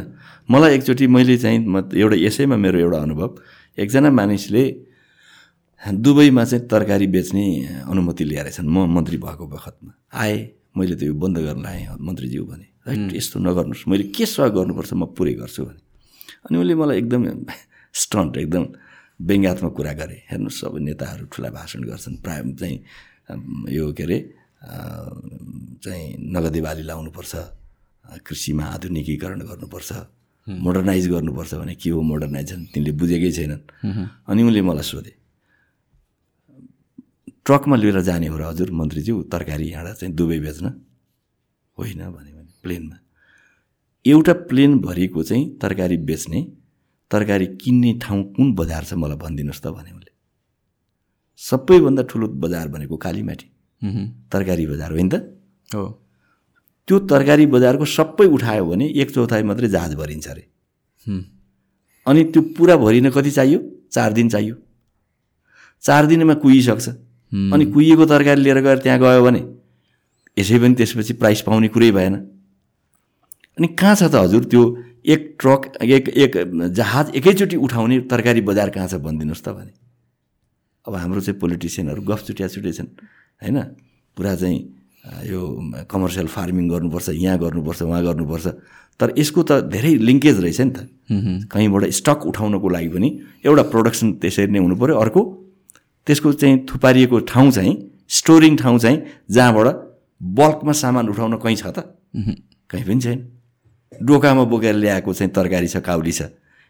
मलाई 0.48 0.70
एकचोटि 0.78 1.06
मैले 1.11 1.36
चाहिँ 1.42 1.59
म 1.64 1.90
एउटा 1.90 2.16
यसैमा 2.16 2.56
मेरो 2.56 2.78
एउटा 2.78 2.98
अनुभव। 3.02 3.30
एकजना 3.78 4.11
मानिसले 4.11 4.62
दुबईमा 5.80 6.44
चाहिँ 6.44 6.66
तरकारी 6.68 7.06
बेच्ने 7.14 7.44
अनुमति 7.90 8.24
ल्याएर 8.24 8.48
छन् 8.56 8.68
म 8.68 8.86
मन्त्री 8.94 9.16
भएको 9.16 9.44
बखतमा। 9.46 9.92
आएँ 10.12 10.38
मैले 10.76 10.94
त 10.94 11.02
यो 11.02 11.14
बन्द 11.14 11.36
गर्न 11.46 11.66
आएँ 11.66 11.98
मन्त्रीज्यू 11.98 12.44
भने 12.46 12.66
यस्तो 13.16 13.36
नगर्नुहोस्। 13.42 13.88
मैले 13.90 14.04
के 14.14 14.26
सहयोग 14.26 14.54
गर्नुपर्छ 14.54 14.92
म 14.94 15.04
पुरै 15.16 15.34
गर्छु 15.40 15.62
भने। 15.66 15.80
अनि 16.46 16.56
उसले 16.59 16.74
मलाई 16.74 16.96
एकदम 17.02 17.22
स्टन्ट 17.94 18.36
एकदम 18.44 18.64
व्यङ्ग्यात्मक 19.21 19.73
कुरा 19.75 19.93
गरे 20.01 20.16
हेर्नुहोस् 20.31 20.59
सबै 20.61 20.81
नेताहरू 20.87 21.25
ठुला 21.33 21.51
भाषण 21.51 21.81
गर्छन् 21.91 22.16
प्राय 22.25 22.39
चाहिँ 22.61 22.77
यो 23.75 23.93
के 23.93 24.03
अरे 24.03 24.19
चाहिँ 25.85 26.07
नगदे 26.35 26.61
बाली 26.66 26.83
लाउनुपर्छ 26.83 27.35
कृषिमा 28.27 28.64
आधुनिकीकरण 28.75 29.41
गर्नुपर्छ 29.51 29.91
मोडर्नाइज 30.47 31.05
गर्नुपर्छ 31.09 31.55
भने 31.55 31.75
के 31.75 31.91
हो 31.91 32.01
मोडर्नाइज 32.01 32.51
तिनले 32.73 32.93
बुझेकै 33.01 33.31
छैनन्। 33.37 33.62
अनि 34.29 34.41
उनले 34.43 34.62
मलाई 34.62 34.87
सोधे 34.87 35.12
ट्रकमा 37.45 37.77
लिएर 37.77 38.01
जाने 38.01 38.27
हो 38.29 38.37
र 38.39 38.43
हजुर 38.49 38.71
मन्त्रीज्यू 38.71 39.14
तरकारी 39.33 39.66
यहाँबाट 39.71 39.97
चाहिँ 40.01 40.14
दुबई 40.14 40.39
बेच्न 40.41 40.66
होइन 41.79 42.01
भने 42.14 42.31
भने 42.33 42.53
प्लेनमा। 42.62 42.97
एउटा 44.05 44.33
प्लेनभरिको 44.49 45.23
चाहिँ 45.23 45.45
तरकारी 45.61 45.97
बेच्ने 46.09 46.41
तरकारी 47.11 47.46
किन्ने 47.62 47.92
ठाउँ 48.02 48.22
कुन 48.36 48.52
बजार 48.54 48.84
छ 48.84 48.92
मलाई 48.94 49.16
भनिदिनुहोस् 49.16 49.62
त 49.64 49.66
भने 49.76 49.90
मैले 49.92 50.12
सबैभन्दा 51.40 52.02
ठुलो 52.11 52.26
बजार 52.44 52.68
भनेको 52.68 52.96
कालीमाटी। 52.96 53.46
तरकारी 54.32 54.64
बजार 54.66 54.90
होइन 54.92 55.09
त? 55.09 55.14
हो। 55.74 55.84
त्यो 56.88 56.98
तरकारी 57.11 57.46
बजारको 57.46 57.84
सबै 57.86 58.26
उठायो 58.26 58.64
भने 58.66 58.86
एक 59.00 59.09
चौथाइ 59.14 59.42
मात्रै 59.48 59.68
जहाज 59.68 59.94
भरिन्छ 59.94 60.26
अरे। 60.28 60.44
अनि 62.06 62.24
त्यो 62.32 62.42
पुरा 62.56 62.76
भरिन 62.76 63.11
कति 63.11 63.30
चाहियो? 63.30 63.59
चार 63.92 64.12
दिन 64.12 64.28
चाहियो। 64.28 64.54
चार 65.84 66.06
दिनमा 66.06 66.34
कुहिसक्छ। 66.42 66.88
अनि 67.54 67.64
कुहिएको 67.72 68.04
तरकारी 68.06 68.40
लिएर 68.42 68.61
गएर 68.61 68.78
त्यहाँ 68.82 68.98
गयो 68.98 69.22
भने 69.24 69.40
यसै 70.36 70.59
पनि 70.59 70.74
त्यसपछि 70.74 71.12
प्राइस 71.22 71.40
पाउने 71.46 71.68
कुरै 71.68 71.90
भएन। 71.92 72.14
अनि 73.59 73.68
कहाँ 73.78 73.94
छ 73.94 74.02
त 74.11 74.14
हजुर 74.26 74.44
त्यो 74.50 74.62
एक 75.05 75.36
ट्रक 75.40 75.76
एक 75.82 76.09
एक 76.09 76.32
जहाज 76.72 77.11
एकैचोटि 77.16 77.57
उठाउने 77.57 78.01
तरकारी 78.11 78.40
बजार 78.40 78.70
कहाँ 78.70 78.88
छ 78.88 78.94
भनिदिनुहोस् 78.99 79.42
त 79.42 79.49
भने 79.49 79.72
अब 80.86 80.94
हाम्रो 80.94 81.20
चाहिँ 81.20 81.38
पोलिटिसियनहरू 81.40 82.03
गफ 82.03 82.20
छुट्या 82.26 82.49
छुट्टै 82.49 82.72
छन् 82.72 82.90
होइन? 83.42 83.57
पुरा 84.16 84.34
चाहिँ 84.34 84.59
यो 85.28 85.40
कमर्सियल 85.90 86.26
फार्मिङ 86.26 86.68
गर्नुपर्छ 86.68 87.09
यहाँ 87.14 87.38
गर्नुपर्छ 87.38 87.82
उहाँ 87.82 88.03
गर्नुपर्छ। 88.05 88.46
तर 89.01 89.14
यसको 89.18 89.42
त 89.42 89.70
धेरै 89.70 89.94
लिङ्केज 89.94 90.36
रहेछ 90.42 90.61
नि 90.61 90.70
त। 90.70 90.78
कहीँबाट 91.53 91.84
स्टक 91.94 92.26
उठाउनको 92.26 92.68
लागि 92.68 92.88
पनि 92.88 93.09
एउटा 93.46 93.62
प्रोडक्सन 93.70 94.12
त्यसरी 94.18 94.51
नै 94.51 94.59
हुनु 94.59 94.76
पऱ्यो। 94.76 94.96
अर्को 94.99 95.20
त्यसको 96.07 96.32
चाहिँ 96.32 96.66
थुपारिएको 96.66 97.18
ठाउँ 97.30 97.51
चाहिँ 97.53 97.74
स्टोरिङ 98.09 98.57
ठाउँ 98.57 98.78
चाहिँ 98.78 98.99
जहाँबाट 99.30 99.66
बल्कमा 100.20 100.72
सामान 100.72 101.09
उठाउन 101.09 101.36
कहीँ 101.38 101.57
छ 101.57 101.66
त? 101.70 101.78
कहीँ 102.70 102.84
पनि 102.84 103.01
छैन। 103.01 103.38
डोकामा 103.93 104.45
बोकेर 104.45 104.74
ल्याएको 104.74 105.12
चाहिँ 105.12 105.32
तरकारी 105.32 105.68
छ 105.68 105.76
काउली 105.80 106.12
छ। 106.12 106.22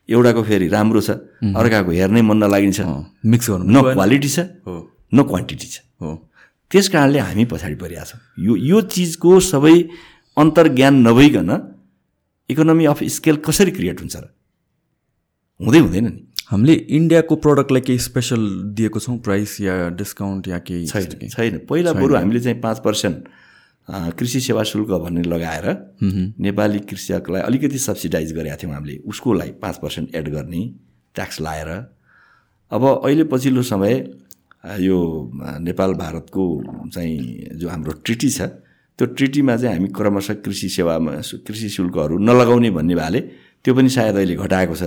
एउटाको 0.09 0.43
फेरि 0.43 0.69
राम्रो 0.69 1.01
छ 1.01 1.11
अर्काको 1.57 1.91
हेर्नै 1.93 2.23
मन 2.23 2.37
नलागिन्छ। 2.45 2.81
मिक्स 3.27 3.51
गर्नु 3.51 3.69
न 3.69 3.93
क्वालिटी 3.93 4.29
छ 4.29 4.39
हो। 4.67 4.75
न 5.15 5.23
क्वान्टिटी 5.23 5.67
छ। 5.67 5.77
हो। 6.01 6.11
त्यस 6.71 6.89
कारणले 6.89 7.19
हामी 7.19 7.45
पछाडि 7.45 7.75
परिरहेका 7.75 8.05
छौँ। 8.05 8.21
यो 8.39 8.57
यो 8.57 8.81
चिजको 8.93 9.41
सबै 9.41 9.77
अन्तर्ज्ञान 10.37 10.95
नभइकन 11.07 11.51
इकोनोमी 12.51 12.85
अफ 12.87 13.03
स्केल 13.17 13.37
कसरी 13.45 13.71
क्रिएट 13.71 14.01
हुन्छ 14.01 14.17
र? 14.17 14.25
हुँदै 15.61 15.79
हुँदैन 15.79 16.05
नि। 16.05 16.25
हामीले 16.49 16.75
इन्डियाको 16.97 17.37
प्रडक्टलाई 17.37 17.81
केही 17.85 17.99
स्पेसल 17.99 18.41
दिएको 18.73 19.01
छौँ 19.01 19.19
प्राइस 19.21 19.61
या 19.61 19.75
डिस्काउन्ट 19.93 20.49
या 20.49 20.59
केही 20.65 20.87
छैन 20.87 21.29
छैन। 21.29 21.59
पहिला 21.69 21.93
बरु 21.93 22.15
हामीले 22.17 22.41
चाहिँ 22.41 22.61
पाँच 22.61 22.79
पर्सेन्ट 22.81 23.29
कृषि 23.89 24.41
सेवा 24.41 24.63
शुल्क 24.63 24.89
भन्ने 25.03 25.23
लगाएर 25.25 25.67
नेपाली 26.41 26.79
कृषकलाई 26.79 27.43
अलिकति 27.43 27.79
सब्सिडाइज 27.79 28.33
गरेका 28.33 28.57
थियौँ 28.57 28.75
हामीले। 28.75 28.97
उसको 29.07 29.33
लागि 29.33 29.51
पाँच 29.63 29.77
पर्सेन्ट 29.83 30.15
एड 30.15 30.29
गर्ने 30.29 30.63
ट्याक्स 31.15 31.41
लाएर। 31.41 31.69
अब 32.71 32.85
अहिले 32.85 33.25
पछिल्लो 33.25 33.63
समय 33.65 33.95
यो 34.81 34.99
नेपाल 35.61 35.95
भारतको 35.95 36.45
चाहिँ 36.93 37.57
जो 37.57 37.69
हाम्रो 37.69 37.93
ट्रिटी 38.05 38.31
छ 38.31 38.41
त्यो 38.99 39.07
ट्रिटीमा 39.09 39.57
चाहिँ 39.57 39.77
हामी 39.77 39.89
क्रमशः 39.97 40.35
कृषि 40.45 40.69
सेवामा 40.69 41.13
कृषि 41.47 41.69
शुल्कहरू 41.71 42.19
नलगाउने 42.19 42.71
भन्ने 42.71 42.95
भएले 42.95 43.21
त्यो 43.65 43.75
पनि 43.75 43.89
सायद 43.89 44.17
अहिले 44.17 44.35
घटाएको 44.37 44.75
छ। 44.75 44.83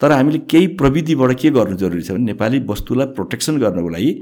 तर 0.00 0.12
हामीले 0.12 0.38
केही 0.50 0.66
प्रविधिबाट 0.74 1.38
के 1.40 1.50
गर्नु 1.50 1.76
जरुरी 1.76 2.02
छ 2.02 2.10
भने 2.10 2.24
नेपाली 2.24 2.58
वस्तुलाई 2.66 3.06
प्रोटेक्सन 3.14 3.58
गर्नको 3.60 3.88
लागि 3.88 4.12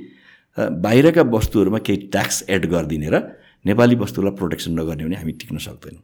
बाहिरका 0.59 1.23
वस्तुहरूमा 1.31 1.79
केही 1.79 1.99
ट्याक्स 2.13 2.45
एड 2.51 2.67
गरिदिने 2.71 3.09
र 3.09 3.23
नेपाली 3.65 3.95
वस्तुलाई 3.97 4.33
प्रोटेक्सन 4.37 4.81
नगर्ने 4.81 5.05
भने 5.05 5.17
हामी 5.17 5.33
टिक्न 5.41 5.59
सक्दैनौँ। 5.59 6.03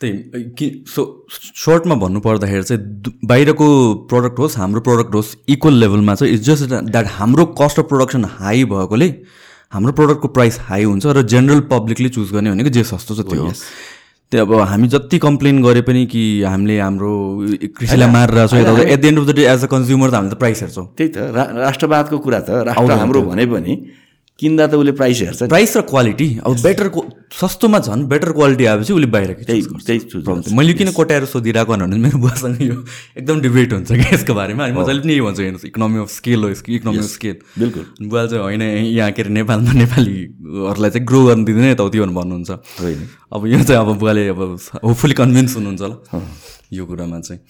त्यही 0.00 0.42
कि 0.58 0.66
सो 0.88 1.02
सर्टमा 1.30 1.94
भन्नु 1.94 2.20
पर्दाखेरि 2.20 2.62
चाहिँ 2.62 2.82
बाहिरको 3.24 3.66
प्रडक्ट 4.10 4.38
होस् 4.38 4.56
हाम्रो 4.58 4.80
प्रडक्ट 4.88 5.14
होस् 5.14 5.34
इक्वल 5.48 5.74
लेभलमा 5.80 6.14
चाहिँ 6.14 6.34
इट्स 6.34 6.44
जस्ट 6.46 6.74
द्याट 6.90 7.06
हाम्रो 7.18 7.44
कस्ट 7.60 7.78
अफ 7.78 7.86
प्रोडक्सन 7.88 8.24
हाई 8.40 8.64
भएकोले 8.74 9.08
हाम्रो 9.72 9.92
प्रडक्टको 9.98 10.28
प्राइस 10.28 10.58
हाई 10.68 10.84
हुन्छ 10.84 11.06
र 11.06 11.22
जेनरल 11.32 11.60
पब्लिकले 11.70 12.08
चुज 12.18 12.32
गर्ने 12.32 12.50
भनेको 12.50 12.70
जे 12.70 12.82
सस्तो 12.84 13.14
छ 13.14 13.30
त्यो 13.30 13.42
हो। 13.42 13.52
त्यो 14.32 14.44
अब 14.44 14.52
हामी 14.68 14.88
जति 14.88 15.18
कम्प्लेन 15.18 15.62
गरे 15.62 15.82
पनि 15.86 16.04
कि 16.06 16.42
हामीले 16.42 16.78
हाम्रो 16.80 17.12
कृषिलाई 17.78 18.08
छौँ 18.48 18.60
यताउता 18.60 18.82
at 18.82 19.00
the 19.00 19.04
end 19.04 19.18
of 19.18 19.26
the 19.26 19.34
day 19.36 19.46
as 19.48 19.64
a 19.64 19.66
consumer 19.72 20.10
त 20.10 20.14
हामीले 20.14 20.34
त 20.34 20.38
प्राइस 20.38 20.62
हेर्छौँ। 20.62 20.86
त्यही 20.96 21.08
त 21.08 21.16
राष्ट्रवादको 21.62 22.18
कुरा 22.18 22.40
त 22.40 22.64
राष्ट्र 22.68 22.92
हाम्रो 23.00 23.22
भने 23.22 23.46
पनि 23.46 23.72
किन्दा 24.38 24.66
त 24.66 24.74
उसले 24.74 24.92
प्राइस 24.92 25.20
हेर्छ। 25.22 25.42
प्राइस 25.48 25.76
र 25.76 25.80
क्वालिटी 25.86 26.28
अब 26.42 26.52
बेटर 26.62 26.88
सस्तोमा 27.32 27.78
झन् 27.78 28.06
बेटर 28.08 28.32
क्वालिटी 28.32 28.64
आएपछि 28.64 28.92
उसले 28.92 29.06
त्यही 29.44 29.62
त्यही 29.62 29.98
चाहिँ 30.00 30.56
मैले 30.56 30.72
किन 30.74 30.90
कोट्याएर 30.92 31.24
सोधिरहेको 31.30 31.72
भने 31.72 31.96
मेरो 31.96 32.18
बुवासँग 32.18 32.62
यो 32.62 32.76
एकदम 33.18 33.40
डिबेट 33.40 33.72
हुन्छ 33.72 33.92
कि 33.92 34.06
यसको 34.14 34.34
बारेमा। 34.34 34.64
अनि 34.64 34.74
म 34.74 34.84
जहिले 34.84 35.00
पनि 35.02 35.12
यही 35.12 35.20
भन्छु 35.22 35.42
हेर्नुहोस् 35.42 35.66
इकोनोमी 35.66 35.98
अफ 36.02 36.10
स्केल 36.10 36.40
हो 36.42 36.48
यसको 36.50 36.72
इकोनोमी 36.72 36.98
अफ 36.98 37.10
स्केल 37.12 37.36
बिल्कुल। 37.58 37.84
बुवा 38.02 38.26
चाहिँ 38.26 38.42
होइन 38.42 38.62
यहाँ 38.62 39.10
के 39.12 39.22
अरे 39.22 39.30
नेपालमा 39.30 39.72
नेपालीहरूलाई 39.72 40.90
चाहिँ 40.90 41.06
ग्रो 41.06 41.20
गर्न 41.26 41.44
दिँदैन 41.44 41.70
यताउति 41.70 41.98
भनेर 42.00 42.14
भन्नुहुन्छ। 42.16 42.50
होइन। 42.82 43.00
अब 43.32 43.46
यो 43.46 43.62
चाहिँ 43.62 43.80
अब 43.80 43.88
बुवाले 43.98 44.28
अब 44.28 44.40
होपफुली 44.82 45.14
कन्भिन्स 45.14 45.56
हुनुहुन्छ 45.56 45.82
ल 45.82 45.92
यो 46.72 46.82
कुरामा 46.86 47.20
चाहिँ। 47.20 47.40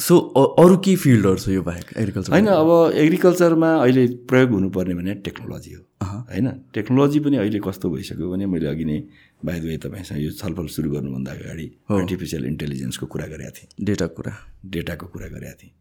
सो 0.00 0.16
अरू 0.58 0.76
के 0.80 0.96
फिल्डहरू 0.96 1.36
छ 1.36 1.48
यो 1.54 1.62
बाहेक? 1.62 1.86
एग्रिकल्चर 1.96 2.32
होइन 2.32 2.46
अब 2.48 2.68
एग्रिकल्चरमा 2.96 3.70
अहिले 3.84 4.06
प्रयोग 4.26 4.50
हुनुपर्ने 4.50 4.94
भने 4.96 5.14
टेक्नोलोजी 5.22 5.72
हो। 5.76 5.82
होइन? 6.02 6.50
टेक्नोलोजी 6.74 7.20
पनि 7.20 7.36
अहिले 7.36 7.58
कस्तो 7.58 7.90
भइसक्यो 7.90 8.30
भने 8.30 8.46
मैले 8.46 8.66
अघि 8.66 8.84
नै 8.84 8.98
बाहिर 9.44 9.62
गए 9.64 9.76
तपाईँसँग 9.76 10.20
यो 10.20 10.30
छलफल 10.30 10.66
सुरु 10.66 10.90
गर्नुभन्दा 10.90 11.32
अगाडि 11.32 11.66
आर्टिफिसियल 11.90 12.44
इन्टेलिजेन्सको 12.44 13.06
कुरा 13.06 13.26
गरेका 13.26 13.50
थिएँ। 13.50 13.84
डेटाको 13.84 14.14
कुरा। 14.14 14.32
डेटाको 14.66 15.06
कुरा 15.06 15.28
गरेका 15.28 15.52
थिएँ। 15.52 15.72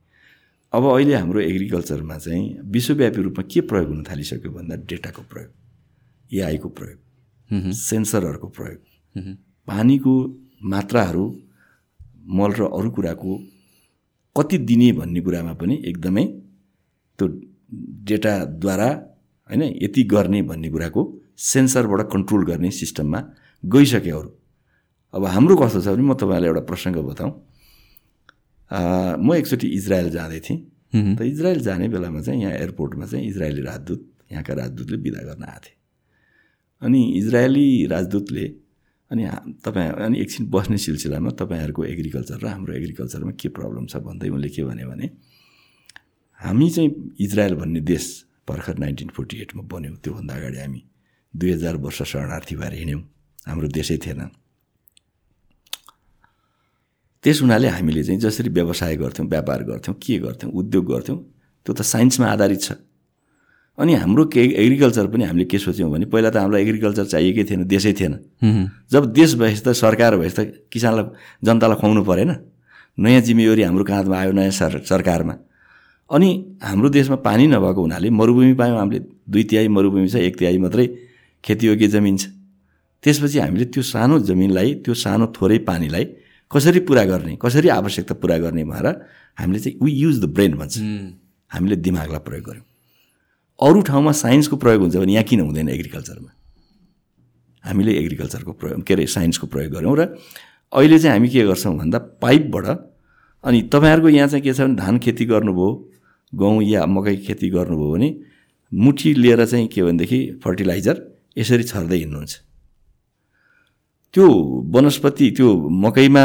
अब 0.74 0.84
अहिले 0.86 1.16
हाम्रो 1.16 1.40
एग्रिकल्चरमा 1.40 2.18
चाहिँ 2.18 2.60
विश्वव्यापी 2.66 3.22
रूपमा 3.22 3.44
के 3.44 3.62
प्रयोग 3.62 3.88
हुन 3.88 4.04
थालिसक्यो 4.04 4.52
भन्दा 4.52 4.76
डेटाको 4.76 5.22
प्रयोग 5.22 5.52
एआईको 6.34 6.70
प्रयोग 6.70 7.72
सेन्सरहरूको 7.72 8.48
प्रयोग 8.48 8.80
पानीको 9.68 10.14
मात्राहरू 10.64 11.26
मल 12.28 12.52
र 12.52 12.62
अरू 12.62 12.92
कुराको 12.92 13.32
कति 14.38 14.58
दिने 14.58 14.92
भन्ने 14.92 15.22
कुरामा 15.22 15.54
पनि 15.54 15.82
एकदमै 15.86 16.26
त्यो 17.20 17.28
डेटाद्वारा 18.04 19.09
होइन 19.50 19.62
यति 19.84 20.04
गर्ने 20.14 20.42
भन्ने 20.50 20.70
कुराको 20.70 21.02
सेन्सरबाट 21.38 22.02
कन्ट्रोल 22.14 22.46
गर्ने 22.46 22.70
सिस्टममा 22.72 23.20
गइसक्यो 23.64 24.18
अरू। 24.20 24.32
अब 25.14 25.26
हाम्रो 25.26 25.56
कस्तो 25.58 25.82
छ 25.82 25.88
भने 25.90 26.04
म 26.06 26.14
तपाईँलाई 26.14 26.50
एउटा 26.50 26.64
प्रसङ्ग 26.70 26.98
बताउँ 27.10 27.32
म 29.18 29.34
एकचोटि 29.34 29.68
इजरायल 29.68 30.10
जाँदै 30.10 30.40
थिएँ। 30.46 30.60
त 31.18 31.22
इजरायल 31.22 31.60
जाने 31.66 31.88
बेलामा 31.90 32.22
चाहिँ 32.22 32.42
यहाँ 32.42 32.54
एयरपोर्टमा 32.54 33.06
चाहिँ 33.06 33.26
इजरायली 33.28 33.62
राजदूत 33.62 34.02
यहाँका 34.32 34.54
राजदूतले 34.54 34.98
बिदा 34.98 35.22
गर्न 35.26 35.44
आएको 35.44 35.62
थिए। 35.66 35.76
अनि 36.82 37.02
इजरायली 37.18 37.86
राजदूतले 37.90 38.46
अनि 39.12 39.24
तपाईँ 39.66 39.90
अनि 40.06 40.20
एकछिन 40.22 40.50
बस्ने 40.54 40.78
सिलसिलामा 40.78 41.30
तपाईँहरूको 41.42 41.82
एग्रिकल्चर 41.86 42.38
र 42.44 42.48
हाम्रो 42.48 42.74
एग्रिकल्चरमा 42.78 43.32
के 43.42 43.50
प्रब्लम 43.50 43.86
छ 43.90 43.98
भन्दै 44.06 44.30
उनले 44.30 44.50
के 44.54 44.64
भने 44.64 45.10
हामी 46.40 46.70
चाहिँ 46.70 46.90
इजरायल 47.20 47.56
भन्ने 47.56 47.82
देश 47.82 48.06
भर्खर 48.50 48.78
नाइन्टिन 48.80 49.10
फोर्टी 49.16 49.36
एटमा 49.42 49.64
बन्यो। 49.72 49.94
त्योभन्दा 50.04 50.34
अगाडि 50.36 50.60
हामी 50.60 50.82
दुई 51.34 51.52
हजार 51.52 51.76
वर्ष 51.78 52.02
शरणार्थी 52.12 52.56
भएर 52.56 52.74
हिँड्यौँ। 52.74 53.02
हाम्रो 53.48 53.68
देशै 53.70 53.98
थिएन। 54.04 54.22
त्यस 57.24 57.42
हुनाले 57.42 57.68
हामीले 57.68 58.04
चाहिँ 58.04 58.20
जसरी 58.20 58.50
व्यवसाय 58.50 58.96
गर्थ्यौँ 58.98 59.28
व्यापार 59.30 59.64
गर्थ्यौँ 59.64 59.96
के 60.02 60.18
गर्थ्यौँ 60.20 60.52
उद्योग 60.52 60.86
गर्थ्यौँ 60.92 61.18
त्यो 61.66 61.74
त 61.74 61.82
साइन्समा 61.84 62.28
आधारित 62.28 62.62
छ। 62.62 62.72
अनि 63.78 63.94
हाम्रो 63.96 64.26
के 64.32 64.40
एग्रिकल्चर 64.40 65.08
पनि 65.08 65.24
हामीले 65.24 65.46
के 65.52 65.58
सोच्यौँ 65.60 65.92
भने 65.92 66.06
पहिला 66.08 66.30
त 66.32 66.38
हामीलाई 66.40 66.62
एग्रिकल्चर 66.64 67.06
चाहिएकै 67.06 67.44
थिएन 67.44 67.64
देशै 67.68 67.94
थिएन। 68.00 68.14
जब 68.92 69.04
देश 69.12 69.36
भएपछि 69.36 69.62
त 69.68 69.72
सरकार 69.76 70.18
भएपछि 70.18 70.36
त 70.36 70.68
किसानलाई 70.72 71.06
जनतालाई 71.44 71.78
खुवाउनु 71.80 72.04
परेन। 72.04 72.32
नयाँ 73.00 73.22
जिम्मेवारी 73.24 73.62
हाम्रो 73.64 73.84
काँधमा 73.84 74.16
आयो 74.20 74.32
नयाँ 74.32 74.52
सर 74.52 74.84
सरकारमा। 74.84 75.36
अनि 76.10 76.30
हाम्रो 76.64 76.90
देशमा 76.90 77.16
पानी 77.26 77.48
नभएको 77.48 77.82
हुनाले 77.82 78.10
मरुभूमि 78.10 78.54
पायौँ 78.54 78.78
हामीले 78.78 79.00
दुई 79.30 79.44
तिहाई 79.44 79.68
मरुभूमि 79.68 80.08
छ 80.10 80.16
एक 80.16 80.38
तिहाई 80.38 80.58
मात्रै 80.58 80.88
खेतीयोग्य 81.44 81.88
जमिन 81.88 82.18
छ। 82.18 82.26
त्यसपछि 83.04 83.40
हामीले 83.40 83.66
त्यो 83.66 83.84
सानो 83.84 84.20
जमिनलाई 84.26 84.74
त्यो 84.86 84.94
सानो 84.94 85.26
थोरै 85.38 85.58
पानीलाई 85.70 86.06
कसरी 86.52 86.80
पुरा 86.90 87.04
गर्ने 87.06 87.38
कसरी 87.42 87.68
आवश्यकता 87.70 88.16
पुरा 88.22 88.38
गर्ने 88.38 88.64
भएर 88.66 88.88
हामीले 89.38 89.60
चाहिँ 89.60 89.78
वी 89.82 89.92
युज 89.94 90.20
द 90.22 90.26
ब्रेन 90.34 90.54
भन्छ। 90.58 90.76
हामीले 91.52 91.76
दिमागलाई 91.76 92.22
प्रयोग 92.26 92.46
गऱ्यौँ। 92.50 92.66
अरू 93.60 93.82
ठाउँमा 93.82 94.12
साइन्सको 94.18 94.56
प्रयोग 94.58 94.82
हुन्छ 94.82 94.96
भने 94.98 95.14
यहाँ 95.14 95.24
किन 95.30 95.40
हुँदैन 95.42 95.70
एग्रिकल्चरमा? 95.70 96.32
हामीले 97.64 97.92
एग्रिकल्चरको 98.00 98.52
प्रयोग 98.52 98.84
के 98.84 98.94
अरे 98.94 99.06
साइन्सको 99.06 99.48
प्रयोग 99.48 99.72
गऱ्यौँ 99.74 99.96
र 99.98 100.02
अहिले 100.74 101.00
चाहिँ 101.00 101.14
हामी 101.14 101.30
के 101.30 101.46
गर्छौँ 101.46 101.76
भन्दा 101.78 101.98
पाइपबाट 102.24 102.68
अनि 103.44 103.62
तपाईँहरूको 103.74 104.10
यहाँ 104.10 104.28
चाहिँ 104.28 104.44
के 104.44 104.54
छ 104.54 104.62
भने 104.62 104.76
धान 104.76 105.00
खेती 105.00 105.26
गर्नुभयो 105.26 105.70
गहुँ 106.34 106.64
या 106.64 106.86
मकै 106.86 107.16
खेती 107.26 107.50
गर्नुभयो 107.50 107.92
भने 107.92 108.10
मुठी 108.72 109.14
लिएर 109.14 109.46
चाहिँ 109.46 109.68
के 109.68 109.84
भनेदेखि 109.84 110.20
फर्टिलाइजर 110.44 110.96
यसरी 111.38 111.64
छर्दै 111.64 111.98
हिँड्नुहुन्छ। 111.98 112.34
त्यो 114.14 114.26
वनस्पति 114.74 115.30
त्यो 115.38 115.48
मकैमा 115.84 116.24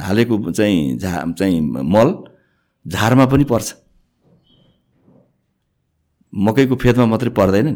हालेको 0.00 0.50
चाहिँ 0.52 0.98
झा 0.98 1.12
चाहिँ 1.38 1.60
मल 1.60 2.08
झारमा 2.86 3.24
पनि 3.26 3.44
पर्छ। 3.44 3.68
मकैको 6.32 6.76
फेदमा 6.76 7.06
मात्रै 7.06 7.30
पर्दैन 7.30 7.66
नि। 7.66 7.74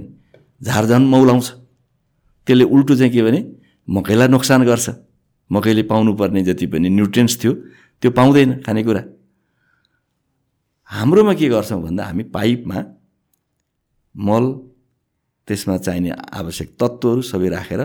झार 0.62 0.84
झन् 0.86 1.08
मौलाउँछ 1.08 1.46
त्यसले 2.46 2.64
उल्टो 2.64 2.96
चाहिँ 2.96 3.12
के 3.12 3.22
भने 3.22 3.40
मकैलाई 3.88 4.28
नोक्सान 4.28 4.64
गर्छ। 4.64 4.86
मकैले 5.50 5.82
पाउनुपर्ने 5.82 6.42
जति 6.44 6.66
पनि 6.66 6.88
न्युट्रियन्ट्स 6.88 7.36
थियो 7.42 7.52
त्यो 8.02 8.10
पाउँदैन 8.10 8.60
खानेकुरा। 8.64 9.02
हाम्रोमा 10.90 11.34
के 11.34 11.48
गर्छौँ 11.48 11.80
भन्दा 11.82 12.04
हामी 12.04 12.22
पाइपमा 12.34 12.78
मल 14.14 14.44
त्यसमा 15.48 15.76
चाहिने 15.76 16.10
आवश्यक 16.10 16.68
तत्त्वहरू 16.80 17.22
सबै 17.22 17.48
राखेर 17.48 17.80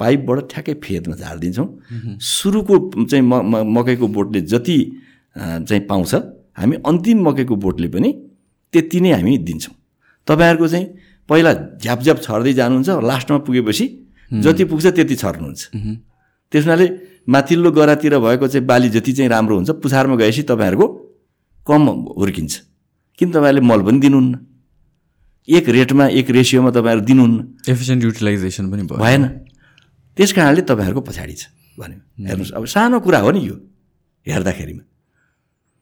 पाइपबाट 0.00 0.38
ठ्याक्कै 0.50 0.74
फेदमा 0.84 1.14
झारिदिन्छौँ। 1.16 1.68
सुरुको 2.20 2.74
चाहिँ 3.04 3.24
म 3.24 3.62
मकैको 3.76 4.06
बोटले 4.08 4.40
जति 4.52 4.78
चाहिँ 5.36 5.82
पाउँछ 5.86 6.14
हामी 6.58 6.76
अन्तिम 6.86 7.28
मकैको 7.28 7.56
बोटले 7.56 7.88
पनि 7.88 8.10
त्यति 8.72 9.00
नै 9.00 9.10
हामी 9.12 9.38
दिन्छौँ। 9.38 9.74
तपाईँहरूको 10.28 10.68
चाहिँ 10.68 10.86
पहिला 11.28 11.52
झ्याप 11.82 12.00
झ्याप 12.02 12.18
छर्दै 12.22 12.52
जानुहुन्छ 12.52 12.88
लास्टमा 13.10 13.38
पुगेपछि 13.46 13.86
जति 14.30 14.64
पुग्छ 14.64 14.86
त्यति 14.86 15.16
छर्नुहुन्छ। 15.16 15.62
त्यस 16.52 16.64
हुनाले 16.64 16.86
माथिल्लो 17.28 17.70
गरातिर 17.72 18.18
भएको 18.18 18.46
चाहिँ 18.48 18.66
बाली 18.66 18.88
जति 18.90 19.12
चाहिँ 19.12 19.30
राम्रो 19.30 19.54
हुन्छ 19.56 19.70
पुछारमा 19.82 20.16
गएपछि 20.16 20.42
तपाईँहरूको 20.50 20.86
कम 21.66 21.82
हुर्किन्छ। 22.18 22.54
किन 23.18 23.28
तपाईँहरूले 23.30 23.60
मल 23.60 23.80
पनि 23.82 23.98
दिनुहुन्न? 24.00 24.34
एक 25.48 25.68
रेटमा 25.68 26.04
एक 26.18 26.30
रेसियोमा 26.30 26.70
तपाईँहरू 26.70 27.00
दिनुहुन्न। 27.04 27.38
एफिसियन्ट 27.68 28.04
युटिलाइजेसन 28.04 28.64
पनि 28.70 28.82
भएन। 28.92 29.22
त्यस 30.16 30.32
कारणले 30.32 30.62
तपाईँहरूको 30.62 31.00
पछाडि 31.00 31.34
छ 31.34 31.52
भन्यो। 31.78 31.98
हेर्नुहोस् 32.28 32.52
अब 32.52 32.64
सानो 32.64 33.00
कुरा 33.00 33.18
हो 33.18 33.30
नि 33.30 33.40
यो 33.48 33.56
हेर्दाखेरिमा। 34.26 34.82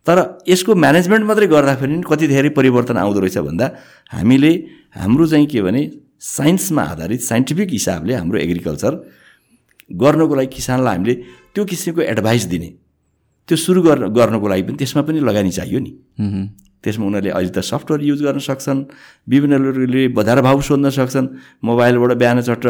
तर 0.06 0.18
यसको 0.48 0.74
म्यानेजमेन्ट 0.74 1.24
मात्रै 1.26 1.46
गर्दाखेरि 1.46 1.94
नि 1.94 2.02
कति 2.02 2.26
धेरै 2.26 2.50
परिवर्तन 2.59 2.96
आउँदो 2.98 3.20
रहेछ 3.20 3.38
भन्दा 3.38 3.66
हामीले 4.10 4.52
हाम्रो 4.98 5.26
चाहिँ 5.26 5.46
के 5.46 5.62
भने 5.62 5.82
साइन्समा 6.18 6.82
आधारित 6.82 7.20
साइन्टिफिक 7.22 7.68
हिसाबले 7.70 8.14
हाम्रो 8.14 8.38
एग्रिकल्चर 8.38 8.92
गर्नको 9.90 10.34
लागि 10.34 10.50
किसानलाई 10.54 10.94
हामीले 10.96 11.14
त्यो 11.54 11.64
किसिमको 11.64 12.02
एडभाइस 12.02 12.44
दिने। 12.50 12.81
त्यो 13.48 13.56
सुरु 13.56 13.81
गर्न 13.82 14.02
गर्नको 14.16 14.47
लागि 14.48 14.62
पनि 14.62 14.77
त्यसमा 14.81 15.02
पनि 15.02 15.19
लगानी 15.20 15.51
चाहियो 15.51 15.78
नि। 15.81 15.93
त्यसमा 16.82 17.05
उनीहरूले 17.06 17.31
अहिले 17.31 17.51
त 17.51 17.59
सफ्टवेयर 17.62 18.01
युज 18.10 18.20
गर्न 18.27 18.39
सक्छन् 18.39 18.81
विभिन्नले 19.31 20.02
बजार 20.19 20.39
भाउ 20.47 20.60
सोध्न 20.69 20.90
सक्छन् 20.90 21.27
मोबाइलबाट 21.62 22.12
बिहान 22.23 22.40
चट्ट 22.43 22.66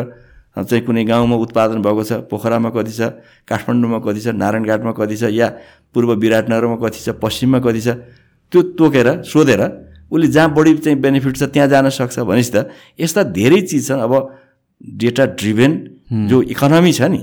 चाहिँ 0.52 0.84
कुनै 0.84 1.04
गाउँमा 1.08 1.36
उत्पादन 1.44 1.80
भएको 1.80 2.02
छ 2.04 2.12
पोखरामा 2.28 2.70
कति 2.76 2.92
छ 2.92 3.00
काठमाडौँमा 3.48 3.98
कति 4.04 4.20
छ 4.20 4.26
नारायणघाटमा 4.36 4.92
कति 4.92 5.16
छ 5.16 5.32
या 5.32 5.48
पूर्व 5.94 6.12
विराटनगरमा 6.20 6.76
कति 6.76 7.00
छ 7.04 7.08
पश्चिममा 7.24 7.58
कति 7.64 7.80
छ 7.80 7.88
त्यो 8.52 8.60
तोकेर 8.76 9.08
सोधेर 9.24 9.62
उसले 10.12 10.26
जहाँ 10.28 10.52
बढी 10.52 10.76
चाहिँ 10.84 10.98
बेनिफिट 11.00 11.36
छ 11.36 11.42
त्यहाँ 11.48 11.68
जान 11.72 11.88
सक्छ 11.88 12.18
भनेपछि 12.20 12.52
त 12.52 12.68
यस्ता 13.00 13.22
धेरै 13.32 13.60
चिज 13.64 13.88
छन् 13.88 14.04
अब 14.04 14.12
डेटा 15.00 15.24
ड्रिभेन 15.40 15.72
जो 16.28 16.42
इकोनोमी 16.52 16.92
छ 16.92 17.08
नि 17.08 17.20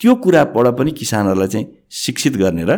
त्यो 0.00 0.14
कुराबाट 0.14 0.66
पनि 0.78 0.90
किसानहरूलाई 0.90 1.48
चाहिँ 1.48 1.66
शिक्षित 1.90 2.34
गर्ने 2.36 2.64
र 2.64 2.72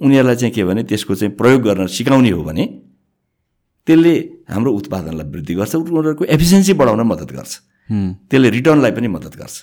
उनीहरूलाई 0.00 0.36
चाहिँ 0.36 0.54
के 0.54 0.64
भने 0.64 0.82
त्यसको 0.88 1.14
चाहिँ 1.14 1.34
प्रयोग 1.36 1.60
गर्न 1.62 1.86
सिकाउने 1.86 2.30
हो 2.30 2.42
भने 2.42 2.64
त्यसले 3.86 4.14
हाम्रो 4.50 4.70
उत्पादनलाई 4.72 5.26
वृद्धि 5.30 5.54
गर्छ 5.54 5.74
उनीहरूको 5.74 6.24
एफिसियन्सी 6.24 6.72
बढाउन 6.80 7.00
मद्दत 7.02 7.30
गर्छ। 7.32 7.52
त्यसले 8.30 8.48
रिटर्नलाई 8.50 8.92
पनि 8.96 9.08
मद्दत 9.08 9.34
गर्छ। 9.36 9.56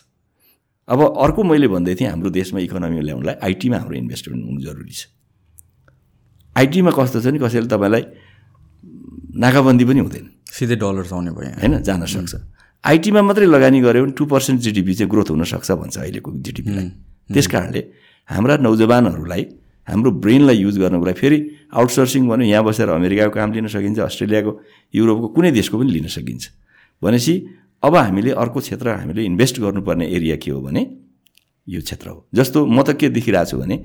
अब 0.88 1.00
अर्को 1.18 1.42
मैले 1.44 1.68
भन्दै 1.68 1.96
थिएँ 1.96 2.10
हाम्रो 2.10 2.30
देशमा 2.30 2.60
इकोनोमी 2.60 3.02
ल्याउनलाई 3.02 3.36
आइटीमा 3.42 3.78
हाम्रो 3.78 3.96
इन्भेस्टमेन्ट 3.96 4.42
हुनु 4.46 4.62
जरुरी 4.62 4.94
छ। 4.94 5.02
आइटीमा 6.56 6.92
कस्तो 6.92 7.18
छ 7.22 7.26
नि 7.34 7.40
कसैले 7.40 7.68
तपाईँलाई 7.74 8.04
नाकाबन्दी 9.40 9.86
पनि 9.86 10.00
हुँदैन। 10.06 10.26
सिधै 10.52 10.76
डलर्स 10.76 11.14
आउने 11.14 11.32
भयो। 11.32 11.50
होइन 11.62 11.74
जान 11.82 12.06
सक्छ। 12.06 12.34
आइटीमा 12.84 13.22
मात्रै 13.22 13.46
लगानी 13.46 13.80
गऱ्यो 13.82 14.04
भने 14.04 14.14
टु 14.18 14.26
पर्सेन्ट 14.26 14.60
जिडिपी 14.62 14.94
चाहिँ 14.96 15.10
ग्रोथ 15.12 15.30
हुनसक्छ 15.36 15.72
भन्छ 15.72 15.98
अहिलेको 16.00 16.32
जिडिपीलाई 16.48 16.88
त्यस 17.30 17.48
कारणले 17.54 17.82
हाम्रा 18.30 18.56
नौजवानहरूलाई 18.64 19.44
हाम्रो 19.88 20.12
ब्रेनलाई 20.24 20.58
युज 20.58 20.78
गर्नको 20.80 21.06
लागि 21.06 21.20
फेरि 21.20 21.40
आउटसोर्सिङ 21.76 22.28
भन्यो 22.30 22.48
यहाँ 22.48 22.64
बसेर 22.64 22.90
अमेरिकाको 22.90 23.34
काम 23.36 23.50
लिन 23.54 23.68
सकिन्छ 23.68 24.00
अस्ट्रेलियाको 24.00 24.52
युरोपको 24.94 25.28
कुनै 25.36 25.52
देशको 25.52 25.76
पनि 25.80 25.92
लिन 25.92 26.08
सकिन्छ। 26.08 26.44
भनेपछि 27.02 27.34
अब 27.84 27.96
हामीले 27.96 28.32
अर्को 28.44 28.60
क्षेत्र 28.60 28.88
हामीले 28.96 29.24
इन्भेस्ट 29.26 29.60
गर्नुपर्ने 29.60 30.06
एरिया 30.16 30.36
के 30.40 30.52
हो 30.52 30.62
भने 30.62 30.82
यो 31.68 31.82
क्षेत्र 31.82 32.08
हो। 32.10 32.18
जस्तो 32.34 32.66
म 32.66 32.82
त 32.88 32.96
के 32.96 33.10
देखिरहेको 33.12 33.50
छु 33.52 33.58
भने 33.60 33.76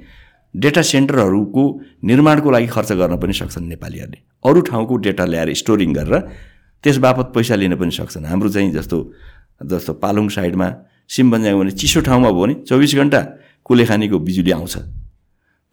डेटा 0.54 0.82
सेन्टरहरूको 0.86 1.62
निर्माणको 2.04 2.50
लागि 2.50 2.66
खर्च 2.70 2.92
गर्न 2.94 3.16
पनि 3.18 3.34
सक्छन् 3.34 3.68
नेपालीहरूले। 3.74 4.18
अरू 4.46 4.60
ठाउँको 4.70 4.96
डेटा 5.02 5.24
ल्याएर 5.24 5.54
स्टोरिङ 5.54 5.92
गरेर 5.92 6.14
त्यस 6.84 6.96
बापत 7.00 7.32
पैसा 7.34 7.54
लिन 7.56 7.74
पनि 7.80 7.90
सक्छन्। 7.90 8.24
हाम्रो 8.28 8.48
चाहिँ 8.52 8.70
जस्तो 8.76 8.96
जस्तो 9.64 9.92
पालुङ 10.04 10.28
साइडमा 10.28 10.68
सिमबन्जामा 11.08 11.58
भने 11.60 11.72
चिसो 11.80 12.00
ठाउँमा 12.04 12.30
भयो 12.30 12.40
भने 12.44 12.54
चौबिस 12.68 12.94
घन्टा 12.94 13.20
कुलेखानीको 13.64 14.18
बिजुली 14.20 14.52
आउँछ। 14.52 14.74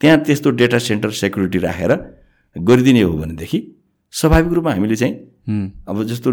त्यहाँ 0.01 0.17
त्यस्तो 0.23 0.49
डेटा 0.55 0.77
सेन्टर 0.79 1.11
सेक्युरिटी 1.11 1.59
राखेर 1.59 1.91
गरिदिने 2.55 3.01
हो 3.01 3.13
भनेदेखि 3.19 3.59
स्वाभाविक 4.13 4.53
रूपमा 4.53 4.71
हामीले 4.71 4.95
चाहिँ। 4.95 5.15
अब 5.88 6.03
जस्तो 6.07 6.29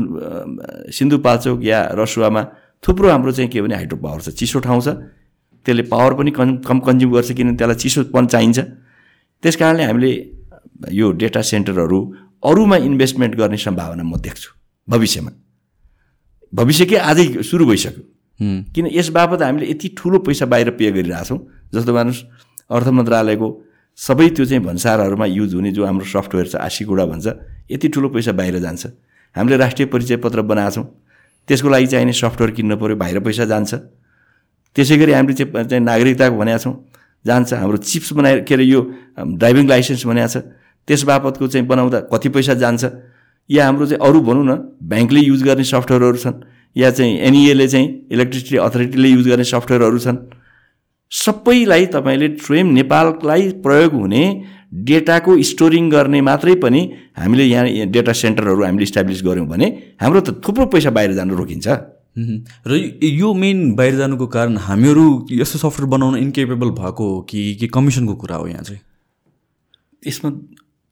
सिन्धुपाल्चोक 0.94 1.58
या 1.64 1.78
रसुवामा 1.98 2.42
थुप्रो 2.82 3.08
हाम्रो 3.10 3.32
चाहिँ 3.32 3.50
के 3.50 3.62
भने 3.62 3.74
हाइड्रो 3.74 3.98
पावर 3.98 4.20
छ 4.20 4.28
चिसो 4.38 4.58
ठाउँ 4.62 4.80
छ। 4.80 4.88
त्यसले 5.66 5.82
पावर 5.90 6.14
पनि 6.14 6.30
कम 6.30 6.56
कम 6.62 6.78
कन्ज्युम 6.86 7.10
गर्छ 7.12 7.30
किनभने 7.34 7.56
त्यसलाई 7.58 7.76
चिसोपन 7.82 8.26
चाहिन्छ। 8.26 8.58
त्यस 9.42 9.56
कारणले 9.56 9.82
हामीले 9.84 10.10
यो 10.94 11.06
डेटा 11.18 11.42
सेन्टरहरू 11.42 11.98
अरूमा 12.46 12.76
इन्भेस्टमेन्ट 12.88 13.34
गर्ने 13.34 13.58
सम्भावना 13.58 14.02
म 14.02 14.16
देख्छु। 14.18 14.57
भविष्यमा। 14.88 15.30
भविष्य 16.52 16.84
के 16.86 16.96
आजै 16.96 17.42
सुरु 17.42 17.66
भइसक्यो। 17.66 18.02
किन 18.74 18.86
यस 18.92 19.08
बापत 19.10 19.42
हामीले 19.42 19.70
यति 19.70 19.88
ठुलो 19.98 20.18
पैसा 20.24 20.46
बाहिर 20.46 20.70
पे 20.78 20.90
गरिरहेछौँ 20.92 21.38
जस्तो 21.74 21.92
मानुस् 21.94 22.22
अर्थ 22.70 22.88
मन्त्रालयको 22.88 23.48
सबै 23.98 24.28
त्यो 24.30 24.44
चाहिँ 24.44 24.62
भन्सारहरूमा 24.64 25.26
युज 25.26 25.54
हुने 25.54 25.70
जो 25.72 25.84
हाम्रो 25.84 26.06
सफ्टवेयर 26.06 26.46
छ 26.48 26.54
आशीकुडा 26.56 27.04
भन्छ 27.04 27.26
यति 27.70 27.88
ठुलो 27.88 28.08
पैसा 28.08 28.32
बाहिर 28.32 28.58
जान्छ। 28.58 28.86
हामीले 29.36 29.56
राष्ट्रिय 29.56 29.86
परिचय 29.92 30.16
पत्र 30.22 30.42
बनाएको 30.42 30.70
छौँ 30.70 30.86
त्यसको 31.48 31.68
लागि 31.68 31.86
चाहिने 31.86 32.12
सफ्टवेयर 32.12 32.50
किन्न 32.54 32.76
पऱ्यो 32.78 32.96
बाहिर 32.96 33.18
पैसा 33.26 33.44
जान्छ। 33.44 33.74
त्यसै 34.76 34.96
गरी 34.96 35.12
हामीले 35.12 35.34
चाहिँ 35.34 35.82
नागरिकताको 35.82 36.36
भनेका 36.38 36.58
छौँ 36.62 36.74
जान्छ 37.26 37.52
हाम्रो 37.52 37.76
चिप्स 37.82 38.12
बनाएर 38.14 38.40
के 38.46 38.54
अरे 38.54 38.64
यो 38.64 38.80
ड्राइभिङ 39.18 39.68
लाइसेन्स 39.68 40.06
भनेको 40.06 40.28
छ 40.30 40.36
त्यस 40.88 41.02
बापतको 41.10 41.46
चाहिँ 41.48 41.66
बनाउँदा 41.66 42.00
कति 42.12 42.28
पैसा 42.30 42.54
जान्छ। 42.54 42.84
या 43.50 43.64
हाम्रो 43.66 43.86
चाहिँ 43.86 44.00
अरू 44.08 44.20
भनौँ 44.20 44.44
न 44.44 44.56
ब्याङ्कले 44.88 45.20
युज 45.20 45.42
गर्ने 45.42 45.64
सफ्टवेयरहरू 45.64 46.18
छन् 46.24 46.42
या 46.76 46.90
चाहिँ 46.90 47.18
एनइएले 47.28 47.68
चाहिँ 47.68 47.88
इलेक्ट्रिसिटी 48.12 48.56
अथोरिटीले 48.66 49.08
युज 49.08 49.28
गर्ने 49.28 49.44
सफ्टवेयरहरू 49.44 49.98
छन् 49.98 50.18
सबैलाई 51.12 51.86
तपाईँले 51.94 52.28
स्वयं 52.36 52.72
नेपाललाई 52.72 53.50
प्रयोग 53.64 53.92
हुने 53.94 54.22
डेटाको 54.88 55.36
स्टोरिङ 55.50 55.88
गर्ने 55.90 56.20
मात्रै 56.20 56.54
पनि 56.64 56.80
हामीले 57.18 57.44
यहाँ 57.44 57.86
डेटा 57.88 58.12
सेन्टरहरू 58.12 58.64
हामीले 58.64 58.84
इस्टाब्लिस 58.84 59.22
गऱ्यौँ 59.24 59.46
भने 59.48 59.66
हाम्रो 60.00 60.20
त 60.20 60.42
थुप्रो 60.44 60.66
पैसा 60.74 60.90
बाहिर 60.90 61.12
जानु 61.16 61.36
रोकिन्छ। 61.36 61.68
र 62.68 62.72
यो 63.02 63.32
मेन 63.34 63.58
बाहिर 63.74 63.96
जानुको 63.96 64.26
कारण 64.26 64.56
हामीहरू 64.68 65.04
यस्तो 65.32 65.58
सफ्टवेयर 65.58 65.90
बनाउन 65.90 66.16
इन्केपेबल 66.18 66.70
भएको 66.76 67.04
हो 67.10 67.20
कि 67.30 67.40
कि 67.60 67.66
कमिसनको 67.72 68.14
कुरा 68.14 68.36
हो 68.36 68.46
यहाँ 68.48 68.62
चाहिँ 68.68 68.80
यसमा 70.06 70.30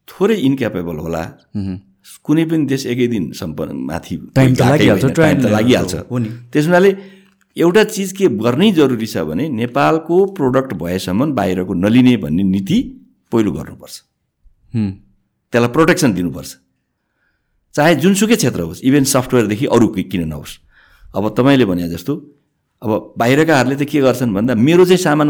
थोरै 0.07 0.35
इन्क्यापेबल 0.49 0.97
होला। 0.97 1.23
कुनै 2.23 2.43
पनि 2.45 2.65
देश 2.71 2.85
एकै 2.93 3.07
दिन 3.07 3.23
सम्पन्न 3.39 3.75
माथि 3.89 4.15
टाइम 4.35 4.51
त 4.55 4.61
लागिहाल्छ, 4.61 5.05
टाइम 5.19 5.37
त 5.41 5.45
लागिहाल्छ। 5.55 5.93
त्यस 6.51 6.65
हुनाले 6.67 6.89
एउटा 7.57 7.83
चिज 7.95 8.11
के 8.17 8.25
गर्नै 8.43 8.71
जरुरी 8.79 9.07
छ 9.07 9.17
भने 9.29 9.47
नेपालको 9.49 10.15
प्रोडक्ट 10.37 10.73
भएसम्म 10.81 11.31
बाहिरको 11.33 11.73
नलिने 11.73 12.15
भन्ने 12.23 12.43
नीति 12.53 12.77
पहिलो 13.31 13.51
गर्नुपर्छ। 13.51 13.95
त्यसलाई 15.53 15.71
प्रोटेक्सन 15.75 16.09
दिनुपर्छ 16.13 16.51
चाहे 17.75 17.95
जुनसुकै 18.03 18.35
क्षेत्र 18.35 18.61
होस् 18.61 18.81
इभेन 18.83 19.03
सफ्टवेयरदेखि 19.13 19.65
अरू 19.75 19.87
के- 19.95 20.07
किन 20.11 20.27
नहोस् 20.27 20.53
अब 21.15 21.23
तपाईँले 21.37 21.65
भने 21.65 21.87
जस्तो 21.89 22.13
अब 22.81 22.91
बाहिरकाहरूले 23.17 23.75
त 23.75 23.83
के 23.89 23.99
गर्छन् 24.01 24.33
भन्दा 24.33 24.53
मेरो 24.55 24.85
चाहिँ 24.85 25.01
सामान 25.01 25.27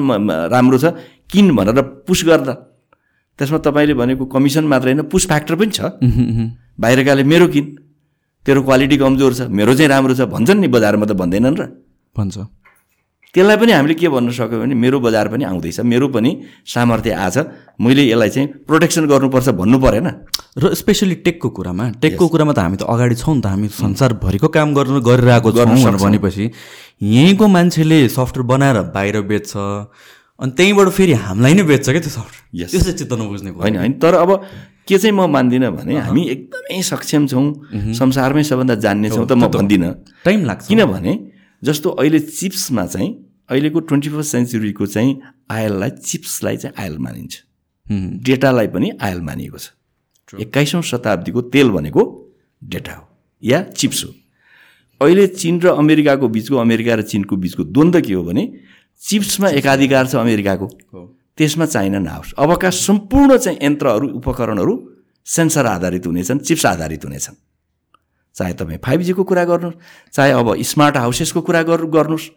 राम्रो 0.51 0.77
छ 0.77 0.85
किन 1.31 1.55
भनेर 1.55 1.81
पुस 2.07 2.19
गर्दा 2.27 2.53
त्यसमा 3.39 3.57
तपाईँले 3.67 3.93
भनेको 3.93 4.25
कमिसन 4.25 4.65
मात्र 4.67 4.87
होइन 4.89 5.01
पुस 5.11 5.23
फ्याक्टर 5.27 5.55
पनि 5.55 5.71
छ। 5.71 5.79
बाहिरकाले 6.79 7.23
मेरो 7.23 7.47
किन? 7.53 7.65
तेरो 8.45 8.61
क्वालिटी 8.63 8.97
कमजोर 8.97 9.33
छ 9.33 9.41
मेरो 9.49 9.73
चाहिँ 9.75 9.89
राम्रो 9.89 10.13
छ 10.15 10.21
भन्छन् 10.29 10.59
नि 10.61 10.67
बजारमा 10.67 11.05
त 11.05 11.11
भन्दैनन् 11.17 11.57
र। 11.57 11.63
भन्छ। 12.15 12.37
त्यसलाई 13.33 13.57
पनि 13.61 13.71
हामीले 13.71 13.93
के 13.93 14.07
भन्न 14.09 14.31
सक्यौँ 14.31 14.61
भने 14.61 14.73
मेरो 14.73 14.97
बजार 15.03 15.27
पनि 15.29 15.43
आउँदैछ 15.45 15.79
मेरो 15.83 16.07
पनि 16.15 16.31
सामर्थ्य 16.65 17.11
आज 17.11 17.37
मैले 17.77 18.03
यसलाई 18.09 18.29
चाहिँ 18.29 18.47
प्रोटेक्सन 18.65 19.03
गर्नुपर्छ 19.05 19.49
भन्नु 19.59 19.77
परेन। 19.77 20.07
र 20.57 20.73
स्पेसली 20.73 21.15
टेकको 21.27 21.49
कुरामा 21.53 22.01
टेकको 22.01 22.25
कुरामा 22.33 22.53
त 22.53 22.59
हामी 22.65 22.77
त 22.77 22.83
अगाडि 22.87 23.15
छौँ 23.19 23.35
नि 23.35 23.41
त 23.41 23.47
हामी 23.51 23.67
संसारभरिको 23.67 24.47
काम 24.47 24.73
गर्न 24.73 24.97
गरिरहेको 25.05 25.49
छौँ 25.53 25.97
भनेपछि 26.01 26.45
यहीँको 27.03 27.45
मान्छेले 27.45 27.99
सफ्टवेयर 28.09 28.47
बनाएर 28.47 28.77
बाहिर 28.95 29.21
बेच्छ 29.27 29.53
अनि 29.53 30.51
त्यहीँबाट 30.57 30.87
फेरि 30.97 31.13
हामीलाई 31.25 31.53
नै 31.53 31.63
बेच्छ 31.67 31.85
क्या 31.89 32.01
त्यो 32.01 32.13
सफ्टवेयर 32.17 32.45
Yes. 32.57 32.71
त्यो 32.71 32.79
चाहिँ 32.79 32.97
चित्त 32.97 33.13
नबुझ्ने 33.13 33.51
होइन 33.53 33.75
होइन 33.77 33.93
तर 34.01 34.13
अब 34.15 34.29
के 34.87 34.97
चाहिँ 34.97 35.15
म 35.15 35.27
मान्दिनँ 35.29 35.71
भने 35.75 35.95
हामी 35.99 36.23
एकदमै 36.33 36.81
सक्षम 36.81 37.27
छौँ 37.27 37.45
संसारमै 37.93 38.43
सबभन्दा 38.43 38.75
जान्ने 38.75 39.09
छौँ 39.09 39.25
त 39.27 39.31
म 39.35 39.47
भन्दिनँ। 39.47 39.93
टाइम 40.25 40.45
लाग्छ। 40.45 40.67
किनभने 40.67 41.13
जस्तो 41.61 41.89
अहिले 41.89 42.19
चिप्समा 42.19 42.85
चाहिँ 42.85 43.09
अहिलेको 43.49 43.79
ट्वेन्टी 43.79 44.09
फर्स्ट 44.09 44.31
सेन्चुरीको 44.31 44.85
चाहिँ 44.85 45.11
आयललाई 45.51 45.89
चिप्सलाई 46.03 46.57
चाहिँ 46.57 46.75
आयल 46.79 46.97
मानिन्छ। 46.97 47.33
डेटालाई 48.23 48.67
पनि 48.67 48.87
आयल 49.01 49.21
मानिएको 49.21 49.57
छ। 49.57 49.71
एक्काइसौँ 50.35 50.81
शताब्दीको 50.83 51.41
तेल 51.55 51.69
भनेको 51.71 52.01
डेटा 52.61 52.93
हो 52.93 53.03
या 53.43 53.61
चिप्स 53.71 54.03
हो। 54.05 54.11
अहिले 55.01 55.27
चिन 55.27 55.61
र 55.61 55.67
अमेरिकाको 55.77 56.27
बिचको 56.27 56.55
अमेरिका 56.57 56.93
र 56.95 57.01
चिनको 57.01 57.35
बिचको 57.37 57.63
द्वन्द्व 57.63 58.01
के 58.01 58.13
हो 58.13 58.23
भने 58.23 58.43
चिप्समा 59.01 59.49
एकाधिकार 59.55 60.07
छ 60.07 60.15
अमेरिकाको। 60.15 60.67
त्यसमा 61.37 61.65
चाइना 61.65 61.99
नआओस् 61.99 62.33
अबका 62.37 62.69
सम्पूर्ण 62.69 63.37
चाहिँ 63.37 63.59
यन्त्रहरू 63.61 64.07
उपकरणहरू 64.19 64.73
सेन्सर 65.27 65.65
आधारित 65.65 66.05
हुनेछन् 66.07 66.39
चिप्स 66.39 66.65
आधारित 66.65 67.05
हुनेछन्। 67.05 67.35
चाहे 68.35 68.53
तपाईँ 68.53 68.79
फाइभ 68.85 69.01
जीको 69.01 69.23
कुरा 69.23 69.43
गर्नुहोस् 69.45 69.77
चाहे 70.13 70.31
अब 70.31 70.47
स्मार्ट 70.61 70.97
हाउसेसको 70.97 71.41
कुरा 71.41 71.61
गर्नु 71.69 71.87
गर्नुहोस् 71.87 72.27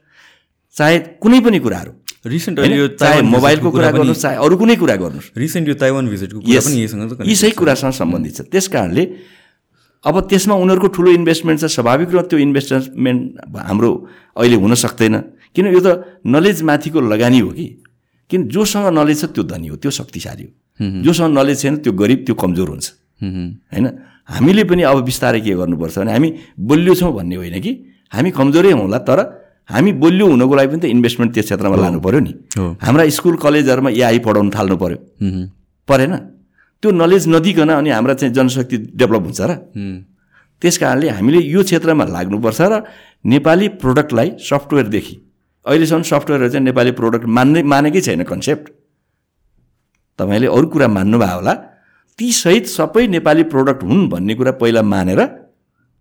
चाहे 0.76 0.98
कुनै 1.22 1.40
पनि 1.40 1.58
कुराहरू। 1.60 1.92
रिसेन्ट 2.26 2.58
यो 2.58 2.88
चाहे 3.00 3.20
मोबाइलको 3.24 3.70
कुरा 3.70 3.90
गर्नुहोस् 3.90 4.22
चाहे 4.22 4.36
अरू 4.36 4.56
कुनै 4.56 4.76
कुरा 4.76 4.96
गर्नुहोस्। 4.96 5.28
रिसेन्ट 5.36 5.68
यो 5.68 5.74
ताइवान 5.80 6.08
भिजिटको 6.08 6.40
कुरा. 6.40 6.60
पनि 6.60 6.76
यहीसँग 6.76 7.24
यी 7.24 7.34
सही 7.36 7.52
कुरासँग 7.56 7.92
सम्बन्धित 7.96 8.34
छ। 8.36 8.40
त्यस 8.52 8.68
कारणले 8.68 9.04
अब 10.04 10.14
त्यसमा 10.28 10.54
उनीहरूको 10.54 10.88
ठुलो 10.96 11.10
इन्भेस्टमेन्ट 11.12 11.60
छ 11.60 11.64
स्वाभाविक 11.72 12.08
रूपमा 12.08 12.28
त्यो 12.28 12.38
इन्भेस्टमेन्ट 12.38 13.20
हाम्रो 13.56 13.90
अहिले 14.36 14.56
हुन 14.56 14.74
सक्दैन। 14.74 15.16
किन 15.56 15.66
यो 15.72 15.80
त 15.80 15.88
नलेज 16.24 16.62
माथिको 16.62 17.00
लगानी 17.00 17.40
हो 17.40 17.50
कि? 17.52 17.66
किन 18.30 18.48
जोसँग 18.48 18.86
नलेज 18.94 19.20
छ 19.20 19.24
त्यो 19.34 19.42
धनी 19.42 19.68
हो 19.68 19.76
त्यो 19.82 19.90
शक्तिशाली 19.90 20.44
हो। 20.44 20.52
जोसँग 21.02 21.30
नलेज 21.38 21.58
छैन 21.62 21.76
त्यो 21.82 21.92
गरिब 21.92 22.20
त्यो 22.26 22.34
कमजोर 22.34 22.68
हुन्छ। 22.68 22.86
होइन? 23.72 23.86
हामीले 24.30 24.62
पनि 24.64 24.82
अब 24.86 24.98
बिस्तारै 25.04 25.40
के 25.40 25.54
गर्नुपर्छ 25.60 25.98
भने 25.98 26.12
हामी 26.12 26.28
बलियो 26.58 26.94
छौँ 26.94 27.12
भन्ने 27.12 27.36
होइन 27.36 27.60
कि? 27.60 27.72
हामी 28.12 28.30
कमजोरै 28.30 28.70
हौँला 28.72 28.98
तर 29.02 29.18
हामी 29.68 29.92
बलियो 30.02 30.26
हुनको 30.26 30.54
लागि 30.54 30.68
पनि 30.70 30.80
त 30.80 30.84
इन्भेस्टमेन्ट 30.94 31.30
त्यो 31.34 31.42
क्षेत्रमा 31.42 31.76
लानु 31.76 31.98
पऱ्यो 32.00 32.20
नि। 32.20 32.32
हाम्रा 32.82 33.02
स्कुल 33.10 33.36
कलेजहरूमा 33.44 33.90
एआई 33.90 34.18
पढाउनु 34.26 34.50
थाल्नु 34.50 34.76
पऱ्यो 34.82 34.98
परेन 35.88 36.14
त्यो 36.82 36.90
नलेज 36.90 37.28
नदिकन 37.28 37.70
अनि 37.70 37.90
हाम्रा 37.90 38.14
चाहिँ 38.14 38.34
जनशक्ति 38.34 38.76
डेभलप 38.94 39.22
हुन्छ 39.26 39.40
र। 39.40 39.52
त्यस 40.62 40.76
कारणले 40.78 41.08
हामीले 41.18 41.40
यो 41.54 41.62
क्षेत्रमा 41.62 42.04
लाग्नुपर्छ 42.04 42.60
र 42.62 42.74
नेपाली 43.24 43.66
प्रोडक्टलाई 43.82 44.28
सफ्टवेयरदेखि 44.40 45.14
अहिलेसम्म 45.66 46.02
सफ्टवेयरहरू 46.12 46.50
चाहिँ 46.52 46.64
नेपाली 46.64 46.90
प्रोडक्ट 47.00 47.24
मान्ने 47.36 47.62
मानेकै 47.72 48.00
छैन 48.00 48.22
कन्सेप्ट 48.24 48.70
तपाईँले 50.18 50.46
अरू 50.46 50.66
कुरा 50.68 50.88
मान्नुभयो 50.88 51.34
होला। 51.36 51.54
ती 52.18 52.32
सहित 52.32 52.66
सबै 52.68 53.06
नेपाली 53.06 53.42
प्रोडक्ट 53.52 53.82
हुन् 53.82 54.08
भन्ने 54.10 54.34
कुरा 54.34 54.52
पहिला 54.62 54.82
मानेर 54.94 55.20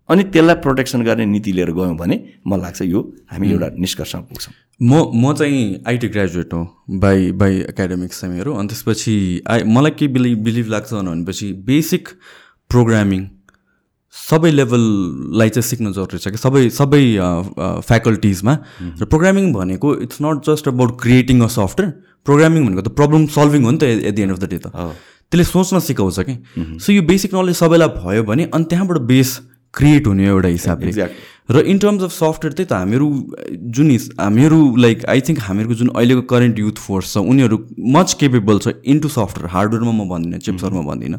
अनि 0.08 0.22
त्यसलाई 0.34 0.56
प्रोटेक्सन 0.64 1.02
गर्ने 1.04 1.24
नीति 1.26 1.52
लिएर 1.52 1.70
गयौँ 1.72 1.96
भने 1.96 2.16
मलाई 2.46 2.60
लाग्छ 2.62 2.82
यो 2.82 3.00
हामी 3.30 3.50
एउटा 3.50 3.68
निष्कर्षमा 3.78 4.20
पुग्छौँ। 4.28 4.54
म 4.82 4.92
म 5.14 5.34
चाहिँ 5.38 5.82
आइटी 5.88 6.08
ग्रेजुएट 6.08 6.52
हो 6.54 6.60
बाई 7.00 7.30
बाई 7.40 7.60
एकाडेमिक्स 7.70 8.20
चाहिँ 8.20 8.34
मेरो 8.36 8.54
अनि 8.54 8.68
त्यसपछि 8.68 9.14
आई 9.48 9.62
मलाई 9.76 9.92
के 9.98 10.08
बिलिभ 10.08 10.38
बिलिभ 10.44 10.66
लाग्छ 10.70 10.92
भनेपछि 10.92 11.52
बेसिक 11.68 12.08
प्रोग्रामिङ 12.70 13.20
सबै 14.14 14.50
लेभललाई 14.50 15.48
चाहिँ 15.48 15.66
सिक्न 15.70 15.92
जरुरी 15.92 16.18
छ 16.18 16.28
कि? 16.28 16.38
सबै 16.38 16.62
सबै 16.74 17.02
फ्याकल्टिजमा। 17.86 18.54
र 19.00 19.04
प्रोग्रामिङ 19.06 19.52
भनेको 19.52 19.88
it's 20.06 20.18
not 20.22 20.50
just 20.50 20.68
about 20.68 20.90
creating 21.02 21.40
a 21.40 21.46
software 21.46 21.90
programming 22.26 22.66
भनेको 22.66 22.82
त 22.82 22.90
प्रब्लम 22.98 23.26
सल्भिङ 23.30 23.62
हो 23.64 23.70
नि 23.70 23.78
त 23.78 23.82
at 24.10 24.14
the 24.14 24.22
end 24.22 24.32
of 24.34 24.38
the 24.38 24.50
day 24.50 24.58
त। 24.58 24.66
त्यसले 25.30 25.44
सोच्न 25.46 25.78
सिकाउँछ 25.86 26.18
कि? 26.26 26.34
सो 26.82 26.92
यो 26.92 27.02
बेसिक 27.06 27.34
नलेज 27.34 27.56
सबैलाई 27.56 27.88
भयो 28.02 28.22
भने 28.26 28.50
अनि 28.50 28.64
त्यहाँबाट 28.66 28.98
बेस 29.06 29.30
क्रिएट 29.74 30.06
हुने 30.06 30.26
एउटा 30.26 30.48
हिसाबले. 30.48 30.90
र 31.50 31.56
इन 31.66 31.78
टर्म्स 31.78 32.02
अफ 32.02 32.12
सफ्टवेयर 32.12 32.52
त्यही 32.58 32.66
त 32.66 32.72
हामीहरू 32.74 33.06
जुन 33.74 33.90
हामीहरू 34.18 34.58
लाइक 34.76 35.06
आई 35.06 35.20
थिङ्क 35.26 35.38
हामीहरूको 35.46 35.74
जुन 35.74 35.88
अहिलेको 35.94 36.22
करेन्ट 36.34 36.58
युथ 36.58 36.78
फोर्स 36.82 37.14
छ 37.14 37.22
उनीहरू 37.22 37.56
मच 37.94 38.14
केपेबल 38.20 38.58
छ 38.58 38.74
इन्टु 38.86 39.08
सफ्टवेयर 39.08 39.50
हार्डवेयरमा 39.54 39.92
म 39.94 40.08
भन्दिनँ 40.10 40.38
चिप्सहरूमा 40.46 40.82
भन्दिनँ। 40.90 41.18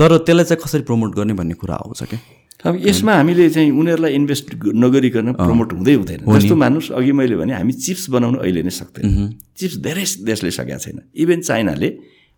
तर 0.00 0.16
त्यसलाई 0.24 0.44
चाहिँ 0.48 0.62
कसरी 0.64 0.82
प्रमोट 0.88 1.10
गर्ने 1.14 1.34
भन्ने 1.36 1.54
कुरा 1.60 1.74
आउँछ 1.76 2.02
क्या 2.08 2.20
अब 2.60 2.76
यसमा 2.80 3.12
हामीले 3.14 3.48
चाहिँ 3.52 3.70
उनीहरूलाई 3.72 4.12
इन्भेस्ट 4.16 4.46
नगरिकन 4.84 5.32
प्रमोट 5.32 5.72
हुँदै 5.72 5.94
हुँदैन। 5.94 6.20
जस्तो 6.28 6.54
मान्नुहोस् 6.56 6.90
अघि 6.92 7.12
मैले 7.12 7.36
भने 7.36 7.52
हामी 7.56 7.72
चिप्स 7.72 8.04
बनाउनु 8.12 8.38
अहिले 8.40 8.62
नै 8.64 8.72
सक्दैन। 8.72 9.08
चिप्स 9.56 9.76
धेरै 9.80 10.04
देशले 10.28 10.50
सकेका 10.52 10.76
छैन। 10.76 10.98
इभन 11.16 11.40
चाइनाले 11.40 11.88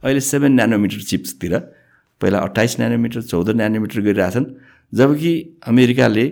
अहिले 0.02 0.20
सेभेन 0.22 0.52
नानोमिटर 0.58 1.02
चिप्सतिर 1.10 1.54
पहिला 2.20 2.38
अट्ठाइस 2.38 2.78
नानोमिटर 2.78 3.20
चौध 3.30 3.48
नानोमिटर 3.58 3.98
गरिरहेछन्। 4.00 4.46
जबकि 4.92 5.32
अमेरिकाले 5.66 6.24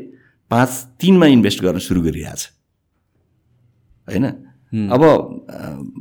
पाँच 0.51 0.71
तिनमा 1.01 1.27
इन्भेस्ट 1.27 1.59
गर्न 1.63 1.79
सुरु 1.79 2.01
गरिरहेछ। 2.07 2.41
होइन? 4.09 4.27
अब 4.95 5.03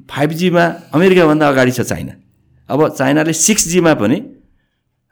फाइभ 0.10 0.30
जीमा 0.42 0.64
अमेरिकाभन्दा 0.94 1.46
अगाडि 1.50 1.72
छ 1.72 1.82
चाइना 1.90 2.14
अब 2.70 2.80
चाइनाले 2.94 3.34
सिक्स 3.34 3.68
जीमा 3.68 3.94
पनि 3.98 4.18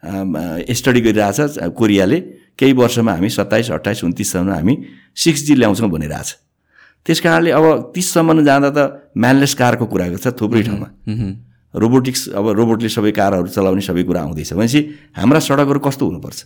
स्टडी 0.04 1.02
गरिरहेछ 1.02 1.74
कोरियाले। 1.74 2.20
केही 2.58 2.74
वर्षमा 2.74 3.12
हामी 3.14 3.30
सत्ताइस 3.30 3.72
अट्ठाइस 3.72 4.04
उन्तिससम्म 4.04 4.50
हामी 4.52 4.76
सिक्स 5.16 5.46
जी 5.46 5.54
ल्याउँछौँ 5.56 5.90
भनिरहेछ। 5.90 6.30
त्यस 7.06 7.20
कारणले 7.22 7.52
अब 7.52 7.92
तिससम्म 7.96 8.44
जाँदा 8.44 8.70
त 8.74 8.80
म्यानलेस 9.18 9.54
कारको 9.54 9.86
कुरा 9.86 10.08
गर्छ 10.12 10.28
थुप्रै 10.40 10.62
ठाउँमा। 10.68 10.88
रोबोटिक्स 11.74 12.22
अब 12.34 12.46
रोबोटले 12.58 12.90
सबै 12.90 13.12
कारहरू 13.14 13.48
चलाउने 13.48 13.82
सबै 13.82 14.04
कुरा 14.04 14.22
आउँदैछ। 14.22 14.54
भनेपछि 14.54 14.82
हाम्रा 15.18 15.40
सडकहरू 15.40 15.80
कस्तो 15.80 16.04
हुनुपर्छ? 16.06 16.40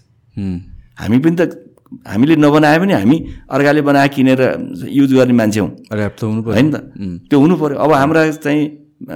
हामी 1.00 1.18
पनि 1.24 1.36
त 1.40 1.42
हामीले 2.08 2.36
नबनाए 2.36 2.78
पनि 2.80 2.94
हामी 2.94 3.18
अर्काले 3.48 3.82
बनाए 3.82 4.08
किनेर 4.16 4.42
युज 4.92 5.12
गर्ने 5.16 5.34
मान्छे 5.34 5.60
हौँ। 5.60 5.72
हुनु 5.92 6.42
होइन 6.44 6.68
त? 6.72 6.76
त्यो 7.30 7.38
हुनु 7.40 7.56
पऱ्यो 7.56 7.78
अब 7.80 7.92
हाम्रा 7.94 8.22
चाहिँ 8.36 8.64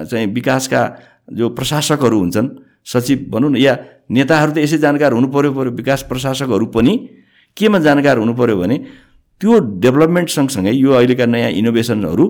चाहिँ 0.08 0.28
विकासका 0.32 0.82
जो 1.36 1.50
प्रशासकहरू 1.52 2.20
हुन्छन् 2.20 2.48
सचिव 2.86 3.20
भनौँ 3.32 3.50
न 3.52 3.58
या 3.58 3.74
नेताहरू 4.12 4.52
त 4.52 4.58
यसै 4.66 4.78
जानकार 4.86 5.12
हुनु 5.18 5.28
पऱ्यो 5.34 5.52
पऱ्यो 5.58 5.72
विकास 5.82 6.02
प्रशासकहरू 6.10 6.66
पनि 6.76 6.94
केमा 7.58 7.80
जानकार 7.88 8.18
हुनु 8.18 8.34
पऱ्यो 8.40 8.58
भने 8.62 8.78
त्यो 9.42 9.52
डेभलपमेन्ट 9.84 10.30
सँगसँगै 10.30 10.72
यो 10.72 10.92
अहिलेका 10.96 11.26
नयाँ 11.26 11.52
इनोभेसनहरू 11.60 12.26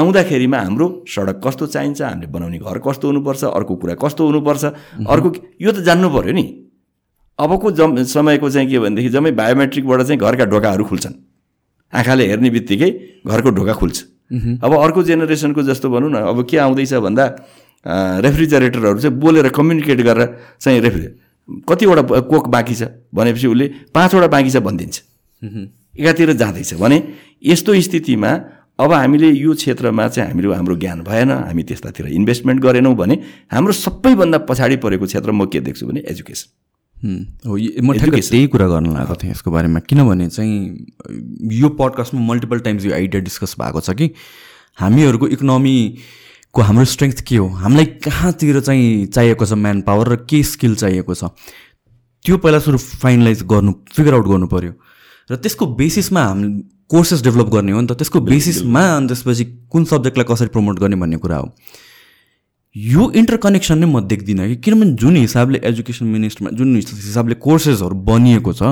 आउँदाखेरिमा 0.00 0.58
हाम्रो 0.58 0.86
सडक 1.04 1.40
कस्तो 1.44 1.66
चाहिन्छ 1.74 2.00
हामीले 2.02 2.26
बनाउने 2.32 2.58
घर 2.58 2.78
कस्तो 2.86 3.06
हुनुपर्छ 3.08 3.42
अर्को 3.44 3.74
कुरा 3.82 3.94
कस्तो 4.02 4.22
हुनुपर्छ 4.26 4.64
अर्को 5.12 5.28
यो 5.60 5.70
त 5.72 5.78
जान्नु 5.88 6.08
पऱ्यो 6.08 6.32
नि। 6.32 6.44
अबको 7.38 7.70
जम 7.78 8.02
समयको 8.06 8.48
चाहिँ 8.50 8.68
के 8.70 8.78
भनेदेखि 8.78 9.10
जम्मै 9.12 9.32
बायोमेट्रिकबाट 9.40 10.00
चाहिँ 10.08 10.20
घरका 10.20 10.44
ढोकाहरू 10.52 10.84
खुल्छन्। 10.84 11.14
आँखाले 11.92 12.24
हेर्ने 12.26 12.50
बित्तिकै 12.50 12.90
घरको 13.26 13.50
ढोका 13.50 13.74
खुल्छ। 13.74 13.98
अब 14.64 14.72
अर्को 14.72 15.02
जेनेरेसनको 15.02 15.62
जस्तो 15.62 15.90
भनौँ 15.90 16.10
न 16.10 16.16
अब 16.32 16.38
के 16.48 16.56
आउँदैछ 16.64 16.94
भन्दा 17.04 17.24
रेफ्रिजरेटरहरू 17.86 18.98
चाहिँ 19.00 19.16
बोलेर 19.18 19.48
कम्युनिकेट 19.50 20.00
गरेर 20.00 20.28
चाहिँ 20.60 20.80
रेफ्रि 20.80 21.06
कतिवटा 21.68 22.02
कोक 22.22 22.48
बाँकी 22.48 22.74
छ 22.74 22.82
भनेपछि 23.14 23.46
उसले 23.46 23.66
पाँचवटा 23.94 24.26
बाँकी 24.26 24.50
छ 24.50 24.56
भनिदिन्छ। 24.62 24.96
एकातिर 25.98 26.32
जाँदैछ। 26.32 26.74
भने 26.74 26.96
यस्तो 27.44 27.80
स्थितिमा 27.82 28.30
अब 28.78 28.92
हामीले 28.92 29.30
यो 29.30 29.54
क्षेत्रमा 29.54 30.08
चाहिँ 30.08 30.30
हामीले 30.30 30.54
हाम्रो 30.54 30.76
ज्ञान 30.76 31.02
भएन 31.02 31.30
हामी 31.30 31.62
त्यस्तातिर 31.62 32.06
इन्भेस्टमेन्ट 32.08 32.62
गरेनौँ 32.62 32.94
भने 32.96 33.14
हाम्रो 33.52 33.72
सबैभन्दा 33.74 34.38
पछाडि 34.48 34.76
परेको 34.78 35.06
क्षेत्र 35.06 35.30
म 35.32 35.46
के 35.46 35.60
देख्छु 35.60 35.86
भने 35.86 36.00
एजुकेसन। 36.08 36.48
हुँ, 36.96 37.18
म 37.82 37.92
ठ्याक्कै 37.92 38.20
त्यही 38.22 38.46
कुरा 38.46 38.66
गर्न 38.68 38.86
लागेको 38.94 39.14
थिएँ 39.22 39.30
यसको 39.32 39.50
बारेमा। 39.50 39.80
किनभने 39.90 40.28
चाहिँ 40.30 40.56
यो 41.52 41.68
पडकास्टमा 41.74 42.20
मल्टिपल 42.22 42.58
टाइम्स 42.62 42.84
यो 42.86 42.92
आइडिया 42.94 43.20
डिस्कस 43.22 43.54
भएको 43.58 43.80
छ 43.80 43.90
कि 43.98 44.10
हामीहरूको 44.78 45.26
इकोनोमीको 46.52 46.62
हाम्रो 46.62 46.84
स्ट्रेङ्थ 46.84 47.20
के 47.24 47.36
हो? 47.36 47.48
हामीलाई 47.48 47.84
कहाँतिर 48.04 48.60
चाहिँ 48.60 49.06
चाहिएको 49.06 49.44
छ 49.46 49.52
म्यान 49.52 49.80
पावर 49.82 50.08
र 50.08 50.16
के 50.28 50.42
स्किल 50.42 50.74
चाहिएको 50.76 51.14
छ? 51.14 51.24
त्यो 52.24 52.36
पहिला 52.38 52.58
सुरु 52.60 52.78
फाइनलाइज 52.78 53.42
गर्नु 53.48 53.72
फिगर 53.96 54.14
आउट 54.14 54.26
गर्नु 54.26 54.46
पऱ्यो 54.52 54.72
र 55.30 55.36
त्यसको 55.36 55.66
बेसिसमा 55.80 56.20
हामी 56.20 56.46
कोर्सेस 56.92 57.22
डेभलप 57.24 57.48
गर्ने 57.48 57.72
हो 57.72 57.80
नि 57.80 57.86
त। 57.88 57.96
त्यसको 57.96 58.20
बेसिसमा 58.20 58.82
अनि 58.96 59.06
त्यसपछि 59.08 59.44
कुन 59.72 59.84
सब्जेक्टलाई 59.88 60.26
कसरी 60.28 60.48
प्रमोट 60.52 60.78
गर्ने 60.78 60.96
भन्ने 61.00 61.16
कुरा 61.24 61.36
हो। 61.40 61.48
यो 62.76 63.10
इन्टरकनेक्सन 63.16 63.78
नै 63.80 63.86
म 63.88 64.04
देख्दिनँ 64.04 64.48
कि 64.48 64.56
किनभने 64.60 64.92
जुन 65.00 65.16
हिसाबले 65.24 65.60
एजुकेसन 65.64 66.04
मिनिस्टरमा 66.04 66.50
जुन 66.52 66.76
हिसाबले 66.76 67.34
कोर्सेसहरू 67.40 67.96
बनिएको 67.96 68.52
छ 68.52 68.62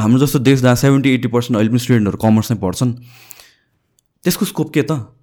हाम्रो 0.00 0.18
जस्तो 0.24 0.38
देश 0.40 0.60
जहाँ 0.64 0.76
सेभेन्टी 0.80 1.08
एट्टी 1.20 1.28
पर्सेन्ट 1.28 1.56
अहिले 1.60 1.70
पनि 1.70 1.84
स्टुडेन्टहरू 1.84 2.16
कमर्स 2.16 2.52
नै 2.52 2.58
पढ्छन् 2.64 2.92
त्यसको 4.24 4.44
स्कोप 4.48 4.72
के 4.72 4.82
त? 4.88 5.20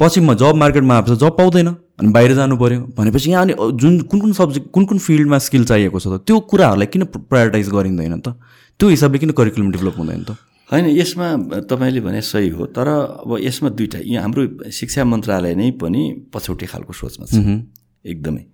पछि 0.00 0.20
म 0.20 0.34
जब 0.34 0.54
मार्केटमा 0.54 0.94
आएपछि 0.94 1.16
जब 1.16 1.36
पाउँदैन 1.36 1.68
अनि 2.00 2.08
बाहिर 2.12 2.34
जानु 2.34 2.56
पऱ्यो 2.56 2.80
भनेपछि 2.96 3.30
यहाँ 3.30 3.42
अनि 3.44 3.54
जुन 3.80 4.00
कुन 4.10 4.20
कुन 4.20 4.32
सब्जेक्ट 4.32 4.70
कुन 4.70 4.84
कुन 4.84 4.98
फिल्डमा 4.98 5.38
स्किल 5.38 5.64
चाहिएको 5.64 6.00
छ 6.00 6.06
त 6.08 6.20
त्यो 6.26 6.40
कुराहरूलाई 6.52 6.86
किन 6.92 7.04
प्रायोरिटाइज 7.16 7.68
गरिँदैन 7.72 8.20
त? 8.20 8.36
त्यो 8.80 8.88
हिसाबले 8.88 9.18
किन 9.18 9.30
करिकुलम 9.32 9.70
डेभलप 9.72 9.96
हुँदैन 9.98 10.22
त? 10.24 10.36
होइन 10.68 10.86
यसमा 10.92 11.26
तपाईँले 11.64 12.00
भने 12.00 12.20
सही 12.20 12.48
हो 12.52 12.66
तर 12.76 12.88
अब 13.24 13.38
यसमा 13.40 13.68
दुइटा 13.72 13.98
यहाँ 14.04 14.22
हाम्रो 14.22 14.70
शिक्षा 14.70 15.04
मन्त्रालय 15.04 15.54
नै 15.54 15.70
पनि 15.80 16.28
पछौटे 16.34 16.66
खालको 16.66 16.92
सोचमा 16.92 17.26
छ। 17.32 17.64
एकदमै। 18.04 18.44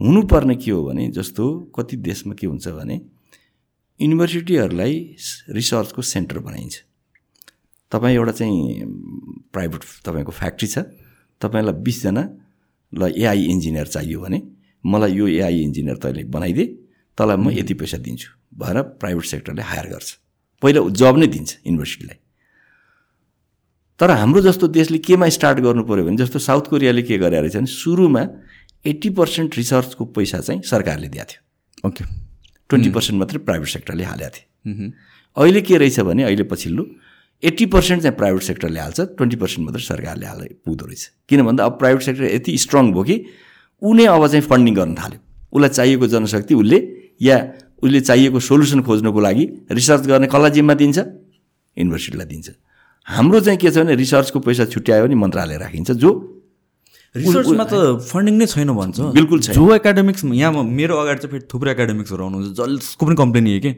हुनुपर्ने 0.00 0.54
के 0.60 0.70
हो 0.70 0.84
भने 0.84 1.08
जस्तो 1.16 1.72
कति 1.76 1.96
देशमा 1.96 2.34
के 2.34 2.46
हुन्छ 2.46 2.68
भने 2.68 3.00
युनिभर्सिटीहरूलाई 4.00 4.94
रिसर्चको 5.48 6.02
सेन्टर 6.02 6.38
बनाइन्छ। 6.44 6.76
तपाईँ 7.92 8.14
एउटा 8.16 8.32
चाहिँ 8.32 8.84
प्राइभेट 9.52 9.82
तपाईँको 10.04 10.32
फ्याक्ट्री 10.32 10.68
छ। 10.68 10.78
तपाईँलाई 11.40 11.74
बिसजना 11.84 12.22
ल 12.92 13.02
एआई 13.12 13.44
इन्जिनियर 13.52 13.86
चाहियो 13.86 14.20
भने 14.20 14.38
मलाई 14.84 15.12
यो 15.12 15.26
एआई 15.28 15.60
इन्जिनियर 15.62 15.96
तैँले 16.02 16.24
बनाइदिए 16.28 16.66
तँलाई 17.18 17.36
म 17.36 17.50
यति 17.52 17.74
पैसा 17.74 17.98
दिन्छु 18.00 18.28
भएर 18.58 18.76
प्राइभेट 19.00 19.24
सेक्टरले 19.24 19.62
हायर 19.62 19.86
गर्छ। 19.92 20.08
पहिला 20.62 20.80
जब 20.90 21.16
नै 21.18 21.26
दिन्छ 21.26 21.50
युनिभर्सिटीलाई। 21.66 22.18
तर 24.00 24.10
हाम्रो 24.10 24.40
जस्तो 24.42 24.66
देशले 24.68 24.98
केमा 24.98 25.28
स्टार्ट 25.28 25.58
गर्नु 25.60 25.82
पऱ्यो 25.84 26.04
भने 26.04 26.16
जस्तो 26.16 26.38
साउथ 26.38 26.64
कोरियाले 26.70 27.02
के 27.02 27.18
गरेर 27.18 27.40
रहेछ 27.40 27.56
भने 27.56 27.66
सुरुमा 27.68 28.22
एट्टी 28.84 29.10
पर्सेन्ट 29.14 29.56
रिसर्चको 29.56 30.04
पैसा 30.16 30.38
चाहिँ 30.40 30.62
सरकारले 30.66 31.08
दिएको 31.08 31.28
थियो। 31.30 31.88
ओके। 31.88 32.04
ट्वेन्टी 32.70 32.90
पर्सेन्ट 32.90 33.18
मात्रै 33.18 33.38
प्राइभेट 33.46 33.68
सेक्टरले 33.68 34.04
हालेको 34.04 34.30
थियो 34.32 34.90
अहिले 35.36 35.60
के 35.62 35.76
रहेछ 35.78 36.00
भने 36.00 36.22
अहिले 36.24 36.44
पछिल्लो 36.50 36.84
एट्टी 37.42 37.66
पर्सेन्ट 37.66 38.02
चाहिँ 38.02 38.16
प्राइभेट 38.16 38.42
सेक्टरले 38.42 38.80
हाल्छ 38.80 39.00
ट्वेन्टी 39.00 39.36
पर्सेन्ट 39.36 39.66
मात्रै 39.66 39.82
सरकारले 39.82 40.26
हाले 40.26 40.46
पुग्दो 40.64 40.86
रहेछ। 40.86 41.10
किन 41.28 41.42
भन्दा 41.42 41.64
अब 41.64 41.78
प्राइभेट 41.78 42.02
सेक्टर 42.02 42.24
यति 42.24 42.56
स्ट्रङ 42.58 42.92
भयो 42.92 43.02
कि 43.02 43.24
उनी 43.82 44.04
अब 44.06 44.26
चाहिँ 44.26 44.44
फन्डिङ 44.46 44.74
गर्न 44.74 44.94
थाल्यो। 44.94 45.18
उसलाई 45.52 45.68
चाहिएको 45.68 46.06
जनशक्ति 46.06 46.54
उसले 46.54 46.78
या 47.22 47.36
उसले 47.82 48.00
चाहिएको 48.00 48.40
सोल्युसन 48.40 48.82
खोज्नको 48.82 49.20
लागि 49.20 49.44
रिसर्च 49.70 50.06
गर्ने 50.06 50.26
कसलाई 50.26 50.50
जिम्मा 50.50 50.74
दिन्छ 50.74 50.98
युनिभर्सिटीलाई 50.98 52.26
दिन्छ। 52.26 52.50
हाम्रो 53.06 53.40
चाहिँ 53.40 53.58
के 53.58 53.70
छ 53.70 53.78
भने 53.78 53.94
रिसर्चको 53.98 54.38
पैसा 54.40 54.64
छुट्यायो 54.70 55.04
भने 55.04 55.14
मन्त्रालय 55.14 55.58
राखिन्छ 55.58 55.90
जो 55.98 56.10
रिसर्चमा 57.16 57.64
त 57.68 58.00
फन्डिङ 58.08 58.34
नै 58.40 58.46
छैन 58.48 58.72
भन्छ। 58.72 59.12
बिल्कुल 59.12 59.40
छैन। 59.44 59.54
जो 59.54 59.64
एकाडेमिक्स 59.74 60.24
यहाँ 60.24 60.64
मेरो 60.64 60.96
अगाडि 60.96 61.20
चाहिँ 61.20 61.32
फेरि 61.32 61.44
थुप्रो 61.44 61.70
एकाडेमिक्सहरू 61.70 62.24
आउनुहुन्छ। 62.24 62.56
जसको 62.56 63.06
पनि 63.06 63.16
कम्प्लेन 63.20 63.46
यही 63.46 63.60
कि? 63.60 63.72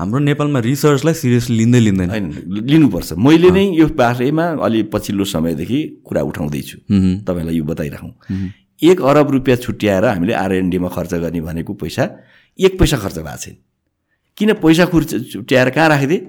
हाम्रो 0.00 0.18
नेपालमा 0.24 0.58
रिसर्चलाई 0.64 1.14
सिरियसली 1.14 1.56
लिँदै 1.60 1.80
लिँदैन। 1.80 2.08
होइन 2.08 2.26
लिनुपर्छ। 2.72 3.20
मैले 3.20 3.50
नै 3.52 3.64
यो 3.76 3.86
बारेमा 3.92 4.44
अलि 4.64 4.80
पछिल्लो 4.88 5.24
समयदेखि 5.28 5.78
कुरा 6.08 6.20
उठाउँदैछु। 6.24 6.76
तपाईँलाई 7.28 7.54
यो 7.60 7.64
बताइराखौँ। 7.68 8.12
एक 8.80 8.96
अरब 8.96 9.28
रुपियाँ 9.30 9.58
छुट्याएर 9.60 10.04
हामीले 10.16 10.32
आरएनडीमा 10.40 10.88
खर्च 10.88 11.12
गर्ने 11.20 11.40
भनेको 11.44 11.72
पैसा 11.76 12.04
एक 12.56 12.80
पैसा 12.80 12.96
खर्च 12.96 13.18
भएको 13.20 13.36
छैन। 13.36 13.56
किन 14.40 14.52
पैसा 14.56 14.84
खुर्च 14.88 15.10
छुट्याएर 15.32 15.68
कहाँ 15.76 15.88
राखिदिए? 15.92 16.20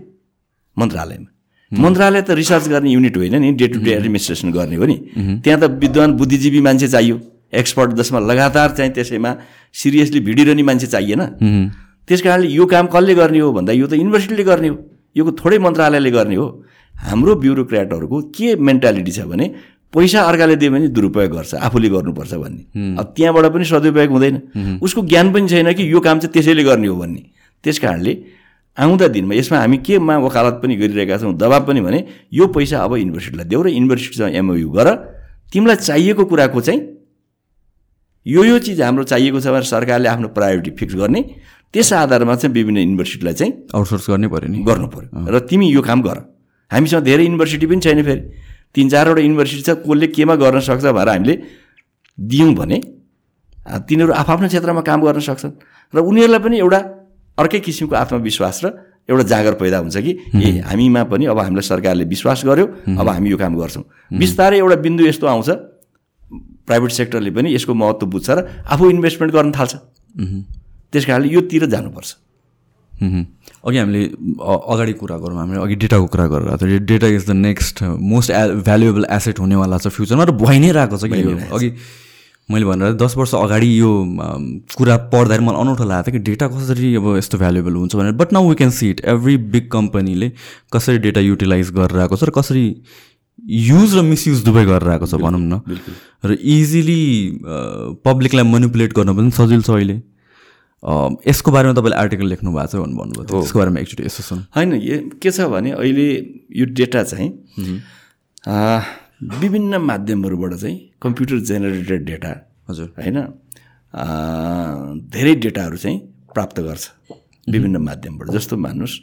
मन्त्रालयमा। 0.76 1.31
मन्त्रालय 1.72 2.22
त 2.22 2.32
रिसर्च 2.32 2.68
गर्ने 2.68 2.90
युनिट 2.92 3.18
होइन 3.18 3.36
नि 3.42 3.52
डे 3.56 3.68
टु 3.68 3.80
डे 3.80 3.92
एडमिनिस्ट्रेसन 3.92 4.52
गर्ने 4.52 4.76
हो 4.76 4.86
नि। 4.86 4.98
त्यहाँ 5.44 5.60
त 5.60 5.64
विद्वान 5.80 6.12
बुद्धिजीवी 6.20 6.62
मान्छे 6.62 6.88
चाहियो। 6.88 7.20
एक्सपर्ट 7.54 7.92
जसमा 7.96 8.20
लगातार 8.20 8.70
चाहिँ 8.78 8.92
त्यसैमा 8.92 9.32
सिरियसली 9.74 10.20
भिडिरहने 10.20 10.64
मान्छे 10.64 10.88
चाहिएन। 10.88 11.22
त्यस 12.08 12.22
कारणले 12.22 12.48
यो 12.48 12.66
काम 12.66 12.86
कसले 12.88 13.16
गर्ने 13.16 13.40
हो 13.40 13.52
भन्दा 13.54 13.72
यो 13.74 13.88
त 13.88 13.94
युनिभर्सिटीले 13.94 14.44
गर्ने 14.44 14.68
हो। 14.68 14.78
यो 15.16 15.32
थोरै 15.32 15.58
मन्त्रालयले 15.60 16.12
गर्ने 16.12 16.36
हो। 16.36 16.48
हाम्रो 16.96 17.36
ब्युरोक्रेटहरूको 17.36 18.18
के 18.36 18.56
मेन्टालिटी 18.56 19.12
छ 19.12 19.28
भने 19.32 19.46
पैसा 19.94 20.22
अर्काले 20.24 20.56
दियो 20.56 20.72
भने 20.72 20.88
दुरुपयोग 20.88 21.32
गर्छ 21.32 21.54
आफूले 21.56 21.90
गर्नुपर्छ 21.90 22.34
भन्ने। 22.34 22.64
अब 23.00 23.06
त्यहाँबाट 23.16 23.46
पनि 23.52 23.66
सदुपयोग 23.66 24.12
हुँदैन। 24.12 24.36
उसको 24.80 25.02
ज्ञान 25.08 25.32
पनि 25.34 25.48
छैन 25.48 25.74
कि 25.74 25.84
यो 25.92 26.00
काम 26.00 26.20
चाहिँ 26.20 26.32
त्यसैले 26.34 26.64
गर्ने 26.64 26.88
हो 26.88 26.96
भन्ने। 26.96 27.22
त्यस 27.64 27.80
कारणले 27.80 28.14
आउँदा 28.78 29.08
दिनमा 29.08 29.34
यसमा 29.36 29.58
हामी 29.60 29.78
केमा 29.84 30.18
वकालत 30.26 30.56
पनि 30.64 30.76
गरिरहेका 30.76 31.18
छौँ 31.18 31.34
दबाब 31.36 31.68
पनि 31.68 31.82
भने 31.82 32.00
यो 32.34 32.48
पैसा 32.48 32.78
अब 32.84 32.96
युनिभर्सिटीलाई 32.98 33.46
देऊ 33.46 33.62
र 33.62 33.68
युनिभर्सिटीसँग 33.70 34.36
एमओयु 34.36 34.70
गर। 34.72 34.88
तिमीलाई 35.52 35.76
चाहिएको 35.76 36.24
कुराको 36.26 36.62
चाहिँ 36.62 36.80
यो 38.26 38.44
यो 38.44 38.58
चिज 38.60 38.82
हाम्रो 38.82 39.04
चाहिएको 39.04 39.40
छ 39.42 39.48
भने 39.52 39.66
सरकारले 39.66 40.08
आफ्नो 40.08 40.28
प्रायोरिटी 40.32 40.72
फिक्स 40.80 40.96
गर्ने। 40.96 41.22
त्यस 41.74 41.92
आधारमा 41.94 42.36
चाहिँ 42.36 42.54
विभिन्न 42.54 42.80
युनिभर्सिटीलाई 42.80 43.34
चाहिँ 43.34 43.54
आउटसोर्स 43.76 44.10
गर्नै 44.10 44.28
पऱ्यो 44.28 44.48
नि। 44.52 44.58
गर्नु 44.64 44.88
पऱ्यो। 44.88 45.10
र 45.28 45.40
तिमी 45.50 45.68
यो 45.72 45.82
काम 45.82 46.02
गर। 46.02 46.18
हामीसँग 46.72 47.04
धेरै 47.04 47.24
युनिभर्सिटी 47.28 47.66
पनि 47.68 47.82
छैन 47.82 48.04
फेरि। 48.04 48.22
तिन 48.72 48.90
चारवटा 48.90 49.22
युनिभर्सिटी 49.22 49.64
छ 49.68 49.70
कसले 49.84 50.08
केमा 50.16 50.36
गर्न 50.40 50.60
सक्छ 50.64 50.86
भनेर 50.86 51.10
हामीले 51.12 51.36
दियौँ 52.18 52.54
भने 52.56 52.78
तिनीहरू 53.88 54.12
आफ्नो 54.16 54.48
क्षेत्रमा 54.48 54.82
काम 54.88 55.00
गर्न 55.04 55.20
सक्छन्। 55.20 55.54
र 55.94 55.98
उनीहरूलाई 56.00 56.40
पनि 56.40 56.58
एउटा 56.60 56.80
अर्कै 57.38 57.60
किसिमको 57.60 57.96
आत्मविश्वास 57.96 58.60
र 58.64 58.68
एउटा 59.10 59.24
जागर 59.28 59.54
पैदा 59.62 59.78
हुन्छ 59.78 59.98
कि 59.98 60.12
ए 60.36 60.50
हामीमा। 60.66 61.04
पनि 61.12 61.26
अब 61.26 61.40
हामीलाई 61.40 61.66
सरकारले 61.68 62.06
विश्वास 62.06 62.46
गर्यो 62.46 62.66
अब 63.00 63.08
हामी 63.10 63.30
यो 63.30 63.38
काम 63.38 63.54
गर्छौँ। 63.58 63.84
बिस्तारै 64.14 64.58
एउटा 64.58 64.76
बिन्दु 64.86 65.06
यस्तो 65.06 65.28
आउँछ 65.28 65.50
प्राइभेट 66.68 66.92
सेक्टरले 66.92 67.32
पनि 67.32 67.54
यसको 67.56 67.74
महत्त्व 67.74 68.06
बुझ्छ 68.08 68.30
र 68.30 68.40
आफू 68.70 68.90
इन्भेस्टमेन्ट 68.90 69.34
गर्न 69.34 69.52
थाल्छ। 69.52 69.74
त्यस 70.92 71.06
कारणले 71.06 71.28
योतिर 71.34 71.66
जानुपर्छ। 71.66 72.10
अघि 73.02 73.78
हामीले 73.78 74.02
अगाडि 74.38 74.94
कुरा 74.94 75.18
गरौँ 75.18 75.38
हामीले 75.38 75.60
अघि 75.62 75.76
डेटाको 75.82 76.06
कुरा 76.06 76.26
गरेर 76.32 76.78
data 76.86 77.08
is 77.08 77.26
the 77.28 77.32
next 77.42 77.84
most 77.98 78.30
a 78.30 78.62
valuable 78.62 79.06
asset 79.10 79.40
हुनेवाला 79.40 79.78
छ 79.82 79.88
फ्युचरमा 79.90 80.24
र 80.30 80.32
भइ 80.38 80.58
नै 80.62 80.72
रहेको 80.78 80.98
छ 81.02 81.10
कि 81.10 81.22
अघि 81.50 81.70
मैले 82.52 82.66
भनेर 82.66 82.94
दस 83.02 83.14
वर्ष 83.18 83.34
अगाडि 83.36 83.70
यो 83.80 83.92
कुरा 84.78 84.98
पढ्दाखेरि 85.14 85.46
मलाई 85.46 85.62
अनौठो 85.62 85.86
लागेको 85.92 86.12
थियो 86.12 86.18
कि 86.18 86.24
डेटा 86.30 86.48
कसरी 86.56 86.96
अब 86.96 87.08
यस्तो 87.18 87.38
भ्यालुएबल 87.38 87.76
हुन्छ 87.76 87.96
भनेर 87.96 88.14
but 88.20 88.34
now 88.34 88.50
we 88.50 88.56
can 88.56 88.72
see 88.80 88.90
it 88.90 89.00
every 89.14 89.38
big 89.56 89.70
कम्पनीले 89.72 90.32
कसरी 90.74 90.98
डेटा 91.08 91.22
युटिलाइज 91.22 91.72
गरिरहेको 91.80 92.16
छ 92.16 92.24
र 92.24 92.32
कसरी 92.38 92.66
युज 93.40 93.98
र 93.98 94.02
मिसयुज 94.06 94.44
दुवै 94.46 94.66
गरिरहेको 94.66 95.06
छ 95.06 95.16
भनौँ 95.18 95.42
न। 95.42 95.62
र 96.26 96.38
इजिली 96.54 97.02
पब्लिकलाई 98.06 98.46
मनिपुलेट 98.46 98.94
गर्न 98.94 99.16
पनि 99.18 99.32
सजिलो 99.34 99.62
छ 99.62 99.70
अहिले। 99.72 99.98
यसको 101.28 101.52
बारेमा 101.52 101.74
तपाईँले 101.74 101.98
आर्टिकल 101.98 102.28
लेख्नु 102.28 102.52
भएको 102.54 102.68
छ 102.68 102.76
भनेर 102.82 102.98
भन्नुभयो 102.98 103.42
यसको 103.42 103.60
बारेमा 103.60 103.80
एकचोटि 103.80 104.04
यसो 104.06 104.24
सुन। 104.24 104.46
होइन 104.56 104.70
के 105.22 105.32
छ 105.32 105.48
भने 105.54 105.72
अहिले 105.72 106.08
यो 106.60 106.66
डेटा 106.80 107.04
चाहिँ 107.04 107.30
विभिन्न 109.22 109.78
माध्यमहरूबाट 109.78 110.54
चाहिँ 110.54 110.78
कम्प्युटर 111.02 111.38
जेनेरेटेड 111.46 112.06
डेटा 112.06 112.32
हजुर। 112.70 112.88
होइन 112.98 113.18
धेरै 115.14 115.34
डेटाहरू 115.36 115.78
चाहिँ 115.78 115.98
प्राप्त 116.34 116.60
गर्छ 116.60 116.84
विभिन्न 117.48 117.78
माध्यमबाट। 117.78 118.30
जस्तो 118.32 118.58
मान्नुहोस् 118.58 118.98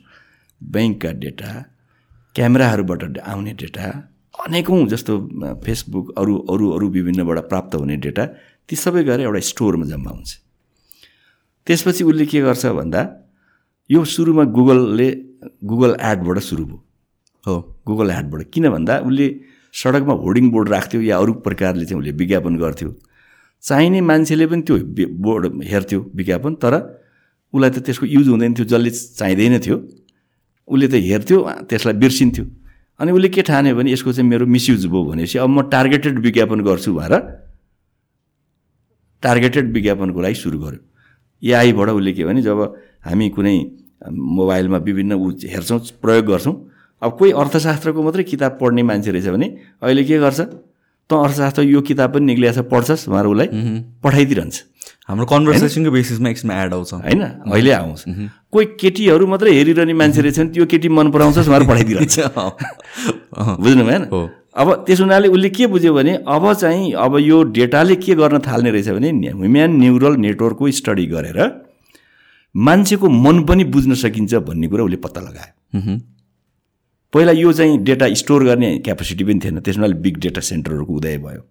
ब्याङ्कका 0.61 1.11
डेटा 1.23 1.51
क्यामेराहरूबाट 2.35 3.19
आउने 3.23 3.53
डेटा 3.63 3.85
अनेकौँ 4.35 4.87
जस्तो 4.89 5.13
फेसबुक 5.65 6.07
अरू 6.19 6.35
अरू 6.51 6.67
अरू 6.75 6.89
विभिन्नबाट 6.89 7.39
प्राप्त 7.49 7.75
हुने 7.75 7.97
डेटा 8.03 8.25
ती 8.69 8.75
सबै 8.77 9.03
गएर 9.05 9.21
एउटा 9.21 9.41
स्टोरमा 9.51 9.87
जम्मा 9.87 10.11
हुन्छ। 10.11 10.31
त्यसपछि 11.67 12.03
उसले 12.05 12.27
के 12.27 12.41
गर्छ 12.43 12.67
भन्दा 12.75 13.01
यो 13.91 14.05
सुरुमा 14.05 14.45
गुगलले 14.57 15.09
गुगल 15.63 15.93
एडबाट 16.03 16.39
सुरु 16.43 16.65
भयो। 16.67 16.79
हो। 17.45 17.55
गुगल 17.87 18.11
एडबाट 18.11 18.41
किन 18.53 18.69
भन्दा 18.71 18.99
उसले 19.07 19.27
सडकमा 19.79 20.15
होर्डिङ 20.25 20.51
बोर्ड 20.51 20.69
राख्थ्यो 20.69 21.01
या 21.03 21.17
अरू 21.23 21.33
प्रकारले 21.47 21.85
चाहिँ 21.87 22.01
उसले 22.01 22.13
विज्ञापन 22.21 22.57
गर्थ्यो। 22.59 22.91
चाहिने 23.65 24.01
मान्छेले 24.11 24.47
पनि 24.51 24.63
त्यो 24.67 24.77
बोर्ड 25.25 25.63
हेर्थ्यो 25.73 25.99
विज्ञापन 26.19 26.55
तर 26.63 26.75
उसलाई 27.55 27.71
त 27.71 27.79
त्यसको 27.87 28.07
युज 28.07 28.29
हुँदैन 28.29 28.55
थियो 28.55 28.67
जसले 28.73 28.91
चाहिँदैन 28.91 29.59
थियो। 29.67 29.77
उसले 30.69 30.87
त 30.89 30.95
हेर्थ्यो 31.11 31.39
त्यसलाई 31.69 31.95
बिर्सिन्थ्यो। 32.03 32.45
अनि 33.01 33.11
उसले 33.13 33.29
के 33.35 33.43
ठान्यो 33.49 33.75
भने 33.79 33.93
यसको 33.93 34.13
चाहिँ 34.13 34.29
मेरो 34.31 34.47
मिसयुज 34.47 34.87
भयो 34.87 35.03
भनेपछि 35.11 35.39
अब 35.39 35.51
म 35.51 35.63
टार्गेटेड 35.75 36.19
विज्ञापन 36.27 36.61
गर्छु 36.69 36.91
भनेर 36.99 37.15
टार्गेटेड 39.23 39.67
विज्ञापनको 39.75 40.21
लागि 40.21 40.35
सुरु 40.35 40.59
गर्यो। 40.59 40.81
एआईबाट 41.43 41.89
उसले 41.89 42.13
के 42.13 42.25
भने 42.25 42.43
जब 42.43 42.59
हामी 43.07 43.29
कुनै 43.37 43.55
मोबाइलमा 44.11 44.79
विभिन्न 44.89 45.13
ऊ 45.15 45.31
हेर्छौँ 45.55 45.79
प्रयोग 46.03 46.25
गर्छौँ 46.27 46.55
अब 47.03 47.11
कोही 47.19 47.31
अर्थशास्त्रको 47.33 48.03
मात्रै 48.03 48.23
किताब 48.25 48.59
पढ्ने 48.61 48.83
मान्छे 48.83 49.11
रहेछ 49.11 49.29
भने 49.29 49.47
अहिले 49.83 50.05
के 50.05 50.19
गर्छ? 50.19 50.41
त 51.09 51.13
अर्थशास्त्र 51.15 51.63
यो 51.63 51.81
किताब 51.81 52.15
पनि 52.15 52.25
निक्लिएको 52.27 52.55
छ 52.55 52.65
पढ्छस् 52.69 53.09
उहाँहरू 53.09 53.31
उसलाई 53.33 53.49
पठाइदिइरहन्छ। 54.05 54.57
हाम्रो 55.09 55.27
कन्भर्सेसनको 55.27 55.91
बेसिसमा 55.91 56.29
एकछिनमा 56.29 56.55
एड 56.63 56.73
आउँछ। 56.75 56.93
होइन? 56.95 57.23
अहिले 57.49 57.73
आउँछ। 57.73 58.01
कोही 58.53 58.67
केटीहरू 58.81 59.25
मात्रै 59.27 59.53
हेरिरहने 59.57 59.95
मान्छे 59.95 60.21
रहेछ 60.21 60.39
भने 60.39 60.51
त्यो 60.53 60.67
केटी 60.67 60.89
मन 60.89 61.11
पराउँछस् 61.15 61.49
उहाँहरू 61.49 61.67
पठाइदिइरहन्छ। 61.71 62.17
बुझ्नु 63.63 63.85
भएन 63.89 64.03
अब 64.59 64.69
त्यस 64.85 65.01
हुनाले 65.01 65.29
उसले 65.29 65.49
के 65.55 65.67
बुझ्यो 65.71 65.95
भने 65.95 66.13
अब 66.29 66.53
चाहिँ 66.53 66.93
अब 66.93 67.17
यो 67.21 67.43
डेटाले 67.57 67.97
के 67.97 68.15
गर्न 68.21 68.39
थाल्ने 68.45 68.71
रहेछ 68.71 68.89
भने 68.91 69.09
ह्युम्यान 69.33 69.71
न्युरल 69.81 70.17
नेटवर्कको 70.19 70.71
स्टडी 70.83 71.07
गरेर 71.07 71.39
मान्छेको 72.55 73.09
मन 73.09 73.45
पनि 73.49 73.65
बुझ्न 73.65 73.95
सकिन्छ 73.95 74.35
भन्ने 74.45 74.69
कुरा 74.69 74.85
उसले 74.85 74.97
पत्ता 74.99 75.21
लगायो। 75.21 75.97
पहिला 77.13 77.33
यो 77.33 77.53
चाहिँ 77.53 77.79
डेटा 77.85 78.07
स्टोर 78.15 78.45
गर्ने 78.45 78.79
क्यापेसिटी 78.85 79.25
पनि 79.25 79.41
थिएन 79.45 79.61
त्यसमा 79.61 79.85
अलिक 79.87 80.01
बिग 80.03 80.17
डेटा 80.25 80.41
सेन्टरहरूको 80.41 80.93
उदय 80.93 81.17
भयो। 81.19 81.43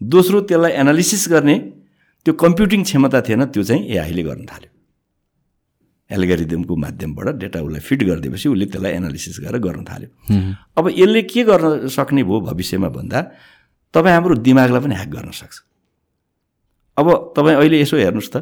दोस्रो 0.00 0.40
त्यसलाई 0.48 0.72
एनालिसिस 0.72 1.28
गर्ने 1.28 1.56
त्यो 2.26 2.32
कम्प्युटिङ 2.34 2.82
क्षमता 2.82 3.20
थिएन 3.20 3.44
त्यो 3.52 3.62
चाहिँ 3.62 3.82
एआईले 3.84 4.22
गर्न 4.22 4.44
थाल्यो। 4.48 4.70
एल्गोरिदमको 6.10 6.74
माध्यमबाट 6.76 7.28
डेटा 7.42 7.58
उसलाई 7.60 7.80
फिट 7.80 8.00
गरिदिएपछि 8.08 8.48
उसले 8.48 8.66
त्यसलाई 8.72 8.92
एनालिसिस 8.92 9.36
गरेर 9.44 9.60
गर्न 9.60 9.84
थाल्यो। 9.84 10.10
अब 10.78 10.84
यसले 10.94 11.22
के 11.28 11.42
गर्न 11.44 11.88
सक्ने 11.92 12.22
भयो 12.24 12.40
भविष्यमा 12.48 12.88
भन्दा 12.88 13.20
तपाईँ 13.94 14.14
हाम्रो 14.14 14.34
दिमागलाई 14.40 14.80
पनि 14.80 14.94
ह्याक 14.94 15.10
गर्न 15.10 15.30
सक्छ। 15.36 15.56
अब 16.96 17.06
तपाईँ 17.36 17.56
अहिले 17.56 17.76
यसो 17.82 17.96
हेर्नुहोस् 17.96 18.32
त 18.32 18.36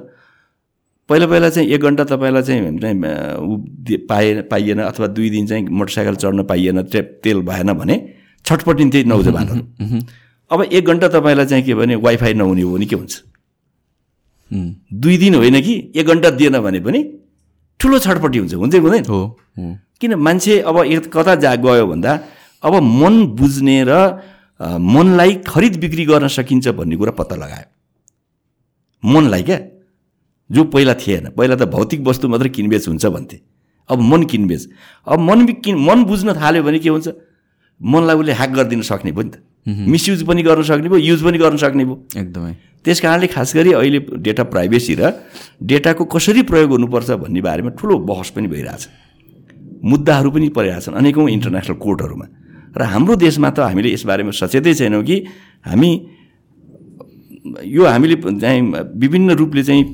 पहिला 1.09 1.27
पहिला 1.27 1.49
चाहिँ 1.51 1.69
एक 1.69 1.81
घन्टा 1.81 2.05
तपाईँलाई 2.05 2.43
चाहिँ 2.43 3.99
पाए 4.09 4.41
पाइएन 4.51 4.79
अथवा 4.83 5.07
दुई 5.07 5.31
दिन 5.31 5.47
चाहिँ 5.47 5.65
मोटरसाइकल 5.69 6.15
चढ्न 6.17 6.43
पाइएन 6.45 6.83
ते 6.89 7.03
तेल 7.25 7.41
भएन 7.43 7.73
भने 7.73 7.97
छटपटिन्थे 8.47 9.05
नौजवानहरू 9.05 9.99
अब 10.51 10.63
एक 10.63 10.85
घन्टा 10.85 11.09
तपाईँलाई 11.09 11.47
चाहिँ 11.47 11.65
के 11.65 11.75
भने 11.75 11.95
वाइफाई 11.97 12.35
नहुने 12.35 12.63
हो 12.63 12.73
भने 12.75 12.87
के 12.87 12.97
हुन्छ? 12.97 13.15
दुई 14.95 15.17
दिन 15.19 15.35
होइन 15.35 15.61
कि 15.61 15.75
एक 15.97 16.07
घन्टा 16.07 16.31
दिएन 16.31 16.59
भने 16.61 16.81
पनि 16.81 17.01
ठुलो 17.81 17.99
छटपट्टि 17.99 18.39
हुन्छ 18.39 18.55
हुँदै 18.55 18.79
हुँदैन? 18.79 19.05
हो 19.05 19.39
किन 20.01 20.15
मान्छे 20.15 20.61
अब 20.63 20.77
कता 21.13 21.35
जा 21.37 21.55
गयो 21.57 21.87
भन्दा 21.87 22.13
अब 22.63 22.75
मन 22.83 23.15
बुझ्ने 23.37 23.85
र 23.89 23.93
मनलाई 24.63 25.35
खरिद 25.47 25.77
बिक्री 25.81 26.05
गर्न 26.07 26.29
सकिन्छ 26.31 26.69
भन्ने 26.81 26.97
कुरा 26.97 27.13
पत्ता 27.13 27.37
लगायो। 27.37 27.69
मनलाई 29.03 29.43
क्या? 29.43 29.59
जो 30.51 30.65
पहिला 30.65 30.95
थिएन 30.95 31.25
पहिला 31.37 31.57
त 31.57 31.63
भौतिक 31.69 32.01
वस्तु 32.07 32.29
मात्रै 32.29 32.49
किनबेच 32.49 32.89
हुन्छ 32.89 33.07
भन्थे। 33.07 33.41
अब 33.89 33.99
मन 34.01 34.23
किनबेच। 34.25 34.63
अब 35.07 35.19
मन 35.21 35.47
किन 35.65 35.77
मन 35.79 36.05
बुझ्न 36.05 36.33
थाल्यो 36.35 36.63
भने 36.63 36.79
के 36.79 36.89
हुन्छ? 36.89 37.09
मनलाई 37.81 38.17
उसले 38.17 38.33
ह्याक 38.33 38.51
गरिदिन 38.51 38.83
सक्ने 38.83 39.13
भयो 39.13 39.23
नि 39.25 39.31
त। 39.31 39.37
मिसयुज 39.67 40.23
पनि 40.29 40.43
गर्न 40.43 40.63
सक्ने 40.63 40.89
भयो 40.89 41.01
युज 41.01 41.21
पनि 41.25 41.39
गर्न 41.39 41.57
सक्ने 41.57 41.85
भयो। 41.85 41.97
एकदमै। 42.17 42.53
त्यस 42.85 43.01
कारणले 43.01 43.27
खास 43.33 43.55
गरी 43.57 43.73
अहिले 43.73 43.99
डेटा 44.21 44.45
प्राइभेसी 44.53 44.95
र 45.01 45.03
डेटाको 45.63 46.05
कसरी 46.05 46.43
प्रयोग 46.45 46.71
हुनुपर्छ 46.71 47.11
भन्ने 47.25 47.41
बारेमा 47.41 47.71
ठुलो 47.81 47.99
बहस 48.05 48.31
पनि 48.37 48.49
भइरहेछ। 48.49 48.83
मुद्दाहरू 49.85 50.31
पनि 50.31 50.49
परिरहेछन् 50.53 50.95
अनेकौँ 50.95 51.29
इन्टरनेसनल 51.29 51.77
कोर्टहरूमा। 51.81 52.27
र 52.77 52.83
हाम्रो 52.85 53.15
देशमा 53.17 53.49
त 53.51 53.59
हामीले 53.69 53.89
यसबारेमा 53.97 54.33
सचेतै 54.33 54.75
छैनौँ 54.75 55.03
कि 55.05 55.17
हामी 55.65 55.91
यो 57.45 57.85
हामीले 57.85 58.17
चाहिँ 58.41 58.61
विभिन्न 58.97 59.31
रूपले 59.37 59.63
चाहिँ 59.63 59.85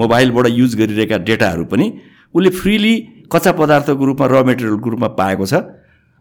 मोबाइलबाट 0.00 0.46
युज 0.50 0.74
गरिरहेका 0.76 1.18
डेटाहरू 1.28 1.64
पनि 1.64 1.86
उसले 2.34 2.50
फ्रिली 2.50 2.94
कच्चा 3.32 3.52
पदार्थको 3.52 4.04
रूपमा 4.04 4.26
र 4.26 4.44
मेटेरियलको 4.44 4.90
रूपमा 4.90 5.08
पाएको 5.20 5.46
छ 5.46 5.54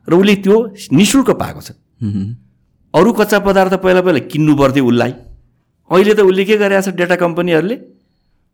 र 0.07 0.13
उसले 0.13 0.35
त्यो 0.43 0.57
नि 0.91 1.05
शुल्क 1.05 1.29
पाएको 1.39 1.61
छ। 1.61 1.71
अरू 2.93 3.11
कच्चा 3.13 3.39
पदार्थ 3.39 3.73
पहिला 3.83 4.01
पहिला 4.01 4.19
किन्नु 4.27 4.55
पर्थ्यो 4.55 4.85
उसलाई। 4.85 5.11
अहिले 5.89 6.13
त 6.13 6.19
उसले 6.19 6.43
के 6.45 6.57
गरेको 6.57 6.81
छ 6.81 6.95
डेटा 6.95 7.15
कम्पनीहरूले 7.15 7.75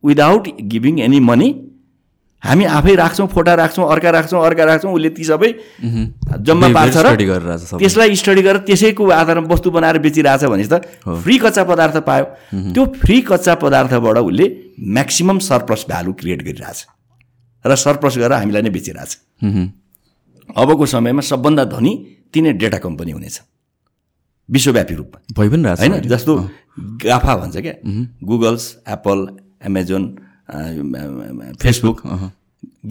विदाउट 0.03 0.47
गिभिङ 0.71 0.99
एनी 0.99 1.19
मनी 1.19 1.49
हामी 2.39 2.65
आफै 2.65 2.95
राख्छौँ 2.95 3.27
फोटा 3.27 3.53
राख्छौँ 3.55 3.85
अर्का 3.91 4.09
राख्छौँ 4.09 4.39
अर्का 4.45 4.63
राख्छौँ 4.63 4.91
उसले 4.93 5.09
ती 5.11 5.23
सबै 5.23 5.49
जम्मा 6.39 6.67
पार्छ 6.71 6.95
र। 6.97 7.07
त्यसलाई 7.75 8.15
स्टडी 8.15 8.41
गरेर 8.41 8.63
त्यसैको 8.63 9.03
आधारमा 9.11 9.47
वस्तु 9.51 9.71
बनाएर 9.71 9.97
बेचिरहेछ 9.99 10.43
भने 10.47 10.63
त 10.63 10.87
फ्री 11.03 11.35
कच्चा 11.37 11.63
पदार्थ 11.67 11.97
पायो। 12.07 12.25
त्यो 12.73 12.83
फ्री 12.95 13.17
कच्चा 13.27 13.53
पदार्थबाट 13.59 14.17
उसले 14.23 14.45
म्याक्सिमम 14.79 15.39
सरप्लस 15.43 15.85
भ्यालु 15.89 16.11
क्रिएट 16.15 16.41
गरिरहेछ। 16.47 16.79
र 17.65 17.75
सरप्लस 17.75 18.15
गरेर 18.17 18.39
हामीलाई 18.39 18.61
नै 18.63 18.71
बेचिरहेछ। 18.71 19.11
अबको 20.49 20.85
समयमा 20.85 21.21
सबभन्दा 21.21 21.63
धनी 21.75 21.93
तिनै 22.33 22.51
डेटा 22.55 22.77
कम्पनी 22.79 23.11
हुनेछ। 23.11 23.35
विश्वव्यापी 24.49 24.95
रूपमा। 24.95 25.17
भइ 25.35 25.47
पनि 25.49 25.63
रहेछ। 25.63 25.79
होइन? 25.79 25.93
जस्तो 26.07 26.33
गाफा 27.03 27.33
भन्छ 27.35 27.55
क्या। 27.57 27.75
Google's 28.23 28.63
Apple 28.87 29.19
Amazon 29.67 30.03
Facebook 31.63 32.01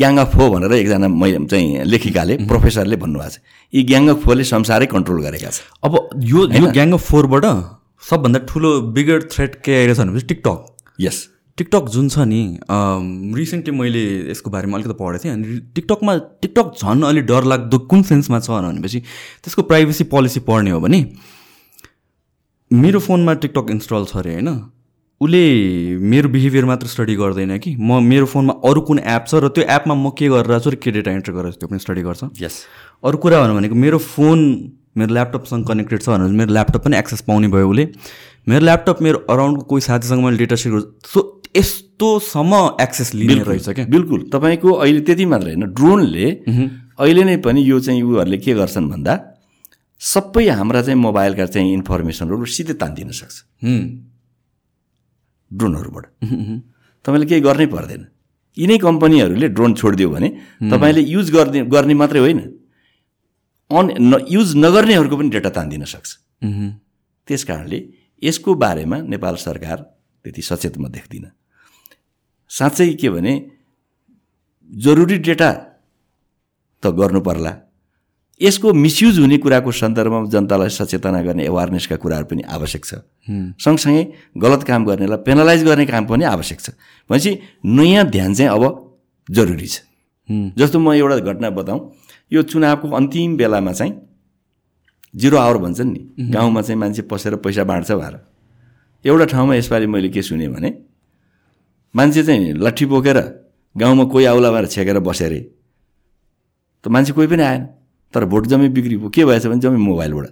gang 0.00 0.16
of 0.18 0.34
four 0.36 0.50
भनेर 0.50 0.72
एकजना 0.72 1.08
मैले 1.08 1.38
चाहिँ 1.46 1.84
लेखिकाले 1.84 2.36
प्रोफेसरले 2.50 2.96
भन्नुभएको 2.96 3.30
छ। 3.30 3.38
यी 3.72 3.82
ग्याङ 3.90 4.08
अफ 4.08 4.18
फोले 4.24 4.44
संसारै 4.44 4.86
कन्ट्रोल 4.92 5.22
गरेका 5.22 5.50
छ 5.50 5.60
अब 5.84 5.98
यो 6.32 6.46
यो 6.58 6.70
ग्याङ 6.76 6.92
अफ 6.92 7.10
फोरबाट 7.10 7.44
सबभन्दा 8.10 8.38
ठुलो 8.50 8.70
बिगर 8.96 9.22
थ्रेट 9.32 9.52
के 9.64 9.72
आइरहेछ 9.78 9.98
भनेपछि 9.98 10.26
टिकटक 10.26 10.58
यस 11.00 11.18
टिकटक 11.58 11.88
जुन 11.90 12.08
छ 12.08 12.26
नि 12.30 12.42
रिसेन्टली 13.36 13.72
मैले 13.78 14.04
यसको 14.30 14.50
बारेमा 14.50 14.78
अलिकति 14.78 14.96
पढेको 15.00 15.24
थिएँ 15.24 15.32
अनि 15.32 15.58
टिकटकमा 15.74 16.16
टिकटक 16.42 16.68
झन् 16.82 17.04
अलिक 17.10 17.26
डरलाग्दो 17.26 17.78
कुन 17.90 18.02
सेन्समा 18.12 18.40
छ 18.40 18.62
भनेपछि 18.68 19.00
त्यसको 19.42 19.62
प्राइभेसी 19.72 20.04
पोलिसी 20.14 20.40
पढ्ने 20.48 20.70
हो 20.70 20.80
भने 20.80 21.00
मेरो 22.70 22.98
फोनमा 23.00 23.34
टिकटक 23.44 23.70
इन्स्टल 23.70 24.04
छ 24.04 24.16
अरे 24.16 24.32
होइन? 24.34 24.48
उसले 25.20 25.98
मेरो 25.98 26.28
बिहेभियर 26.28 26.64
मात्र 26.64 26.86
स्टडी 26.86 27.14
गर्दैन 27.16 27.58
कि। 27.58 27.74
म 27.74 28.02
मेरो 28.02 28.26
फोनमा 28.26 28.54
अरू 28.64 28.80
कुन 28.86 28.98
एप 28.98 29.24
छ 29.26 29.34
र 29.34 29.48
त्यो 29.50 29.64
एपमा 29.66 29.94
म 29.94 30.10
के 30.14 30.28
गरिरहेको 30.28 30.62
छु 30.62 30.70
र 30.70 30.76
के 30.78 30.90
डेटा 30.94 31.10
एन्टर 31.10 31.32
गरेर 31.32 31.52
त्यो 31.58 31.68
पनि 31.68 31.78
स्टडी 31.78 32.02
गर्छ। 32.02 32.38
यस 32.38 32.54
अरू 33.02 33.16
कुरा 33.18 33.40
भनौँ 33.42 33.56
भनेको 33.58 33.74
मेरो 33.74 33.98
फोन 33.98 34.38
मेरो 34.94 35.14
ल्यापटपसँग 35.14 35.66
कनेक्टेड 35.66 36.02
छ 36.02 36.08
भने 36.08 36.30
मेरो 36.38 36.52
ल्यापटप 36.54 36.84
पनि 36.86 36.96
एक्सेस 36.96 37.20
पाउने 37.26 37.48
भयो 37.50 37.66
उसले। 37.66 37.84
मेरो 38.46 38.64
ल्यापटप 38.64 39.02
मेरो 39.02 39.18
अराउन्डको 39.26 39.62
कोही 39.66 39.80
साथीसँग 39.90 40.22
मैले 40.22 40.38
डेटा 40.38 40.56
सेयर 40.56 40.74
गर्छु। 40.74 41.10
सो 41.10 41.18
यस्तोसम्म 41.56 42.52
एक्सेस 42.80 43.14
लिने 43.14 43.42
रहेछ 43.42 43.68
क्या। 43.68 43.86
बिल्कुल। 43.90 44.20
तपाईँको 44.30 44.70
अहिले 44.70 45.00
त्यति 45.02 45.24
मात्र 45.26 45.46
होइन। 45.50 45.64
ड्रोनले 45.74 46.28
अहिले 46.94 47.24
नै 47.24 47.36
पनि 47.42 47.60
यो 47.66 47.80
चाहिँ 47.80 48.02
उहरूले 48.02 48.38
के 48.38 48.54
गर्छन् 48.54 48.88
भन्दा 48.88 49.14
सबै 50.00 50.46
हाम्रा 50.48 50.82
चाहिँ 50.82 50.98
मोबाइलका 51.00 51.46
चाहिँ 51.46 51.72
इन्फर्मेसनहरू 51.74 52.44
सिधै 52.46 52.74
तानिदिन 52.78 53.10
सक्छ। 53.10 53.34
ड्रोनहरूबाट। 55.50 56.04
तपाईँले 57.04 57.26
केही 57.26 57.40
गर्नै 57.40 57.66
पर्दैन। 57.66 58.02
यिनै 58.56 58.76
कम्पनीहरूले 58.78 59.48
ड्रोन 59.48 59.72
छोडिदियो 59.74 60.08
भने 60.10 60.28
तपाईँले 60.70 61.02
युज 61.06 61.26
गर्ने 61.30 61.60
गर्ने 61.70 61.94
मात्रै 61.94 62.20
होइन। 62.20 62.40
अन 63.70 63.84
न 64.00 64.12
युज 64.28 64.48
नगर्नेहरूको 64.56 65.16
पनि 65.16 65.30
डेटा 65.30 65.50
तानिदिन 65.56 65.84
सक्छ। 65.84 66.10
त्यस 67.28 67.42
कारणले 67.44 67.78
यसको 68.22 68.54
बारेमा 68.54 68.96
नेपाल 69.06 69.34
सरकार 69.36 69.78
त्यति 70.24 70.42
सचेत 70.42 70.74
म 70.78 70.88
देख्दिनँ। 70.88 71.30
साँच्चै 72.50 72.92
के 73.00 73.08
भने 73.10 73.32
जरुरी 74.70 75.18
डेटा 75.18 75.50
त 76.82 76.84
गर्नु 76.98 77.20
पर्ला। 77.20 77.52
यसको 78.40 78.72
मिसयुज 78.72 79.18
हुने 79.18 79.38
कुराको 79.38 79.70
सन्दर्भमा 79.72 80.24
जनतालाई 80.30 80.68
सचेतना 80.70 81.22
गर्ने 81.22 81.44
एवारनेसका 81.44 81.96
कुराहरू 81.96 82.26
पनि 82.26 82.42
आवश्यक 82.46 82.84
छ। 82.84 82.94
सँगसँगै 83.58 84.04
गलत 84.38 84.62
काम 84.62 84.84
गर्नेलाई 84.84 85.18
पेनलाइज 85.26 85.64
गर्ने 85.64 85.86
काम 85.86 86.04
पनि 86.06 86.24
आवश्यक 86.24 86.60
छ। 86.60 86.70
भनेपछि 87.10 87.38
नयाँ 87.66 88.04
ध्यान 88.06 88.34
चाहिँ 88.34 88.50
अब 88.50 88.64
जरुरी 89.28 89.66
छ। 89.66 89.82
जस्तो 90.54 90.78
म 90.78 90.92
एउटा 90.92 91.18
घटना 91.18 91.50
बताउँ 91.50 91.80
यो 92.32 92.42
चुनावको 92.44 92.86
अन्तिम 92.90 93.36
बेलामा 93.36 93.72
चाहिँ 93.72 93.92
जिरो 95.14 95.36
आवर 95.36 95.58
भन्छन् 95.58 95.90
नि। 95.92 96.30
गाउँमा 96.30 96.62
चाहिँ 96.62 96.78
मान्छे 96.78 97.02
पसेर 97.10 97.36
पैसा 97.42 97.64
बाँड्छ 97.64 97.90
भनेर 97.92 98.14
एउटा 99.04 99.24
ठाउँमा 99.24 99.54
यसपालि 99.54 99.86
मैले 99.86 100.08
के 100.08 100.22
सुनेँ 100.22 100.48
भने 100.48 100.70
मान्छे 101.94 102.22
चाहिँ 102.22 102.52
लट्ठी 102.54 102.86
बोकेर 102.86 103.18
गाउँमा 103.74 104.04
कोही 104.04 104.24
आउला 104.24 104.50
भएर 104.52 104.66
छेकेर 104.68 104.98
बसे 105.00 105.24
अरे 105.24 105.40
त 106.84 106.88
मान्छे 106.88 107.12
कोही 107.12 107.26
पनि 107.26 107.42
आएन। 107.42 107.66
तर 108.14 108.24
भोट 108.24 108.46
जम्मै 108.46 108.68
बिक्री 108.72 108.96
भयो 108.96 109.08
के 109.10 109.24
भएछ 109.24 109.46
भने 109.46 109.60
जम्मै 109.60 109.78
मोबाइलबाट। 109.78 110.26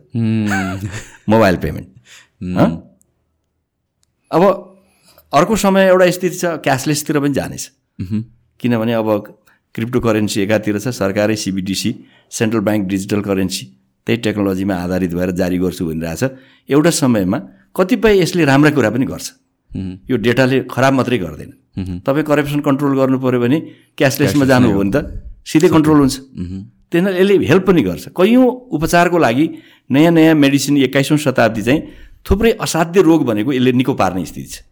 Mobile 1.28 1.56
payment? 1.56 1.88
अब 4.30 4.42
अर्को 5.32 5.56
समय 5.56 5.86
एउटा 5.88 6.10
स्थिति 6.10 6.36
छ 6.36 6.44
क्यासलेसतिर 6.64 7.18
पनि 7.20 7.34
जानेछ। 7.34 7.64
किनभने 8.60 8.92
अब 8.92 9.08
क्रिप्टो 9.74 10.00
करेन्सी 10.00 10.40
एकातिर 10.40 10.78
छ 10.78 10.88
सरकारै 10.88 11.36
CBDC 11.36 11.90
central 12.32 12.60
bank 12.66 12.86
digital 12.88 13.20
currency 13.20 13.64
त्यही 14.06 14.18
टेक्नोलोजीमा 14.24 14.74
आधारित 14.74 15.12
भएर 15.14 15.30
जारी 15.36 15.58
गर्छु 15.58 15.82
भनिरहेछ। 15.86 16.22
एउटा 16.70 16.90
समयमा 16.90 17.38
कतिपय 17.76 18.20
यसले 18.20 18.44
राम्रा 18.44 18.70
कुरा 18.70 18.90
पनि 18.90 19.06
गर्छ। 19.06 19.26
यो 20.10 20.16
डेटाले 20.16 20.56
खराब 20.70 20.92
मात्रै 20.94 21.18
गर्दैन। 21.18 21.50
तपाईँ 22.06 22.24
करप्सन 22.24 22.60
कन्ट्रोल 22.64 22.92
गर्नु 22.96 23.18
पऱ्यो 23.20 23.40
भने 23.40 23.58
क्यासलेसमा 23.98 24.44
जानु 24.46 24.72
हो 24.72 24.78
भने 24.80 24.90
त 24.94 24.96
सिधै 25.44 25.68
कन्ट्रोल 25.68 25.98
हुन्छ। 26.00 26.14
त्यसमा 26.92 27.10
यसले 27.10 27.34
हेल्प 27.46 27.64
पनि 27.66 27.82
गर्छ। 27.82 28.08
कैयौँ 28.16 28.46
उपचारको 28.72 29.18
लागि 29.18 29.46
नयाँ 29.90 30.12
नयाँ 30.12 30.34
मेडिसिन 30.34 30.76
एक्काइसौँ 30.86 31.18
शताब्दी 31.18 31.62
चाहिँ 31.62 31.80
थुप्रै 32.22 32.50
असाध्य 32.60 33.02
रोग 33.02 33.24
भनेको 33.24 33.52
यसले 33.52 33.72
निको 33.72 33.94
पार्ने 33.94 34.24
स्थिति 34.24 34.48
छ। 34.48 34.62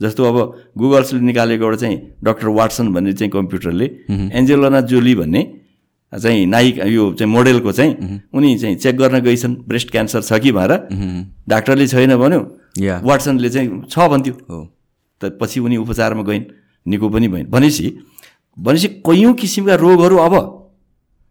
जस्तो 0.00 0.24
अब 0.24 0.36
गुगल्सले 0.78 1.20
निकालेको 1.20 1.64
एउटा 1.64 1.76
चाहिँ 1.76 1.96
डक्टर 2.24 2.48
वाटसन 2.48 2.92
भन्ने 2.92 3.12
चाहिँ 3.12 3.30
कम्प्युटरले 3.30 3.86
एन्जेलोना 4.10 4.80
जोली 4.88 5.14
भन्ने 5.14 5.42
चाहिँ 6.12 6.46
नायिक 6.46 6.78
यो 6.86 7.12
चाहिँ 7.14 7.32
मोडेलको 7.32 7.72
चाहिँ 7.72 7.92
उनी 8.34 8.58
चाहिँ 8.58 8.76
चेक 8.76 8.96
गर्न 8.96 9.18
गइछन्। 9.20 9.54
ब्रेस्ट 9.68 9.90
क्यान्सर 9.90 10.22
छ 10.22 10.40
कि 10.42 10.52
भनेर 10.52 10.72
डाक्टरले 11.48 11.86
छैन 11.86 12.16
भन्यो। 12.16 12.40
या। 12.80 13.00
वाटसनले 13.04 13.50
चाहिँ 13.50 13.68
छ 13.90 14.08
भन्थ्यो। 14.10 14.34
हो। 14.50 14.58
त 15.20 15.38
पछि 15.40 15.60
उनी 15.60 15.76
उपचारमा 15.76 16.22
गइन् 16.22 16.44
निको 16.86 17.08
पनि 17.08 17.28
भइन्। 17.28 17.46
भनेपछि 17.46 17.86
भनेपछि 18.58 18.88
कैयौँ 19.06 19.34
किसिमका 19.34 19.74
रोगहरू 19.74 20.16
अब 20.16 20.34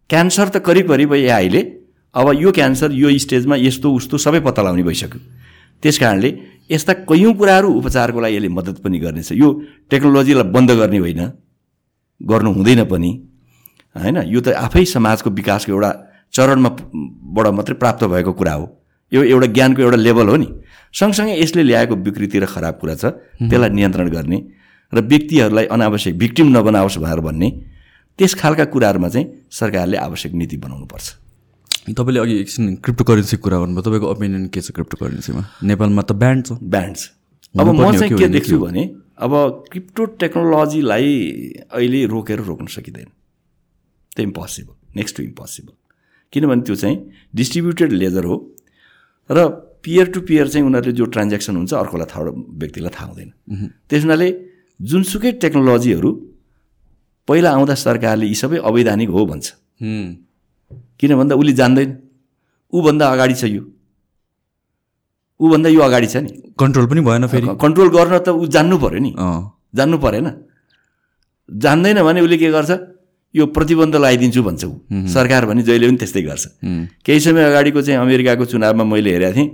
क्यान्सर 0.09 0.47
त 0.49 0.57
करिब 0.65 0.87
करिब 0.89 1.13
यहाँ 1.13 1.39
अहिले। 1.39 1.61
अब 2.15 2.27
यो 2.41 2.51
क्यान्सर 2.51 2.91
यो 2.91 3.17
स्टेजमा 3.19 3.55
यस्तो 3.57 3.87
उस्तो 3.93 4.17
सबै 4.17 4.39
पत्ता 4.41 4.61
लगाउने 4.61 4.83
भइसक्यो। 4.83 5.19
त्यस 5.83 5.97
कारणले 5.97 6.29
यस्ता 6.71 6.93
कैयौँ 7.05 7.33
कुराहरू 7.33 7.69
उपचारको 7.79 8.19
लागि 8.19 8.35
यसले 8.35 8.49
मद्दत 8.49 8.77
पनि 8.81 8.99
गर्नेछ। 8.99 9.31
यो 9.33 9.47
टेक्नोलोजीलाई 9.89 10.49
बन्द 10.49 10.71
गर्ने 10.71 10.97
होइन 10.97 11.21
गर्नु 12.21 12.49
हुँदैन 12.51 12.83
पनि। 12.89 13.11
होइन 13.95 14.17
यो 14.27 14.39
त 14.41 14.57
आफै 14.57 14.85
समाजको 14.85 15.29
विकासको 15.29 15.71
एउटा 15.71 15.91
चरणमा 16.33 16.69
बाट 17.35 17.47
मात्रै 17.53 17.75
प्राप्त 17.77 18.03
भएको 18.05 18.33
कुरा 18.33 18.53
हो। 18.53 18.65
यो 19.11 19.21
एउटा 19.23 19.47
ज्ञानको 19.53 19.81
एउटा 19.81 19.97
लेभल 19.97 20.27
हो 20.29 20.35
नि। 20.35 20.47
सँगसँगै 20.93 21.37
यसले 21.37 21.63
ल्याएको 21.63 21.95
विकृति 21.95 22.37
र 22.39 22.45
खराब 22.45 22.75
कुरा 22.81 22.95
छ 22.97 23.05
त्यसलाई 23.45 23.69
नियन्त्रण 23.69 24.09
गर्ने 24.09 24.37
र 24.93 24.97
व्यक्तिहरूलाई 25.01 25.65
अनावश्यक 25.69 26.17
भिक्टिम 26.17 26.47
नबनाओस् 26.57 26.97
भनेर 26.97 27.19
भन्ने 27.21 27.49
त्यस 28.19 28.33
खालका 28.35 28.65
कुराहरूमा 28.75 29.09
चाहिँ 29.09 29.27
सरकारले 29.47 29.97
आवश्यक 29.97 30.33
नीति 30.35 30.57
बनाउनुपर्छ। 30.59 31.07
तपाईँले 31.95 32.19
अघि 32.19 32.35
एकछिन 32.39 32.75
क्रिप्टो 32.83 33.03
करेन्सीको 33.07 33.41
कुरा 33.43 33.57
गर्नुभयो। 33.57 33.81
तपाईँको 33.81 34.07
ओपिनियन 34.11 34.47
के 34.51 34.61
छ 34.61 34.75
क्रिप्टो 34.75 34.95
करेन्सीमा 34.99 35.41
नेपालमा 35.63 36.01
त 36.03 36.11
ब्यान्ड 36.19 36.41
छ। 36.45 36.51
ब्यान्ड 36.59 36.95
छ 36.99 37.03
अब 37.55 37.67
म 37.71 37.91
चाहिँ 37.95 38.11
के 38.19 38.27
देख्छु 38.27 38.59
भने 38.59 38.83
अब 39.23 39.31
क्रिप्टो 39.71 40.05
टेक्नोलोजीलाई 40.19 41.07
अहिले 41.71 41.99
रोकेर 42.11 42.39
रोक्न 42.43 42.67
सकिँदैन। 42.67 43.09
त्यो 44.15 44.23
इम्पोसिबल 44.27 44.73
नेक्स्ट 44.99 45.15
टु 45.17 45.23
इम्पोसिबल 45.23 45.73
किनभने 46.33 46.61
त्यो 46.67 46.75
चाहिँ 46.75 46.97
डिस्ट्रिब्युटेड 47.35 47.91
लेजर 47.91 48.23
हो 48.27 48.35
र 49.29 49.47
पियर 49.79 50.07
टु 50.11 50.19
पियर 50.27 50.47
चाहिँ 50.51 50.65
उनीहरूले 50.67 50.91
जो 50.91 51.05
ट्रान्ज्याक्सन 51.15 51.55
हुन्छ 51.55 51.73
अर्कोलाई 51.73 52.07
थाहा 52.11 52.31
व्यक्तिलाई 52.35 52.91
थाहा 52.91 53.07
हुँदैन। 53.07 53.31
त्यस 53.87 54.01
हुनाले 54.03 54.27
जुनसुकै 54.79 55.31
टेक्नोलोजीहरू 55.39 56.09
पहिला 57.29 57.49
आउँदा 57.53 57.75
सरकारले 57.77 58.25
यी 58.25 58.35
सबै 58.35 58.57
अवैधानिक 58.65 59.09
हो 59.13 59.25
भन्छ। 59.25 59.47
किन 60.99 61.11
भन्दा 61.15 61.35
उसले 61.37 61.53
जान्दैन। 61.53 61.89
ऊभन्दा 62.73 63.05
अगाडि 63.13 63.35
छ 63.37 63.43
यो। 63.45 63.63
ऊभन्दा 65.39 65.69
यो 65.69 65.81
अगाडि 65.81 66.07
छ 66.07 66.15
नि। 66.25 66.31
कन्ट्रोल 66.59 66.85
पनि 66.89 67.01
भएन 67.01 67.27
फेरि। 67.29 67.47
कन्ट्रोल 67.61 67.89
गर्न 67.95 68.17
त 68.19 68.29
ऊ 68.33 68.45
जान्नु 68.49 68.77
पऱ्यो 68.81 68.99
नि। 68.99 69.11
जान्नु 69.77 69.97
परेन। 70.01 70.27
जान्दैन 71.49 72.01
भने 72.03 72.21
उसले 72.21 72.37
के 72.37 72.49
गर्छ? 72.49 72.71
यो 73.35 73.45
प्रतिबन्ध 73.53 73.95
लगाइदिन्छु 73.95 74.41
भन्छ 74.43 74.63
ऊ। 74.65 74.73
सरकार 75.13 75.45
भने 75.45 75.61
जहिले 75.63 75.85
पनि 75.87 75.97
त्यस्तै 76.01 76.21
गर्छ। 76.25 76.45
केही 77.05 77.19
समय 77.21 77.43
अगाडिको 77.45 77.81
चाहिँ 77.81 77.99
अमेरिकाको 78.01 78.45
चुनावमा 78.45 78.83
मैले 78.83 79.11
हेरेको 79.13 79.35
थिएँ। 79.37 79.49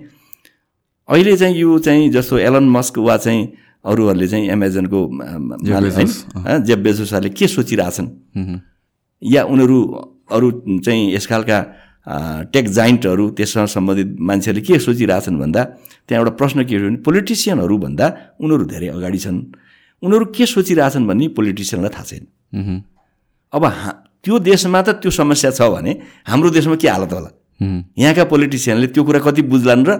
अहिले 1.10 1.36
चाहिँ 1.38 1.56
यो 1.56 1.78
चाहिँ 1.80 2.10
जस्तो 2.12 2.38
एलन 2.40 2.66
मस्क 2.72 2.98
वा 2.98 3.18
चाहिँ 3.18 3.44
अरूहरूले 3.86 4.28
चाहिँ 4.28 4.46
एमाजोनको 4.50 5.00
जेब 6.68 6.80
बेजोसहरूले 6.84 7.30
के 7.38 7.48
सोचिरहेछन्? 7.48 8.08
या 9.22 9.42
उनीहरू 9.46 9.78
अरू 10.32 10.48
चाहिँ 10.86 11.14
यस 11.16 11.26
खालका 11.28 11.58
टेक 12.54 12.66
जाइन्टहरू 12.70 13.30
त्यससँग 13.38 13.68
सम्बन्धित 13.76 14.10
मान्छेहरूले 14.20 14.66
के 14.66 14.80
सोचिरहेछन् 14.80 15.38
भन्दा 15.40 15.62
त्यहाँ 16.06 16.20
एउटा 16.22 16.34
प्रश्न 16.38 16.64
के 16.66 16.76
हो 16.76 16.82
भने 16.86 16.98
पोलिटिसियनहरू 17.06 17.76
भन्दा 17.86 18.06
उनीहरू 18.42 18.66
धेरै 18.74 18.88
अगाडि 18.98 19.20
छन्। 19.26 19.38
उनीहरू 20.04 20.26
के 20.36 20.46
सोचिरहेछन् 20.46 21.08
भन्ने 21.10 21.28
पोलिटिसियनलाई 21.38 21.92
थाहा 21.96 22.06
छैन। 22.10 22.26
अब 23.54 23.64
हा 23.66 23.92
त्यो 24.22 24.36
देशमा 24.50 24.82
त 24.82 24.90
त्यो 25.02 25.12
समस्या 25.14 25.50
छ 25.58 25.62
भने 25.74 25.92
हाम्रो 26.30 26.50
देशमा 26.58 26.76
के 26.82 26.88
हालत 26.90 27.14
होला? 27.14 27.32
यहाँका 27.98 28.24
पोलिटिसियनले 28.34 28.88
त्यो 28.94 29.04
कुरा 29.04 29.20
कति 29.26 29.42
बुझ्लान् 29.50 29.86
र 29.86 29.92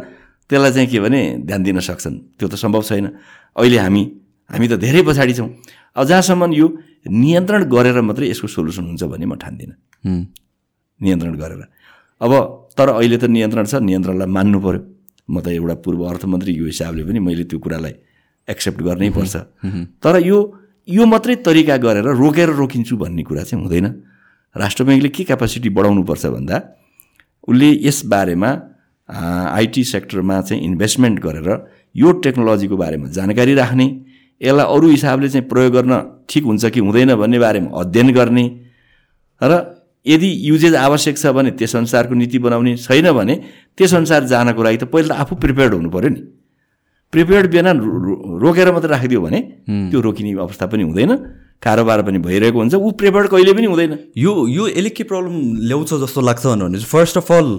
त्यसलाई 0.50 0.72
चाहिँ 0.72 0.88
के 0.90 1.00
भने 1.00 1.22
ध्यान 1.46 1.62
दिन 1.64 1.80
सक्छन्। 1.80 2.16
त्यो 2.38 2.48
त 2.48 2.56
सम्भव 2.56 2.82
छैन। 2.86 3.06
अहिले 3.58 3.78
हामी 3.82 4.04
हामी 4.50 4.68
त 4.68 4.74
धेरै 4.78 5.02
पछाडि 5.02 5.34
छौँ। 5.34 5.50
अब 5.98 6.04
जहाँसम्म 6.06 6.54
यो 6.54 6.68
नियन्त्रण 7.10 7.62
गरेर 7.70 8.02
मात्रै 8.02 8.30
यसको 8.30 8.48
सोल्युसन 8.48 8.86
हुन्छ 8.94 9.04
भन्ने 9.10 9.26
म 9.26 9.36
ठान्दिनँ। 9.42 9.74
नियन्त्रण 11.02 11.34
गरेर। 11.36 11.62
अब 12.22 12.32
तर 12.78 12.88
अहिले 13.00 13.18
त 13.18 13.26
नियन्त्रण 13.26 13.66
छ 13.66 13.74
नियन्त्रणलाई 13.82 14.30
मान्नु 14.30 14.60
पऱ्यो 14.62 14.82
म 15.30 15.36
त 15.42 15.48
एउटा 15.58 15.76
पूर्व 15.82 16.02
अर्थमन्त्री 16.14 16.52
यो 16.54 16.66
हिसाबले 16.70 17.04
पनि 17.10 17.20
मैले 17.20 17.44
त्यो 17.50 17.58
कुरालाई 17.58 17.94
एक्सेप्ट 18.46 18.80
गर्नै 18.86 19.10
पर्छ। 19.18 19.36
तर 20.04 20.16
यो 20.22 20.38
यो 20.86 21.04
मात्रै 21.10 21.36
तरिका 21.42 21.76
गरेर 21.82 22.08
रोकेर 22.14 22.50
रोकिन्छु 22.62 22.94
भन्ने 23.02 23.24
कुरा 23.26 23.44
चाहिँ 23.50 23.62
हुँदैन। 23.66 23.88
राष्ट्र 24.56 24.84
ब्याङ्कले 24.86 25.10
के 25.10 25.24
क्यापासिटी 25.26 25.70
बढाउनुपर्छ 25.74 26.26
भन्दा 26.38 26.58
उसले 27.50 27.70
यस 27.82 28.06
बारेमा 28.06 28.50
आइटी 29.10 29.84
सेक्टरमा 29.84 30.42
चाहिँ 30.42 30.62
इन्भेस्टमेन्ट 30.64 31.20
गरेर 31.20 31.50
यो 31.96 32.12
टेक्नोलोजीको 32.26 32.78
बारेमा 32.78 33.08
जानकारी 33.18 33.54
राख्ने 33.56 33.86
यसलाई 34.42 34.66
अरू 34.66 34.88
हिसाबले 34.90 35.30
चाहिँ 35.30 35.48
प्रयोग 35.48 35.74
गर्न 35.74 35.94
ठिक 36.30 36.44
हुन्छ 36.44 36.66
कि 36.66 36.80
हुँदैन 36.80 37.16
भन्ने 37.16 37.40
बारेमा 37.40 37.80
अध्ययन 37.82 38.12
गर्ने 38.14 38.46
र 39.42 39.54
यदि 40.06 40.30
युजेज 40.50 40.76
आवश्यक 40.76 41.18
छ 41.18 41.28
भने 41.36 41.52
त्यस 41.60 41.76
अनुसारको 41.76 42.14
नीति 42.16 42.40
बनाउने 42.40 42.76
छैन 42.78 43.12
भने 43.12 43.36
त्यस 43.78 43.94
अनुसार 43.96 44.24
जानको 44.32 44.64
लागि 44.64 44.78
त 44.78 44.84
पहिला 44.94 45.16
त 45.16 45.18
आफू 45.22 45.36
प्रिपेयर्ड 45.36 45.74
हुनु 45.74 45.90
पऱ्यो 45.90 46.10
नि। 46.10 46.22
प्रिपेयर्ड 47.14 47.52
बिना 47.52 47.72
रोकेर 48.44 48.72
मात्रै 48.74 48.90
राखिदियो 48.92 49.22
भने 49.22 49.40
त्यो 49.90 50.00
रोकिने 50.02 50.34
अवस्था 50.46 50.66
पनि 50.68 50.84
हुँदैन 50.84 51.12
कारोबार 51.62 52.02
पनि 52.06 52.18
भइरहेको 52.22 52.60
हुन्छ 52.60 52.74
ऊ 52.76 52.92
प्रिपेयर्ड 53.02 53.28
कहिले 53.34 53.54
पनि 53.54 53.66
हुँदैन। 53.66 53.94
यो 54.18 54.34
यो 54.48 54.68
यसले 54.68 54.90
के 54.90 55.04
प्रब्लम 55.10 55.36
ल्याउँछ 55.68 55.94
जस्तो 56.04 56.22
लाग्छ 56.22 56.46
भने 56.46 56.78
first 56.86 57.18
of 57.18 57.32
all 57.32 57.50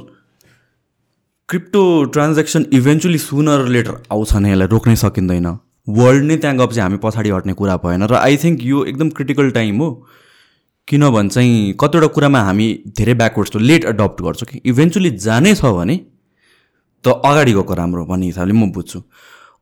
crypto 1.49 1.81
transaction 2.05 2.65
eventually 2.75 3.19
sooner 3.19 3.67
later 3.69 3.97
आउँछ 4.13 4.33
भने 4.35 4.51
यसलाई 4.51 4.67
रोक्नै 4.69 4.95
सकिँदैन। 4.97 5.47
वर्ल्ड 5.89 6.25
नै 6.27 6.37
त्यहाँ 6.37 6.57
गएपछि 6.59 6.81
हामी 6.81 6.97
पछाडि 7.03 7.31
हट्ने 7.31 7.53
कुरा 7.55 7.77
भएन 7.85 8.03
र 8.03 8.15
आई 8.19 8.37
थिङ्क 8.37 8.63
यो 8.67 8.85
एकदम 8.85 9.11
क्रिटिकल 9.15 9.51
टाइम 9.55 9.77
हो। 9.79 9.91
किनभने 10.89 11.29
चाहिँ 11.29 11.73
कतिवटा 11.81 12.07
कुरामा 12.17 12.41
हामी 12.49 12.67
धेरै 12.99 13.15
ब्याकवर्ड्स 13.15 13.53
त 13.53 13.63
लेट 13.63 13.85
एडप्ट 13.85 14.23
गर्छौँ 14.23 14.49
कि 14.51 14.61
इभेन्चुली 14.67 15.11
जानै 15.23 15.55
छ 15.55 15.71
भने 15.71 15.97
त 17.05 17.15
अगाडि 17.23 17.53
गएको 17.55 17.75
राम्रो 17.79 18.05
भन्ने 18.11 18.27
हिसाबले 18.27 18.53
म 18.53 18.71
बुझ्छु। 18.75 18.99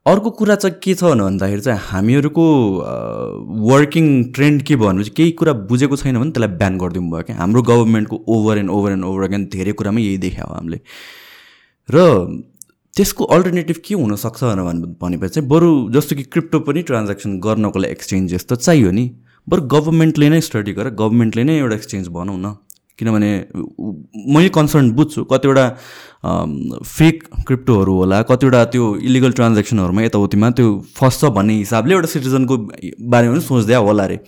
अर्को 0.07 0.31
कुरा 0.41 0.55
चाहिँ 0.65 0.81
के 0.81 0.95
छ 0.95 1.13
भन्दाखेरि 1.21 1.61
चाहिँ 1.69 1.81
हामीहरूको 1.91 2.45
वर्किङ 3.61 4.07
ट्रेन्ड 4.33 4.63
के 4.63 4.77
भयो 4.77 4.89
भने 4.89 5.05
चाहिँ 5.05 5.17
केही 5.21 5.37
कुरा 5.37 5.53
बुझेको 5.69 5.97
छैन 6.01 6.17
भने 6.17 6.31
त्यसलाई 6.33 6.57
ब्यान 6.57 6.79
गरिदिनु 6.81 7.11
भयो 7.13 7.23
क्या। 7.29 7.37
हाम्रो 7.37 7.63
गभर्मेन्टको 7.69 8.17
over 8.25 8.59
and 8.65 8.71
over 8.71 8.93
and 8.97 9.05
over 9.05 9.29
again 9.29 9.45
धेरै 9.53 9.73
कुरामा 9.77 10.01
यही 10.01 10.19
देखायो 10.25 10.49
हामीले। 10.55 10.81
र 11.89 11.99
त्यसको 12.95 13.25
अल्टरनेटिभ 13.35 13.77
के 13.85 13.95
हुनसक्छ 13.95 14.45
भनेपछि 15.03 15.35
चाहिँ 15.35 15.49
बरु 15.49 15.71
जस्तो 15.95 16.17
कि 16.17 16.23
क्रिप्टो 16.33 16.59
पनि 16.67 16.83
ट्रान्ज्याक्सन 16.89 17.39
गर्नको 17.41 17.79
लागि 17.79 17.93
एक्सचेन्ज 17.93 18.35
जस्तो 18.35 18.57
चाहियो 18.57 18.91
नि। 18.91 19.05
बरु 19.47 19.63
गभर्मेन्टले 19.69 20.29
नै 20.29 20.41
स्टडी 20.41 20.73
गरेर 20.73 20.95
गभर्मेन्टले 20.95 21.45
नै 21.45 21.59
एउटा 21.59 21.75
एक्सचेन्ज 21.75 22.09
बनाऊ 22.09 22.37
न। 22.37 22.55
किनभने 22.99 23.31
मैले 24.35 24.49
कन्सर्न 24.55 24.91
बुझ्छु 24.95 25.25
कतिवटा 25.33 25.65
फेक 26.87 27.25
क्रिप्टोहरू 27.47 27.95
होला 27.95 28.21
कतिवटा 28.31 28.65
त्यो 28.73 28.85
इलिगल 29.11 29.33
ट्रान्ज्याक्सनहरूमा 29.39 30.03
यताउतिमा 30.03 30.51
त्यो 30.59 30.69
फस्छ 30.97 31.25
भन्ने 31.37 31.55
हिसाबले 31.55 31.95
एउटा 31.95 32.09
सिटिजनको 32.15 32.57
बारेमा 33.11 33.35
पनि 33.35 33.43
सोच्दै 33.43 33.75
होला 33.75 34.05
अरे 34.05 34.19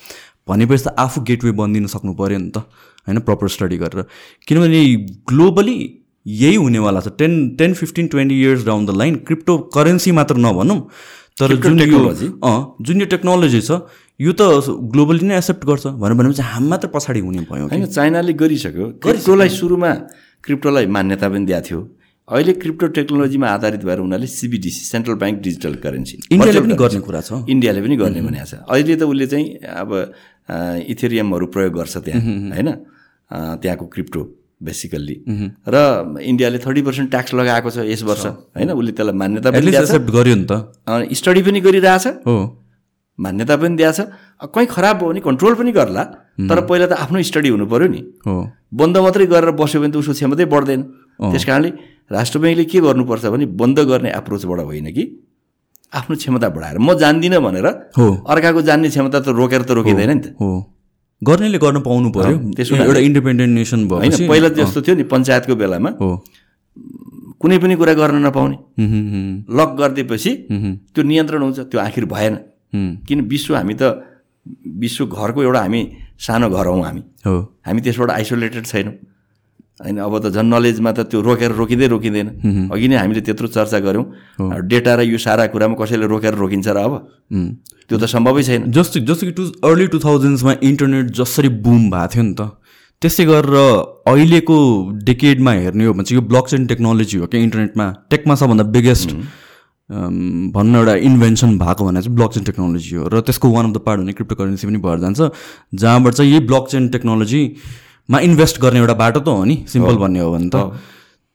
भनेपछि 0.49 0.85
त 0.85 0.95
आफू 0.99 1.21
गेटवे 1.29 1.53
बनिदिनु 1.61 1.89
सक्नु 1.95 2.13
पऱ्यो 2.19 2.39
नि 2.39 2.51
त 2.51 2.67
होइन 3.07 3.19
प्रपर 3.23 3.49
स्टडी 3.55 3.77
गरेर। 3.79 4.03
किनभने 4.47 4.81
ग्लोबली 5.31 5.79
यही 6.27 6.57
हुनेवाला 6.57 7.01
छ। 7.01 7.09
Ten 7.19 7.33
ten 7.57 7.75
fifteen 7.75 8.07
twenty 8.09 8.41
years 8.43 8.65
down 8.67 8.87
the 8.87 8.97
line 8.97 9.15
crypto 9.27 9.59
currency 9.75 10.13
मात्र 10.13 10.37
नभनौँ 10.37 10.81
तर 11.39 11.55
जुन 11.63 11.81
यो 11.81 11.99
अँ 12.43 12.59
जुन 12.83 13.01
यो 13.01 13.07
टेक्नोलोजी 13.07 13.61
छ 13.61 13.71
यो 14.21 14.33
त 14.33 14.41
ग्लोबली 14.93 15.27
नै 15.27 15.37
एक्सेप्ट 15.37 15.65
गर्छ 15.67 15.87
भनेर 16.01 16.17
भनेपछि 16.17 16.43
हामी 16.43 16.69
मात्र 16.69 16.89
पछाडि 16.95 17.21
हुने 17.21 17.45
भयो 17.51 17.69
होइन 17.69 17.85
चाइनाले 17.87 18.33
गरिसक्यो। 18.33 18.87
क्रिप्टोलाई 19.05 19.49
सुरुमा 19.55 19.93
क्रिप्टोलाई 20.45 20.87
मान्यता 20.97 21.29
पनि 21.29 21.45
दिएको 21.47 21.67
थियो। 21.69 21.81
अहिले 22.29 22.53
क्रिप्टो 22.63 22.87
टेक्नोलोजीमा 22.97 23.47
आधारित 23.47 23.83
भएर 23.87 24.01
उनीहरूले 24.01 24.27
CBDC 24.27 24.83
central 24.87 25.15
bank 25.21 25.39
digital 25.43 25.75
currency 25.85 26.17
इन्डियाले 26.33 26.61
पनि 26.61 26.75
गर्ने 26.75 27.01
कुरा 27.07 27.21
छ। 27.21 27.45
इन्डियाले 27.47 27.81
पनि 27.85 27.97
गर्ने 28.03 28.21
भनेको 28.27 28.47
छ। 28.51 28.55
अहिले 28.67 28.97
त 28.97 29.03
उसले 29.07 29.27
चाहिँ 29.31 29.47
अब 29.63 29.91
इथेरियमहरू 30.91 31.47
प्रयोग 31.55 31.73
गर्छ 31.77 31.97
त्यहाँ 32.03 32.23
होइन? 32.57 32.69
त्यहाँको 33.63 33.87
क्रिप्टो 33.95 34.21
बेसिकल्ली 34.61 35.17
र 35.69 35.77
इन्डियाले 36.21 36.59
थर्टी 36.59 36.83
पर्सेन्ट 36.83 37.11
ट्याक्स 37.11 37.35
लगाएको 37.35 37.71
छ 37.71 37.79
यस 37.85 38.03
वर्ष 38.03 38.25
होइन? 38.57 38.71
उसले 38.73 38.93
त्यसलाई 38.93 39.17
मान्यता 39.17 39.51
पनि 39.53 39.75
एक्सेप्ट 39.77 40.09
गर्यो 40.11 40.35
नि 40.35 40.47
त। 40.49 40.53
स्टडी 41.13 41.43
पनि 41.43 41.61
गरिरहेछ। 41.61 42.07
हो। 42.25 42.37
मान्यता 43.19 43.57
पनि 43.57 43.77
दिएछ 43.77 44.01
कहीँ 44.49 44.67
खराब 44.67 44.97
भयो 44.97 45.09
भने 45.09 45.21
कन्ट्रोल 45.21 45.55
पनि 45.61 45.73
गर्ला। 45.73 46.03
तर 46.49 46.61
पहिला 46.69 46.87
त 46.87 46.93
आफ्नो 47.05 47.21
स्टडी 47.21 47.49
हुनु 47.49 47.67
पऱ्यो 47.69 47.89
नि। 47.89 48.01
हो। 48.27 48.35
बन्द 48.73 48.97
मात्रै 49.05 49.27
गरेर 49.27 49.51
बस्यो 49.57 49.81
भने 49.81 49.93
त 49.93 49.97
उसको 50.01 50.13
क्षमतै 50.13 50.45
बढ्दैन। 50.45 50.81
त्यस 51.33 51.45
कारणले 51.45 51.71
राष्ट्र 52.13 52.39
ब्याङ्कले 52.41 52.65
के 52.65 52.79
गर्नुपर्छ 52.81 53.25
भने 53.33 53.47
बन्द 53.61 53.79
गर्ने 53.89 54.11
एप्रोचबाट 54.21 54.61
होइन 54.69 54.89
कि 54.93 55.05
आफ्नो 55.93 56.15
क्षमता 56.17 56.49
बढाएर। 56.49 56.77
म 56.79 56.93
जान्दिनँ 56.97 57.41
भनेर 57.41 57.67
हो। 57.97 58.07
अर्काको 58.25 58.61
जान्ने 58.69 58.89
क्षमता 58.89 59.21
त 59.21 59.29
रोकेर 59.33 59.63
त 59.65 59.71
रोकिँदैन 59.81 60.11
नि 60.13 60.21
त। 60.21 60.27
हो। 60.41 60.76
गर्नेले 61.23 61.59
गर्न 61.59 61.81
पाउनु 61.81 62.11
पर्यो। 62.13 62.37
त्यसो 62.57 62.77
एउटा 62.77 63.01
इन्डिपेन्डेन्ट 63.01 63.53
नेसन 63.55 63.89
भयो 63.89 63.99
होइन 63.99 64.29
पहिला 64.29 64.49
जस्तो 64.59 64.83
थियो 64.83 64.95
नि 64.97 65.05
पञ्चायतको 65.13 65.55
बेलामा। 65.57 65.91
हो। 66.01 66.11
कुनै 67.41 67.59
पनि 67.59 67.75
कुरा 67.77 67.95
गर्न 67.95 68.17
नपाउने। 68.27 68.57
लक 69.59 69.71
गरिदिएपछि 69.81 70.33
त्यो 70.93 71.03
नियन्त्रण 71.03 71.43
हुन्छ 71.43 71.59
त्यो 71.73 71.81
आखिर 71.81 72.05
भएन। 72.05 72.35
किन 73.09 73.21
विश्व 73.33 73.57
हामी 73.57 73.75
त 73.81 73.83
विश्व 74.85 75.07
घरको 75.07 75.43
एउटा 75.43 75.61
हामी 75.61 75.81
सानो 76.21 76.49
घर 76.51 76.67
हौँ 76.67 76.83
हामी। 76.85 77.03
हो। 77.27 77.37
हामी 77.67 77.81
त्यसबाट 77.81 78.11
आइसोलेटेड 78.11 78.65
छैनौँ। 78.67 78.95
होइन 79.81 79.99
अब 80.01 80.15
त 80.25 80.33
झन् 80.33 80.49
नलेजमा 80.49 80.91
त 80.93 81.01
त्यो 81.13 81.21
रोकेर 81.21 81.53
रोकिँदै 81.53 81.87
रोकिँदैन। 81.93 82.29
अघि 82.73 82.87
नै 82.89 82.97
हामीले 82.97 83.21
त्यत्रो 83.21 83.49
चर्चा 83.53 83.79
गऱ्यौँ। 83.85 84.05
डेटा 84.65 84.93
र 84.97 85.01
यो 85.05 85.19
सारा 85.21 85.47
कुरामा 85.53 85.77
कसैले 85.77 86.07
रोकेर 86.09 86.35
रोकिन्छ 86.35 86.69
र 86.69 86.79
अब. 86.81 86.93
त्यो 87.89 87.97
त 87.99 88.05
सम्भवै 88.09 88.43
छैन। 88.43 88.73
जस्तो 88.73 89.05
जस्तो 89.05 89.25
कि 89.27 89.33
टु 89.37 89.45
अर्ली 89.69 89.87
टु 89.93 89.99
थाउजन्ड्समा 90.01 90.53
इन्टरनेट 90.65 91.07
जसरी 91.13 91.49
बुम 91.61 91.91
भएको 91.93 92.09
थियो 92.09 92.25
नि 92.25 92.35
त 92.35 92.57
त्यसै 93.03 93.25
गरेर 93.29 93.57
अहिलेको 94.09 94.57
डेकेडमा 95.05 95.53
हेर्ने 95.53 95.85
हो 95.85 95.93
भने 95.93 96.05
चाहिँ 96.09 96.17
यो 96.17 96.25
ब्लक 96.25 96.47
चेन 96.49 96.67
टेक्नोलोजी 96.67 97.17
हो 97.21 97.27
क्या 97.29 97.41
इन्टरनेटमा 97.45 97.87
टेकमा 98.11 98.35
सबभन्दा 98.41 98.65
बिगेस्ट 98.73 99.11
भन्नु 100.57 100.79
एउटा 100.79 100.95
इन्भेन्सन 101.05 101.59
भएको 101.61 101.83
भने 101.85 102.01
चाहिँ 102.01 102.17
ब्लक 102.17 102.31
चेन 102.33 102.45
टेक्नोलोजी 102.49 102.97
हो। 102.97 103.05
र 103.13 103.21
त्यसको 103.21 103.47
वान 103.53 103.65
अफ 103.69 103.73
द 103.77 103.79
पार्ट 103.85 104.01
हुने 104.01 104.13
क्रिप्टो 104.17 104.35
करेन्सी 104.41 104.67
पनि 104.67 104.81
भएर 104.81 104.99
जान्छ 105.05 105.21
जहाँबाट 105.77 106.13
चाहिँ 106.17 106.31
यही 106.33 106.41
ब्लक 106.49 106.65
चेन 106.73 106.89
टेक्नोलोजीमा 108.07 108.19
इन्भेस्ट 108.19 108.61
गर्ने 108.61 108.79
एउटा 108.79 108.95
बाटो 108.95 109.21
त 109.21 109.29
हो 109.29 109.45
नि 109.45 109.65
सिम्पल 109.69 109.97
भन्ने 109.97 110.21
हो 110.21 110.33
भने 110.33 110.49
त। 110.49 110.79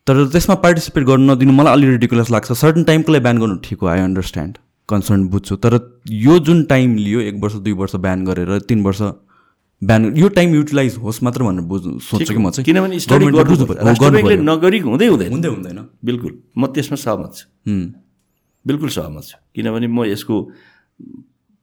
तर 0.07 0.15
त्यसमा 0.27 0.55
पार्टिसिपेट 0.55 1.03
गर्न 1.03 1.31
नदिनु 1.31 1.51
मलाई 1.51 1.73
अलिक 1.73 1.89
रिडिकुलस 1.89 2.31
लाग्छ। 2.31 2.51
सर्टन 2.51 2.83
टाइमको 2.83 3.11
लागि 3.11 3.23
ब्यान 3.23 3.37
गर्नु 3.39 3.55
ठिक 3.63 3.79
हो 3.81 3.87
आई 3.87 3.99
अन्डरस्ट्यान्ड 3.99 4.57
कन्सर्न 4.89 5.27
बुझ्छु। 5.29 5.55
तर 5.55 5.73
यो 6.09 6.39
जुन 6.39 6.63
टाइम 6.65 6.95
लियो 6.97 7.19
एक 7.21 7.35
वर्ष 7.43 7.55
दुई 7.61 7.73
वर्ष 7.73 7.95
ब्यान 7.95 8.25
गरेर 8.25 8.59
तिन 8.65 8.81
वर्ष 8.83 9.01
ब्यान 9.81 10.17
यो 10.17 10.27
टाइम 10.29 10.53
युटिलाइज 10.55 10.95
होस् 10.97 11.23
मात्र 11.23 11.43
भनेर 11.43 11.65
बुझ्नु 11.65 11.99
सोध्छु 11.99 12.33
कि 12.33 12.39
म 12.39 12.49
चाहिँ। 12.49 12.65
किनभने 12.65 12.99
स्टडी। 12.99 13.25
नगरी 13.25 14.79
हुँदै 14.79 15.07
हुँदैन। 15.07 15.31
हुँदै 15.31 15.49
हुँदैन। 15.49 15.79
बिल्कुल। 16.05 16.31
म 16.57 16.65
त्यसमा 16.73 16.97
सहमत 16.97 17.31
छु। 17.35 17.45
बिल्कुल 18.65 18.89
सहमत 18.89 19.23
छु। 19.25 19.37
किनभने 19.55 19.87
म 19.87 20.05
यसको 20.05 20.35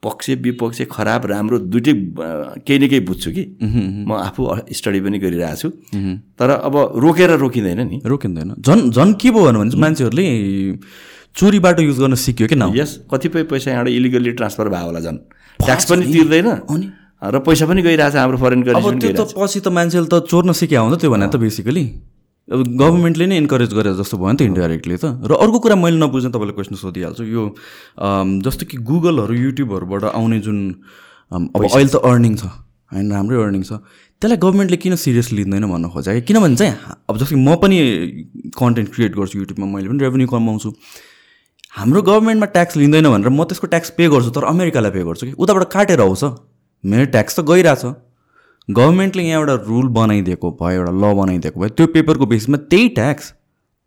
पक्ष 0.02 0.30
विपक्ष 0.42 0.82
खराब 0.90 1.26
राम्रो 1.26 1.58
दुइटै 1.58 1.92
केही 2.66 2.78
न 2.78 2.88
केही 2.88 3.00
बुझ्छु 3.00 3.30
कि। 3.30 3.44
म 4.08 4.12
आफू 4.14 4.42
स्टडी 4.70 5.00
पनि 5.00 5.18
गरिरहेको 5.18 5.56
छु। 5.56 5.68
तर 6.38 6.50
अब 6.50 6.76
रोकेर 6.96 7.30
रोकिँदैन 7.38 7.80
नि। 7.88 8.00
रोकिँदैन। 8.06 8.54
झन् 8.62 8.90
झन् 8.90 9.14
के 9.20 9.30
भयो 9.30 9.52
भने 9.52 9.70
चाहिँ 9.70 9.80
मान्छेहरूले 9.82 10.26
चोरी 11.34 11.58
बाटो 11.58 11.82
युज 11.82 11.98
गर्न 11.98 12.14
सिक्यो 12.14 12.46
कि 12.46 12.54
न 12.54 12.70
यस 12.76 12.90
कतिपय 13.10 13.42
पैसा 13.50 13.70
यहाँबाट 13.70 13.92
इलिगल्ली 13.92 14.32
ट्रान्सफर 14.38 14.68
भयो 14.68 14.86
होला 14.86 15.00
झन्। 15.00 15.18
ट्याक्स 15.66 15.84
पनि 15.90 16.06
तिर्दैन। 16.12 16.48
र 17.18 17.38
पैसा 17.42 17.66
पनि 17.66 17.82
गइरहेछ 17.82 18.14
हाम्रो 18.14 18.38
फरेन 18.38 18.62
करेन्सी 18.62 19.12
त 19.18 19.34
पछि 19.34 19.60
त 19.60 19.68
मान्छेले 19.74 20.06
त 20.06 20.22
चोर्न 20.30 20.52
सिक्या 20.54 20.80
हुन्छ 20.80 21.00
त्यो 21.02 21.10
भने 21.10 21.26
त 21.26 21.36
बेसिकली 21.42 21.84
अब 22.48 22.60
गभर्मेन्टले 22.80 23.26
नै 23.26 23.36
इन्करेज 23.36 23.74
गरे 23.74 23.92
जस्तो 23.96 24.16
भयो 24.16 24.32
नि 24.32 24.36
त 24.36 24.42
इन्डाइरेक्टली 24.48 24.96
त। 24.96 25.04
र 25.20 25.36
अर्को 25.36 25.58
कुरा 25.60 25.76
मैले 25.76 25.98
नबुझ्ने 26.00 26.30
तपाईँलाई 26.32 26.56
क्वेसन 26.56 26.74
सोधिहाल्छु 26.80 27.24
यो 27.24 27.42
जस्तो 28.44 28.64
कि 28.70 28.76
गुगलहरू 28.88 29.34
युट्युबहरूबाट 29.34 30.04
आउने 30.16 30.38
जुन 30.40 30.58
अब 31.32 31.60
अहिले 31.60 31.92
त 31.92 32.00
अर्निङ 32.00 32.34
छ 32.40 32.48
होइन 32.92 33.12
राम्रै 33.12 33.36
अर्निङ 33.36 33.62
छ 33.68 33.84
त्यसलाई 34.18 34.40
गभर्मेन्टले 34.40 34.76
किन 34.80 34.96
सिरियस 34.96 35.28
लिँदैन 35.36 35.68
भन्न 35.68 35.92
खोजेको 35.92 36.20
कि 36.20 36.26
किनभने 36.32 36.56
चाहिँ 36.56 36.74
अब 37.04 37.14
जस्तो 37.20 37.36
कि 37.36 37.40
म 37.44 37.54
पनि 37.60 37.76
कन्टेन्ट 38.56 38.88
क्रिएट 38.94 39.12
गर्छु 39.14 39.38
युट्युबमा 39.38 39.66
मैले 39.68 39.88
पनि 39.92 39.98
रेभेन्यू 40.08 40.28
कमाउँछु। 40.32 40.68
हाम्रो 41.78 42.00
गभर्मेन्टमा 42.02 42.46
ट्याक्स 42.56 42.76
लिँदैन 42.80 43.06
भनेर 43.12 43.28
म 43.28 43.44
त्यसको 43.44 43.66
ट्याक्स 43.68 43.90
पे 43.92 44.08
गर्छु 44.08 44.30
तर 44.32 44.44
अमेरिकालाई 44.48 44.90
पे 44.90 45.04
गर्छु 45.04 45.24
कि? 45.26 45.32
उताबाट 45.36 45.64
काटेर 45.68 46.00
आउँछ। 46.00 46.24
मेरो 46.84 47.04
ट्याक्स 47.12 47.38
त 47.38 47.40
गइरहेछ। 47.44 47.84
गभर्मेन्टले 48.68 49.22
यहाँ 49.22 49.40
एउटा 49.40 49.54
रुल 49.66 49.88
बनाइदिएको 49.88 50.50
भयो 50.60 50.80
एउटा 50.80 50.92
ल 50.92 51.14
बनाइदिएको 51.16 51.60
भयो। 51.60 51.68
त्यो 51.68 51.86
पेपरको 51.86 52.26
बेसिसमा 52.26 52.56
त्यही 52.68 52.88
ट्याक्स 52.88 53.32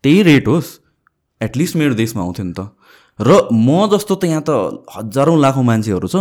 त्यही 0.04 0.22
रेट 0.24 0.48
होस् 0.48 0.70
एटलिस्ट 1.42 1.76
मेरो 1.76 1.94
देशमा 1.94 2.24
आउँथ्यो 2.24 2.46
नि 2.46 2.54
त। 2.54 2.70
र 3.20 3.30
म 3.54 3.86
जस्तो 3.94 4.16
त 4.16 4.24
यहाँ 4.26 4.44
त 4.48 4.86
हजारौँ 4.90 5.38
लाखौँ 5.40 5.64
मान्छेहरू 5.64 6.08
छ 6.08 6.16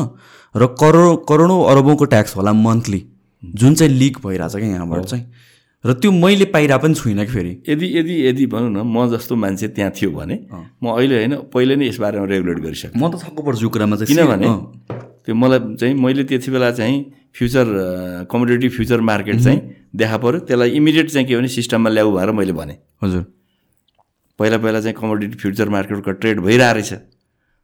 र 0.55 0.66
करोड 0.77 1.24
करोडौँ 1.24 1.61
अरबौँको 1.73 2.05
ट्याक्स 2.05 2.37
होला 2.37 2.53
मन्थली 2.53 3.01
जुन 3.43 3.74
चाहिँ 3.74 3.93
लिक 3.93 4.19
भइरहेछ 4.20 4.55
क्या 4.57 4.69
यहाँबाट 4.69 5.05
चाहिँ। 5.05 5.24
र 5.85 5.93
त्यो 5.97 6.11
मैले 6.12 6.45
पाइरहेको 6.53 6.82
पनि 6.85 6.95
छुइनँ 6.95 7.24
कि 7.24 7.32
फेरि। 7.32 7.53
यदि 7.69 7.87
यदि 7.99 8.15
यदि 8.28 8.47
भनौँ 8.53 8.69
न 8.69 8.85
म 8.85 9.09
जस्तो 9.09 9.37
मान्छे 9.37 9.69
त्यहाँ 9.73 9.93
थियो 9.97 10.11
भने 10.12 10.37
म 10.85 10.93
अहिले 10.93 11.16
होइन 11.16 11.35
पहिले 11.49 11.77
नै 11.81 11.89
यस 11.89 11.97
बारेमा 11.97 12.27
रेगुलेट 12.28 12.59
गरिसकेँ। 12.61 12.93
म 12.93 13.09
त 13.09 13.16
छक्क 13.24 13.41
पर्छु 13.41 13.65
यो 13.65 13.70
कुरामा 13.73 13.97
चाहिँ। 13.97 14.09
किनभने 14.12 14.49
त्यो 15.24 15.35
मलाई 15.35 15.59
चाहिँ 15.81 15.95
मैले 15.97 16.24
त्यति 16.28 16.51
बेला 16.53 16.70
चाहिँ 16.77 16.99
फ्युचर 17.35 17.66
कमोडिटी 18.31 18.69
फ्युचर 18.69 19.01
मार्केट 19.01 19.40
चाहिँ 19.40 19.61
देखा 19.97 20.16
पऱ्यो 20.19 20.39
त्यसलाई 20.47 20.70
इमिडिएट 20.70 21.11
चाहिँ 21.11 21.27
के 21.27 21.36
भने 21.36 21.48
सिस्टममा 21.48 21.90
ल्याऊ 21.90 22.11
भनेर 22.15 22.31
मैले 22.32 22.52
भने। 22.52 22.74
हजुर। 23.02 23.24
पहिला 24.39 24.59
पहिला 24.59 24.81
चाहिँ 24.81 24.97
कमोडिटी 24.97 25.36
फ्युचर 25.39 25.69
मार्केटको 25.69 26.11
ट्रेड 26.11 26.40
भइरहेको 26.40 26.74
रहेछ। 26.74 26.93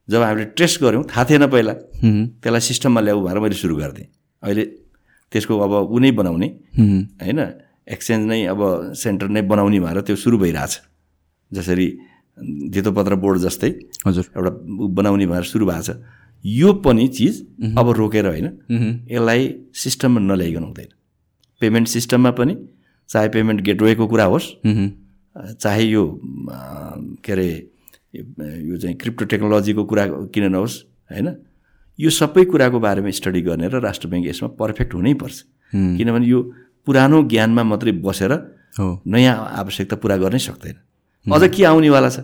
जब 0.08 0.22
हामीले 0.22 0.44
टेस्ट 0.54 0.82
गऱ्यौँ 0.82 1.04
थाहा 1.04 1.24
थिएन 1.24 1.46
पहिला। 1.46 1.72
त्यसलाई 2.42 2.60
सिस्टममा 2.60 3.00
ल्याऊ 3.00 3.20
भनेर 3.26 3.38
मैले 3.40 3.54
सुरु 3.54 3.76
गरिदिएँ। 3.76 4.08
अहिले 4.42 4.64
त्यसको 5.32 5.52
अब 5.58 5.72
ऊ 5.90 5.98
नै 5.98 6.10
बनाउने। 6.14 6.48
होइन 7.22 7.40
एक्सचेन्ज 7.86 8.22
नै 8.26 8.44
अब 8.46 8.60
सेन्टर 8.94 9.28
नै 9.28 9.42
बनाउने 9.42 9.80
भनेर 9.80 10.00
त्यो 10.06 10.16
सुरु 10.16 10.38
भइरहेछ। 10.38 10.80
जसरी 11.50 11.86
धितोपत्र 12.70 13.14
बोर्ड 13.16 13.38
जस्तै 13.40 13.70
हजुर। 14.06 14.24
एउटा 14.36 14.50
बनाउने 14.94 15.26
भनेर 15.26 15.46
सुरु 15.46 15.66
भएको 15.66 15.82
छ। 15.82 15.90
यो 16.46 16.72
पनि 16.84 17.06
चिज 17.08 17.34
अब 17.78 17.90
रोकेर 17.98 18.26
होइन 18.26 18.46
यसलाई 19.10 19.42
सिस्टममा 19.74 20.20
नल्याइकन 20.20 20.62
हुँदैन। 20.62 20.90
पेमेन्ट 21.60 21.88
सिस्टममा 21.88 22.30
पनि 22.38 22.54
चाहे 23.10 23.28
पेमेन्ट 23.28 23.60
गेटवेको 23.60 24.06
कुरा 24.06 24.24
होस् 24.24 24.48
चाहे 25.60 25.82
यो 25.84 26.02
के 27.24 27.32
अरे 27.32 27.48
यो 28.62 28.76
चाहिँ 28.76 28.96
क्रिप्टो 28.96 29.24
टेक्नोलोजीको 29.24 29.84
कुरा 29.84 30.04
किन 30.34 30.44
नहोस् 30.52 30.76
होइन? 31.12 31.28
यो 31.98 32.10
सबै 32.10 32.44
कुराको 32.44 32.78
बारेमा 32.80 33.10
स्टडी 33.10 33.40
गर्ने 33.42 33.68
र 33.68 33.80
राष्ट्र 33.82 34.08
ब्याङ्क 34.08 34.26
यसमा 34.26 34.48
पर्फेक्ट 34.54 34.94
हुनैपर्छ 34.94 35.36
किनभने 35.72 36.26
यो 36.26 36.40
पुरानो 36.86 37.22
ज्ञानमा 37.26 37.62
मात्रै 37.62 37.92
बसेर 38.06 38.32
नयाँ 38.78 39.34
आवश्यकता 39.60 39.96
पुरा 39.96 40.16
गर्नै 40.22 40.38
सक्दैन। 40.38 40.76
अझ 41.26 41.42
के 41.50 41.64
आउनेवाला 41.64 42.10
छ? 42.10 42.18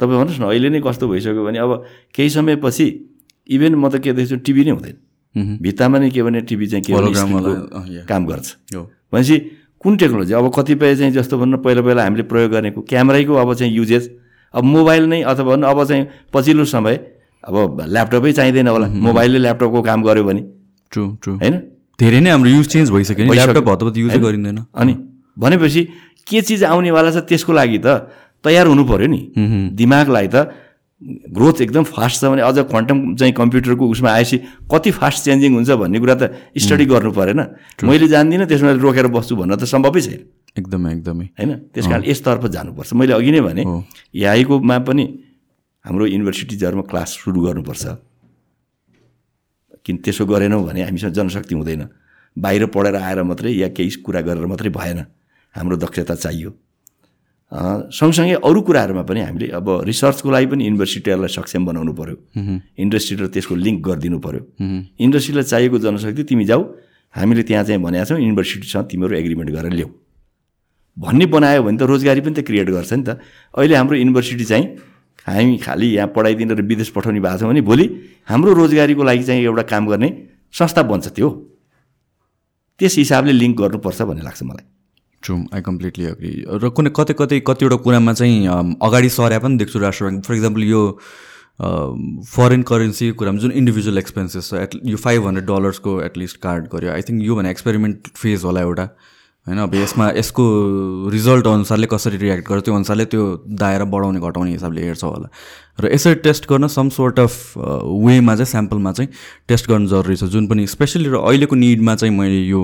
तपाईँ 0.00 0.18
भन्नुहोस् 0.18 0.40
न 0.40 0.44
अहिले 0.44 0.68
नै 0.70 0.80
कस्तो 0.80 1.08
भइसक्यो 1.08 1.42
भने 1.44 1.58
अब 1.58 1.70
केही 2.14 2.30
समयपछि 2.30 2.86
इभेन 3.48 3.74
म 3.74 3.88
त 3.88 4.00
के 4.00 4.12
देख्छु 4.12 4.36
टिभी 4.40 4.64
नै 4.64 4.70
हुँदैन। 4.70 4.96
भित्तामा 5.60 5.98
नै 5.98 6.10
के 6.10 6.22
भने 6.22 6.40
टिभी 6.48 6.66
चाहिँ 6.66 6.84
के 6.84 6.92
भने. 6.94 8.06
काम 8.08 8.22
गर्छ। 8.26 8.48
हो 8.74 8.82
भनेपछि 9.12 9.36
कुन 9.80 9.96
टेक्नोलोजी? 9.96 10.32
अब 10.32 10.46
कतिपय 10.54 10.96
चाहिँ 10.96 11.12
जस्तो 11.12 11.38
भन्नु 11.38 11.58
पहिला 11.60 11.82
पहिला 11.82 12.02
हामीले 12.02 12.24
प्रयोग 12.24 12.50
गरेको 12.50 12.80
क्यामेरैको 12.88 13.34
अब 13.34 13.54
चाहिँ 13.54 13.72
युजेस 13.74 14.04
अब 14.54 14.64
मोबाइल 14.64 15.02
नै 15.12 15.20
अथवा 15.22 15.44
भन्नु 15.44 15.66
अब 15.66 15.84
चाहिँ 15.84 16.04
पछिल्लो 16.32 16.64
समय 16.64 16.94
अब 17.44 17.84
ल्यापटपै 17.84 18.32
चाहिँदैन 18.32 18.68
होला। 18.68 18.86
मोबाइलले 18.88 19.38
ल्यापटपको 19.38 19.82
काम 19.82 20.02
गर्यो 20.02 20.24
भने। 20.24 20.42
ट्रु 20.92 21.02
ट्रु 21.20 21.32
होइन? 21.36 21.54
धेरै 22.00 22.20
नै 22.20 22.30
हाम्रो 22.30 22.50
युज 22.50 22.66
चेन्ज 22.72 22.90
भइसक्यो। 22.90 23.32
ल्यापटप 23.34 23.68
हतपत 23.68 23.96
युजै 23.98 24.18
गरिँदैन। 24.24 24.58
अनि 24.72 24.94
भनेपछि 25.36 25.82
के 26.26 26.40
चिज 26.40 26.64
आउनेवाला 26.64 27.10
छ 27.12 27.28
त्यसको 27.28 27.52
लागि 27.52 27.78
त 27.84 28.08
तयार 28.40 28.66
हुनु 28.72 28.84
पऱ्यो 28.88 29.08
नि। 29.12 29.20
दिमागलाई 29.76 30.28
त 30.32 30.36
ग्रोथ 31.04 31.60
एकदम 31.60 31.84
फास्ट 31.84 32.20
छ 32.20 32.24
भने 32.32 32.42
अझ 32.42 32.58
क्वान्टम 32.64 33.14
चाहिँ 33.16 33.32
कम्प्युटरको 33.34 33.84
उसमा 33.88 34.10
आएपछि 34.10 34.36
कति 34.72 34.90
फास्ट 34.90 35.24
चेन्जिङ 35.24 35.52
हुन्छ 35.54 35.70
भन्ने 35.76 35.98
कुरा 36.00 36.14
त 36.16 36.22
स्टडी 36.56 36.84
गर्नु 36.88 37.12
परेन। 37.12 37.40
मैले 37.84 38.08
जान्दिनँ 38.08 38.46
त्यसमा 38.48 38.70
रोकेर 38.80 39.06
बस्छु 39.12 39.36
भन्न 39.36 39.56
त 39.56 39.68
सम्भवै 39.68 40.00
छैन। 40.00 40.20
एकदमै 40.56 40.90
एकदमै। 40.96 41.26
होइन? 41.36 41.52
त्यस 41.74 41.86
कारण 41.86 42.02
यसतर्फ 42.08 42.44
जानुपर्छ। 42.48 42.90
मैले 42.96 43.12
अघि 43.12 43.30
नै 43.36 43.40
भने 43.44 43.62
एआईकोमा 44.16 44.76
पनि 44.88 45.04
हाम्रो 45.84 46.04
युनिभर्सिटिजहरूमा 46.08 46.84
क्लास 46.88 47.08
सुरु 47.20 47.40
गर्नुपर्छ। 47.44 47.84
किन 49.84 49.96
त्यसो 50.00 50.24
गरेनौँ 50.24 50.64
भने 50.64 50.80
हामीसँग 50.88 51.12
जनशक्ति 51.12 51.54
हुँदैन। 51.54 51.82
बाहिर 52.36 52.66
पढेर 52.72 52.96
आएर 52.96 53.22
मात्रै 53.28 53.52
या 53.52 53.68
केही 53.76 54.00
कुरा 54.00 54.20
गरेर 54.24 54.46
मात्रै 54.48 54.70
भएन। 54.72 54.98
हाम्रो 55.54 55.76
दक्षता 55.76 56.14
चाहियो। 56.16 56.50
सँगसँगै 57.54 58.34
अरू 58.42 58.60
कुराहरूमा 58.66 59.02
पनि 59.06 59.20
हामीले 59.20 59.46
अब 59.54 59.68
रिसर्चको 59.86 60.30
लागि 60.30 60.46
पनि 60.52 60.64
युनिभर्सिटीहरूलाई 60.64 61.30
सक्षम 61.38 61.62
बनाउनु 61.70 61.92
पऱ्यो 61.94 62.16
इन्डस्ट्री 62.82 63.16
र 63.16 63.26
त्यसको 63.30 63.54
लिङ्क 63.54 63.78
गरिदिनु 63.86 64.18
पऱ्यो 64.18 64.42
इन्डस्ट्रीलाई 64.98 65.46
चाहिएको 65.52 65.78
जनशक्ति 65.78 66.22
तिमी 66.30 66.44
जाऊ 66.50 66.62
हामीले 67.14 67.42
त्यहाँ 67.46 67.64
चाहिँ 67.64 67.80
भनेका 67.82 68.04
छौँ 68.10 68.18
युनिभर्सिटीसँग 68.18 68.84
तिमीहरू 68.90 69.14
एग्रिमेन्ट 69.14 69.50
गरेर 69.54 69.72
ल्याऊ। 69.78 69.90
भन्ने 70.98 71.26
बनायो 71.30 71.62
भने 71.62 71.78
त 71.78 71.82
रोजगारी 71.86 72.20
पनि 72.26 72.34
त 72.34 72.40
क्रिएट 72.42 72.68
गर्छ 72.74 72.92
नि 72.92 73.02
त। 73.06 73.22
अहिले 73.54 73.74
हाम्रो 73.78 73.96
युनिभर्सिटी 74.02 74.44
चाहिँ 74.50 74.66
हामी 75.26 75.56
खालि 75.62 75.86
यहाँ 75.94 76.10
पढाइदिन 76.10 76.50
र 76.58 76.62
विदेश 76.66 76.90
पठाउने 76.90 77.20
भएको 77.22 77.38
छ 77.38 77.42
भने 77.46 77.60
भोलि 77.62 77.86
हाम्रो 78.26 78.50
रोजगारीको 78.50 79.02
लागि 79.02 79.24
चाहिँ 79.30 79.42
एउटा 79.46 79.62
काम 79.70 79.86
गर्ने 79.94 80.08
संस्था 80.50 80.82
बन्छ 80.90 81.06
त्यो। 81.14 81.28
त्यस 82.80 82.94
हिसाबले 82.98 83.32
लिङ्क 83.32 83.54
गर्नुपर्छ 83.62 84.02
भन्ने 84.02 84.22
लाग्छ 84.26 84.42
मलाई। 84.42 84.66
ट्रु 85.24 85.36
आई 85.54 85.60
कम्प्लिटली 85.68 86.06
अग्री 86.06 86.32
र 86.62 86.68
कुनै 86.78 86.90
कतै 86.96 87.14
कतै 87.20 87.38
कतिवटा 87.50 87.76
कुरामा 87.84 88.12
चाहिँ 88.20 88.38
अगाडि 88.88 89.08
सर्या 89.16 89.38
पनि 89.46 89.56
देख्छु 89.62 89.78
राष्ट्र 89.86 90.04
ब्याङ्क 90.04 90.26
फर 90.26 90.34
इक्जाम्पल 90.34 90.62
यो 90.64 90.82
फरेन 92.34 92.62
करेन्सीको 92.68 93.18
कुरामा 93.18 93.38
जुन 93.46 93.52
इन्डिभिजुअल 93.62 93.98
एक्सपेन्सेस 93.98 94.50
छ 94.50 94.62
एट 94.62 94.78
यो 94.92 94.96
फाइभ 95.02 95.26
हन्ड्रेड 95.26 95.46
डलर्सको 95.50 95.92
एटलिस्ट 96.02 96.36
कार्ड 96.46 96.64
गऱ्यो। 96.72 96.92
आई 96.92 97.02
थिङ्क 97.08 97.22
यो 97.24 97.36
भने 97.36 97.50
एक्सपेरिमेन्ट 97.50 98.08
फेज 98.22 98.44
होला 98.44 98.60
एउटा। 98.68 98.86
होइन 99.46 99.58
अब 99.58 99.74
यसमा 99.74 100.08
यसको 100.16 100.44
रिजल्ट 101.12 101.46
अनुसारले 101.46 101.86
कसरी 101.86 102.16
रियाक्ट 102.16 102.48
गर्छ 102.48 102.64
त्यो 102.64 102.74
अनुसारले 102.74 103.04
त्यो 103.04 103.22
दायरा 103.44 103.84
बढाउने 103.84 104.20
घटाउने 104.20 104.50
हिसाबले 104.50 104.80
हेर्छ 104.82 105.04
होला। 105.04 105.28
र 105.80 105.92
यसरी 105.92 106.14
टेस्ट 106.24 106.48
गर्न 106.48 106.66
सम 106.66 106.88
सोर्ट 106.88 107.20
अफ 107.20 107.58
वेमा 107.58 108.34
चाहिँ 108.36 108.50
स्याम्पलमा 108.50 108.92
चाहिँ 108.92 109.10
टेस्ट 109.48 109.68
गर्नु 109.68 109.86
जरुरी 109.92 110.16
छ। 110.16 110.24
जुन 110.32 110.48
पनि 110.48 110.66
स्पेसली 110.66 111.08
र 111.12 111.20
अहिलेको 111.20 111.56
निडमा 111.56 111.94
चाहिँ 111.96 112.14
मैले 112.16 112.40
यो 112.48 112.62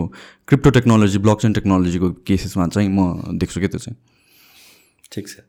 क्रिप्टो 0.49 0.71
टेक्नोलोजी 0.81 1.19
ब्लक 1.21 1.41
चेन 1.43 1.53
टेक्नोलोजीको 1.61 2.11
केसेसमा 2.25 2.67
चाहिँ 2.73 2.89
म 2.89 3.37
देख्छु 3.37 3.61
क्या 3.61 3.69
त्यो 3.77 3.81
चाहिँ। 3.85 3.97
ठिक 5.13 5.29
छ। 5.29 5.45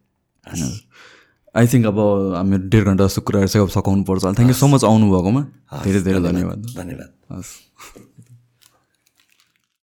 आई 1.55 1.67
थिङ्क 1.67 1.85
अब 1.85 1.99
हामी 2.35 2.57
डेढ 2.67 2.83
घन्टा 2.91 3.07
जस्तो 3.07 3.21
कुराहरू 3.23 3.47
चाहिँ 3.47 3.63
अब 3.67 3.71
सघाउनु 3.71 4.03
पर्छ 4.03 4.23
थ्याङ्क 4.35 4.51
यू 4.51 4.57
सो 4.59 4.67
मच 4.67 4.83
आउनुभएकोमा। 4.83 5.41
धेरै 5.83 6.01
धेरै 6.01 6.19
धन्यवाद। 6.27 6.59
धन्यवाद। 6.75 7.09
हस्। 7.31 7.51